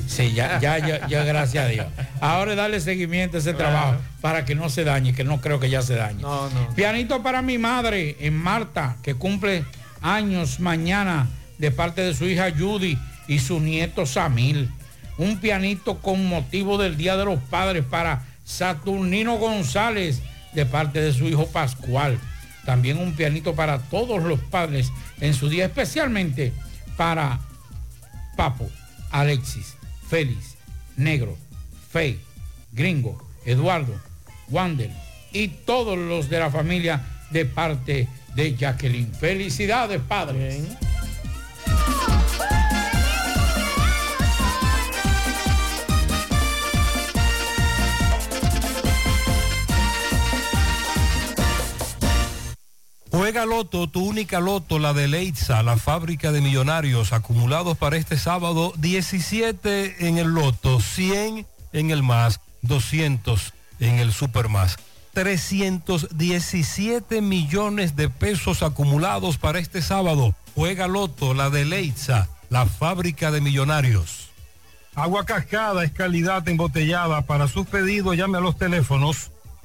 Sí, 0.08 0.34
ya, 0.34 0.60
ya, 0.60 0.80
ya, 0.80 1.08
ya, 1.08 1.24
gracias 1.24 1.66
a 1.66 1.68
Dios. 1.70 1.86
Ahora 2.20 2.56
darle 2.56 2.80
seguimiento 2.82 3.38
a 3.38 3.40
ese 3.40 3.54
Claro. 3.56 3.72
trabajo 3.72 4.02
para 4.22 4.44
que 4.46 4.54
no 4.56 4.70
se 4.70 4.84
dañe, 4.84 5.14
que 5.14 5.24
no 5.24 5.40
creo 5.40 5.60
que 5.62 5.70
ya 5.70 5.82
se 5.82 5.96
dañe. 5.96 6.22
No, 6.22 6.50
no. 6.50 6.70
Pianito 6.76 7.24
para 7.24 7.42
mi 7.42 7.58
madre, 7.58 8.18
en 8.20 8.36
Marta, 8.36 8.98
que 9.02 9.16
cumple 9.16 9.64
años 10.02 10.60
mañana 10.60 11.28
de 11.58 11.72
parte 11.72 12.02
de 12.02 12.14
su 12.14 12.26
hija 12.26 12.52
Judy 12.52 12.98
y 13.30 13.40
su 13.40 13.60
nieto 13.62 14.06
Samil. 14.06 14.70
Un 15.18 15.40
pianito 15.40 16.00
con 16.00 16.26
motivo 16.26 16.78
del 16.78 16.98
Día 16.98 17.16
de 17.16 17.24
los 17.26 17.40
Padres 17.40 17.86
para 17.90 18.24
Saturnino 18.44 19.38
González 19.38 20.22
de 20.54 20.66
parte 20.66 21.02
de 21.02 21.14
su 21.14 21.28
hijo 21.28 21.48
Pascual. 21.48 22.20
También 22.66 22.98
un 22.98 23.14
pianito 23.14 23.56
para 23.56 23.80
todos 23.80 24.24
los 24.24 24.40
padres 24.40 24.92
en 25.20 25.34
su 25.34 25.50
día, 25.50 25.66
especialmente 25.66 26.54
para 26.96 27.40
Papo, 28.38 28.70
Alexis, 29.12 29.76
Félix, 30.08 30.56
Negro, 30.96 31.38
Fey, 31.92 32.20
Gringo, 32.72 33.30
Eduardo, 33.46 34.00
Wander 34.50 34.92
y 35.32 35.48
todos 35.50 35.98
los 35.98 36.30
de 36.30 36.40
la 36.40 36.52
familia 36.52 37.02
de 37.32 37.46
parte 37.46 38.08
de 38.36 38.56
Jacqueline. 38.56 39.14
Felicidades, 39.14 40.00
padres. 40.02 40.64
Juega 53.24 53.46
Loto, 53.46 53.88
tu 53.88 54.04
única 54.04 54.42
Loto, 54.42 54.80
la 54.80 54.92
de 54.92 55.08
Leitza, 55.08 55.64
la 55.64 55.78
fábrica 55.78 56.34
de 56.34 56.42
millonarios 56.42 57.14
acumulados 57.14 57.78
para 57.78 57.96
este 57.96 58.18
sábado, 58.18 58.74
17 58.76 60.10
en 60.10 60.18
el 60.18 60.34
Loto, 60.34 60.82
100 60.82 61.48
en 61.72 61.92
el 61.92 62.04
más, 62.04 62.42
200 62.64 63.54
en 63.80 64.00
el 64.00 64.12
Super 64.12 64.50
más. 64.50 64.76
317 65.14 67.22
millones 67.22 67.96
de 67.96 68.10
pesos 68.10 68.62
acumulados 68.62 69.38
para 69.38 69.60
este 69.60 69.82
sábado. 69.82 70.36
Juega 70.54 70.90
Loto, 70.90 71.34
la 71.34 71.50
de 71.50 71.64
Leitza, 71.64 72.28
la 72.50 72.66
fábrica 72.66 73.32
de 73.32 73.40
millonarios. 73.40 74.32
Agua 74.96 75.26
Cascada 75.26 75.86
es 75.86 75.94
calidad 75.94 76.46
embotellada. 76.50 77.22
Para 77.22 77.48
sus 77.48 77.68
pedidos 77.68 78.18
llame 78.18 78.40
a 78.40 78.42
los 78.42 78.58
teléfonos 78.58 79.32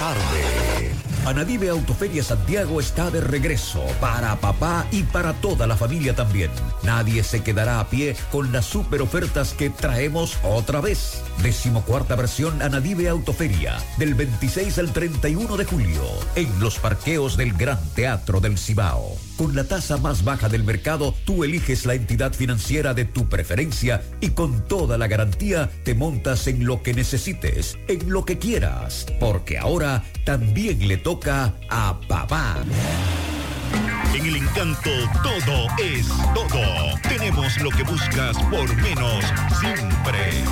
Tarde. 0.00 0.69
Anadive 1.26 1.68
Autoferia 1.68 2.24
Santiago 2.24 2.80
está 2.80 3.10
de 3.10 3.20
regreso 3.20 3.84
para 4.00 4.40
papá 4.40 4.86
y 4.90 5.02
para 5.02 5.34
toda 5.34 5.66
la 5.66 5.76
familia 5.76 6.14
también. 6.14 6.50
Nadie 6.82 7.22
se 7.22 7.42
quedará 7.42 7.78
a 7.78 7.90
pie 7.90 8.16
con 8.32 8.52
las 8.52 8.64
super 8.64 9.02
ofertas 9.02 9.52
que 9.52 9.68
traemos 9.68 10.38
otra 10.42 10.80
vez. 10.80 11.22
Decimocuarta 11.42 12.16
versión 12.16 12.62
Anadive 12.62 13.08
Autoferia 13.08 13.76
del 13.98 14.14
26 14.14 14.78
al 14.78 14.92
31 14.92 15.56
de 15.58 15.64
julio 15.66 16.02
en 16.36 16.58
los 16.58 16.78
parqueos 16.78 17.36
del 17.36 17.52
Gran 17.52 17.78
Teatro 17.94 18.40
del 18.40 18.56
Cibao. 18.56 19.16
Con 19.36 19.54
la 19.54 19.64
tasa 19.64 19.96
más 19.96 20.24
baja 20.24 20.48
del 20.48 20.64
mercado, 20.64 21.14
tú 21.24 21.44
eliges 21.44 21.86
la 21.86 21.94
entidad 21.94 22.32
financiera 22.32 22.92
de 22.92 23.06
tu 23.06 23.28
preferencia 23.28 24.02
y 24.20 24.30
con 24.30 24.66
toda 24.68 24.98
la 24.98 25.06
garantía 25.06 25.70
te 25.82 25.94
montas 25.94 26.46
en 26.46 26.66
lo 26.66 26.82
que 26.82 26.92
necesites, 26.92 27.78
en 27.88 28.10
lo 28.10 28.26
que 28.26 28.38
quieras, 28.38 29.06
porque 29.18 29.56
ahora 29.56 30.02
también 30.24 30.86
le 30.86 30.98
toca 30.98 31.09
a 31.70 31.98
papá. 32.06 32.54
En 34.14 34.26
el 34.26 34.36
encanto 34.36 34.90
todo 35.24 35.66
es 35.82 36.06
todo. 36.06 37.00
Tenemos 37.02 37.60
lo 37.60 37.70
que 37.70 37.82
buscas 37.82 38.36
por 38.48 38.76
menos 38.76 39.24
siempre. 39.58 40.44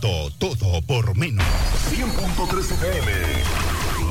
Todo 0.00 0.82
por 0.86 1.16
menos. 1.16 1.44
100.3 1.90 2.72
FM. 2.72 3.12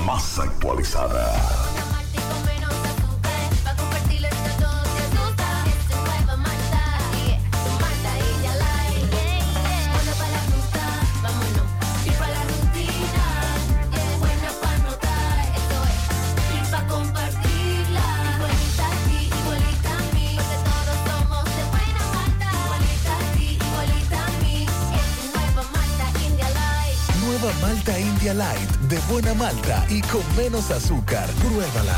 Más 0.05 0.39
actualizada. 0.39 1.70
Malta 27.81 27.99
India 27.99 28.33
Light 28.35 28.69
de 28.89 28.99
buena 29.11 29.33
malta 29.33 29.83
y 29.89 30.01
con 30.01 30.21
menos 30.37 30.69
azúcar. 30.69 31.27
Pruébala. 31.39 31.97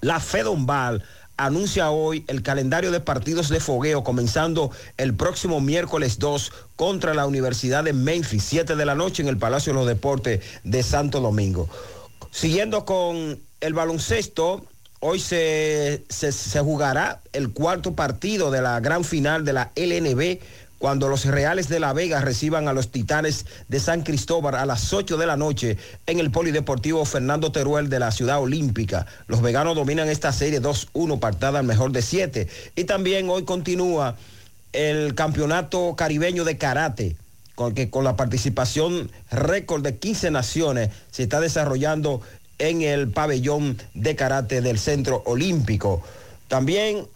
la 0.00 0.20
Fedombal 0.20 1.04
anuncia 1.36 1.90
hoy 1.90 2.24
el 2.28 2.42
calendario 2.42 2.90
de 2.90 3.00
partidos 3.00 3.48
de 3.48 3.60
fogueo 3.60 4.02
comenzando 4.02 4.70
el 4.96 5.14
próximo 5.14 5.60
miércoles 5.60 6.18
2 6.18 6.52
contra 6.76 7.14
la 7.14 7.26
Universidad 7.26 7.84
de 7.84 7.92
Memphis, 7.92 8.44
7 8.44 8.74
de 8.74 8.86
la 8.86 8.94
noche 8.94 9.22
en 9.22 9.28
el 9.28 9.36
Palacio 9.36 9.72
de 9.72 9.78
los 9.78 9.86
Deportes 9.86 10.40
de 10.64 10.82
Santo 10.82 11.20
Domingo. 11.20 11.68
Siguiendo 12.36 12.84
con 12.84 13.40
el 13.62 13.72
baloncesto, 13.72 14.62
hoy 15.00 15.20
se, 15.20 16.04
se, 16.10 16.60
jugará 16.60 17.22
el 17.32 17.48
cuarto 17.48 17.94
partido 17.94 18.50
de 18.50 18.60
la 18.60 18.78
gran 18.80 19.04
final 19.04 19.42
de 19.46 19.54
la 19.54 19.72
LNB 19.74 20.40
cuando 20.78 21.08
los 21.08 21.24
Reales 21.24 21.70
de 21.70 21.80
La 21.80 21.94
Vega 21.94 22.20
reciban 22.20 22.68
a 22.68 22.74
los 22.74 22.92
Titanes 22.92 23.46
de 23.68 23.80
San 23.80 24.02
Cristóbal 24.02 24.54
a 24.54 24.66
las 24.66 24.92
8 24.92 25.16
de 25.16 25.26
la 25.26 25.38
noche 25.38 25.78
en 26.06 26.20
el 26.20 26.30
Polideportivo 26.30 27.06
Fernando 27.06 27.52
Teruel 27.52 27.88
de 27.88 28.00
la 28.00 28.12
Ciudad 28.12 28.38
Olímpica. 28.38 29.06
Los 29.28 29.40
veganos 29.40 29.74
dominan 29.74 30.10
esta 30.10 30.30
serie 30.30 30.60
2-1, 30.60 31.18
partada 31.18 31.60
al 31.60 31.64
mejor 31.64 31.90
de 31.90 32.02
7. 32.02 32.48
Y 32.76 32.84
también 32.84 33.30
hoy 33.30 33.46
continúa 33.46 34.14
el 34.74 35.14
Campeonato 35.14 35.94
Caribeño 35.96 36.44
de 36.44 36.58
Karate, 36.58 37.16
que 37.74 37.90
con 37.90 38.04
la 38.04 38.16
participación 38.16 39.10
récord 39.30 39.82
de 39.82 39.96
15 39.96 40.30
naciones 40.30 40.90
se 41.10 41.22
está 41.22 41.40
desarrollando 41.40 42.20
en 42.58 42.82
el 42.82 43.08
pabellón 43.08 43.78
de 43.94 44.16
karate 44.16 44.60
del 44.60 44.78
Centro 44.78 45.22
Olímpico. 45.26 46.02
También 46.48 47.06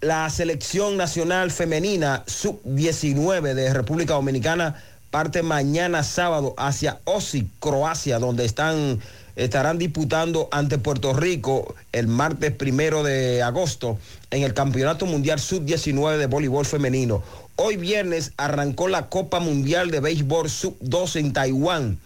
la 0.00 0.28
selección 0.30 0.96
nacional 0.96 1.50
femenina 1.50 2.24
sub-19 2.26 3.54
de 3.54 3.72
República 3.74 4.14
Dominicana 4.14 4.82
parte 5.10 5.42
mañana 5.42 6.02
sábado 6.04 6.54
hacia 6.56 7.00
Osi, 7.04 7.48
Croacia, 7.58 8.18
donde 8.18 8.44
estarán 8.44 9.78
disputando 9.78 10.48
ante 10.52 10.78
Puerto 10.78 11.12
Rico 11.12 11.74
el 11.92 12.06
martes 12.06 12.52
primero 12.52 13.02
de 13.02 13.42
agosto 13.42 13.98
en 14.30 14.42
el 14.44 14.54
Campeonato 14.54 15.06
Mundial 15.06 15.40
Sub-19 15.40 16.16
de 16.16 16.26
Voleibol 16.26 16.64
Femenino. 16.64 17.22
Hoy 17.62 17.76
viernes 17.76 18.32
arrancó 18.38 18.88
la 18.88 19.10
Copa 19.10 19.38
Mundial 19.38 19.90
de 19.90 20.00
Béisbol 20.00 20.48
Sub-12 20.48 21.20
en 21.20 21.32
Taiwán. 21.34 21.98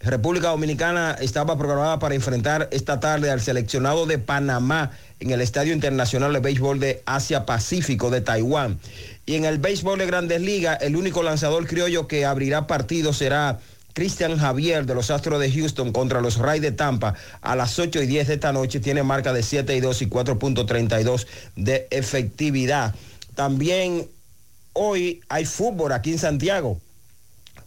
República 0.00 0.48
Dominicana 0.48 1.14
estaba 1.20 1.58
programada 1.58 1.98
para 1.98 2.14
enfrentar 2.14 2.70
esta 2.72 2.98
tarde 2.98 3.30
al 3.30 3.42
seleccionado 3.42 4.06
de 4.06 4.16
Panamá 4.16 4.92
en 5.20 5.32
el 5.32 5.42
Estadio 5.42 5.74
Internacional 5.74 6.32
de 6.32 6.40
Béisbol 6.40 6.80
de 6.80 7.02
Asia 7.04 7.44
Pacífico 7.44 8.08
de 8.08 8.22
Taiwán. 8.22 8.78
Y 9.26 9.34
en 9.34 9.44
el 9.44 9.58
béisbol 9.58 9.98
de 9.98 10.06
Grandes 10.06 10.40
Ligas, 10.40 10.78
el 10.80 10.96
único 10.96 11.22
lanzador 11.22 11.66
criollo 11.66 12.08
que 12.08 12.24
abrirá 12.24 12.66
partido 12.66 13.12
será 13.12 13.58
Cristian 13.92 14.38
Javier 14.38 14.86
de 14.86 14.94
los 14.94 15.10
Astros 15.10 15.40
de 15.40 15.52
Houston 15.52 15.92
contra 15.92 16.22
los 16.22 16.38
Rays 16.38 16.62
de 16.62 16.72
Tampa 16.72 17.12
a 17.42 17.54
las 17.54 17.78
8 17.78 18.00
y 18.00 18.06
10 18.06 18.28
de 18.28 18.34
esta 18.34 18.54
noche. 18.54 18.80
Tiene 18.80 19.02
marca 19.02 19.34
de 19.34 19.42
7 19.42 19.76
y 19.76 19.80
2 19.80 20.00
y 20.00 20.06
4.32 20.06 21.26
de 21.54 21.86
efectividad. 21.90 22.94
También 23.34 24.08
hoy 24.76 25.20
hay 25.28 25.44
fútbol 25.46 25.92
aquí 25.92 26.12
en 26.12 26.18
Santiago. 26.18 26.78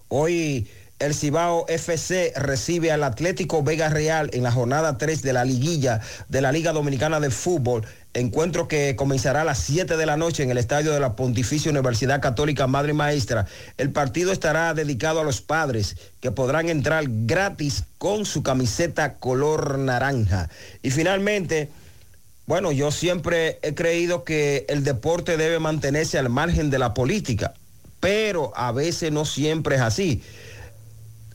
Hoy 0.08 0.68
el 1.00 1.16
Cibao 1.16 1.66
FC 1.68 2.34
recibe 2.36 2.92
al 2.92 3.04
Atlético 3.04 3.64
Vega 3.64 3.90
Real 3.90 4.30
en 4.34 4.44
la 4.44 4.52
jornada 4.52 4.98
3 4.98 5.22
de 5.22 5.34
la 5.34 5.46
liguilla 5.46 6.02
de 6.28 6.42
la 6.42 6.52
Liga 6.52 6.72
Dominicana 6.72 7.20
de 7.20 7.30
Fútbol. 7.30 7.86
Encuentro 8.14 8.68
que 8.68 8.96
comenzará 8.96 9.42
a 9.42 9.46
las 9.46 9.60
7 9.60 9.96
de 9.96 10.06
la 10.06 10.18
noche 10.18 10.44
en 10.44 10.52
el 10.52 10.58
estadio 10.58 10.92
de 10.92 11.00
la 11.00 11.16
Pontificia 11.16 11.72
Universidad 11.72 12.22
Católica 12.22 12.68
Madre 12.68 12.94
Maestra. 12.94 13.46
El 13.78 13.92
partido 13.92 14.32
estará 14.32 14.74
dedicado 14.74 15.22
a 15.22 15.24
los 15.24 15.42
padres 15.42 15.96
que 16.20 16.32
podrán 16.32 16.70
entrar 16.70 17.06
gratis 17.08 17.86
con 17.98 18.26
su 18.26 18.44
camiseta 18.44 19.14
color 19.14 19.80
naranja. 19.80 20.50
Y 20.84 20.92
finalmente, 20.92 21.70
bueno, 22.50 22.72
yo 22.72 22.90
siempre 22.90 23.60
he 23.62 23.76
creído 23.76 24.24
que 24.24 24.66
el 24.70 24.84
deporte 24.84 25.38
debe 25.38 25.60
mantenerse 25.60 26.18
al 26.18 26.30
margen 26.30 26.72
de 26.72 26.80
la 26.80 26.96
política, 26.96 27.54
pero 28.00 28.52
a 28.56 28.72
veces 28.72 29.12
no 29.12 29.24
siempre 29.24 29.76
es 29.76 29.82
así. 29.82 30.24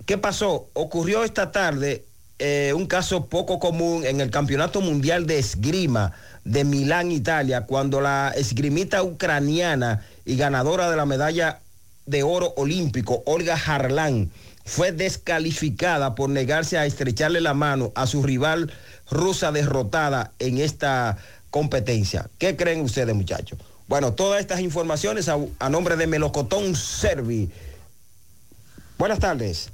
¿Qué 0.07 0.19
pasó? 0.19 0.67
Ocurrió 0.73 1.23
esta 1.23 1.53
tarde 1.53 2.05
eh, 2.41 2.73
un 2.75 2.87
caso 2.87 3.27
poco 3.27 3.61
común 3.61 4.05
en 4.05 4.21
el 4.21 4.33
Campeonato 4.33 4.81
Mundial 4.81 5.25
de 5.29 5.39
Esgrima 5.39 6.15
de 6.43 6.65
Milán, 6.65 7.13
Italia, 7.13 7.61
cuando 7.61 8.01
la 8.01 8.33
esgrimita 8.37 9.05
ucraniana 9.05 10.05
y 10.25 10.35
ganadora 10.35 10.91
de 10.91 10.97
la 10.97 11.07
medalla 11.07 11.61
de 12.07 12.25
oro 12.25 12.55
olímpico, 12.57 13.23
Olga 13.25 13.55
Harlan, 13.55 14.33
fue 14.65 14.91
descalificada 14.91 16.17
por 16.17 16.29
negarse 16.31 16.77
a 16.77 16.87
estrecharle 16.87 17.41
la 17.41 17.55
mano 17.55 17.93
a 17.95 18.09
su 18.09 18.23
rival 18.23 18.73
rusa 19.11 19.53
derrotada 19.53 20.33
en 20.39 20.59
esta 20.59 21.19
competencia. 21.51 22.29
¿Qué 22.39 22.57
creen 22.57 22.81
ustedes, 22.81 23.15
muchachos? 23.15 23.59
Bueno, 23.87 24.13
todas 24.15 24.41
estas 24.41 24.61
informaciones 24.61 25.29
a, 25.29 25.69
nombre 25.69 25.97
de 25.97 26.07
Melocotón 26.07 26.75
Servi. 26.75 27.51
Buenas 28.99 29.19
tardes. 29.19 29.71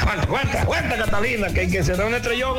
Aguanta, 0.00 0.62
aguanta 0.62 0.96
Catalina, 0.96 1.48
que, 1.52 1.68
que 1.70 1.84
se 1.84 1.94
da 1.94 2.06
un 2.06 2.14
estrellón 2.14 2.58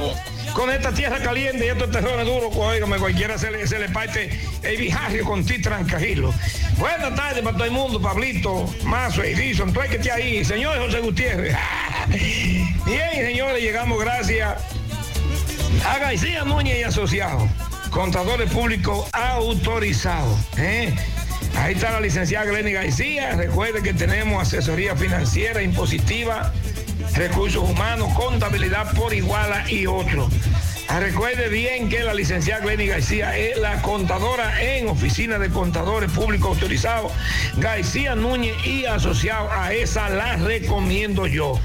con 0.54 0.70
esta 0.70 0.94
tierra 0.94 1.20
caliente 1.20 1.66
y 1.66 1.70
estos 1.70 1.92
terrones 1.92 2.26
duros, 2.26 2.56
oígame, 2.56 2.98
cualquiera 2.98 3.38
se 3.38 3.52
le, 3.52 3.90
parte 3.90 4.30
el 4.62 4.78
viaje 4.78 5.20
con 5.22 5.46
ti 5.46 5.62
tranquilo. 5.62 6.34
Buenas 6.78 7.16
tardes 7.16 7.44
para 7.44 7.56
todo 7.56 7.66
el 7.66 7.72
mundo, 7.72 8.02
Pablito, 8.02 8.74
Mazo, 8.84 9.24
Edison, 9.24 9.74
tú 9.74 9.82
hay 9.82 9.90
que 9.90 9.98
estar 9.98 10.18
ahí, 10.18 10.46
señor 10.46 10.78
José 10.80 11.00
Gutiérrez. 11.00 11.56
Bien, 12.86 13.14
señores, 13.14 13.62
llegamos 13.62 14.00
gracias 14.00 14.58
a 15.86 15.98
García 16.00 16.44
Núñez 16.44 16.80
y 16.80 16.84
Asociados, 16.84 17.50
contadores 17.90 18.52
públicos 18.52 19.08
autorizados. 19.12 20.38
¿eh? 20.58 20.94
Ahí 21.56 21.76
está 21.76 21.92
la 21.92 22.00
licenciada 22.00 22.46
Glenny 22.46 22.74
García. 22.74 23.32
Recuerde 23.36 23.82
que 23.84 23.94
tenemos 23.94 24.42
asesoría 24.42 24.96
financiera, 24.96 25.62
impositiva, 25.62 26.52
recursos 27.16 27.70
humanos, 27.70 28.12
contabilidad 28.16 28.94
por 28.94 29.14
iguala 29.14 29.70
y 29.70 29.86
otros. 29.86 30.28
Ah, 30.90 31.00
Recuerde 31.00 31.50
bien 31.50 31.90
que 31.90 32.04
la 32.04 32.14
licenciada 32.14 32.62
Glenny 32.62 32.88
García 32.88 33.38
es 33.38 33.58
la 33.58 33.82
contadora 33.82 34.62
en 34.62 34.88
oficina 34.88 35.40
de 35.40 35.50
contadores 35.50 36.12
públicos 36.12 36.50
autorizados. 36.50 37.12
García 37.58 38.16
Núñez 38.16 38.56
y 38.66 38.86
asociado 38.86 39.50
a 39.52 39.74
esa 39.74 40.10
la 40.10 40.36
recomiendo 40.38 41.26
yo. 41.26 41.60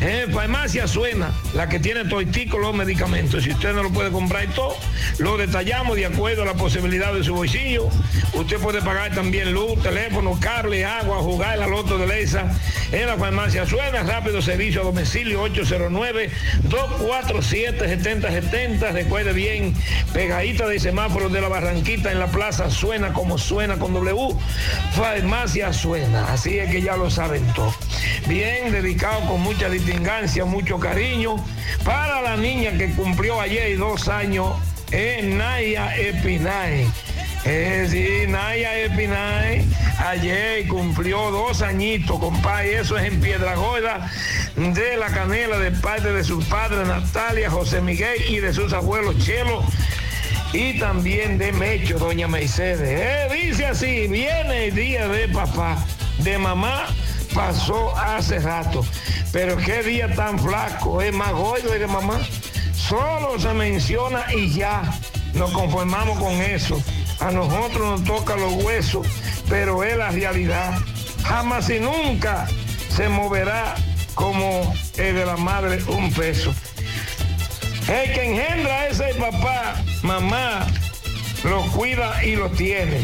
Eh, 0.00 0.26
farmacia 0.32 0.86
Suena, 0.88 1.32
la 1.54 1.68
que 1.68 1.78
tiene 1.78 2.04
toitico 2.06 2.58
los 2.58 2.74
medicamentos. 2.74 3.44
Si 3.44 3.50
usted 3.50 3.72
no 3.72 3.82
lo 3.82 3.90
puede 3.90 4.10
comprar 4.10 4.44
y 4.44 4.48
todo, 4.48 4.76
lo 5.18 5.36
detallamos 5.36 5.96
de 5.96 6.06
acuerdo 6.06 6.42
a 6.42 6.46
la 6.46 6.54
posibilidad 6.54 7.12
de 7.12 7.22
su 7.22 7.34
bolsillo. 7.34 7.88
Usted 8.34 8.58
puede 8.58 8.82
pagar 8.82 9.14
también 9.14 9.52
luz, 9.52 9.80
teléfono, 9.82 10.38
cable, 10.40 10.84
agua, 10.84 11.18
jugar 11.18 11.58
la 11.58 11.66
loto 11.66 11.98
de 11.98 12.06
Leisa 12.06 12.50
en 12.90 13.06
la 13.06 13.16
farmacia 13.16 13.66
Suena. 13.66 14.02
Rápido 14.02 14.42
servicio 14.42 14.80
a 14.80 14.84
domicilio 14.84 15.42
809-247-7070. 18.68 18.92
Recuerde 18.92 19.32
bien, 19.32 19.74
pegadita 20.12 20.66
de 20.66 20.78
semáforo 20.78 21.28
de 21.28 21.40
la 21.40 21.48
Barranquita 21.48 22.12
en 22.12 22.18
la 22.18 22.26
plaza 22.26 22.70
Suena 22.70 23.12
como 23.12 23.38
suena 23.38 23.78
con 23.78 23.92
W. 23.92 24.34
Farmacia 24.92 25.72
Suena. 25.72 26.32
Así 26.32 26.58
es 26.58 26.70
que 26.70 26.82
ya 26.82 26.96
lo 26.96 27.10
saben 27.10 27.44
todo. 27.54 27.74
Bien, 28.26 28.72
dedicado 28.72 29.20
con 29.26 29.40
mucha 29.40 29.68
distingancia, 29.68 30.44
mucho 30.44 30.78
cariño 30.78 31.36
para 31.84 32.22
la 32.22 32.36
niña 32.36 32.76
que 32.76 32.90
cumplió 32.92 33.40
ayer 33.40 33.76
dos 33.78 34.08
años 34.08 34.54
en 34.90 35.38
Naya 35.38 35.96
Epinay. 35.96 36.86
Es 37.44 37.90
decir, 37.90 38.28
Naya 38.28 38.78
Epinay 38.78 39.66
ayer 39.98 40.68
cumplió 40.68 41.30
dos 41.30 41.60
añitos, 41.62 42.18
compadre. 42.20 42.78
Eso 42.78 42.96
es 42.96 43.12
en 43.12 43.20
Piedra 43.20 43.56
Gorda 43.56 44.10
de 44.56 44.96
la 44.96 45.08
Canela 45.08 45.58
de 45.58 45.72
parte 45.72 46.12
de 46.12 46.22
sus 46.22 46.44
padres 46.44 46.86
Natalia, 46.86 47.50
José 47.50 47.80
Miguel 47.80 48.22
y 48.28 48.38
de 48.38 48.52
sus 48.52 48.72
abuelos 48.72 49.18
Chelo 49.18 49.64
y 50.52 50.78
también 50.78 51.38
de 51.38 51.52
Mecho, 51.52 51.98
doña 51.98 52.28
Mercedes. 52.28 52.80
Eh, 52.80 53.28
dice 53.34 53.66
así, 53.66 54.06
viene 54.06 54.66
el 54.66 54.74
día 54.74 55.08
de 55.08 55.28
papá, 55.28 55.84
de 56.18 56.38
mamá 56.38 56.86
pasó 57.34 57.96
hace 57.96 58.38
rato, 58.38 58.84
pero 59.32 59.56
qué 59.56 59.82
día 59.82 60.14
tan 60.14 60.38
flaco, 60.38 61.00
es 61.00 61.12
más 61.12 61.32
gordo 61.32 61.72
el 61.72 61.80
de 61.80 61.86
mamá. 61.86 62.20
Solo 62.74 63.38
se 63.38 63.54
menciona 63.54 64.24
y 64.34 64.52
ya 64.52 64.82
nos 65.34 65.50
conformamos 65.52 66.18
con 66.18 66.32
eso. 66.32 66.82
A 67.22 67.30
nosotros 67.30 68.00
nos 68.00 68.04
toca 68.04 68.36
los 68.36 68.52
huesos, 68.64 69.06
pero 69.48 69.84
es 69.84 69.96
la 69.96 70.10
realidad. 70.10 70.78
Jamás 71.24 71.70
y 71.70 71.78
nunca 71.78 72.48
se 72.88 73.08
moverá 73.08 73.74
como 74.14 74.74
el 74.96 75.14
de 75.14 75.24
la 75.24 75.36
madre 75.36 75.82
un 75.86 76.12
peso. 76.12 76.52
El 77.88 78.12
que 78.12 78.24
engendra 78.24 78.88
ese 78.88 79.14
papá, 79.14 79.74
mamá, 80.02 80.66
lo 81.44 81.62
cuida 81.72 82.24
y 82.24 82.34
lo 82.34 82.50
tiene. 82.50 83.00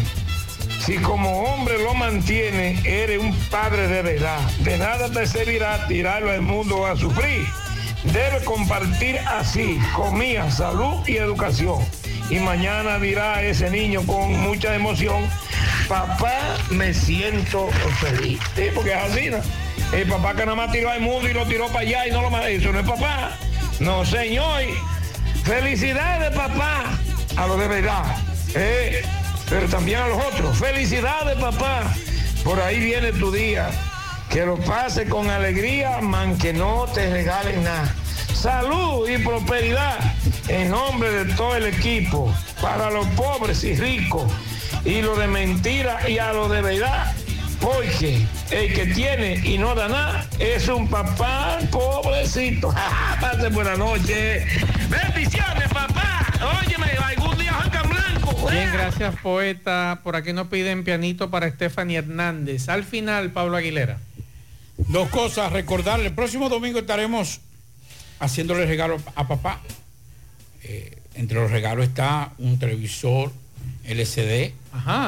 Si 0.84 0.96
como 0.96 1.42
hombre 1.42 1.78
lo 1.82 1.94
mantiene, 1.94 2.80
eres 2.84 3.20
un 3.20 3.34
padre 3.50 3.86
de 3.86 4.02
verdad. 4.02 4.40
De 4.60 4.78
nada 4.78 5.10
te 5.10 5.26
servirá 5.26 5.86
tirarlo 5.86 6.30
al 6.30 6.42
mundo 6.42 6.86
a 6.86 6.96
sufrir. 6.96 7.46
Debe 8.04 8.44
compartir 8.44 9.18
así, 9.18 9.78
comida, 9.94 10.50
salud 10.50 11.06
y 11.06 11.16
educación. 11.16 11.84
Y 12.30 12.38
mañana 12.40 12.98
dirá 12.98 13.42
ese 13.42 13.70
niño 13.70 14.02
con 14.06 14.38
mucha 14.40 14.74
emoción, 14.74 15.24
papá, 15.88 16.56
me 16.70 16.92
siento 16.92 17.68
feliz. 18.00 18.38
Sí, 18.54 18.64
porque 18.74 18.92
es 18.92 18.96
así, 18.96 19.30
¿no? 19.30 19.38
El 19.92 20.06
papá 20.06 20.34
que 20.34 20.44
nada 20.44 20.54
más 20.54 20.70
tiró 20.70 20.90
al 20.90 21.00
mundo 21.00 21.28
y 21.28 21.32
lo 21.32 21.46
tiró 21.46 21.68
para 21.68 21.80
allá 21.80 22.06
y 22.06 22.10
no 22.10 22.20
lo 22.20 22.30
más. 22.30 22.44
Eso 22.46 22.70
no 22.72 22.80
es 22.80 22.86
papá. 22.86 23.30
No, 23.80 24.04
señor. 24.04 24.62
Felicidades, 25.44 26.30
papá, 26.36 26.84
a 27.36 27.46
lo 27.46 27.56
de 27.56 27.68
verdad. 27.68 28.04
Eh, 28.54 29.02
pero 29.48 29.66
también 29.68 30.00
a 30.00 30.08
los 30.08 30.22
otros. 30.26 30.58
Felicidades, 30.58 31.38
papá. 31.38 31.94
Por 32.44 32.60
ahí 32.60 32.78
viene 32.80 33.12
tu 33.12 33.32
día. 33.32 33.70
Que 34.28 34.44
lo 34.44 34.56
pase 34.58 35.08
con 35.08 35.30
alegría, 35.30 36.00
man, 36.02 36.36
que 36.36 36.52
no 36.52 36.86
te 36.92 37.10
regalen 37.10 37.64
nada. 37.64 37.94
Salud 38.40 39.08
y 39.08 39.18
prosperidad 39.18 39.98
en 40.46 40.70
nombre 40.70 41.10
de 41.10 41.34
todo 41.34 41.56
el 41.56 41.66
equipo. 41.66 42.32
Para 42.62 42.88
los 42.88 43.04
pobres 43.08 43.64
y 43.64 43.74
ricos. 43.74 44.30
Y 44.84 45.02
lo 45.02 45.16
de 45.16 45.26
mentira 45.26 46.08
y 46.08 46.18
a 46.18 46.32
lo 46.32 46.48
de 46.48 46.62
verdad. 46.62 47.12
Porque 47.60 48.24
el 48.52 48.72
que 48.72 48.86
tiene 48.94 49.38
y 49.44 49.58
no 49.58 49.74
da 49.74 49.88
nada 49.88 50.24
es 50.38 50.68
un 50.68 50.86
papá 50.86 51.58
pobrecito. 51.72 52.72
Pase 53.20 53.48
buena 53.48 53.74
noche. 53.74 54.46
Bendiciones, 54.88 55.68
papá. 55.72 56.24
Óyeme, 56.62 56.92
algún 57.04 57.36
día 57.38 57.52
Juan 57.54 57.90
Blanco. 57.90 58.50
Bien, 58.52 58.70
gracias 58.72 59.16
poeta. 59.16 59.98
Por 60.04 60.14
aquí 60.14 60.32
nos 60.32 60.46
piden 60.46 60.84
pianito 60.84 61.28
para 61.28 61.50
Stephanie 61.50 61.98
Hernández. 61.98 62.68
Al 62.68 62.84
final, 62.84 63.32
Pablo 63.32 63.56
Aguilera. 63.56 63.98
Dos 64.76 65.08
cosas, 65.08 65.50
recordarle, 65.52 66.06
el 66.06 66.14
próximo 66.14 66.48
domingo 66.48 66.78
estaremos 66.78 67.40
haciéndole 68.20 68.66
regalo 68.66 68.98
a 69.14 69.26
papá. 69.28 69.60
Eh, 70.62 70.96
entre 71.14 71.38
los 71.40 71.50
regalos 71.50 71.86
está 71.86 72.32
un 72.38 72.58
televisor 72.58 73.32
LCD 73.84 74.52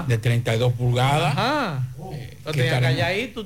de 0.09 0.19
32 0.19 0.73
pulgadas. 0.73 1.33
Ajá. 1.37 1.87
eh, 2.13 2.37
que 2.53 2.65
estaremos- 2.65 2.97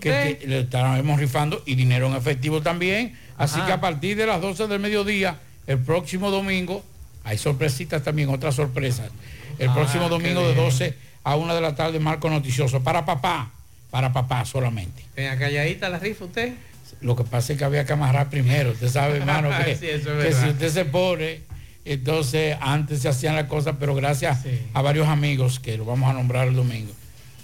que- 0.01 0.39
que 0.41 0.47
le 0.47 0.61
estaremos 0.61 1.19
rifando 1.21 1.63
y 1.67 1.75
dinero 1.75 2.07
en 2.07 2.15
efectivo 2.15 2.63
también. 2.63 3.19
Así 3.37 3.61
que 3.61 3.73
a 3.73 3.81
partir 3.81 4.17
de 4.17 4.27
las 4.27 4.41
12 4.41 4.67
del 4.69 4.81
mediodía, 4.81 5.39
el 5.67 5.79
próximo 5.79 6.31
domingo, 6.31 6.83
hay 7.25 7.37
sorpresitas 7.37 8.03
también, 8.03 8.29
otras 8.31 8.55
sorpresas. 8.55 9.11
El 9.59 9.69
Ah, 9.71 9.75
próximo 9.75 10.09
domingo 10.09 10.41
de 10.47 10.55
bien. 10.55 10.65
12 10.65 10.95
a 11.25 11.37
1 11.37 11.55
de 11.55 11.61
la 11.61 11.75
tarde, 11.75 11.99
marco 11.99 12.31
noticioso. 12.31 12.83
Para 12.83 13.05
papá, 13.05 13.51
para 13.91 14.13
papá 14.13 14.45
solamente. 14.45 15.05
Tenía 15.15 15.37
calladita 15.39 15.89
la 15.89 15.99
rifa 15.99 16.25
usted. 16.27 16.55
Lo 17.05 17.15
que 17.17 17.25
pasa 17.25 17.53
es 17.53 17.59
que 17.59 17.65
había 17.65 17.85
que 17.85 17.93
amarrar 17.93 18.31
primero. 18.31 18.73
Usted 18.73 18.89
sabe, 18.89 19.19
hermano, 19.19 19.51
que, 19.65 19.77
Sí, 19.77 19.87
eso 19.87 19.97
es 19.97 20.03
que 20.05 20.11
verdad. 20.13 20.43
si 20.43 20.49
usted 20.51 20.69
se 20.71 20.85
pone, 20.87 21.41
entonces 21.85 22.57
antes 22.61 23.03
se 23.03 23.09
hacían 23.09 23.35
las 23.37 23.45
cosas, 23.45 23.77
pero 23.79 23.95
gracias 23.95 24.39
a 24.73 24.83
varios 24.83 25.07
amigos 25.09 25.61
que 25.61 25.77
lo 25.77 25.85
vamos 25.85 26.09
a 26.11 26.15
nombrar 26.15 26.49
el 26.49 26.55
domingo, 26.55 26.93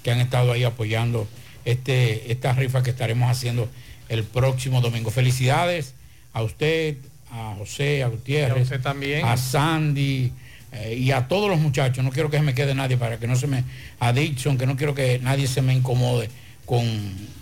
que 0.02 0.10
han 0.10 0.18
estado 0.20 0.52
ahí 0.52 0.64
apoyando 0.64 1.28
este, 1.66 2.32
esta 2.32 2.52
rifa 2.54 2.82
que 2.82 2.90
estaremos 2.90 3.30
haciendo 3.30 3.68
el 4.08 4.24
próximo 4.24 4.80
domingo. 4.80 5.10
Felicidades 5.10 5.92
a 6.32 6.42
usted, 6.42 6.96
a 7.30 7.54
José, 7.58 8.02
a 8.02 8.08
Gutiérrez, 8.08 8.56
Y 8.56 8.60
a 8.60 8.62
usted 8.62 8.80
también. 8.80 9.24
a 9.26 9.36
Sandy 9.36 10.32
eh, 10.72 10.94
y 10.98 11.10
a 11.10 11.28
todos 11.28 11.50
los 11.50 11.58
muchachos. 11.58 12.02
No 12.02 12.10
quiero 12.10 12.30
que 12.30 12.38
se 12.38 12.42
me 12.42 12.54
quede 12.54 12.74
nadie 12.74 12.96
para 12.96 13.18
que 13.18 13.26
no 13.26 13.36
se 13.36 13.46
me. 13.46 13.62
A 13.98 14.12
Dixon, 14.14 14.56
que 14.56 14.66
no 14.66 14.76
quiero 14.76 14.94
que 14.94 15.18
nadie 15.18 15.46
se 15.46 15.60
me 15.60 15.74
incomode 15.74 16.30
con 16.64 16.82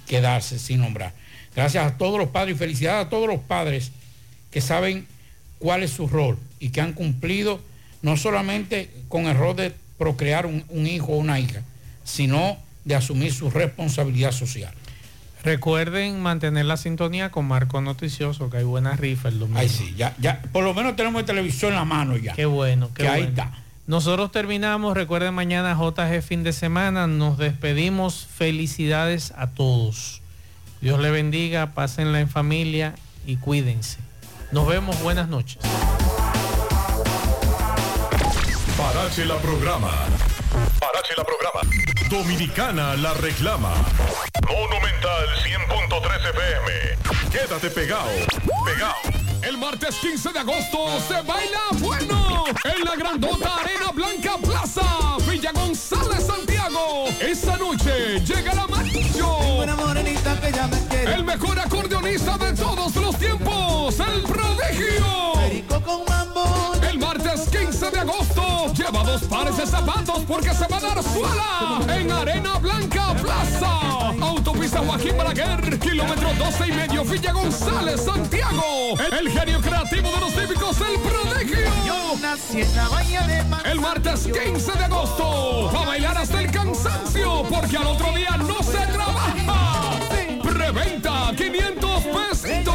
quedarse 0.08 0.58
sin 0.58 0.80
nombrar. 0.80 1.12
Gracias 1.54 1.86
a 1.86 1.96
todos 1.96 2.18
los 2.18 2.28
padres 2.28 2.54
y 2.56 2.58
felicidades 2.58 3.06
a 3.06 3.08
todos 3.08 3.26
los 3.26 3.40
padres 3.40 3.90
que 4.50 4.60
saben 4.60 5.06
cuál 5.58 5.82
es 5.82 5.90
su 5.90 6.06
rol 6.08 6.38
y 6.60 6.70
que 6.70 6.80
han 6.80 6.92
cumplido 6.92 7.60
no 8.02 8.16
solamente 8.16 8.90
con 9.08 9.26
el 9.26 9.36
rol 9.36 9.56
de 9.56 9.74
procrear 9.98 10.46
un, 10.46 10.64
un 10.68 10.86
hijo 10.86 11.12
o 11.12 11.16
una 11.16 11.40
hija, 11.40 11.62
sino 12.04 12.56
de 12.84 12.94
asumir 12.94 13.32
su 13.32 13.50
responsabilidad 13.50 14.32
social. 14.32 14.72
Recuerden 15.44 16.20
mantener 16.20 16.64
la 16.64 16.76
sintonía 16.76 17.30
con 17.30 17.46
Marco 17.46 17.80
Noticioso, 17.80 18.50
que 18.50 18.58
hay 18.58 18.64
buena 18.64 18.96
rifa 18.96 19.28
el 19.28 19.38
domingo. 19.38 19.60
Ay, 19.60 19.68
sí, 19.68 19.94
ya, 19.96 20.14
ya, 20.18 20.42
por 20.52 20.64
lo 20.64 20.74
menos 20.74 20.96
tenemos 20.96 21.20
el 21.20 21.26
televisor 21.26 21.70
en 21.70 21.76
la 21.76 21.84
mano 21.84 22.16
ya. 22.16 22.32
Qué 22.34 22.46
bueno, 22.46 22.88
qué 22.94 23.02
Que 23.02 23.08
ahí 23.08 23.22
bueno. 23.22 23.42
está. 23.42 23.52
Nosotros 23.86 24.32
terminamos, 24.32 24.94
recuerden 24.94 25.32
mañana 25.34 25.74
JG 25.74 26.22
fin 26.22 26.42
de 26.42 26.52
semana, 26.52 27.06
nos 27.06 27.38
despedimos, 27.38 28.26
felicidades 28.26 29.32
a 29.36 29.46
todos. 29.46 30.20
Dios 30.80 31.00
le 31.00 31.10
bendiga, 31.10 31.74
pásenla 31.74 32.20
en 32.20 32.28
familia 32.28 32.94
y 33.26 33.36
cuídense. 33.36 33.98
Nos 34.52 34.66
vemos, 34.66 35.00
buenas 35.02 35.28
noches. 35.28 35.58
Parache 38.76 39.24
la 39.24 39.36
programa. 39.38 39.90
Parache 40.78 41.14
la 41.16 41.24
programa. 41.24 41.60
Dominicana 42.08 42.94
la 42.96 43.12
reclama. 43.14 43.74
Monumental 44.46 45.28
100.13 45.42 46.30
FM. 46.30 47.30
Quédate 47.32 47.70
pegado. 47.70 48.08
Pegado. 48.64 48.94
El 49.42 49.58
martes 49.58 49.96
15 49.96 50.32
de 50.32 50.38
agosto 50.38 51.00
se 51.08 51.20
baila 51.22 51.60
bueno 51.80 52.27
en 52.48 52.84
la 52.84 52.96
grandota 52.96 53.56
Arena 53.56 53.90
Blanca 53.92 54.38
Plaza, 54.42 54.82
Villa 55.28 55.52
González, 55.52 56.26
Santiago. 56.26 57.06
Esa 57.20 57.56
noche 57.58 58.20
llega 58.20 58.54
la 58.54 58.66
Macho. 58.66 59.62
El 61.14 61.24
mejor 61.24 61.58
acordeonista 61.58 62.38
de 62.38 62.52
todos 62.54 62.94
los 62.96 63.18
tiempos, 63.18 64.00
el 64.00 64.22
prodigio. 64.22 65.40
El 65.50 65.64
martes 67.28 67.48
15 67.50 67.90
de 67.90 68.00
agosto 68.00 68.72
lleva 68.74 69.02
dos 69.02 69.22
pares 69.24 69.56
de 69.56 69.66
zapatos 69.66 70.20
porque 70.26 70.50
se 70.54 70.66
va 70.66 70.78
a 70.78 70.80
dar 70.80 71.02
suela 71.02 71.80
en 71.94 72.10
Arena 72.10 72.58
Blanca 72.58 73.14
Plaza. 73.20 73.70
Autopista 74.20 74.78
Joaquín 74.80 75.16
Balaguer, 75.16 75.78
kilómetro 75.78 76.32
12 76.34 76.68
y 76.68 76.72
medio, 76.72 77.04
Villa 77.04 77.32
González, 77.32 78.04
Santiago. 78.04 78.94
El 79.18 79.30
genio 79.30 79.60
creativo 79.60 80.10
de 80.10 80.20
los 80.20 80.32
típicos, 80.32 80.76
el 80.80 80.98
prodigio. 81.00 81.94
El 83.64 83.80
martes 83.80 84.26
15 84.26 84.72
de 84.72 84.84
agosto, 84.84 85.70
a 85.70 85.84
bailar 85.84 86.16
hasta 86.16 86.40
el 86.40 86.50
cansancio, 86.50 87.42
porque 87.48 87.76
al 87.76 87.86
otro 87.88 88.12
día 88.16 88.36
no 88.38 88.62
se 88.62 88.86
trabaja. 88.92 89.17
Preventa 90.70 91.32
500 91.34 92.04
pesitos. 92.04 92.74